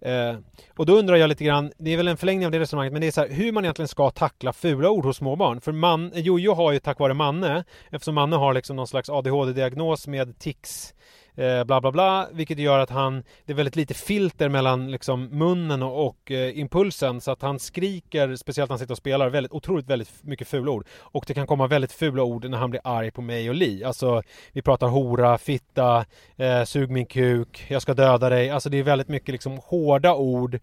eh, 0.00 0.38
Och 0.76 0.86
då 0.86 0.98
undrar 0.98 1.16
jag 1.16 1.28
lite 1.28 1.44
grann 1.44 1.72
Det 1.78 1.92
är 1.92 1.96
väl 1.96 2.08
en 2.08 2.16
förlängning 2.16 2.46
av 2.46 2.52
det 2.52 2.58
resonemanget 2.58 2.92
Men 2.92 3.00
det 3.00 3.06
är 3.06 3.10
så 3.12 3.20
här 3.20 3.28
hur 3.28 3.52
man 3.52 3.64
egentligen 3.64 3.88
ska 3.88 4.10
tackla 4.10 4.52
fula 4.52 4.90
ord 4.90 5.04
hos 5.04 5.16
små 5.16 5.36
barn 5.36 5.60
För 5.60 5.72
man, 5.72 6.10
Jojo 6.14 6.54
har 6.54 6.72
ju 6.72 6.78
tack 6.78 6.98
vare 6.98 7.14
Manne 7.14 7.64
Eftersom 7.90 8.14
Manne 8.14 8.36
har 8.36 8.54
liksom 8.54 8.76
någon 8.76 8.86
slags 8.86 9.10
ADHD-diagnos 9.10 10.06
med 10.08 10.38
tics 10.38 10.94
eh, 11.40 11.64
bla 11.64 11.80
bla 11.80 11.92
bla 11.92 12.28
vilket 12.32 12.58
gör 12.58 12.78
att 12.78 12.90
han 12.90 13.22
det 13.46 13.52
är 13.52 13.56
väldigt 13.56 13.76
lite 13.76 13.94
filter 13.94 14.48
mellan 14.48 14.90
liksom 14.90 15.24
munnen 15.24 15.82
och, 15.82 16.06
och 16.06 16.30
eh, 16.30 16.58
impulsen. 16.58 17.20
Så 17.20 17.30
att 17.30 17.42
han 17.42 17.58
skriker 17.58 18.36
speciellt 18.36 18.68
när 18.68 18.72
han 18.72 18.78
sitter 18.78 18.94
och 18.94 18.98
spelar 18.98 19.28
väldigt 19.28 19.52
otroligt 19.52 19.86
väldigt 19.86 20.10
mycket 20.22 20.48
fula 20.48 20.70
ord. 20.70 20.86
Och 20.98 21.24
det 21.26 21.34
kan 21.34 21.46
komma 21.46 21.66
väldigt 21.66 21.92
fula 21.92 22.22
ord 22.22 22.50
när 22.50 22.58
han 22.58 22.70
blir 22.70 22.80
arg 22.84 23.10
på 23.10 23.22
mig 23.22 23.48
och 23.48 23.54
Li. 23.54 23.84
Alltså 23.84 24.22
vi 24.52 24.62
pratar 24.62 24.88
hora, 24.88 25.38
fitta, 25.38 26.04
eh, 26.36 26.64
sug 26.64 26.90
min 26.90 27.06
kuk, 27.06 27.66
jag 27.68 27.82
ska 27.82 27.94
döda 27.94 28.28
dig. 28.28 28.50
Alltså 28.50 28.68
det 28.68 28.78
är 28.78 28.82
väldigt 28.82 29.08
mycket 29.08 29.32
liksom 29.32 29.60
hårda 29.64 30.14
ord. 30.14 30.58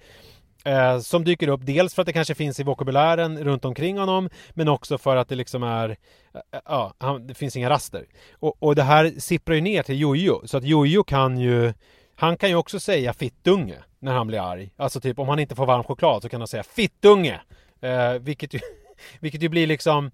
Eh, 0.67 0.99
som 0.99 1.23
dyker 1.23 1.47
upp 1.47 1.61
dels 1.63 1.93
för 1.93 2.01
att 2.01 2.05
det 2.05 2.13
kanske 2.13 2.35
finns 2.35 2.59
i 2.59 2.63
vokabulären 2.63 3.43
runt 3.43 3.65
omkring 3.65 3.97
honom 3.97 4.29
men 4.49 4.67
också 4.67 4.97
för 4.97 5.15
att 5.15 5.29
det 5.29 5.35
liksom 5.35 5.63
är 5.63 5.89
eh, 6.33 6.59
Ja, 6.65 6.93
han, 6.97 7.27
det 7.27 7.33
finns 7.33 7.55
inga 7.55 7.69
raster. 7.69 8.05
Och, 8.31 8.63
och 8.63 8.75
det 8.75 8.83
här 8.83 9.13
sipprar 9.19 9.55
ju 9.55 9.61
ner 9.61 9.83
till 9.83 9.99
Jojo 9.99 10.41
så 10.45 10.57
att 10.57 10.63
Jojo 10.63 11.03
kan 11.03 11.37
ju 11.37 11.73
Han 12.15 12.37
kan 12.37 12.49
ju 12.49 12.55
också 12.55 12.79
säga 12.79 13.13
fittunge 13.13 13.75
när 13.99 14.13
han 14.13 14.27
blir 14.27 14.51
arg. 14.51 14.73
Alltså 14.77 15.01
typ 15.01 15.19
om 15.19 15.29
han 15.29 15.39
inte 15.39 15.55
får 15.55 15.65
varm 15.65 15.83
choklad 15.83 16.21
så 16.21 16.29
kan 16.29 16.41
han 16.41 16.47
säga 16.47 16.63
fittunge. 16.63 17.41
Eh, 17.81 18.13
vilket 18.13 18.53
ju 18.53 18.59
Vilket 19.19 19.43
ju 19.43 19.49
blir 19.49 19.67
liksom 19.67 20.11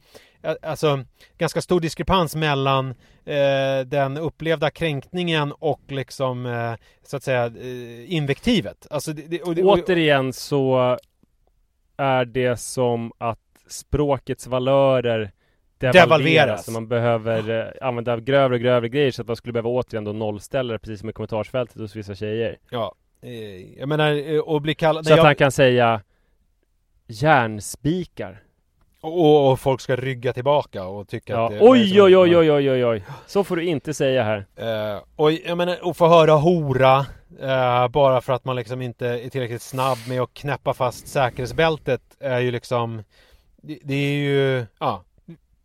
Alltså 0.62 1.04
ganska 1.38 1.62
stor 1.62 1.80
diskrepans 1.80 2.36
mellan 2.36 2.90
eh, 3.26 3.86
den 3.86 4.18
upplevda 4.18 4.70
kränkningen 4.70 5.52
och 5.52 5.82
liksom 5.88 6.46
eh, 6.46 6.74
så 7.04 7.18
att 7.18 7.24
säga 7.24 7.46
eh, 7.46 8.14
invektivet. 8.14 8.88
Alltså 8.90 9.14
det, 9.14 9.22
det, 9.28 9.42
och, 9.42 9.50
och, 9.50 9.80
Återigen 9.80 10.34
så 10.34 10.98
är 11.98 12.26
det 12.26 12.58
som 12.58 13.12
att 13.18 13.40
språkets 13.68 14.48
valörer 14.48 15.32
devalveras. 15.78 16.04
Devalveras. 16.06 16.66
Så 16.66 16.72
man 16.72 16.88
behöver 16.88 17.50
eh, 17.82 17.88
använda 17.88 18.20
grövre 18.20 18.56
och 18.56 18.62
grövre 18.62 18.90
grejer 18.90 19.12
så 19.12 19.22
att 19.22 19.28
man 19.28 19.36
skulle 19.36 19.54
behöva 19.54 19.70
återigen 19.70 20.04
då 20.04 20.14
nollställa 20.14 20.74
det 20.74 20.80
precis 20.80 21.00
som 21.00 21.10
i 21.10 21.14
kommentarsfältet 21.14 21.78
hos 21.82 21.96
vissa 21.96 22.16
tjejer. 22.16 22.58
Ja, 22.70 22.96
eh, 23.22 23.80
jag 23.80 23.90
menar 23.90 24.34
eh, 24.34 24.40
och 24.40 24.62
bli 24.62 24.76
kallad... 24.76 25.06
Så 25.06 25.14
att 25.14 25.18
jag- 25.18 25.26
han 25.26 25.36
kan 25.36 25.52
säga 25.52 26.02
järnspikar. 27.08 28.44
Och, 29.04 29.52
och 29.52 29.60
folk 29.60 29.82
ska 29.82 29.96
rygga 29.96 30.34
tillbaka 30.34 30.84
och 30.86 31.08
tycka 31.08 31.34
Ja. 31.34 31.46
att 31.46 31.52
det 31.52 31.60
Oj, 31.62 32.02
oj, 32.02 32.18
oj, 32.18 32.38
oj, 32.38 32.52
oj, 32.52 32.72
oj, 32.72 32.86
oj. 32.86 33.04
Så 33.28 33.44
får 33.44 33.56
du 33.56 33.64
inte 33.66 33.94
säga 33.94 34.24
här. 34.24 34.46
Eh, 34.56 35.02
och 35.16 35.32
jag 35.32 35.58
menar, 35.58 35.86
och 35.86 35.98
få 35.98 36.08
höra 36.08 36.32
hora 36.34 37.06
eh, 37.42 37.88
bara 37.88 38.22
för 38.22 38.34
att 38.34 38.46
man 38.46 38.56
liksom 38.56 38.82
inte 38.82 39.08
är 39.08 39.30
tillräckligt 39.30 39.62
snabb 39.62 39.98
med 40.08 40.22
att 40.22 40.34
knäppa 40.34 40.74
fast 40.74 41.08
säkerhetsbältet 41.08 42.02
är 42.20 42.40
ju 42.40 42.52
liksom 42.52 43.04
Det, 43.62 43.80
det 43.84 43.94
är 43.96 44.16
ju, 44.16 44.66
ja, 44.80 45.04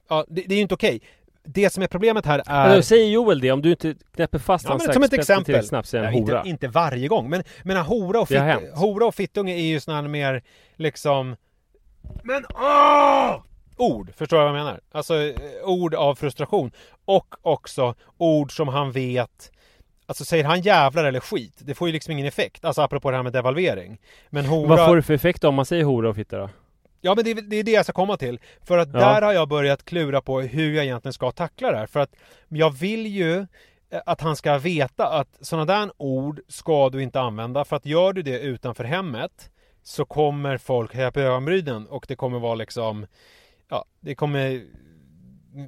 ja 0.09 0.25
det, 0.29 0.43
det 0.47 0.55
är 0.55 0.57
ju 0.57 0.63
inte 0.63 0.75
okej. 0.75 1.01
Det 1.45 1.71
som 1.71 1.83
är 1.83 1.87
problemet 1.87 2.27
här 2.27 2.39
är 2.39 2.45
Alltså, 2.75 2.83
säger 2.89 3.07
Joel 3.11 3.41
det? 3.41 3.53
Om 3.53 3.63
du 3.63 3.71
inte 3.71 3.95
knäpper 4.15 4.39
fast 4.39 4.65
Ja, 4.65 4.71
hans 4.71 4.87
men 4.87 4.95
som 4.95 5.03
ett 5.03 5.13
exempel. 5.13 5.65
snabbt 5.65 5.93
Ja, 5.93 6.11
inte, 6.11 6.43
inte 6.45 6.69
varje 6.69 7.09
gång, 7.09 7.31
men, 7.31 7.43
men 7.63 7.77
hora, 7.77 8.21
och 8.21 8.31
hänt. 8.31 8.63
hora 8.75 9.07
och 9.07 9.15
fittunge 9.15 9.55
är 9.55 9.63
ju 9.63 9.81
sådana 9.81 10.09
mer 10.09 10.43
liksom 10.77 11.37
Men 12.23 12.45
åh! 12.55 13.41
Ord, 13.77 14.13
förstår 14.17 14.37
du 14.37 14.43
vad 14.45 14.49
jag 14.53 14.65
menar? 14.65 14.81
Alltså 14.93 15.23
eh, 15.23 15.35
ord 15.65 15.95
av 15.95 16.15
frustration 16.15 16.71
Och 17.05 17.35
också 17.43 17.95
ord 18.17 18.57
som 18.57 18.69
han 18.69 18.93
vet 18.93 19.53
Alltså 20.07 20.25
säger 20.25 20.45
han 20.45 20.61
jävlar 20.61 21.05
eller 21.05 21.21
skit 21.21 21.55
Det 21.59 21.75
får 21.75 21.89
ju 21.89 21.93
liksom 21.93 22.13
ingen 22.13 22.27
effekt 22.27 22.65
Alltså 22.65 22.83
apropå 22.83 23.11
det 23.11 23.17
här 23.17 23.23
med 23.23 23.33
devalvering 23.33 23.99
Men 24.31 24.45
hora 24.47 24.69
Vad 24.69 24.87
får 24.89 24.97
det 24.97 25.03
för 25.03 25.15
effekt 25.15 25.45
om 25.45 25.55
man 25.55 25.65
säger 25.67 25.85
hora 25.85 26.09
och 26.09 26.17
fitta 26.17 26.39
då? 26.39 26.51
Ja 27.01 27.15
men 27.15 27.25
det, 27.25 27.31
är- 27.31 27.35
det 27.43 27.57
är 27.57 27.63
det 27.63 27.71
jag 27.71 27.85
ska 27.85 27.93
komma 27.93 28.17
till. 28.17 28.41
För 28.65 28.79
att 28.79 28.89
Ja. 28.93 28.99
där 28.99 29.23
har 29.23 29.33
jag 29.33 29.49
börjat 29.49 29.85
klura 29.85 30.21
på 30.21 30.41
hur 30.41 30.75
jag 30.75 30.85
egentligen 30.85 31.13
ska 31.13 31.31
tackla 31.31 31.71
det 31.71 31.77
här. 31.79 31.87
För 31.87 32.01
att 32.01 32.11
jag 32.49 32.71
vill 32.71 33.07
ju 33.07 33.39
eh, 33.91 34.01
att 34.07 34.21
han 34.21 34.37
ska 34.37 34.59
veta 34.59 35.07
att 35.09 35.29
sådana 35.41 35.65
där 35.65 35.91
ord 35.97 36.41
ska 36.49 36.91
du 36.91 37.03
inte 37.03 37.21
använda. 37.21 37.65
För 37.65 37.77
att 37.77 37.87
gör 37.87 38.13
du 38.13 38.23
det 38.23 38.39
utanför 38.41 38.85
hemmet 38.85 39.51
så 39.89 40.05
kommer 40.05 40.59
folk 40.59 40.95
höja 40.95 41.11
på 41.13 41.21
ögonbrynen 41.21 41.87
och 41.87 42.05
det 42.09 42.17
kommer 42.17 42.39
vara 42.39 42.55
liksom 42.55 43.07
Ja, 43.69 43.85
det 44.01 44.15
kommer 44.15 44.65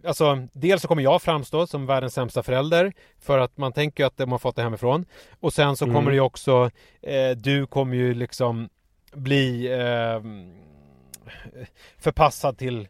Alltså, 0.06 0.46
dels 0.52 0.82
så 0.82 0.88
kommer 0.88 1.02
jag 1.02 1.22
framstå 1.22 1.66
som 1.66 1.86
världens 1.86 2.14
sämsta 2.14 2.42
förälder 2.42 2.92
för 3.20 3.38
att 3.38 3.56
man 3.56 3.72
tänker 3.72 4.04
att 4.04 4.16
de 4.16 4.32
har 4.32 4.38
fått 4.38 4.56
det 4.56 4.62
hemifrån. 4.62 5.04
Och 5.40 5.52
sen 5.52 5.76
så 5.76 5.84
Mm. 5.84 5.94
kommer 5.94 6.10
det 6.10 6.14
ju 6.14 6.20
också, 6.20 6.70
eh, 7.02 7.30
du 7.36 7.66
kommer 7.66 7.96
ju 7.96 8.14
liksom 8.14 8.68
bli 9.12 9.72
eh, 9.72 10.20
förpassad 11.98 12.58
till 12.58 12.88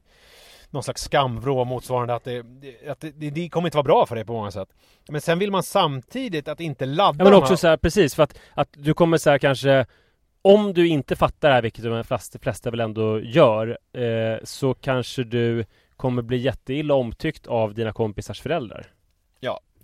någon 0.70 0.82
slags 0.82 1.02
skamvrå 1.02 1.64
motsvarande 1.64 2.14
att, 2.14 2.24
det, 2.24 2.38
att 2.88 3.00
det, 3.00 3.10
det, 3.10 3.30
det 3.30 3.48
kommer 3.48 3.68
inte 3.68 3.76
vara 3.76 3.84
bra 3.84 4.06
för 4.06 4.14
dig 4.14 4.24
på 4.24 4.32
många 4.32 4.50
sätt. 4.50 4.68
Men 5.08 5.20
sen 5.20 5.38
vill 5.38 5.50
man 5.50 5.62
samtidigt 5.62 6.48
att 6.48 6.60
inte 6.60 6.86
ladda 6.86 7.24
Ja 7.24 7.30
men 7.30 7.34
också 7.38 7.52
här- 7.52 7.56
så 7.56 7.68
här, 7.68 7.76
precis 7.76 8.14
för 8.14 8.22
att, 8.22 8.38
att 8.54 8.68
du 8.72 8.94
kommer 8.94 9.18
så 9.18 9.30
här 9.30 9.38
kanske 9.38 9.86
Om 10.42 10.72
du 10.72 10.88
inte 10.88 11.16
fattar 11.16 11.48
det 11.48 11.54
här, 11.54 11.62
vilket 11.62 11.84
de 11.84 12.04
flesta, 12.04 12.38
flesta 12.38 12.70
väl 12.70 12.80
ändå 12.80 13.20
gör 13.20 13.78
eh, 13.92 14.38
Så 14.44 14.74
kanske 14.74 15.24
du 15.24 15.64
kommer 15.96 16.22
bli 16.22 16.36
jätteilla 16.36 16.94
omtyckt 16.94 17.46
av 17.46 17.74
dina 17.74 17.92
kompisars 17.92 18.40
föräldrar 18.40 18.86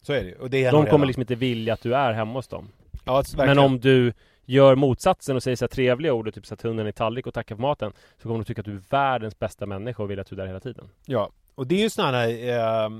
Så 0.03 0.13
är 0.13 0.25
det. 0.25 0.35
Och 0.35 0.51
det 0.51 0.65
är 0.65 0.73
De 0.73 0.77
kommer 0.77 0.93
redan. 0.93 1.07
liksom 1.07 1.21
inte 1.21 1.35
vilja 1.35 1.75
att 1.75 1.83
du 1.83 1.95
är 1.95 2.13
hemma 2.13 2.33
hos 2.33 2.49
dem 2.49 2.69
ja. 3.05 3.25
Men 3.37 3.59
om 3.59 3.81
du 3.81 4.13
gör 4.45 4.75
motsatsen 4.75 5.37
och 5.37 5.43
säger 5.43 5.57
så 5.57 5.65
här 5.65 5.69
trevliga 5.69 6.13
ord 6.13 6.29
och 6.29 6.35
typ 6.35 6.47
sätter 6.47 6.69
hunden 6.69 6.87
i 6.87 6.93
tallrik 6.93 7.27
och 7.27 7.35
tackar 7.35 7.55
för 7.55 7.63
maten 7.63 7.93
Så 8.17 8.23
kommer 8.23 8.35
de 8.39 8.45
tycka 8.45 8.61
att 8.61 8.67
du 8.67 8.73
är 8.73 8.83
världens 8.91 9.39
bästa 9.39 9.67
människa 9.67 10.03
och 10.03 10.11
vill 10.11 10.21
att 10.21 10.27
du 10.27 10.35
är 10.35 10.39
där 10.39 10.47
hela 10.47 10.61
tiden 10.61 10.89
Ja, 11.07 11.31
och 11.55 11.67
det 11.67 11.75
är 11.75 11.83
ju 11.83 11.91
sådana 11.91 12.19
här 12.19 12.29
eh, 12.29 12.91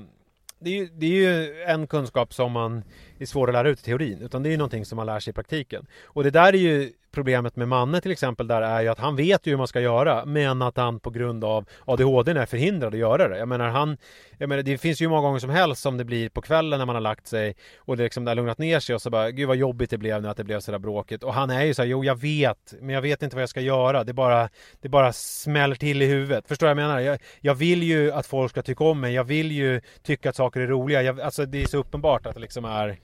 det, 0.59 0.69
är 0.69 0.73
ju, 0.75 0.89
det 0.93 1.05
är 1.05 1.11
ju 1.11 1.63
en 1.63 1.87
kunskap 1.87 2.33
som 2.33 2.51
man 2.51 2.83
är 3.19 3.25
svår 3.25 3.47
att 3.47 3.53
lära 3.53 3.69
ut 3.69 3.79
i 3.79 3.83
teorin 3.83 4.21
utan 4.21 4.43
det 4.43 4.49
är 4.49 4.51
ju 4.51 4.57
någonting 4.57 4.85
som 4.85 4.95
man 4.95 5.05
lär 5.05 5.19
sig 5.19 5.31
i 5.31 5.33
praktiken. 5.33 5.85
Och 6.03 6.23
det 6.23 6.31
där 6.31 6.53
är 6.53 6.57
ju 6.57 6.93
problemet 7.11 7.55
med 7.55 7.67
Manne 7.67 8.01
till 8.01 8.11
exempel 8.11 8.47
där 8.47 8.61
är 8.61 8.81
ju 8.81 8.87
att 8.87 8.99
han 8.99 9.15
vet 9.15 9.47
ju 9.47 9.51
hur 9.51 9.57
man 9.57 9.67
ska 9.67 9.79
göra 9.79 10.25
men 10.25 10.61
att 10.61 10.77
han 10.77 10.99
på 10.99 11.09
grund 11.09 11.43
av 11.43 11.65
ADHD 11.85 12.31
är 12.31 12.45
förhindrad 12.45 12.93
att 12.93 12.99
göra 12.99 13.27
det. 13.27 13.37
Jag 13.37 13.47
menar 13.47 13.69
han 13.69 13.97
jag 14.37 14.49
menar, 14.49 14.63
det 14.63 14.77
finns 14.77 15.01
ju 15.01 15.05
hur 15.05 15.09
många 15.09 15.21
gånger 15.21 15.39
som 15.39 15.49
helst 15.49 15.81
som 15.81 15.97
det 15.97 16.05
blir 16.05 16.29
på 16.29 16.41
kvällen 16.41 16.79
när 16.79 16.85
man 16.85 16.95
har 16.95 17.01
lagt 17.01 17.27
sig 17.27 17.55
och 17.77 17.97
det 17.97 18.03
liksom 18.03 18.25
där 18.25 18.31
har 18.31 18.35
lugnat 18.35 18.57
ner 18.57 18.79
sig 18.79 18.95
och 18.95 19.01
så 19.01 19.09
bara 19.09 19.31
Gud 19.31 19.47
vad 19.47 19.57
jobbigt 19.57 19.89
det 19.89 19.97
blev 19.97 20.21
nu 20.21 20.29
att 20.29 20.37
det 20.37 20.43
blev 20.43 20.59
sådär 20.59 20.79
bråkigt. 20.79 21.23
Och 21.23 21.33
han 21.33 21.49
är 21.49 21.63
ju 21.63 21.73
så 21.73 21.81
här, 21.81 21.89
jo 21.89 22.03
jag 22.03 22.21
vet 22.21 22.73
men 22.81 22.89
jag 22.89 23.01
vet 23.01 23.23
inte 23.23 23.35
vad 23.35 23.41
jag 23.41 23.49
ska 23.49 23.61
göra. 23.61 24.03
Det 24.03 24.13
bara 24.13 24.49
Det 24.81 24.89
bara 24.89 25.13
smäller 25.13 25.75
till 25.75 26.01
i 26.01 26.05
huvudet. 26.05 26.47
Förstår 26.47 26.67
du 26.67 26.73
vad 26.73 26.83
jag 26.83 26.87
menar? 26.87 26.99
Jag, 26.99 27.19
jag 27.41 27.55
vill 27.55 27.83
ju 27.83 28.11
att 28.11 28.27
folk 28.27 28.51
ska 28.51 28.61
tycka 28.61 28.83
om 28.83 28.99
mig. 28.99 29.13
Jag 29.13 29.23
vill 29.23 29.51
ju 29.51 29.81
tycka 30.03 30.29
att 30.29 30.35
saker 30.35 30.59
är 30.59 30.67
roliga. 30.67 31.01
Jag, 31.01 31.21
Alltså 31.21 31.45
det 31.45 31.63
är 31.63 31.67
så 31.67 31.77
uppenbart 31.77 32.25
att 32.25 32.33
det 32.33 32.41
liksom 32.41 32.65
är 32.65 32.97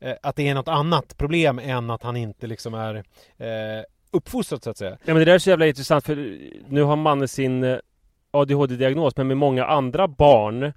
eh, 0.00 0.14
Att 0.22 0.36
det 0.36 0.48
är 0.48 0.54
något 0.54 0.68
annat 0.68 1.16
problem 1.16 1.58
än 1.58 1.90
att 1.90 2.02
han 2.02 2.16
inte 2.16 2.46
liksom 2.46 2.74
är 2.74 2.94
eh, 3.38 3.84
Uppfostrad 4.12 4.62
så 4.62 4.70
att 4.70 4.78
säga 4.78 4.90
Ja 4.90 4.98
men 5.14 5.16
det 5.16 5.24
där 5.24 5.34
är 5.34 5.38
så 5.38 5.50
jävla 5.50 5.66
intressant 5.66 6.06
för 6.06 6.38
nu 6.68 6.82
har 6.82 6.96
mannen 6.96 7.28
sin 7.28 7.64
eh, 7.64 7.78
ADHD-diagnos 8.30 9.16
men 9.16 9.28
med 9.28 9.36
många 9.36 9.64
andra 9.64 10.08
barn 10.08 10.72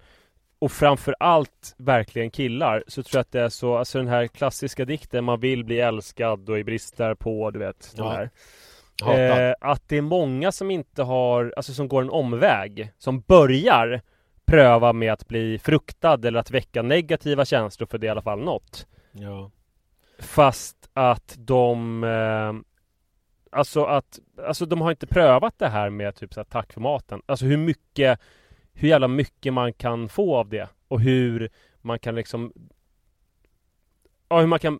och 0.59 0.71
framför 0.71 1.15
allt 1.19 1.75
verkligen 1.77 2.31
killar 2.31 2.83
så 2.87 3.03
tror 3.03 3.17
jag 3.17 3.21
att 3.21 3.31
det 3.31 3.41
är 3.41 3.49
så, 3.49 3.77
alltså 3.77 3.97
den 3.97 4.07
här 4.07 4.27
klassiska 4.27 4.85
dikten 4.85 5.23
man 5.23 5.39
vill 5.39 5.63
bli 5.65 5.79
älskad 5.79 6.49
och 6.49 6.59
i 6.59 6.63
brister 6.63 7.15
på, 7.15 7.51
du 7.51 7.59
vet 7.59 7.93
Ja. 7.97 8.09
här. 8.09 8.29
Eh, 9.49 9.55
att 9.61 9.89
det 9.89 9.97
är 9.97 10.01
många 10.01 10.51
som 10.51 10.71
inte 10.71 11.03
har, 11.03 11.53
alltså 11.57 11.73
som 11.73 11.87
går 11.87 12.01
en 12.01 12.09
omväg, 12.09 12.91
som 12.97 13.19
börjar 13.21 14.01
pröva 14.45 14.93
med 14.93 15.13
att 15.13 15.27
bli 15.27 15.59
fruktad 15.59 16.25
eller 16.25 16.39
att 16.39 16.51
väcka 16.51 16.81
negativa 16.81 17.45
känslor 17.45 17.87
för 17.87 17.97
det 17.97 18.05
är 18.05 18.07
i 18.07 18.11
alla 18.11 18.21
fall 18.21 18.39
något. 18.39 18.87
Ja 19.13 19.51
Fast 20.19 20.89
att 20.93 21.35
de 21.37 22.03
eh, 22.03 22.53
Alltså 23.51 23.83
att 23.83 24.19
Alltså 24.47 24.65
de 24.65 24.81
har 24.81 24.91
inte 24.91 25.07
prövat 25.07 25.59
det 25.59 25.67
här 25.67 25.89
med 25.89 26.15
typ 26.15 26.33
så 26.33 26.39
här, 26.39 26.45
tack 26.45 26.73
för 26.73 26.81
maten 26.81 27.21
Alltså 27.25 27.45
hur 27.45 27.57
mycket 27.57 28.19
Hur 28.73 28.87
jävla 28.87 29.07
mycket 29.07 29.53
man 29.53 29.73
kan 29.73 30.09
få 30.09 30.35
av 30.35 30.49
det 30.49 30.69
Och 30.87 31.01
hur 31.01 31.49
man 31.81 31.99
kan 31.99 32.15
liksom 32.15 32.53
Ja 34.29 34.39
hur 34.39 34.47
man 34.47 34.59
kan 34.59 34.79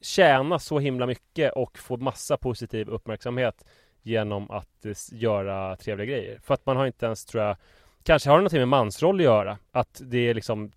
tjäna 0.00 0.58
så 0.58 0.78
himla 0.78 1.06
mycket 1.06 1.52
och 1.52 1.78
få 1.78 1.96
massa 1.96 2.36
positiv 2.36 2.88
uppmärksamhet 2.88 3.64
genom 4.02 4.50
att 4.50 4.84
eh, 4.84 4.92
göra 5.12 5.76
trevliga 5.76 6.06
grejer. 6.06 6.38
För 6.42 6.54
att 6.54 6.66
man 6.66 6.76
har 6.76 6.86
inte 6.86 7.06
ens, 7.06 7.24
tror 7.24 7.44
jag, 7.44 7.56
kanske 8.02 8.30
har 8.30 8.36
det 8.36 8.40
någonting 8.40 8.58
med 8.60 8.68
mansroll 8.68 9.16
att 9.16 9.24
göra. 9.24 9.58
Att 9.72 10.00
det 10.04 10.18
är 10.18 10.34
liksom 10.34 10.72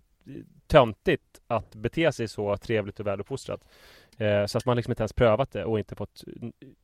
töntigt 0.66 1.40
att 1.46 1.74
bete 1.74 2.12
sig 2.12 2.28
så 2.28 2.56
trevligt 2.56 3.00
och 3.00 3.06
väluppfostrat. 3.06 3.60
Eh, 4.18 4.46
så 4.46 4.58
att 4.58 4.66
man 4.66 4.76
liksom 4.76 4.92
inte 4.92 5.02
ens 5.02 5.12
prövat 5.12 5.52
det 5.52 5.64
och 5.64 5.78
inte 5.78 5.94
fått 5.94 6.24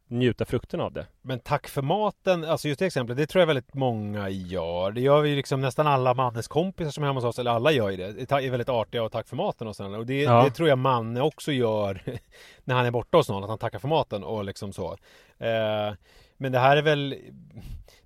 njuta 0.09 0.45
frukten 0.45 0.81
av 0.81 0.93
det. 0.93 1.07
Men 1.23 1.41
tack 1.41 1.69
för 1.69 1.83
maten, 1.83 2.45
alltså 2.45 2.69
just 2.69 2.79
det 2.79 2.87
exemplet, 2.87 3.17
det 3.17 3.27
tror 3.27 3.41
jag 3.41 3.47
väldigt 3.47 3.75
många 3.75 4.29
gör. 4.29 4.91
Det 4.93 5.01
gör 5.01 5.21
vi 5.21 5.29
ju 5.31 5.37
liksom 5.37 5.61
nästan 5.61 5.87
alla 5.87 6.15
Mannes 6.15 6.49
kompisar 6.49 6.91
som 6.91 7.03
är 7.05 7.09
hemma 7.09 7.21
hos 7.21 7.25
oss, 7.25 7.39
eller 7.39 7.51
alla 7.51 7.73
gör 7.73 7.91
ju 7.91 7.97
det. 7.97 8.33
Är 8.33 8.51
väldigt 8.51 8.69
artiga 8.69 9.03
och 9.03 9.13
tack 9.13 9.29
för 9.29 9.37
maten 9.37 9.69
och 9.69 9.77
sådär. 9.77 9.99
Och 9.99 10.07
det, 10.07 10.23
Ja. 10.23 10.45
det 10.45 10.51
tror 10.51 10.69
jag 10.69 10.79
Manne 10.79 11.21
också 11.21 11.53
gör 11.53 12.03
när 12.65 12.75
han 12.75 12.87
är 12.87 12.91
borta 12.91 13.17
hos 13.17 13.29
någon, 13.29 13.43
att 13.43 13.49
han 13.51 13.59
tackar 13.59 13.79
för 13.79 13.89
maten 13.89 14.25
och 14.25 14.45
liksom 14.45 14.73
så. 14.73 14.97
Eh, 15.39 15.95
men 16.39 16.53
det 16.53 16.59
här 16.59 16.77
är 16.77 16.83
väl, 16.83 17.17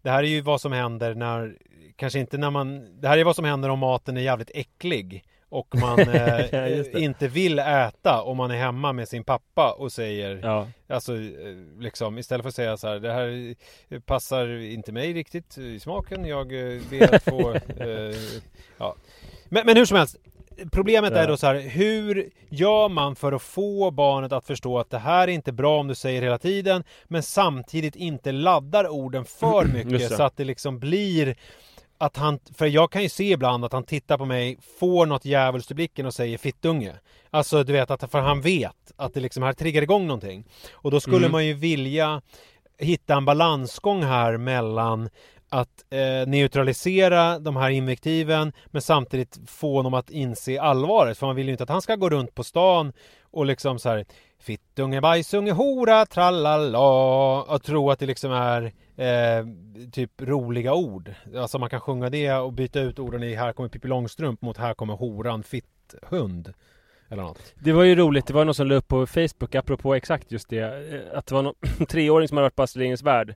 det 0.02 0.10
här 0.10 0.22
är 0.22 0.28
ju 0.28 0.40
vad 0.40 0.60
som 0.60 0.72
händer 0.72 1.14
när, 1.14 1.56
kanske 1.96 2.18
inte 2.18 2.38
när 2.38 2.50
man, 2.50 3.00
det 3.00 3.08
här 3.08 3.18
är 3.18 3.24
vad 3.24 3.36
som 3.36 3.44
händer 3.44 3.68
om 3.68 3.78
maten 3.78 4.16
är 4.16 4.20
jävligt 4.20 4.50
äcklig. 4.54 5.24
Och 5.48 5.74
man 5.80 5.98
eh, 6.08 7.04
inte 7.04 7.28
vill 7.28 7.58
äta 7.58 8.22
om 8.22 8.36
man 8.36 8.50
är 8.50 8.56
hemma 8.56 8.92
med 8.92 9.08
sin 9.08 9.24
pappa 9.24 9.72
och 9.72 9.92
säger 9.92 10.40
Ja, 10.42 10.68
Alltså 10.88 11.14
eh, 11.14 11.56
liksom 11.78 12.18
istället 12.18 12.42
för 12.42 12.48
att 12.48 12.54
säga 12.54 12.76
så 12.76 12.88
här 12.88 12.98
Det 12.98 13.12
här 13.12 13.54
passar 14.00 14.60
inte 14.60 14.92
mig 14.92 15.12
riktigt 15.12 15.58
i 15.58 15.80
smaken 15.80 16.24
Jag 16.24 16.52
eh, 16.52 16.82
ber 16.90 17.14
att 17.14 17.24
få 17.24 17.52
eh, 17.76 18.16
ja. 18.78 18.96
men, 19.48 19.66
men 19.66 19.76
hur 19.76 19.84
som 19.84 19.96
helst 19.96 20.16
Problemet 20.72 21.12
är 21.12 21.28
då 21.28 21.36
så 21.36 21.46
här 21.46 21.54
Hur 21.54 22.30
gör 22.48 22.88
man 22.88 23.16
för 23.16 23.32
att 23.32 23.42
få 23.42 23.90
barnet 23.90 24.32
att 24.32 24.46
förstå 24.46 24.78
att 24.78 24.90
det 24.90 24.98
här 24.98 25.28
är 25.28 25.32
inte 25.32 25.52
bra 25.52 25.80
om 25.80 25.88
du 25.88 25.94
säger 25.94 26.22
hela 26.22 26.38
tiden 26.38 26.84
Men 27.04 27.22
samtidigt 27.22 27.96
inte 27.96 28.32
laddar 28.32 28.88
orden 28.88 29.24
för 29.24 29.64
mycket 29.84 30.12
så 30.16 30.22
att 30.22 30.36
det 30.36 30.44
liksom 30.44 30.78
blir 30.78 31.36
att 31.98 32.16
han, 32.16 32.38
för 32.54 32.66
jag 32.66 32.92
kan 32.92 33.02
ju 33.02 33.08
se 33.08 33.32
ibland 33.32 33.64
att 33.64 33.72
han 33.72 33.84
tittar 33.84 34.18
på 34.18 34.24
mig, 34.24 34.58
får 34.78 35.06
något 35.06 35.24
djävulskt 35.24 35.70
i 35.70 35.74
blicken 35.74 36.06
och 36.06 36.14
säger 36.14 36.38
fittunge. 36.38 36.92
Alltså 37.30 37.64
du 37.64 37.72
vet, 37.72 37.90
att, 37.90 38.10
för 38.10 38.20
han 38.20 38.40
vet 38.40 38.92
att 38.96 39.14
det 39.14 39.20
liksom 39.20 39.42
här 39.42 39.52
triggar 39.52 39.82
igång 39.82 40.06
någonting. 40.06 40.44
Och 40.72 40.90
då 40.90 41.00
skulle 41.00 41.16
Mm. 41.16 41.32
man 41.32 41.46
ju 41.46 41.54
vilja 41.54 42.22
hitta 42.78 43.14
en 43.14 43.24
balansgång 43.24 44.02
här 44.02 44.36
mellan 44.36 45.08
att 45.52 45.84
eh, 45.90 46.28
neutralisera 46.28 47.38
de 47.38 47.56
här 47.56 47.70
invektiven 47.70 48.52
men 48.66 48.82
samtidigt 48.82 49.38
få 49.46 49.76
honom 49.76 49.94
att 49.94 50.10
inse 50.10 50.60
allvaret. 50.60 51.18
För 51.18 51.26
man 51.26 51.36
vill 51.36 51.46
ju 51.46 51.52
inte 51.52 51.64
att 51.64 51.70
han 51.70 51.82
ska 51.82 51.96
gå 51.96 52.10
runt 52.10 52.34
på 52.34 52.44
stan 52.44 52.92
och 53.30 53.46
liksom 53.46 53.78
så 53.78 53.88
här 53.88 54.04
Fittunge, 54.40 55.00
bajsunge, 55.00 55.52
hora, 55.52 56.06
tralala 56.06 56.78
och 57.54 57.62
tro 57.62 57.90
att 57.90 57.98
det 57.98 58.06
liksom 58.06 58.32
är 58.32 58.72
eh, 58.96 59.46
typ 59.92 60.10
roliga 60.20 60.74
ord. 60.74 61.14
Alltså 61.36 61.58
man 61.58 61.70
kan 61.70 61.80
sjunga 61.80 62.10
det 62.10 62.32
och 62.32 62.52
byta 62.52 62.80
ut 62.80 62.98
orden 62.98 63.22
i 63.22 63.34
Här 63.34 63.52
kommer 63.52 63.68
Pippi 63.68 63.88
Långstrump 63.88 64.42
mot 64.42 64.56
Här 64.56 64.74
kommer 64.74 64.94
horan, 64.94 65.42
Fitthund. 65.42 66.52
Eller 67.08 67.22
något. 67.22 67.54
Det 67.58 67.72
var 67.72 67.82
ju 67.82 67.94
roligt, 67.94 68.26
det 68.26 68.34
var 68.34 68.44
någon 68.44 68.54
som 68.54 68.66
la 68.66 68.74
upp 68.74 68.88
på 68.88 69.06
Facebook 69.06 69.54
apropå 69.54 69.94
exakt 69.94 70.32
just 70.32 70.48
det 70.48 70.60
eh, 70.94 71.18
Att 71.18 71.26
det 71.26 71.34
var 71.34 71.42
någon 71.42 71.54
treåring 71.88 72.28
som 72.28 72.36
hade 72.36 72.44
varit 72.44 72.56
på 72.56 72.62
Astrid 72.62 72.80
Lindgrens 72.80 73.02
Värld 73.02 73.34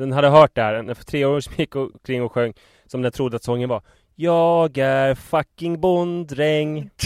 den 0.00 0.12
hade 0.12 0.28
hört 0.28 0.54
det 0.54 0.62
här, 0.62 0.74
en 0.74 0.94
treåring 0.94 1.42
som 1.42 1.52
gick 1.56 1.76
omkring 1.76 2.22
och 2.22 2.32
sjöng 2.32 2.52
Som 2.86 3.02
den 3.02 3.12
trodde 3.12 3.36
att 3.36 3.44
sången 3.44 3.68
var 3.68 3.82
Jag 4.16 4.78
är 4.78 5.14
fucking 5.14 5.80
bonddräng 5.80 6.90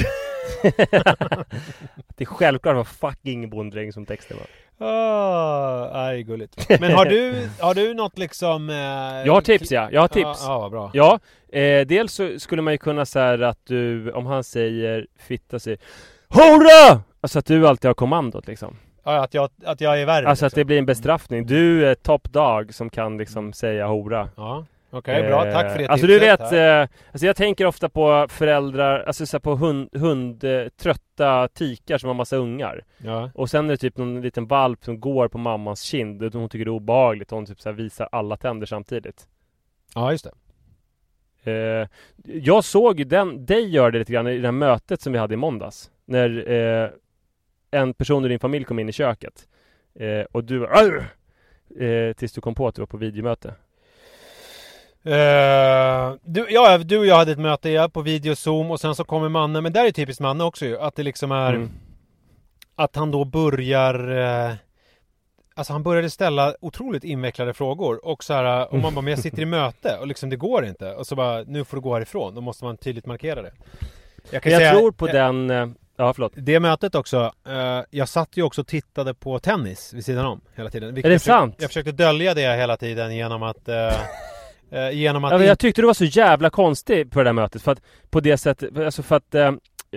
Det 2.16 2.24
är 2.24 2.24
självklart 2.24 2.76
var 2.76 2.84
fucking 2.84 3.50
bonddräng 3.50 3.92
som 3.92 4.06
texten 4.06 4.36
var 4.36 4.46
Ah, 4.78 6.04
aj, 6.06 6.22
gulligt. 6.22 6.80
Men 6.80 6.92
har 6.92 7.04
du, 7.04 7.48
har 7.60 7.74
du 7.74 7.94
något 7.94 8.18
liksom... 8.18 8.70
Eh, 8.70 8.76
Jag 9.26 9.32
har 9.32 9.40
tips 9.40 9.70
ja, 9.70 9.88
jag 9.92 10.00
har 10.00 10.08
tips 10.08 10.24
Ja, 10.24 10.36
ja 10.46 10.58
vad 10.58 10.70
bra. 10.70 10.90
Ja, 10.94 11.18
eh, 11.60 11.86
dels 11.86 12.12
så 12.12 12.38
skulle 12.38 12.62
man 12.62 12.72
ju 12.74 12.78
kunna 12.78 13.06
säga 13.06 13.48
att 13.48 13.58
du, 13.66 14.12
om 14.12 14.26
han 14.26 14.44
säger 14.44 15.06
fitta 15.18 15.58
säger 15.58 15.78
HORA! 16.28 17.02
Alltså 17.20 17.38
att 17.38 17.46
du 17.46 17.66
alltid 17.68 17.88
har 17.88 17.94
kommandot 17.94 18.46
liksom 18.46 18.76
Ja, 19.04 19.24
att, 19.24 19.34
jag, 19.34 19.50
att 19.64 19.80
jag 19.80 20.00
är 20.00 20.06
värre. 20.06 20.28
Alltså 20.28 20.46
att 20.46 20.52
liksom. 20.52 20.60
det 20.60 20.64
blir 20.64 20.78
en 20.78 20.86
bestraffning. 20.86 21.46
Du 21.46 21.86
är 21.86 21.94
top 21.94 22.32
dog 22.32 22.74
som 22.74 22.90
kan 22.90 23.18
liksom 23.18 23.52
säga 23.52 23.86
hora. 23.86 24.28
Ja, 24.36 24.66
okej, 24.90 25.22
bra. 25.22 25.42
Tack 25.42 25.72
för 25.72 25.78
det 25.78 25.84
Eh, 25.84 25.90
Alltså 25.90 26.06
du 26.06 26.18
vet, 26.18 26.52
eh, 26.52 26.98
alltså 27.12 27.26
jag 27.26 27.36
tänker 27.36 27.66
ofta 27.66 27.88
på 27.88 28.26
föräldrar, 28.30 29.00
alltså 29.00 29.26
så 29.26 29.40
på 29.40 29.54
hund, 29.54 29.88
hund 29.92 30.44
eh, 30.44 30.68
trötta 30.68 31.48
tikar 31.48 31.98
som 31.98 32.08
har 32.08 32.14
massa 32.14 32.36
ungar. 32.36 32.84
Ja. 32.98 33.30
Och 33.34 33.50
sen 33.50 33.66
är 33.66 33.70
det 33.70 33.76
typ 33.76 33.96
någon 33.96 34.20
liten 34.20 34.46
valp 34.46 34.84
som 34.84 35.00
går 35.00 35.28
på 35.28 35.38
mammans 35.38 35.82
kind 35.82 36.22
och 36.22 36.32
hon 36.32 36.48
tycker 36.48 36.64
det 36.64 36.68
är 36.68 36.72
obehagligt 36.72 37.32
och 37.32 37.36
hon 37.38 37.46
typ 37.46 37.60
så 37.60 37.72
visar 37.72 38.08
alla 38.12 38.36
tänder 38.36 38.66
samtidigt. 38.66 39.26
ja, 39.94 40.12
just 40.12 40.24
det. 40.24 40.30
Eh, 41.46 41.88
jag 42.24 42.64
såg 42.64 43.06
den, 43.06 43.46
dig 43.46 43.68
göra 43.68 43.90
det 43.90 43.98
lite 43.98 44.12
grann 44.12 44.26
i 44.26 44.38
det 44.38 44.46
här 44.46 44.52
mötet 44.52 45.00
som 45.00 45.12
vi 45.12 45.18
hade 45.18 45.34
i 45.34 45.36
måndags. 45.36 45.90
När 46.04 46.50
eh, 46.50 46.88
en 47.74 47.94
person 47.94 48.24
ur 48.24 48.28
din 48.28 48.38
familj 48.38 48.64
kom 48.64 48.78
in 48.78 48.88
i 48.88 48.92
köket. 48.92 49.48
Eh, 50.00 50.24
och 50.32 50.44
du 50.44 50.66
"Arr!" 50.66 51.06
eh, 51.80 52.12
Tills 52.12 52.32
du 52.32 52.40
kom 52.40 52.54
på 52.54 52.68
att 52.68 52.74
du 52.74 52.82
var 52.82 52.86
på 52.86 52.96
videomöte. 52.96 53.54
Eh, 55.04 56.14
du, 56.22 56.46
ja, 56.50 56.78
du 56.78 56.98
och 56.98 57.06
jag 57.06 57.16
hade 57.16 57.32
ett 57.32 57.38
möte 57.38 57.70
ja, 57.70 57.88
på 57.88 58.02
video 58.02 58.34
zoom 58.36 58.70
och 58.70 58.80
sen 58.80 58.94
så 58.94 59.04
kommer 59.04 59.28
Manne, 59.28 59.60
men 59.60 59.72
där 59.72 59.84
är 59.84 59.90
typiskt 59.90 60.20
Manne 60.20 60.44
också 60.44 60.66
ju, 60.66 60.78
att 60.78 60.96
det 60.96 61.02
liksom 61.02 61.32
är 61.32 61.54
Mm. 61.54 61.70
att 62.76 62.96
han 62.96 63.10
då 63.10 63.24
börjar 63.24 64.08
eh, 64.48 64.54
Alltså 65.56 65.72
han 65.72 65.82
började 65.82 66.10
ställa 66.10 66.54
otroligt 66.60 67.04
invecklade 67.04 67.54
frågor 67.54 68.04
och 68.04 68.24
så 68.24 68.32
här, 68.34 68.72
och 68.72 68.78
man 68.78 68.94
bara, 68.94 69.02
men 69.02 69.10
jag 69.10 69.18
sitter 69.20 69.42
i 69.42 69.44
möte 69.60 69.96
och 70.00 70.06
liksom 70.06 70.30
det 70.30 70.36
går 70.36 70.64
inte 70.66 70.92
och 70.94 71.06
så 71.06 71.16
bara, 71.16 71.42
nu 71.46 71.64
får 71.64 71.76
du 71.76 71.80
gå 71.80 71.94
härifrån, 71.94 72.34
då 72.34 72.40
måste 72.40 72.64
man 72.64 72.76
tydligt 72.76 73.06
markera 73.06 73.42
det. 73.42 73.52
Jag 74.30 74.46
Jag 74.46 74.58
säga, 74.58 74.72
tror 74.72 74.92
på 74.92 75.06
eh, 75.08 75.12
den... 75.12 75.74
Ja, 75.96 76.12
förlåt. 76.14 76.32
Det 76.36 76.60
mötet 76.60 76.94
också, 76.94 77.32
eh, 77.48 77.80
jag 77.90 78.08
satt 78.08 78.36
ju 78.36 78.42
också 78.42 78.60
och 78.60 78.66
tittade 78.66 79.14
på 79.14 79.38
tennis 79.38 79.92
vid 79.94 80.04
sidan 80.04 80.26
om 80.26 80.40
hela 80.54 80.70
tiden. 80.70 80.94
Vilket 80.94 81.04
Är 81.04 81.08
det 81.10 81.14
jag 81.14 81.20
försökte- 81.20 81.38
sant? 81.40 81.54
Jag 81.58 81.70
försökte 81.70 81.92
dölja 81.92 82.34
det 82.34 82.56
hela 82.56 82.76
tiden 82.76 83.16
genom 83.16 83.42
att 83.42 83.68
eh, 83.68 83.92
eh, 84.70 84.90
Genom 84.90 85.24
att 85.24 85.32
Ja, 85.32 85.38
men 85.38 85.46
jag 85.46 85.58
tyckte 85.58 85.82
du 85.82 85.86
var 85.86 85.94
så 85.94 86.04
jävla 86.04 86.50
konstig 86.50 87.10
på 87.10 87.18
det 87.18 87.24
där 87.24 87.32
mötet 87.32 87.62
för 87.62 87.72
att 87.72 87.80
på 88.10 88.20
det 88.20 88.36
sättet, 88.38 88.78
alltså 88.78 89.02
för 89.02 89.16
att 89.16 89.34
eh, 89.34 89.46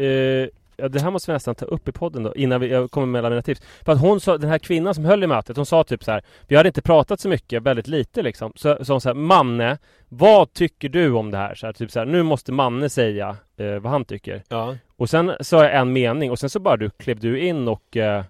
eh, 0.06 0.48
Ja 0.80 0.90
det 0.90 1.00
här 1.00 1.12
måste 1.12 1.32
vi 1.32 1.34
nästan 1.34 1.56
ta 1.56 1.66
upp 1.66 1.88
i 1.88 1.92
podden 1.92 2.24
då 2.24 2.36
innan 2.36 2.62
vi, 2.62 2.68
jag 2.68 2.92
kommer 2.92 3.08
med 3.08 3.20
alla 3.20 3.30
mina 3.30 3.42
tips. 3.42 3.62
För 3.86 3.92
att 3.92 4.02
hon 4.02 4.20
sa, 4.20 4.38
den 4.38 4.50
här 4.50 4.60
kvinnan 4.60 4.96
som 4.96 5.06
höll 5.06 5.24
i 5.24 5.28
mötet, 5.28 5.58
hon 5.58 5.66
sa 5.66 5.84
typ 5.84 6.04
så 6.04 6.12
här. 6.12 6.24
Vi 6.48 6.56
hade 6.56 6.70
inte 6.70 6.82
pratat 6.82 7.20
så 7.20 7.30
mycket, 7.30 7.64
väldigt 7.64 7.88
lite 7.88 8.22
liksom. 8.22 8.52
Så 8.56 8.86
sa 8.86 8.94
hon 8.94 9.02
så 9.02 9.10
här, 9.10 9.14
Manne, 9.14 9.78
vad 10.10 10.54
tycker 10.54 10.90
du 10.90 11.12
om 11.12 11.32
det 11.32 11.38
här? 11.38 11.56
Så 11.56 11.66
här 11.66 11.74
typ 11.74 11.92
så 11.92 12.00
här, 12.00 12.06
nu 12.06 12.24
måste 12.24 12.52
Manne 12.52 12.90
säga 12.90 13.38
eh, 13.58 13.80
vad 13.80 13.92
han 13.92 14.06
tycker. 14.06 14.44
Ja, 14.50 14.76
Och 14.96 15.10
sen 15.10 15.34
sa 15.40 15.64
jag 15.64 15.76
en 15.76 15.94
mening 15.94 16.32
och 16.32 16.40
sen 16.40 16.50
så 16.50 16.60
bara 16.60 16.78
du 16.78 16.90
klev 16.90 17.20
du 17.20 17.40
in 17.40 17.68
och 17.68 17.98
eh, 17.98 18.24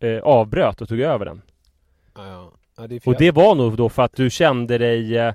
eh, 0.00 0.18
avbröt 0.22 0.80
och 0.80 0.88
tog 0.88 1.00
över 1.00 1.24
den. 1.24 1.42
ja, 2.16 2.52
ja. 2.76 2.86
det 2.86 3.06
Och 3.06 3.14
det 3.18 3.30
var 3.30 3.54
nog 3.54 3.76
då 3.76 3.88
för 3.88 4.02
att 4.02 4.16
du 4.16 4.30
kände 4.30 4.78
dig 4.78 5.34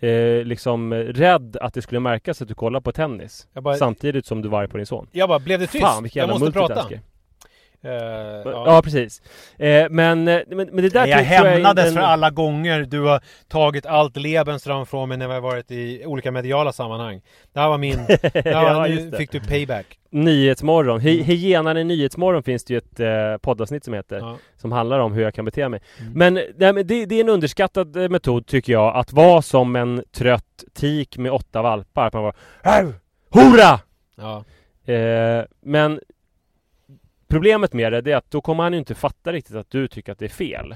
eh, 0.00 0.44
liksom 0.44 0.92
eh, 0.92 0.96
rädd 0.96 1.56
att 1.60 1.74
det 1.74 1.82
skulle 1.82 2.00
märkas 2.00 2.42
att 2.42 2.48
du 2.48 2.54
kollar 2.54 2.80
på 2.80 2.92
tennis. 2.92 3.48
bara, 3.52 3.74
Samtidigt 3.74 4.26
som 4.26 4.42
du 4.42 4.48
var 4.48 4.66
på 4.66 4.76
din 4.76 4.86
son. 4.86 5.06
jag 5.12 5.28
bara, 5.28 5.38
blev 5.38 5.60
det 5.60 5.66
tyst? 5.66 5.84
Fan 5.84 6.08
jag 6.12 6.28
måste 6.28 6.52
prata. 6.52 6.88
Eh, 7.84 7.90
Ja, 7.92 8.42
ja. 8.66 8.82
precis. 8.84 9.22
Eh, 9.58 9.86
men, 9.90 10.28
eh, 10.28 10.40
men, 10.46 10.56
men 10.72 10.76
det 10.76 10.88
där 10.88 11.06
jag 11.06 11.18
hämnades 11.18 11.86
en- 11.86 11.92
för 11.94 12.00
alla 12.00 12.30
gånger 12.30 12.80
du 12.82 13.00
har 13.00 13.20
tagit 13.48 13.86
allt 13.86 14.16
Lebensraum 14.16 14.86
från 14.86 15.08
mig 15.08 15.18
när 15.18 15.28
vi 15.28 15.34
har 15.34 15.40
varit 15.40 15.70
i 15.70 16.02
olika 16.06 16.30
mediala 16.30 16.72
sammanhang. 16.72 17.20
Det 17.52 17.60
här 17.60 17.68
var 17.68 17.78
min... 17.78 17.98
Ja, 18.44 18.86
nu 18.88 19.12
fick 19.16 19.30
du 19.32 19.40
payback. 19.40 19.98
Nyhetsmorgon. 20.10 21.00
Hy- 21.00 21.22
Hyenan 21.22 21.76
i 21.78 21.84
Nyhetsmorgon 21.84 22.42
finns 22.42 22.64
det 22.64 22.74
ju 22.74 22.78
ett 22.78 23.00
eh, 23.00 23.36
poddavsnitt 23.42 23.84
som 23.84 23.94
heter. 23.94 24.16
Ja. 24.18 24.36
Som 24.56 24.72
handlar 24.72 24.98
om 25.00 25.12
hur 25.12 25.22
jag 25.22 25.34
kan 25.34 25.44
bete 25.44 25.68
mig. 25.68 25.80
Mm. 26.00 26.12
Men, 26.12 26.34
det, 26.34 26.82
det 27.04 27.14
är 27.14 27.20
en 27.20 27.28
underskattad 27.28 27.96
eh, 27.96 28.08
metod 28.08 28.46
tycker 28.46 28.72
jag. 28.72 28.96
Att 28.96 29.12
vara 29.12 29.42
som 29.42 29.76
en 29.76 30.04
trött 30.16 30.64
tik 30.74 31.18
med 31.18 31.32
åtta 31.32 31.62
valpar. 31.62 32.06
Att 32.06 32.12
man 32.12 32.22
bara 32.22 32.32
"Arr! 32.62 32.92
Hora! 33.30 33.80
Ja. 34.16 34.44
Eh, 34.92 35.44
men 35.62 36.00
Problemet 37.34 37.72
med 37.72 37.92
det, 37.92 38.00
det 38.00 38.12
är 38.12 38.16
att 38.16 38.30
då 38.30 38.40
kommer 38.40 38.62
han 38.62 38.72
ju 38.72 38.78
inte 38.78 38.94
fatta 38.94 39.32
riktigt 39.32 39.56
att 39.56 39.70
du 39.70 39.88
tycker 39.88 40.12
att 40.12 40.18
det 40.18 40.24
är 40.24 40.28
fel. 40.28 40.74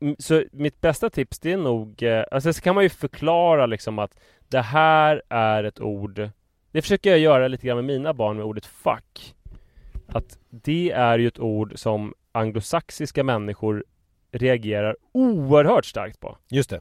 Mm, 0.00 0.16
Så 0.18 0.44
mitt 0.52 0.80
bästa 0.80 1.10
tips 1.10 1.38
det 1.38 1.52
är 1.52 1.56
nog, 1.56 2.02
eh, 2.02 2.24
alltså 2.30 2.52
så 2.52 2.60
kan 2.60 2.74
man 2.74 2.84
ju 2.84 2.90
förklara 2.90 3.66
liksom 3.66 3.98
att 3.98 4.20
det 4.48 4.60
här 4.60 5.22
är 5.28 5.64
ett 5.64 5.80
ord 5.80 6.30
Det 6.70 6.82
försöker 6.82 7.10
jag 7.10 7.18
göra 7.18 7.48
lite 7.48 7.66
grann 7.66 7.76
med 7.76 7.84
mina 7.84 8.14
barn 8.14 8.36
med 8.36 8.46
ordet 8.46 8.66
fuck 8.66 9.34
Att 10.06 10.38
det 10.50 10.90
är 10.90 11.18
ju 11.18 11.28
ett 11.28 11.38
ord 11.38 11.72
som 11.76 12.14
anglosaxiska 12.32 13.24
människor 13.24 13.84
reagerar 14.32 14.96
oerhört 15.12 15.84
starkt 15.84 16.20
på 16.20 16.36
Just 16.50 16.70
det. 16.70 16.80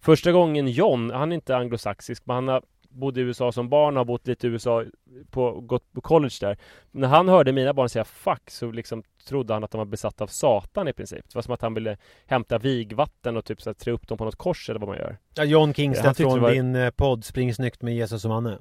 Första 0.00 0.32
gången 0.32 0.68
John, 0.68 1.10
han 1.10 1.32
är 1.32 1.34
inte 1.34 1.56
anglosaxisk 1.56 2.22
men 2.26 2.34
han 2.34 2.48
har 2.48 2.62
bodde 2.88 3.20
i 3.20 3.24
USA 3.24 3.52
som 3.52 3.68
barn 3.68 3.96
och 3.96 4.00
har 4.00 4.04
bott 4.04 4.26
lite 4.26 4.46
i 4.46 4.50
USA 4.50 4.84
på, 5.30 5.60
gått 5.60 5.92
på 5.92 6.00
college 6.00 6.34
där. 6.40 6.58
När 6.90 7.08
han 7.08 7.28
hörde 7.28 7.52
mina 7.52 7.72
barn 7.72 7.88
säga 7.88 8.04
'fuck' 8.04 8.50
så 8.50 8.70
liksom 8.70 9.02
trodde 9.28 9.54
han 9.54 9.64
att 9.64 9.70
de 9.70 9.78
var 9.78 9.84
besatta 9.84 10.24
av 10.24 10.28
Satan 10.28 10.88
i 10.88 10.92
princip. 10.92 11.24
Det 11.28 11.34
var 11.34 11.42
som 11.42 11.54
att 11.54 11.62
han 11.62 11.74
ville 11.74 11.96
hämta 12.26 12.58
vigvatten 12.58 13.36
och 13.36 13.44
typ 13.44 13.62
så 13.62 13.70
här, 13.70 13.74
trä 13.74 13.92
upp 13.92 14.08
dem 14.08 14.18
på 14.18 14.24
något 14.24 14.36
kors 14.36 14.70
eller 14.70 14.80
vad 14.80 14.88
man 14.88 14.98
gör. 14.98 15.18
Ja, 15.34 15.44
John 15.44 15.74
Kingstedt 15.74 16.16
från 16.16 16.40
var- 16.40 16.50
din 16.50 16.76
eh, 16.76 16.90
podd 16.90 17.24
Spring 17.24 17.54
snyggt 17.54 17.82
med 17.82 17.94
Jesus 17.94 18.24
och 18.24 18.30
Manne. 18.30 18.58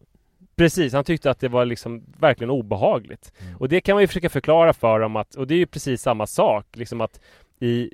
Precis, 0.56 0.94
han 0.94 1.04
tyckte 1.04 1.32
att 1.32 1.40
det 1.40 1.48
var 1.48 1.66
liksom 1.66 2.04
verkligen 2.20 2.52
obehagligt. 2.52 3.32
Mm. 3.42 3.58
Och 3.58 3.70
det 3.70 3.82
kan 3.82 3.96
man 3.96 4.04
ju 4.04 4.08
försöka 4.08 4.30
förklara 4.30 4.74
för 4.74 5.00
dem 5.00 5.16
att, 5.16 5.36
och 5.36 5.48
det 5.48 5.54
är 5.54 5.58
ju 5.58 5.66
precis 5.66 6.02
samma 6.02 6.28
sak, 6.28 6.66
liksom 6.74 7.02
att 7.02 7.20
i 7.60 7.90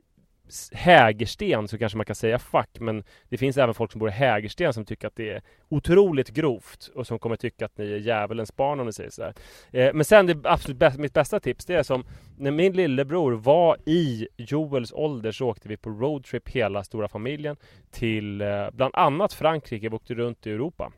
Hägersten 0.71 1.67
så 1.67 1.77
kanske 1.77 1.97
man 1.97 2.05
kan 2.05 2.15
säga 2.15 2.39
fuck, 2.39 2.79
men 2.79 3.03
det 3.29 3.37
finns 3.37 3.57
även 3.57 3.73
folk 3.73 3.91
som 3.91 3.99
bor 3.99 4.09
i 4.09 4.11
Hägersten 4.11 4.73
som 4.73 4.85
tycker 4.85 5.07
att 5.07 5.15
det 5.15 5.29
är 5.29 5.41
otroligt 5.69 6.29
grovt 6.29 6.91
och 6.95 7.07
som 7.07 7.19
kommer 7.19 7.35
tycka 7.35 7.65
att 7.65 7.77
ni 7.77 7.91
är 7.91 7.97
djävulens 7.97 8.55
barn 8.55 8.79
om 8.79 8.85
ni 8.85 8.93
säger 8.93 9.09
sådär. 9.09 9.33
Eh, 9.71 9.93
men 9.93 10.05
sen 10.05 10.25
det 10.25 10.37
absolut 10.43 10.77
bästa, 10.77 11.01
mitt 11.01 11.13
bästa 11.13 11.39
tips, 11.39 11.65
det 11.65 11.75
är 11.75 11.83
som 11.83 12.05
när 12.37 12.51
min 12.51 12.73
lillebror 12.73 13.31
var 13.31 13.77
i 13.85 14.27
Joels 14.37 14.93
ålder 14.93 15.31
så 15.31 15.47
åkte 15.47 15.69
vi 15.69 15.77
på 15.77 15.89
roadtrip 15.89 16.49
hela 16.49 16.83
stora 16.83 17.07
familjen 17.07 17.57
till 17.91 18.41
eh, 18.41 18.71
bland 18.71 18.95
annat 18.95 19.33
Frankrike, 19.33 19.89
vi 19.89 19.95
åkte 19.95 20.13
runt 20.13 20.47
i 20.47 20.51
Europa. 20.51 20.91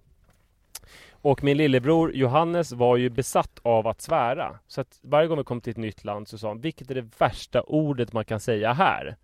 Och 1.12 1.44
min 1.44 1.58
lillebror 1.58 2.14
Johannes 2.14 2.72
var 2.72 2.98
ju 2.98 3.10
besatt 3.10 3.60
av 3.62 3.88
att 3.88 4.02
svära. 4.02 4.60
Så 4.68 4.82
att 4.82 5.00
varje 5.02 5.28
gång 5.28 5.38
vi 5.38 5.44
kom 5.44 5.62
till 5.62 5.72
ett 5.72 5.78
nytt 5.78 6.04
land 6.04 6.28
så 6.28 6.38
sa 6.38 6.48
han, 6.48 6.62
vilket 6.62 6.92
är 6.92 6.96
det 6.96 7.10
värsta 7.20 7.62
ordet 7.62 8.14
man 8.14 8.26
kan 8.26 8.40
säga 8.40 8.74
här? 8.74 9.16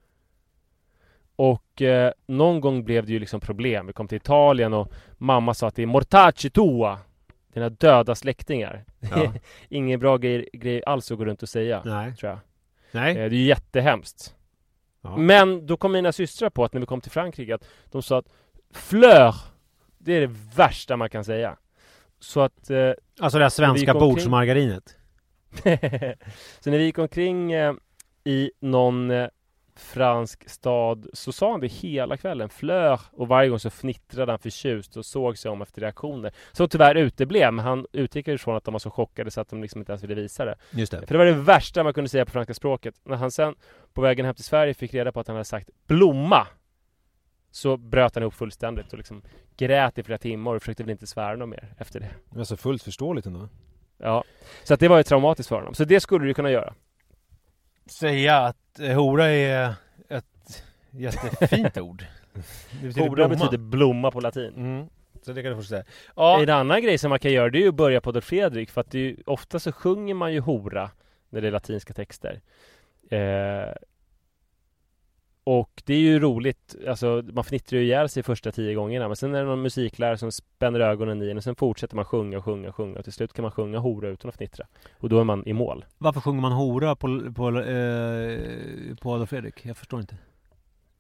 Och 1.36 1.82
eh, 1.82 2.12
någon 2.28 2.62
gång 2.62 2.84
blev 2.84 3.06
det 3.06 3.12
ju 3.12 3.20
liksom 3.20 3.40
problem. 3.40 3.88
Vi 3.88 3.94
kom 3.94 4.08
till 4.08 4.16
Italien 4.16 4.74
och 4.74 4.94
mamma 5.18 5.54
sa 5.54 5.68
att 5.68 5.76
det 5.76 5.82
är 5.82 5.86
mortacci 5.86 6.50
tua. 6.50 7.00
Dina 7.54 7.70
döda 7.70 8.16
släktingar. 8.16 8.86
Ja. 9.00 9.34
Ingen 9.70 10.00
bra 10.00 10.18
grej, 10.18 10.50
grej 10.54 10.84
alls 10.86 11.12
att 11.12 11.18
gå 11.18 11.26
runt 11.26 11.44
och 11.44 11.50
säga, 11.50 11.82
Nej. 11.86 12.16
tror 12.16 12.30
jag. 12.32 12.40
Nej. 12.92 13.12
Eh, 13.12 13.16
det 13.16 13.36
är 13.36 13.40
ju 13.40 13.46
jättehemskt. 13.46 14.36
Ja. 15.02 15.18
Men 15.18 15.66
då 15.66 15.78
kom 15.78 15.92
mina 15.92 16.12
systrar 16.12 16.50
på 16.50 16.64
att 16.64 16.74
när 16.74 16.80
vi 16.80 16.86
kom 16.86 17.02
till 17.02 17.12
Frankrike 17.12 17.56
att 17.56 17.66
de 17.92 18.02
sa 18.02 18.18
att 18.18 18.28
fleur, 18.74 19.36
det 19.98 20.14
är 20.14 20.22
det 20.22 20.36
värsta 20.56 20.98
man 20.98 21.10
kan 21.10 21.24
säga. 21.24 21.58
Så 22.20 22.42
att 22.42 22.70
eh, 22.70 22.92
Alltså 23.20 23.38
det 23.38 23.46
här 23.46 23.50
svenska 23.50 23.94
bordsmargarinet. 23.94 24.98
så 26.60 26.70
när 26.70 26.78
vi 26.78 26.84
gick 26.84 26.98
omkring 26.98 27.52
eh, 27.52 27.74
i 28.24 28.52
någon 28.60 29.12
eh, 29.12 29.28
fransk 29.82 30.50
stad 30.50 31.08
så 31.14 31.32
sa 31.32 31.52
han 31.52 31.60
det 31.60 31.68
hela 31.68 32.18
kvällen, 32.18 32.50
flör 32.50 33.00
och 33.12 33.28
varje 33.28 33.50
gång 33.50 33.60
så 33.60 33.70
fnittrade 33.70 34.32
han 34.32 34.40
förtjust 34.40 34.98
och 34.98 35.06
såg 35.06 35.38
sig 35.38 35.52
om 35.52 35.62
efter 35.62 35.82
reaktioner. 35.82 36.34
Så 36.52 36.68
tyvärr 36.68 36.96
uteblev, 36.96 37.54
men 37.54 37.66
han 37.66 37.86
utgick 37.92 38.28
ifrån 38.28 38.56
att 38.56 38.64
de 38.64 38.72
var 38.72 38.80
så 38.80 38.92
chockade 38.92 39.32
så 39.32 39.42
att 39.42 39.50
de 39.50 39.62
liksom 39.62 39.82
inte 39.82 39.92
ens 39.92 40.04
ville 40.04 40.16
visa 40.16 40.46
det. 40.46 40.56
Just 40.72 40.92
det. 40.92 41.08
För 41.08 41.14
det 41.14 41.18
var 41.18 41.26
det 41.26 41.34
värsta 41.34 41.84
man 41.84 41.94
kunde 41.94 42.10
säga 42.10 42.26
på 42.26 42.32
franska 42.32 42.54
språket. 42.54 42.96
När 43.04 43.16
han 43.16 43.32
sen 43.32 43.56
på 43.94 44.02
vägen 44.02 44.26
hem 44.26 44.36
till 44.36 44.44
Sverige 44.44 44.74
fick 44.74 44.94
reda 44.94 45.12
på 45.12 45.20
att 45.20 45.28
han 45.28 45.36
hade 45.36 45.46
sagt 45.46 45.70
blomma 45.88 46.48
så 47.52 47.78
bröt 47.78 48.16
han 48.16 48.24
ihop 48.24 48.34
fullständigt 48.34 48.92
och 48.92 48.98
liksom 48.98 49.24
grät 49.58 49.98
i 49.98 50.04
flera 50.04 50.18
timmar 50.18 50.56
och 50.56 50.62
försökte 50.62 50.84
väl 50.84 50.92
inte 50.92 51.08
svära 51.08 51.36
något 51.36 51.50
mer 51.50 51.74
efter 51.78 52.00
det. 52.00 52.40
Alltså 52.40 52.58
fullt 52.58 52.84
förståeligt 52.84 53.26
ändå. 53.26 53.50
Ja, 53.98 54.24
så 54.64 54.74
att 54.74 54.80
det 54.80 54.88
var 54.88 54.98
ju 54.98 55.04
traumatiskt 55.04 55.50
för 55.50 55.56
honom. 55.56 55.74
Så 55.74 55.84
det 55.84 56.00
skulle 56.00 56.26
du 56.26 56.34
kunna 56.34 56.52
göra. 56.52 56.74
Säga 57.92 58.38
att 58.38 58.80
eh, 58.80 58.96
hora 58.96 59.26
är 59.28 59.74
ett 60.10 60.64
jättefint 60.92 61.78
ord. 61.78 62.06
Det 62.82 62.88
betyder 62.88 63.02
Hora 63.02 63.16
blomma. 63.16 63.36
betyder 63.36 63.58
blomma 63.58 64.12
på 64.12 64.20
latin. 64.20 64.54
Mm. 64.56 64.90
Så 65.22 65.34
det 65.34 65.44
kan 65.44 65.58
du 65.58 65.64
säga. 65.64 65.84
Ja. 66.16 66.42
En 66.42 66.50
annan 66.50 66.82
grej 66.82 66.98
som 66.98 67.10
man 67.10 67.20
kan 67.20 67.32
göra 67.32 67.50
det 67.50 67.58
är 67.58 67.62
ju 67.62 67.70
att 67.70 67.76
börja 67.76 68.02
på 68.02 68.10
Adolf 68.10 68.26
Fredrik 68.26 68.70
för 68.70 68.82
att 68.82 68.92
det 68.92 68.98
är 68.98 69.04
ju, 69.04 69.18
ofta 69.26 69.60
så 69.60 69.72
sjunger 69.72 70.14
man 70.14 70.34
ju 70.34 70.40
hora 70.40 70.92
när 71.30 71.42
det 71.42 71.48
är 71.48 71.52
latinska 71.52 71.94
texter. 71.94 72.42
Eh, 73.10 73.74
och 75.44 75.84
det 75.86 75.94
är 75.94 76.00
ju 76.00 76.20
roligt, 76.20 76.76
alltså 76.88 77.24
man 77.34 77.44
fnittrar 77.44 77.80
ju 77.80 77.86
ihjäl 77.86 78.10
sig 78.10 78.24
första 78.24 78.52
tio 78.52 78.74
gångerna 78.74 79.08
men 79.08 79.16
sen 79.16 79.36
är 79.36 79.40
det 79.40 79.46
någon 79.46 79.62
musiklärare 79.62 80.18
som 80.18 80.32
spänner 80.32 80.80
ögonen 80.80 81.22
i 81.22 81.30
en 81.30 81.38
och 81.38 81.44
sen 81.44 81.56
fortsätter 81.56 81.96
man 81.96 82.06
sjunga 82.06 82.42
sjunga 82.42 82.72
sjunga 82.72 82.98
och 82.98 83.04
till 83.04 83.14
slut 83.14 83.34
kan 83.34 83.44
man 83.44 83.52
sjunga 83.52 83.80
hora 83.80 84.08
utan 84.10 84.30
att 84.30 84.36
fnittra. 84.36 84.68
Och 84.94 85.10
då 85.10 85.20
är 85.20 85.24
man 85.24 85.48
i 85.48 85.54
mål. 85.54 85.86
Varför 85.98 86.22
sjunger 86.22 86.42
man 86.42 86.52
hora 86.52 86.96
på, 86.96 87.34
på, 87.36 87.60
eh, 87.60 88.96
på 89.02 89.14
Adolf 89.14 89.30
Fredrik? 89.30 89.66
Jag 89.66 89.78
förstår 89.78 90.00
inte. 90.00 90.18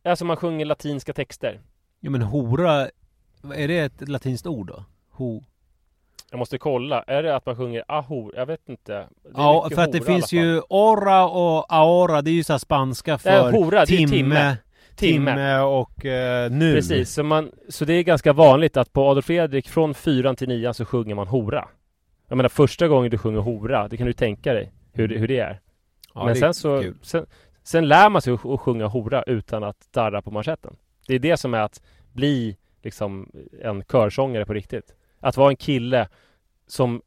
Alltså 0.03 0.25
man 0.25 0.37
sjunger 0.37 0.65
latinska 0.65 1.13
texter. 1.13 1.61
Ja 1.99 2.09
men 2.09 2.21
hora, 2.21 2.89
är 3.55 3.67
det 3.67 3.79
ett 3.79 4.09
latinskt 4.09 4.47
ord 4.47 4.67
då? 4.67 4.85
Ho. 5.09 5.43
Jag 6.31 6.37
måste 6.39 6.57
kolla, 6.57 7.03
är 7.07 7.23
det 7.23 7.35
att 7.35 7.45
man 7.45 7.55
sjunger 7.55 7.83
ahor? 7.87 8.33
Jag 8.35 8.45
vet 8.45 8.69
inte. 8.69 9.07
Ja, 9.35 9.69
för 9.75 9.81
att 9.81 9.91
det 9.91 10.01
finns 10.01 10.31
ju 10.33 10.61
ora 10.69 11.27
och 11.27 11.65
aora, 11.73 12.21
det 12.21 12.29
är 12.31 12.33
ju 12.33 12.43
så 12.43 12.53
här 12.53 12.57
spanska 12.57 13.17
för 13.17 13.43
Nej, 13.43 13.51
hora, 13.61 13.85
timme, 13.85 14.07
timme. 14.09 14.57
timme, 14.95 15.59
och 15.59 16.05
eh, 16.05 16.51
nu. 16.51 16.73
Precis, 16.75 17.13
så, 17.13 17.23
man, 17.23 17.51
så 17.69 17.85
det 17.85 17.93
är 17.93 18.03
ganska 18.03 18.33
vanligt 18.33 18.77
att 18.77 18.93
på 18.93 19.09
Adolf 19.09 19.25
Fredrik 19.25 19.69
från 19.69 19.93
fyran 19.93 20.35
till 20.35 20.47
nian 20.47 20.73
så 20.73 20.85
sjunger 20.85 21.15
man 21.15 21.27
hora. 21.27 21.67
Jag 22.27 22.35
menar 22.37 22.49
första 22.49 22.87
gången 22.87 23.11
du 23.11 23.17
sjunger 23.17 23.39
hora, 23.39 23.87
det 23.87 23.97
kan 23.97 24.07
du 24.07 24.13
tänka 24.13 24.53
dig 24.53 24.71
hur, 24.93 25.07
det- 25.07 25.17
hur 25.17 25.27
det 25.27 25.39
är. 25.39 25.59
Ja, 26.13 26.25
Men 26.25 26.33
det 26.33 26.39
sen 26.39 26.53
så, 26.53 26.83
sen, 27.01 27.25
sen 27.63 27.87
lär 27.87 28.09
man 28.09 28.21
sig 28.21 28.33
att 28.33 28.59
sjunga 28.59 28.87
hora 28.87 29.23
utan 29.23 29.63
att 29.63 29.77
darra 29.93 30.21
på 30.21 30.31
manschetten. 30.31 30.75
Det 31.07 31.15
är 31.15 31.19
det 31.19 31.37
som 31.37 31.53
är 31.53 31.59
att 31.59 31.81
bli 32.13 32.57
liksom 32.83 33.31
en 33.63 33.83
körsångare 33.91 34.45
på 34.45 34.53
riktigt. 34.53 34.95
Att 35.21 35.37
vara 35.37 35.49
en 35.49 35.55
kille 35.55 36.07
som 36.67 37.01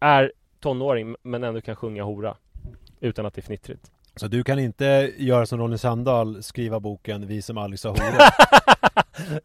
är 0.00 0.32
tonåring 0.60 1.16
men 1.22 1.44
ändå 1.44 1.60
kan 1.60 1.76
sjunga 1.76 2.02
hora 2.04 2.36
utan 3.00 3.26
att 3.26 3.34
det 3.34 3.40
är 3.40 3.42
fnittrigt. 3.42 3.90
Så 4.16 4.28
du 4.28 4.44
kan 4.44 4.58
inte 4.58 5.12
göra 5.16 5.46
som 5.46 5.58
Ronny 5.58 5.78
Sandahl, 5.78 6.42
skriva 6.42 6.80
boken 6.80 7.26
Vi 7.26 7.42
som 7.42 7.58
aldrig 7.58 7.78
sa 7.78 7.88
hora? 7.88 8.30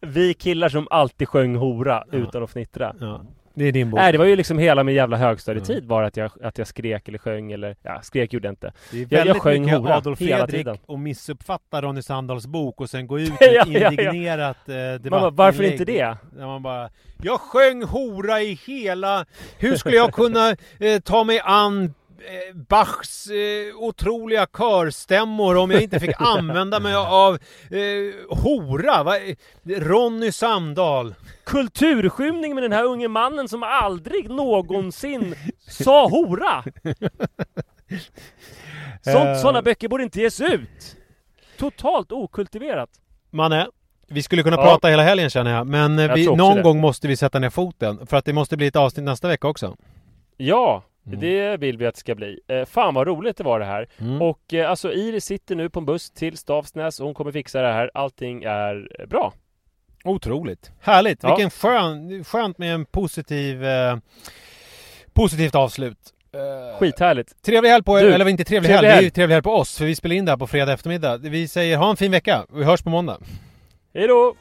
Vi 0.00 0.34
killar 0.34 0.68
som 0.68 0.88
alltid 0.90 1.28
sjöng 1.28 1.56
hora 1.56 2.04
Ja. 2.10 2.18
utan 2.18 2.42
att 2.42 2.50
fnittra. 2.50 2.96
ja, 3.00 3.22
det 3.54 3.64
är 3.64 3.72
din 3.72 3.90
bok. 3.90 3.98
Nej, 4.00 4.12
det 4.12 4.18
var 4.18 4.24
ju 4.24 4.36
liksom 4.36 4.58
hela 4.58 4.84
min 4.84 4.94
jävla 4.94 5.16
högstadietid 5.16 5.84
var 5.84 6.02
att 6.02 6.16
jag, 6.16 6.30
att 6.42 6.58
jag 6.58 6.66
skrek 6.66 7.08
eller 7.08 7.18
sjöng 7.18 7.52
eller, 7.52 7.76
ja, 7.82 8.00
skrek 8.02 8.32
gjorde 8.32 8.48
jag 8.48 8.52
inte. 8.52 8.72
Det 8.90 8.96
är 8.96 9.00
jag 9.00 9.08
väldigt 9.08 9.42
sjöng 9.42 9.62
mycket 9.62 9.78
hora 9.78 9.96
Adolf 9.96 10.20
hela 10.20 10.36
Fredrik 10.36 10.56
tiden. 10.66 10.78
och 10.86 10.98
missuppfatta 10.98 11.82
Ronny 11.82 12.02
Sandahls 12.02 12.46
bok 12.46 12.80
och 12.80 12.90
sen 12.90 13.06
gå 13.06 13.18
ut 13.18 13.32
Ja, 13.40 13.64
med 13.66 13.74
ja, 13.74 13.80
ja. 13.80 13.90
indignerat 13.90 14.68
eh. 14.68 14.74
Man 15.10 15.20
bara, 15.20 15.30
varför 15.30 15.62
inte 15.62 15.84
det? 15.84 16.16
Där 16.36 16.46
man 16.46 16.62
bara 16.62 16.90
Jag 17.22 17.40
sjöng 17.40 17.82
hora 17.84 18.40
i 18.40 18.58
hela 18.66 19.26
Hur 19.58 19.76
skulle 19.76 19.96
jag 19.96 20.14
kunna 20.14 20.56
eh, 20.78 21.00
ta 21.00 21.24
mig 21.24 21.40
an 21.44 21.94
Bachs 22.54 23.26
eh, 23.26 23.76
otroliga 23.76 24.46
körstämmor 24.46 25.56
om 25.56 25.70
jag 25.70 25.82
inte 25.82 26.00
fick 26.00 26.14
använda 26.18 26.80
mig 26.80 26.94
av 26.94 27.34
eh, 27.70 28.36
hora? 28.38 29.02
Va? 29.02 29.14
Ronny 29.64 30.32
Sandahl 30.32 31.14
Kulturskymning 31.44 32.54
med 32.54 32.64
den 32.64 32.72
här 32.72 32.84
unge 32.84 33.08
mannen 33.08 33.48
som 33.48 33.62
aldrig 33.62 34.30
någonsin 34.30 35.34
sa 35.68 36.08
hora! 36.08 36.64
Eh. 39.06 39.12
Sånt, 39.12 39.40
sådana 39.40 39.62
böcker 39.62 39.88
borde 39.88 40.02
inte 40.04 40.20
ges 40.20 40.40
ut! 40.40 40.96
Totalt 41.58 42.12
okultiverat. 42.12 42.90
Manne 43.30 43.66
vi 44.12 44.22
skulle 44.22 44.42
kunna 44.42 44.56
Ja. 44.56 44.62
prata 44.62 44.88
hela 44.88 45.02
helgen 45.02 45.30
känner 45.30 45.54
jag, 45.54 45.66
men 45.66 45.98
eh, 45.98 46.04
Jag 46.04 46.14
vi, 46.14 46.26
någon 46.26 46.56
det. 46.56 46.62
gång 46.62 46.80
måste 46.80 47.08
vi 47.08 47.16
sätta 47.16 47.38
ner 47.38 47.50
foten. 47.50 48.06
För 48.06 48.16
att 48.16 48.24
det 48.24 48.32
måste 48.32 48.56
bli 48.56 48.66
ett 48.66 48.76
avsnitt 48.76 49.04
nästa 49.04 49.28
vecka 49.28 49.48
också. 49.48 49.76
Ja, 50.36 50.82
Mm. 51.06 51.20
det 51.20 51.56
vill 51.56 51.78
vi 51.78 51.86
att 51.86 51.94
det 51.94 52.00
ska 52.00 52.14
bli. 52.14 52.40
Eh, 52.48 52.64
fan 52.64 52.94
vad 52.94 53.06
roligt 53.06 53.36
det 53.36 53.44
var 53.44 53.58
det 53.60 53.64
här. 53.64 53.88
Mm. 53.98 54.22
Och 54.22 54.54
eh, 54.54 54.70
alltså 54.70 54.92
Iris 54.92 55.24
sitter 55.24 55.54
nu 55.54 55.70
på 55.70 55.78
en 55.78 55.86
buss 55.86 56.10
till 56.10 56.36
Stavsnäs 56.38 57.00
och 57.00 57.06
hon 57.06 57.14
kommer 57.14 57.32
fixa 57.32 57.62
det 57.62 57.72
här. 57.72 57.90
Allting 57.94 58.42
är 58.44 58.88
eh, 59.00 59.06
bra. 59.06 59.32
Otroligt. 60.04 60.70
Härligt. 60.80 61.22
Ja. 61.22 61.28
Vilken 61.28 61.50
skön, 61.50 62.24
skönt 62.24 62.58
med 62.58 62.74
en 62.74 62.84
positiv, 62.84 63.64
eh, 63.64 63.96
positivt 65.12 65.54
avslut. 65.54 65.98
Eh, 66.32 66.78
Skithärligt. 66.78 67.42
Trevlig 67.42 67.70
helg 67.70 67.84
på 67.84 67.98
er, 68.00 68.04
Du, 68.04 68.12
eller 68.14 68.28
inte 68.28 68.44
trevlig, 68.44 68.70
trevlig 68.70 68.88
helg, 68.88 68.88
det 68.88 68.92
är 68.92 68.96
ju 68.96 69.04
helg. 69.04 69.10
trevlig 69.10 69.34
helg 69.34 69.42
på 69.42 69.52
oss 69.54 69.78
för 69.78 69.84
vi 69.84 69.94
spelar 69.94 70.16
in 70.16 70.24
det 70.24 70.32
här 70.32 70.36
på 70.36 70.46
fredag 70.46 70.72
eftermiddag. 70.72 71.16
Vi 71.16 71.48
säger 71.48 71.76
ha 71.76 71.90
en 71.90 71.96
fin 71.96 72.10
vecka, 72.12 72.46
vi 72.52 72.64
hörs 72.64 72.82
på 72.82 72.90
måndag. 72.90 73.18
Hej 73.94 74.06
då! 74.06 74.34